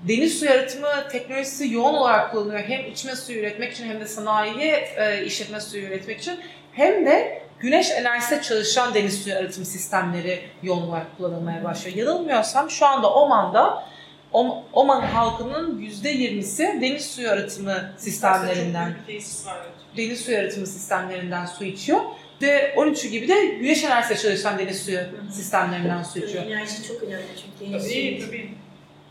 deniz 0.08 0.38
suyu 0.38 0.50
arıtımı 0.50 0.88
teknolojisi 1.12 1.72
yoğun 1.72 1.94
olarak 1.94 2.30
kullanılıyor. 2.32 2.60
Hem 2.64 2.86
içme 2.86 3.16
suyu 3.16 3.38
üretmek 3.38 3.72
için 3.72 3.88
hem 3.88 4.00
de 4.00 4.06
sanayi 4.06 4.60
e, 4.96 5.24
işletme 5.24 5.60
suyu 5.60 5.82
üretmek 5.82 6.20
için 6.20 6.40
hem 6.72 7.06
de 7.06 7.42
güneş 7.60 7.90
enerjisiyle 7.90 8.42
çalışan 8.42 8.94
deniz 8.94 9.22
suyu 9.22 9.36
arıtım 9.36 9.64
sistemleri 9.64 10.40
yoğun 10.62 10.82
olarak 10.82 11.16
kullanılmaya 11.16 11.64
başlıyor. 11.64 11.96
Yanılmıyorsam 11.96 12.70
şu 12.70 12.86
anda 12.86 13.14
Oman'da 13.14 13.84
Om- 14.32 14.62
Oman 14.72 15.00
halkının 15.00 15.80
%20'si 15.80 16.80
deniz 16.80 17.10
suyu 17.10 17.30
arıtımı 17.30 17.92
sistemlerinden, 17.98 18.94
deniz 19.96 20.20
suyu 20.24 20.38
arıtımı 20.38 20.66
sistemlerinden 20.66 21.46
su 21.46 21.64
içiyor. 21.64 22.00
Ve 22.42 22.74
13'ü 22.76 23.08
gibi 23.08 23.28
de 23.28 23.44
güneş 23.44 23.84
enerjisiyle 23.84 24.20
çalışan 24.20 24.58
deniz 24.58 24.82
suyu 24.82 24.98
sistemlerinden 25.32 26.02
su 26.02 26.18
içiyor. 26.18 26.44
Enerji 26.44 26.88
çok 26.88 27.02
önemli 27.02 27.24
çünkü. 27.60 27.72
Tabii 27.78 28.22
tabii. 28.26 28.48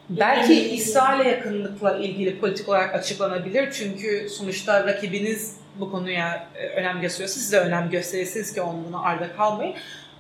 Belki 0.10 0.54
İsrail'e 0.54 1.30
yakınlıkla 1.30 1.98
ilgili 1.98 2.40
politik 2.40 2.70
olarak 2.70 2.96
açıklanabilir. 2.96 3.72
Çünkü 3.72 4.30
sonuçta 4.30 4.88
rakibiniz 4.88 5.56
bu 5.80 5.92
konuya 5.92 6.48
e, 6.56 6.68
önem 6.68 7.02
gösteriyorsa 7.02 7.40
siz 7.40 7.52
de 7.52 7.60
önem 7.60 7.90
gösterirsiniz 7.90 8.54
ki 8.54 8.62
onun 8.62 8.86
buna 8.88 9.04
arda 9.04 9.34
kalmayın. 9.34 9.76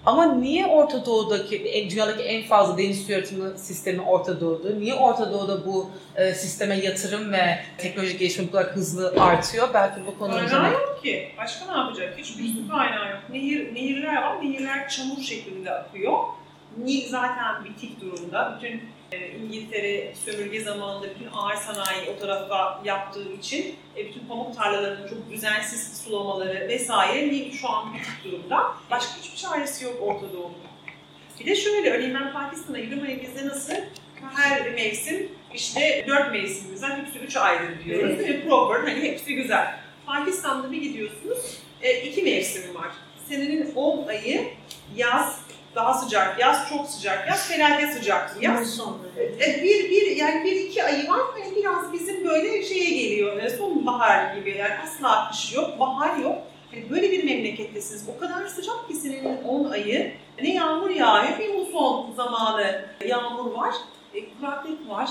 Ama 0.05 0.25
niye 0.25 0.65
Orta 0.67 1.05
Doğu'daki, 1.05 1.57
en- 1.57 1.89
dünyadaki 1.89 2.23
en 2.23 2.43
fazla 2.43 2.77
deniz 2.77 3.05
su 3.05 3.11
yaratımı 3.11 3.57
sistemi 3.57 4.01
Orta 4.01 4.41
Doğu'da? 4.41 4.69
Niye 4.75 4.93
Orta 4.93 5.31
Doğu'da 5.31 5.65
bu 5.65 5.89
e, 6.15 6.33
sisteme 6.33 6.75
yatırım 6.75 7.31
ve 7.33 7.59
teknolojik 7.77 8.19
gelişme 8.19 8.47
bu 8.47 8.51
kadar 8.51 8.67
hızlı 8.71 9.13
artıyor? 9.21 9.69
Belki 9.73 9.99
bu 10.07 10.19
konu 10.19 10.31
Kaynağı 10.31 10.71
yok 10.73 10.99
ki. 11.03 11.29
Başka 11.37 11.65
ne 11.73 11.79
yapacak? 11.79 12.17
Hiçbir 12.17 12.43
su 12.47 12.69
kaynağı 12.69 13.09
yok. 13.11 13.19
Nehir, 13.29 13.75
nehirler 13.75 14.21
var. 14.21 14.41
Nehirler 14.41 14.89
çamur 14.89 15.21
şeklinde 15.21 15.71
akıyor. 15.71 16.17
Nil 16.77 17.09
zaten 17.09 17.65
bitik 17.65 18.01
durumda. 18.01 18.57
Bütün 18.57 18.77
E, 18.77 18.81
İngiltere 19.15 20.13
sömürge 20.25 20.61
zamanında 20.61 21.09
bütün 21.09 21.27
ağır 21.33 21.55
sanayi 21.55 22.09
o 22.09 22.19
tarafa 22.19 22.81
yaptığı 22.85 23.33
için 23.33 23.75
e, 23.97 24.05
bütün 24.09 24.25
pamuk 24.25 24.55
tarlalarının 24.55 25.07
çok 25.07 25.31
düzensiz 25.31 26.03
sulamaları 26.03 26.67
vesaire 26.67 27.51
şu 27.51 27.69
an 27.69 27.93
bitik 27.93 28.23
durumda. 28.23 28.75
Başka 28.91 29.17
hiçbir 29.21 29.37
çaresi 29.37 29.85
yok 29.85 29.97
Orta 30.01 30.33
Doğu'da. 30.33 30.71
Bir 31.39 31.45
de 31.45 31.55
şöyle, 31.55 31.89
örneğin 31.89 32.15
ben 32.15 32.33
Pakistan'a 32.33 32.79
gidiyorum, 32.79 33.07
hani 33.07 33.21
bizde 33.21 33.47
nasıl 33.47 33.73
her 34.35 34.71
mevsim 34.71 35.31
işte 35.53 36.05
dört 36.07 36.31
mevsimimiz 36.31 36.83
var, 36.83 36.97
hepsi 36.97 37.19
üç 37.19 37.35
ayrı 37.35 37.83
diyoruz. 37.85 38.15
Evet. 38.19 38.49
Proper, 38.49 38.79
hani 38.79 39.01
hepsi 39.01 39.35
güzel. 39.35 39.79
Pakistan'da 40.05 40.71
bir 40.71 40.81
gidiyorsunuz, 40.81 41.57
e, 41.81 42.01
iki 42.01 42.23
mevsim 42.23 42.75
var. 42.75 42.87
Senenin 43.29 43.75
10 43.75 44.07
ayı 44.07 44.49
yaz, 44.95 45.41
daha 45.75 45.93
sıcak 45.93 46.39
yaz, 46.39 46.69
çok 46.69 46.87
sıcak 46.87 47.27
yaz, 47.27 47.47
felaket 47.47 47.93
sıcak 47.93 48.37
yaz. 48.41 48.79
E, 49.17 49.63
bir, 49.63 49.89
bir, 49.89 50.15
yani 50.15 50.43
bir 50.43 50.55
iki 50.55 50.83
ayı 50.83 51.09
var, 51.09 51.19
hani 51.33 51.55
biraz 51.55 51.93
bizim 51.93 52.25
böyle 52.29 52.63
şeye 52.63 52.89
geliyor, 52.89 53.49
sonbahar 53.49 54.35
gibi 54.35 54.57
yani 54.57 54.73
asla 54.83 55.29
kış 55.31 55.53
yok, 55.53 55.79
bahar 55.79 56.17
yok. 56.17 56.35
Yani 56.73 56.89
böyle 56.89 57.11
bir 57.11 57.23
memlekettesiniz. 57.23 58.03
O 58.15 58.19
kadar 58.19 58.47
sıcak 58.47 58.87
ki 58.87 58.93
senenin 58.93 59.43
10 59.43 59.69
ayı. 59.71 60.13
Ne 60.41 60.53
yağmur 60.53 60.89
yağıyor, 60.89 61.39
bir 61.39 61.53
muson 61.53 62.13
zamanı 62.15 62.85
yağmur 63.05 63.51
var, 63.53 63.75
e, 64.13 64.19
kuraklık 64.39 64.89
var, 64.89 65.09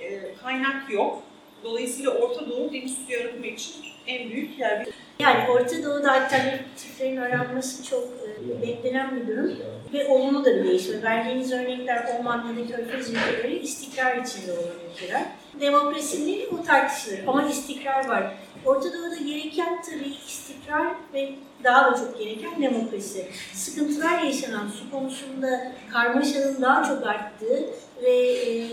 e, 0.00 0.34
kaynak 0.42 0.90
yok. 0.90 1.22
Dolayısıyla 1.64 2.10
Orta 2.10 2.50
Doğu 2.50 2.72
deniz 2.72 2.94
suyu 3.06 3.20
arıtma 3.20 3.46
için 3.46 3.74
en 4.06 4.30
büyük 4.30 4.58
yer. 4.58 4.86
Yani 5.18 5.50
Orta 5.50 5.84
Doğu'da 5.84 6.12
alternatiflerin 6.12 7.16
aranması 7.16 7.84
çok 7.84 8.04
e, 8.04 8.62
beklenen 8.62 9.16
bir 9.16 9.26
durum 9.26 9.56
ve 9.92 10.08
olumlu 10.08 10.44
da 10.44 10.56
bir 10.56 10.64
değişme. 10.64 11.02
Verdiğiniz 11.02 11.52
örnekler 11.52 12.08
Oman 12.20 12.56
ya 12.58 12.76
Körfez 12.76 13.10
ülkeleri 13.10 13.58
istikrar 13.58 14.16
içinde 14.16 14.52
olan 14.52 14.76
ülkeler. 14.92 15.22
Demokrasi 15.60 16.48
o 16.52 16.62
tartışılır 16.62 17.20
ama 17.26 17.48
istikrar 17.48 18.08
var. 18.08 18.34
Orta 18.64 18.92
Doğu'da 18.92 19.16
gereken 19.16 19.82
tabii 19.82 20.14
istikrar 20.26 20.86
ve 21.14 21.34
daha 21.64 21.92
da 21.92 21.96
çok 21.96 22.18
gereken 22.18 22.62
demokrasi. 22.62 23.26
Sıkıntılar 23.52 24.22
yaşanan 24.22 24.68
su 24.68 24.90
konusunda 24.90 25.72
karmaşanın 25.92 26.62
daha 26.62 26.84
çok 26.84 27.06
arttığı 27.06 27.64
ve 28.02 28.32
e, 28.32 28.68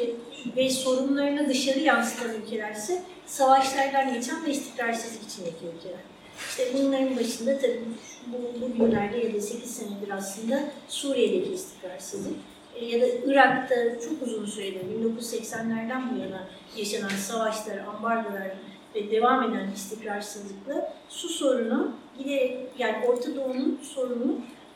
ve 0.56 0.70
sorunlarını 0.70 1.50
dışarı 1.50 1.80
yansıtan 1.80 2.36
ülkelerse 2.36 3.02
savaşlardan 3.26 4.14
geçen 4.14 4.46
ve 4.46 4.52
istikrarsızlık 4.52 5.24
içindeki 5.24 5.66
ülkeler. 5.76 6.13
İşte 6.50 6.68
bunların 6.74 7.18
başında 7.18 7.58
tabii 7.58 7.80
bu, 8.28 8.62
bugünlerde 8.62 9.18
ya 9.18 9.34
da 9.34 9.42
8 9.42 9.76
senedir 9.76 10.10
aslında 10.12 10.64
Suriye'deki 10.88 11.54
istikrarsızlık 11.54 12.36
e, 12.76 12.86
ya 12.86 13.02
da 13.02 13.06
Irak'ta 13.26 13.76
çok 14.00 14.28
uzun 14.28 14.46
süredir 14.46 14.82
1980'lerden 14.82 16.16
bu 16.16 16.20
yana 16.20 16.48
yaşanan 16.78 17.10
savaşlar, 17.10 17.78
ambargolar 17.78 18.52
ve 18.96 19.12
devam 19.12 19.44
eden 19.44 19.72
istikrarsızlıkla 19.76 20.94
su 21.10 21.30
sorunu 21.30 21.92
giderek 22.18 22.58
yani 22.78 23.06
Orta 23.08 23.36
Doğu'nun 23.36 23.80
sorunu 23.84 24.36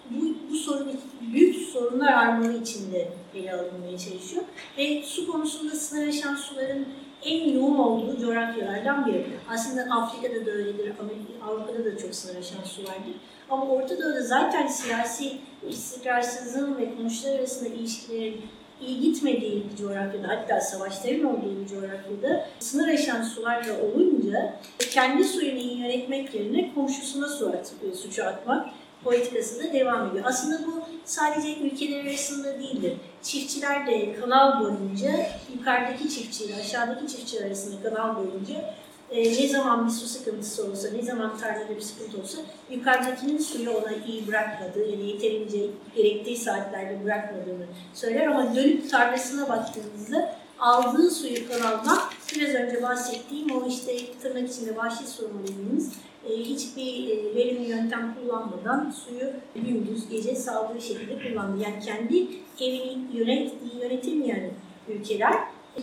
bu, 0.10 0.36
bu 0.52 0.56
sorun 0.56 0.92
büyük 1.34 1.56
sorunlar 1.56 2.14
armağanı 2.14 2.58
içinde 2.58 3.08
ele 3.36 3.54
alınmaya 3.54 3.98
çalışıyor. 3.98 4.44
Ve 4.78 5.04
su 5.04 5.32
konusunda 5.32 5.76
sınır 5.76 6.08
aşan 6.08 6.36
suların 6.36 6.86
en 7.26 7.50
yoğun 7.50 7.78
olduğu 7.78 8.20
coğrafyalardan 8.22 9.06
biri. 9.06 9.26
Aslında 9.50 9.96
Afrika'da 9.96 10.46
da 10.46 10.52
öyledir, 10.52 10.94
Avrupa'da 11.48 11.86
da 11.86 11.98
çok 11.98 12.16
sınır 12.16 12.40
aşan 12.40 12.64
su 12.64 12.84
vardır. 12.84 13.16
Ama 13.50 13.66
Orta 13.66 13.98
Doğu'da 13.98 14.22
zaten 14.22 14.68
siyasi 14.68 15.38
istikrarsızlığın 15.70 16.78
ve 16.78 16.96
komşular 16.96 17.40
arasında 17.40 17.70
ilişkilerin 17.70 18.42
iyi 18.82 19.02
gitmediği 19.02 19.64
bir 19.72 19.78
coğrafyada, 19.78 20.28
hatta 20.28 20.62
savaşların 20.62 21.26
olduğu 21.26 21.62
bir 21.62 21.68
coğrafyada 21.68 22.46
sınır 22.60 22.88
aşan 22.88 23.22
sularla 23.22 23.74
olunca 23.82 24.54
kendi 24.92 25.24
suyunu 25.24 25.60
iyi 25.60 25.80
yönetmek 25.80 26.34
yerine 26.34 26.74
komşusuna 26.74 27.28
su 27.28 27.50
at, 27.50 27.74
suçu 27.96 28.24
atmak 28.24 28.68
politikası 29.08 29.64
da 29.64 29.74
devam 29.74 30.10
ediyor. 30.10 30.26
Aslında 30.28 30.68
bu 30.68 30.84
sadece 31.06 31.58
ülkeler 31.58 32.06
arasında 32.06 32.60
değildir. 32.60 32.94
Çiftçiler 33.24 33.88
de 33.88 34.16
kanal 34.20 34.62
boyunca, 34.62 35.12
yukarıdaki 35.56 36.10
çiftçiyle 36.10 36.56
aşağıdaki 36.56 37.08
çiftçi 37.08 37.46
arasında 37.46 37.90
kanal 37.90 38.16
boyunca 38.16 38.76
e, 39.12 39.24
ne 39.24 39.48
zaman 39.48 39.86
bir 39.86 39.92
su 39.92 40.08
sıkıntısı 40.08 40.72
olsa, 40.72 40.88
ne 40.90 41.02
zaman 41.02 41.38
tarlada 41.38 41.76
bir 41.76 41.82
sıkıntı 41.82 42.22
olsa 42.22 42.38
yukarıdakinin 42.70 43.38
suyu 43.38 43.72
ona 43.72 43.92
iyi 44.08 44.28
bırakmadığı 44.28 44.92
ya 44.92 45.00
da 45.00 45.04
yeterince 45.04 45.60
gerektiği 45.96 46.38
saatlerde 46.38 47.04
bırakmadığını 47.04 47.66
söyler 47.94 48.28
ama 48.28 48.56
dönüp 48.56 48.92
tarlasına 48.92 49.50
baktığınızda 49.50 50.36
aldığı 50.60 51.12
suyu 51.12 51.48
kanaldan 51.48 52.00
biraz 52.36 52.56
önce 52.56 52.84
bahsettiğim 52.84 53.52
o 53.52 53.68
işte 53.68 53.98
tırnak 54.22 54.50
içinde 54.50 54.78
vahşi 54.78 55.08
sorunu 55.08 55.48
hiçbir 56.30 57.10
e, 57.10 57.36
verimli 57.36 57.70
yöntem 57.70 58.16
kullanmadan 58.16 58.92
suyu 58.92 59.32
gündüz, 59.56 60.10
gece 60.10 60.36
sağlıklı 60.36 60.82
şekilde 60.82 61.30
kullandı. 61.30 61.64
Yani 61.64 61.80
kendi 61.86 62.28
evini 62.60 62.98
yönet, 63.14 63.54
yönetilmeyen 63.82 64.52
ülkeler 64.90 65.34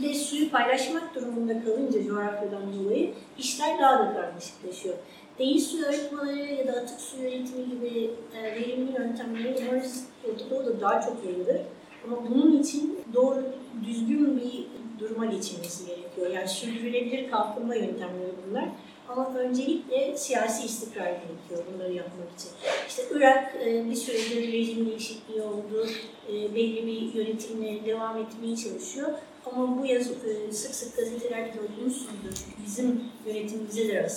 de 0.02 0.14
suyu 0.14 0.50
paylaşmak 0.50 1.14
durumunda 1.14 1.64
kalınca 1.64 2.04
coğrafyadan 2.04 2.62
dolayı 2.78 3.10
işler 3.38 3.78
daha 3.78 3.98
da 3.98 4.14
karmaşıklaşıyor. 4.14 4.94
Deniz 5.38 5.66
suyu 5.66 5.86
arıtmaları 5.86 6.38
ya 6.38 6.66
da 6.66 6.72
atık 6.72 7.00
su 7.00 7.16
yönetimi 7.16 7.64
gibi 7.70 8.10
e, 8.36 8.42
verimli 8.42 8.92
yöntemleri 8.92 9.56
umarız 9.62 10.04
Orta 10.30 10.50
Doğu'da 10.50 10.80
daha 10.80 11.00
çok 11.00 11.24
yayılır. 11.24 11.60
Ama 12.04 12.16
bunun 12.30 12.62
için 12.62 12.98
doğru, 13.14 13.42
düzgün 13.86 14.40
bir 14.40 14.66
duruma 15.00 15.26
geçilmesi 15.26 15.86
gerekiyor. 15.86 16.30
Yani 16.30 16.48
sürdürülebilir 16.48 17.30
kalkınma 17.30 17.74
yöntemleri 17.74 18.32
bunlar. 18.48 18.64
Ama 19.08 19.34
öncelikle 19.38 20.16
siyasi 20.16 20.66
istikrar 20.66 21.04
gerekiyor 21.04 21.64
bunları 21.74 21.92
yapmak 21.92 22.28
için. 22.38 22.50
İşte 22.88 23.02
Irak 23.14 23.54
e, 23.66 23.90
bir 23.90 23.94
süredir 23.94 24.52
rejim 24.52 24.86
değişikliği 24.86 25.42
oldu, 25.42 25.86
e, 26.28 26.54
belli 26.54 26.86
bir 26.86 27.14
yönetimle 27.14 27.86
devam 27.86 28.18
etmeye 28.18 28.56
çalışıyor. 28.56 29.08
Ama 29.46 29.78
bu 29.78 29.86
yaz 29.86 30.10
e, 30.10 30.52
sık 30.52 30.74
sık 30.74 30.96
gazetelerde 30.96 31.50
görmüşsünüzdür. 31.50 32.44
Bizim 32.66 33.04
yönetimimize 33.26 33.88
de 33.88 34.08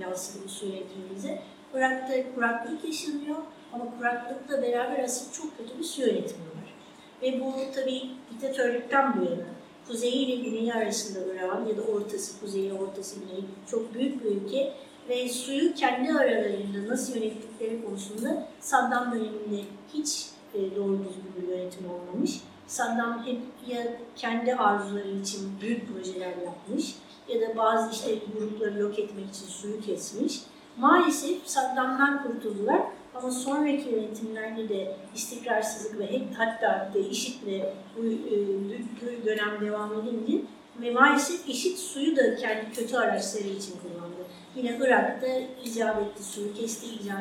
yansıdı 0.00 0.38
bu 0.44 0.66
yönetimimize. 0.66 1.42
Irak'ta 1.74 2.34
kuraklık 2.34 2.84
yaşanıyor 2.84 3.36
ama 3.72 3.84
kuraklıkla 3.98 4.62
beraber 4.62 5.04
aslında 5.04 5.32
çok 5.32 5.58
kötü 5.58 5.78
bir 5.78 5.84
su 5.84 6.00
yönetimi 6.00 6.40
var. 6.40 6.74
Ve 7.22 7.40
bu 7.40 7.54
tabii 7.74 8.02
diktatörlükten 8.30 9.20
bu 9.20 9.24
yana 9.24 9.57
kuzeyi 9.88 10.26
ile 10.26 10.36
güneyi 10.36 10.74
arasında 10.74 11.34
Irak'ın 11.34 11.66
ya 11.66 11.76
da 11.76 11.82
ortası, 11.82 12.40
kuzeyi, 12.40 12.72
ortası, 12.72 13.20
güneyi 13.20 13.44
çok 13.70 13.94
büyük 13.94 14.24
bir 14.24 14.30
ülke 14.30 14.72
ve 15.08 15.28
suyu 15.28 15.74
kendi 15.74 16.12
aralarında 16.12 16.88
nasıl 16.88 17.14
yönettikleri 17.14 17.84
konusunda 17.84 18.48
Saddam 18.60 19.12
döneminde 19.12 19.64
hiç 19.94 20.26
e, 20.54 20.76
doğru 20.76 20.98
düzgün 20.98 21.32
bir 21.42 21.48
yönetim 21.48 21.90
olmamış. 21.90 22.40
Saddam 22.66 23.26
hep 23.26 23.38
ya 23.66 23.86
kendi 24.16 24.54
arzuları 24.54 25.10
için 25.10 25.60
büyük 25.60 25.88
projeler 25.92 26.36
yapmış 26.44 26.94
ya 27.28 27.40
da 27.40 27.56
bazı 27.56 27.90
işte 27.92 28.18
grupları 28.38 28.78
yok 28.78 28.98
etmek 28.98 29.30
için 29.30 29.46
suyu 29.46 29.80
kesmiş. 29.80 30.40
Maalesef 30.76 31.36
Saddam'dan 31.46 32.22
kurtuldular 32.22 32.82
ama 33.18 33.30
sonraki 33.30 33.88
yönetimlerde 33.88 34.68
de 34.68 34.96
istikrarsızlık 35.14 35.98
ve 35.98 36.20
hatta 36.36 36.90
de 36.94 37.00
IŞİD'le 37.00 37.62
bu 37.96 38.06
e, 38.06 39.26
dönem 39.26 39.60
devam 39.60 39.92
edince 39.92 40.42
ve 40.82 40.90
maalesef 40.90 41.48
IŞİD 41.48 41.76
suyu 41.76 42.16
da 42.16 42.36
kendi 42.36 42.72
kötü 42.72 42.96
araçları 42.96 43.48
için 43.48 43.74
kullandı. 43.82 44.16
Yine 44.56 44.78
Irak'ta 44.80 45.26
icap 45.64 45.96
suyu 46.20 46.54
kesti, 46.54 46.86
icap. 46.86 47.18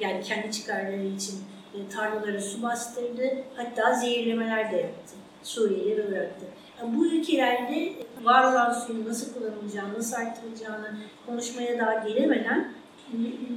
Yani 0.00 0.22
kendi 0.22 0.52
çıkarları 0.52 1.04
için 1.04 1.34
e, 1.74 1.88
tarlalara 1.88 2.40
su 2.40 2.62
bastırdı. 2.62 3.22
Hatta 3.56 3.94
zehirlemeler 3.94 4.72
de 4.72 4.76
yaptı. 4.76 5.14
Suriye'de 5.42 5.96
ve 5.96 6.16
Irak'ta. 6.16 6.46
Yani 6.80 6.96
bu 6.96 7.06
ülkelerde 7.06 7.92
var 8.22 8.52
olan 8.52 8.72
suyun 8.72 9.08
nasıl 9.08 9.34
kullanılacağını, 9.34 9.94
nasıl 9.94 10.16
artırılacağını 10.16 10.96
konuşmaya 11.26 11.78
daha 11.78 12.08
gelemeden 12.08 12.72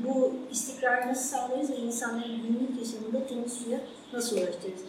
bu 0.07 0.34
istikrarı 0.51 1.07
nasıl 1.07 1.38
sağlarız 1.38 1.69
ve 1.69 1.75
insanların 1.75 2.41
günlük 2.43 2.79
yaşamında 2.79 3.27
temiz 3.27 3.53
suya 3.53 3.79
nasıl 4.13 4.38
ulaştırırız? 4.38 4.81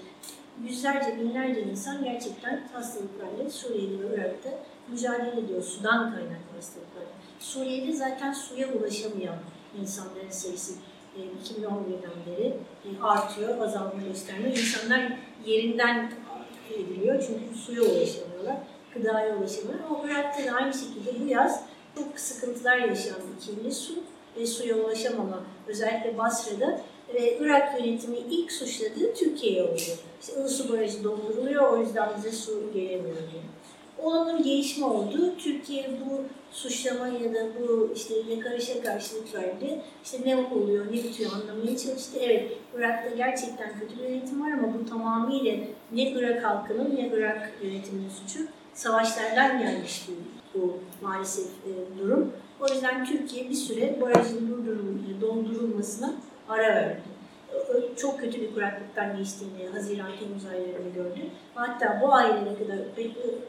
Yüzlerce, 0.64 1.18
binlerce 1.20 1.62
insan 1.62 2.04
gerçekten 2.04 2.68
hastalıklarla 2.72 3.50
Suriye'de 3.50 4.10
ve 4.10 4.14
Irak'ta 4.14 4.50
mücadele 4.88 5.40
ediyor. 5.40 5.62
Sudan 5.62 6.14
kaynaklı 6.14 6.56
hastalıklarla. 6.56 7.08
Suriye'de 7.40 7.92
zaten 7.92 8.32
suya 8.32 8.72
ulaşamayan 8.72 9.36
insanların 9.80 10.30
sayısı 10.30 10.72
2011'den 11.16 12.32
e, 12.32 12.36
beri 12.36 12.46
e, 12.84 13.02
artıyor, 13.02 13.58
azalma 13.58 14.02
göstermiyor. 14.08 14.56
İnsanlar 14.56 15.18
yerinden 15.46 16.12
ediliyor 16.74 17.24
çünkü 17.26 17.58
suya 17.58 17.82
ulaşamıyorlar, 17.82 18.56
gıdaya 18.94 19.36
ulaşamıyorlar. 19.36 19.86
Ama 19.90 20.04
Irak'ta 20.04 20.46
da 20.46 20.56
aynı 20.56 20.74
şekilde 20.74 21.20
bu 21.20 21.26
yaz 21.26 21.62
çok 21.94 22.20
sıkıntılar 22.20 22.78
yaşayan 22.78 23.20
bir 23.36 23.46
kirli 23.46 23.72
su 23.72 23.94
ve 24.38 24.46
suya 24.46 24.76
ulaşamama 24.76 25.42
özellikle 25.66 26.18
Basra'da 26.18 26.80
ve 27.14 27.38
Irak 27.38 27.80
yönetimi 27.80 28.16
ilk 28.30 28.52
suçladığı 28.52 29.14
Türkiye'ye 29.14 29.62
oldu. 29.62 29.80
İşte 30.20 30.40
Ilısu 30.40 30.72
Barajı 30.72 31.04
dolduruluyor 31.04 31.72
o 31.72 31.82
yüzden 31.82 32.08
bize 32.16 32.32
su 32.32 32.72
gelemiyor 32.74 33.16
diye. 33.16 33.42
Olumlu 33.98 34.42
gelişme 34.42 34.86
oldu. 34.86 35.34
Türkiye 35.38 35.90
bu 36.06 36.22
suçlama 36.52 37.08
ya 37.08 37.34
da 37.34 37.46
bu 37.60 37.92
işte 37.96 38.14
yakarışa 38.30 38.82
karşılık 38.82 39.34
verdi. 39.34 39.80
İşte 40.04 40.18
ne 40.26 40.36
oluyor, 40.36 40.86
ne 40.86 40.92
bitiyor 40.92 41.30
anlamaya 41.32 41.76
çalıştı. 41.76 42.18
Evet, 42.20 42.52
Irak'ta 42.76 43.16
gerçekten 43.16 43.78
kötü 43.80 43.98
bir 43.98 44.08
yönetim 44.08 44.42
var 44.42 44.52
ama 44.52 44.74
bu 44.74 44.90
tamamıyla 44.90 45.54
ne 45.92 46.10
Irak 46.10 46.44
halkının 46.44 46.96
ne 46.96 47.10
Irak 47.14 47.52
yönetiminin 47.62 48.08
suçu. 48.08 48.44
Savaşlardan 48.74 49.58
gelmiş 49.58 50.08
bu, 50.08 50.60
bu 50.60 50.78
maalesef 51.02 51.46
e, 51.46 51.70
durum. 51.98 52.32
O 52.60 52.68
yüzden 52.68 53.04
Türkiye 53.04 53.50
bir 53.50 53.54
süre 53.54 54.00
barajın 54.00 54.48
doldurulmasına 55.20 56.12
ara 56.48 56.74
verdi. 56.74 57.00
Çok 57.96 58.20
kötü 58.20 58.40
bir 58.40 58.54
kuraklıktan 58.54 59.16
geçtiğini 59.16 59.68
Haziran-Temmuz 59.72 60.46
aylarını 60.52 60.94
gördü. 60.94 61.20
Hatta 61.54 62.00
bu 62.02 62.14
aylara 62.14 62.58
kadar 62.58 62.76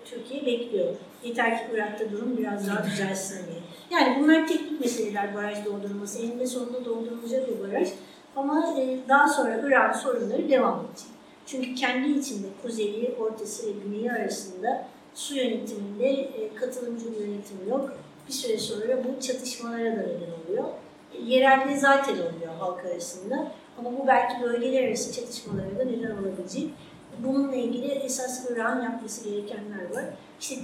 Türkiye 0.06 0.46
bekliyor. 0.46 0.88
Yeter 1.24 1.58
ki 1.58 1.64
Irak'ta 1.74 2.12
durum 2.12 2.38
biraz 2.38 2.68
daha 2.68 2.86
düzelsin 2.86 3.46
diye. 3.48 3.60
Yani 3.92 4.18
bunlar 4.20 4.48
teknik 4.48 4.82
meseleler 4.82 5.36
baraj 5.36 5.66
doldurulması. 5.66 6.20
Eninde 6.20 6.48
sonunda 6.48 6.86
doldurulacak 6.86 7.50
bu 7.50 7.68
baraj. 7.68 7.90
Ama 8.36 8.76
e, 8.80 8.98
daha 9.10 9.28
sonra 9.28 9.62
Irak'ın 9.64 10.00
sorunları 10.00 10.50
devam 10.50 10.86
edecek. 10.86 11.08
Çünkü 11.46 11.76
kendi 11.76 12.20
içinde 12.20 12.48
kuzeyi, 12.62 13.16
ortası 13.20 13.68
ve 13.68 13.72
güneyi 13.86 14.12
arasında 14.12 14.86
su 15.16 15.36
yönetiminde 15.36 16.10
e, 16.10 16.56
katılımcı 16.56 17.06
bir 17.12 17.20
yönetim 17.20 17.70
yok. 17.70 17.94
Bir 18.30 18.34
süre 18.34 18.58
sonra 18.58 19.04
bu 19.04 19.22
çatışmalara 19.22 19.86
da 19.86 20.02
neden 20.02 20.46
oluyor. 20.46 20.66
Yerelde 21.26 21.78
zaten 21.78 22.14
oluyor 22.14 22.54
halk 22.60 22.86
arasında. 22.86 23.52
Ama 23.80 23.92
bu 23.98 24.08
belki 24.08 24.44
bölgeler 24.44 24.88
arası 24.88 25.14
çatışmalara 25.14 25.80
da 25.80 25.86
neden 25.86 26.12
olabilecek. 26.12 26.70
Bununla 27.24 27.56
ilgili 27.56 27.88
esas 27.88 28.50
Irak'ın 28.50 28.82
yapması 28.84 29.30
gerekenler 29.30 29.96
var. 29.96 30.06
İşte 30.42 30.56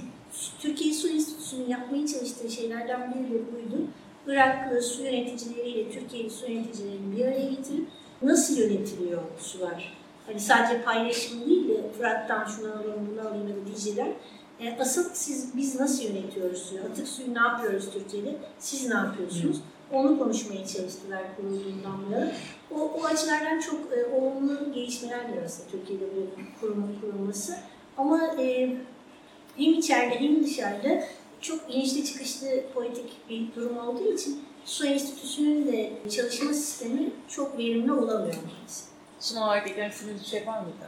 Türkiye 0.58 0.94
Su 0.94 1.08
Enstitüsü'nün 1.08 1.68
yapmaya 1.68 2.06
çalıştığı 2.06 2.50
şeylerden 2.50 3.14
biri 3.14 3.30
de 3.30 3.38
buydu. 3.54 3.82
Iraklı 4.26 4.82
su 4.82 5.02
yöneticileriyle 5.02 5.90
Türkiye'li 5.90 6.30
su 6.30 6.50
yöneticilerini 6.50 7.16
bir 7.16 7.24
araya 7.24 7.50
getirip 7.50 7.88
nasıl 8.22 8.56
yönetiliyor 8.56 9.22
sular? 9.38 9.96
Hani 10.26 10.40
sadece 10.40 10.82
paylaşım 10.82 11.46
değil 11.46 11.68
de 11.68 11.92
Fırat'tan 11.98 12.44
şunu 12.44 12.72
alayım, 12.72 13.08
bunu 13.12 13.28
alayım 13.28 13.48
ya 13.48 13.56
da 13.56 13.76
Dicle'den. 13.76 14.12
E, 14.60 14.76
asıl 14.80 15.04
siz, 15.12 15.56
biz 15.56 15.80
nasıl 15.80 16.02
yönetiyoruz 16.02 16.62
suyu? 16.62 16.80
Atık 16.80 17.08
suyu 17.08 17.34
ne 17.34 17.38
yapıyoruz 17.38 17.90
Türkiye'de? 17.92 18.36
Siz 18.58 18.88
ne 18.88 18.94
yapıyorsunuz? 18.94 19.60
Onu 19.92 20.18
konuşmaya 20.18 20.66
çalıştılar 20.66 21.22
kurulduğundan 21.36 22.10
beri. 22.10 22.30
O, 22.74 22.80
o 22.80 23.04
açılardan 23.04 23.60
çok 23.60 23.80
e, 23.92 24.04
olumlu 24.14 24.72
gelişmeler 24.72 25.34
de 25.34 25.42
aslında 25.44 25.68
Türkiye'de 25.70 26.04
bu 26.04 26.60
kurumun 26.60 26.96
kurulması. 27.00 27.56
Ama 27.98 28.26
e, 28.38 28.76
hem 29.56 29.74
içeride 29.74 30.20
hem 30.20 30.44
dışarıda 30.44 31.04
çok 31.40 31.74
inişli 31.74 32.04
çıkışlı 32.04 32.48
politik 32.74 33.30
bir 33.30 33.54
durum 33.56 33.78
olduğu 33.78 34.12
için 34.12 34.40
Su 34.64 34.86
Enstitüsü'nün 34.86 35.72
de 35.72 35.92
çalışma 36.10 36.52
sistemi 36.52 37.10
çok 37.28 37.58
verimli 37.58 37.92
olamıyor. 37.92 38.34
Son 39.20 39.42
olarak 39.42 39.70
eklemek 39.70 39.92
bir 40.20 40.26
şey 40.26 40.46
var 40.46 40.60
mıydı? 40.60 40.86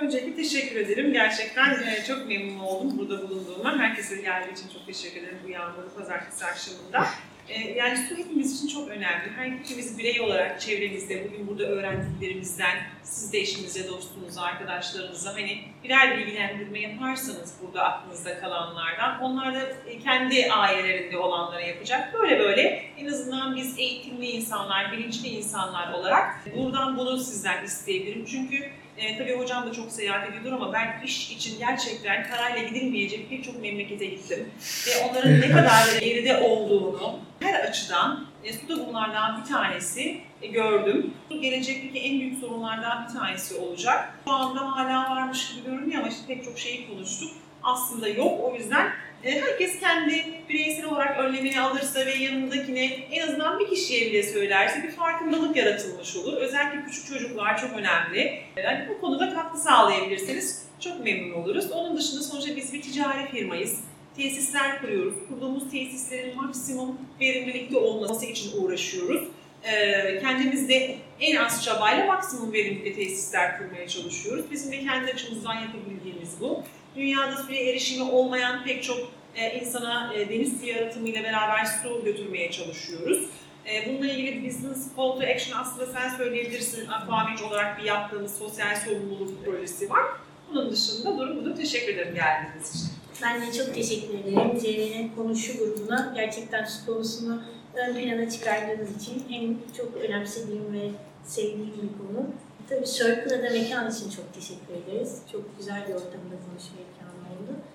Öncelikle 0.00 0.34
teşekkür 0.34 0.76
ederim. 0.76 1.12
Gerçekten 1.12 1.70
e, 1.70 2.04
çok 2.08 2.28
memnun 2.28 2.58
oldum 2.58 2.98
burada 2.98 3.22
bulunduğuma. 3.22 3.78
Herkese 3.78 4.16
geldiği 4.16 4.52
için 4.52 4.68
çok 4.68 4.86
teşekkür 4.86 5.20
ederim 5.20 5.38
bu 5.44 5.48
yağmurlu 5.48 5.90
pazartesi 5.96 6.44
akşamında. 6.44 7.06
E, 7.48 7.60
yani 7.60 7.98
su 8.08 8.16
hepimiz 8.16 8.56
için 8.56 8.68
çok 8.68 8.88
önemli. 8.88 9.30
Her 9.36 9.50
hepimiz 9.50 9.98
birey 9.98 10.20
olarak 10.20 10.60
çevremizde, 10.60 11.24
bugün 11.24 11.48
burada 11.48 11.64
öğrendiklerimizden, 11.64 12.76
siz 13.02 13.32
de 13.32 13.38
eşinize, 13.38 13.88
dostunuza, 13.88 14.42
arkadaşlarınıza 14.42 15.34
hani 15.34 15.58
birer 15.84 16.18
bilgilendirme 16.18 16.80
yaparsanız 16.80 17.54
burada 17.62 17.82
aklınızda 17.84 18.40
kalanlardan, 18.40 19.20
onlar 19.20 19.54
da 19.54 19.60
e, 19.60 19.98
kendi 19.98 20.52
ailelerinde 20.52 21.18
olanlara 21.18 21.60
yapacak. 21.60 22.14
Böyle 22.14 22.38
böyle 22.38 22.84
en 22.98 23.06
azından 23.06 23.56
biz 23.56 23.78
eğitimli 23.78 24.26
insanlar, 24.26 24.92
bilinçli 24.92 25.28
insanlar 25.28 25.92
olarak 25.92 26.40
buradan 26.56 26.98
bunu 26.98 27.18
sizden 27.18 27.64
isteyebilirim. 27.64 28.24
Çünkü 28.24 28.70
e, 28.98 29.18
tabii 29.18 29.38
hocam 29.38 29.66
da 29.66 29.72
çok 29.72 29.92
seyahat 29.92 30.28
ediyordur 30.28 30.52
ama 30.52 30.72
ben 30.72 31.02
iş 31.04 31.30
için 31.30 31.58
gerçekten 31.58 32.28
parayla 32.30 32.68
gidilmeyecek 32.68 33.30
birçok 33.30 33.62
memlekete 33.62 34.06
gittim. 34.06 34.50
Ve 34.86 35.06
onların 35.06 35.40
ne 35.40 35.50
kadar 35.50 36.00
geride 36.00 36.36
olduğunu 36.36 37.18
her 37.40 37.60
açıdan, 37.60 38.26
e, 38.44 38.52
su 38.52 38.68
da 38.68 38.86
bunlardan 38.88 39.40
bir 39.40 39.48
tanesi 39.48 40.20
e, 40.42 40.46
gördüm. 40.46 41.14
Bu 41.30 41.40
Gelecekteki 41.40 41.98
en 41.98 42.20
büyük 42.20 42.38
sorunlardan 42.40 43.08
bir 43.08 43.18
tanesi 43.18 43.54
olacak. 43.54 44.18
Şu 44.24 44.32
anda 44.32 44.76
hala 44.76 45.10
varmış 45.10 45.54
gibi 45.54 45.66
görünüyor 45.66 46.00
ama 46.00 46.08
işte 46.08 46.26
pek 46.26 46.44
çok 46.44 46.58
şeyi 46.58 46.88
konuştuk. 46.88 47.30
Aslında 47.62 48.08
yok. 48.08 48.40
O 48.44 48.54
yüzden 48.54 48.90
herkes 49.30 49.80
kendi 49.80 50.24
bireysel 50.48 50.84
olarak 50.84 51.18
önlemini 51.18 51.60
alırsa 51.60 52.06
ve 52.06 52.14
yanındakine 52.14 52.84
en 52.84 53.28
azından 53.28 53.60
bir 53.60 53.70
kişiye 53.70 54.06
bile 54.06 54.22
söylerse 54.22 54.82
bir 54.82 54.90
farkındalık 54.90 55.56
yaratılmış 55.56 56.16
olur. 56.16 56.36
Özellikle 56.36 56.84
küçük 56.84 57.06
çocuklar 57.06 57.58
çok 57.58 57.72
önemli. 57.72 58.40
Yani 58.56 58.88
bu 58.88 59.00
konuda 59.00 59.34
katkı 59.34 59.58
sağlayabilirseniz 59.58 60.66
çok 60.80 61.04
memnun 61.04 61.34
oluruz. 61.34 61.70
Onun 61.70 61.96
dışında 61.96 62.22
sonuçta 62.22 62.56
biz 62.56 62.72
bir 62.72 62.82
ticari 62.82 63.28
firmayız. 63.30 63.80
Tesisler 64.16 64.80
kuruyoruz. 64.80 65.14
Kurduğumuz 65.28 65.70
tesislerin 65.70 66.36
maksimum 66.36 66.98
verimlilikte 67.20 67.76
olması 67.76 68.26
için 68.26 68.62
uğraşıyoruz. 68.62 69.28
Ee, 69.64 70.20
kendimizde 70.20 70.96
en 71.20 71.36
az 71.36 71.64
çabayla 71.64 72.06
maksimum 72.06 72.52
verimlilikte 72.52 72.94
tesisler 72.94 73.58
kurmaya 73.58 73.88
çalışıyoruz. 73.88 74.44
Bizim 74.50 74.72
de 74.72 74.80
kendi 74.80 75.12
açımızdan 75.12 75.54
yapabildiğimiz 75.54 76.40
bu. 76.40 76.62
Dünyada 76.96 77.36
suya 77.36 77.62
erişimi 77.62 78.10
olmayan 78.10 78.64
pek 78.64 78.82
çok 78.82 78.98
e, 79.36 79.60
insana 79.60 80.14
e, 80.14 80.28
deniz 80.28 80.60
suyu 80.60 80.72
yaratımıyla 80.72 81.22
beraber 81.22 81.64
su 81.64 82.04
götürmeye 82.04 82.50
çalışıyoruz. 82.50 83.30
E, 83.66 83.88
bununla 83.88 84.12
ilgili 84.12 84.46
business 84.46 84.96
call 84.96 85.12
to 85.12 85.20
action 85.34 85.60
aslında 85.60 85.86
sen 85.86 86.16
söyleyebilirsin. 86.16 86.88
Aquamic 86.88 87.44
olarak 87.44 87.78
bir 87.78 87.84
yaptığımız 87.84 88.38
sosyal 88.38 88.76
sorumluluk 88.76 89.44
projesi 89.44 89.90
var. 89.90 90.04
Bunun 90.50 90.70
dışında 90.70 91.18
durum 91.18 91.36
budur. 91.36 91.56
Teşekkür 91.56 91.94
ederim 91.94 92.14
geldiğiniz 92.14 92.74
için. 92.74 92.88
Ben 93.22 93.40
de 93.42 93.52
çok 93.52 93.74
teşekkür 93.74 94.14
ederim. 94.18 94.58
CV'nin 94.60 95.12
konuşu 95.16 95.58
grubuna 95.58 96.12
gerçekten 96.16 96.64
su 96.64 96.86
konusunu 96.86 97.42
ön 97.74 97.94
plana 97.94 98.30
çıkardığınız 98.30 99.02
için 99.02 99.24
hem 99.28 99.56
çok 99.76 99.96
önemsediğim 99.96 100.72
ve 100.72 100.90
sevdiğim 101.24 101.72
bir 101.72 101.98
konu. 101.98 102.26
Tabii 102.68 102.86
Circle'a 102.86 103.42
da 103.42 103.50
mekan 103.50 103.90
için 103.90 104.10
çok 104.10 104.34
teşekkür 104.34 104.74
ederiz. 104.74 105.18
Çok 105.32 105.58
güzel 105.58 105.88
bir 105.88 105.94
ortamda 105.94 106.36
konuşma 106.48 106.76
imkanı 106.80 106.95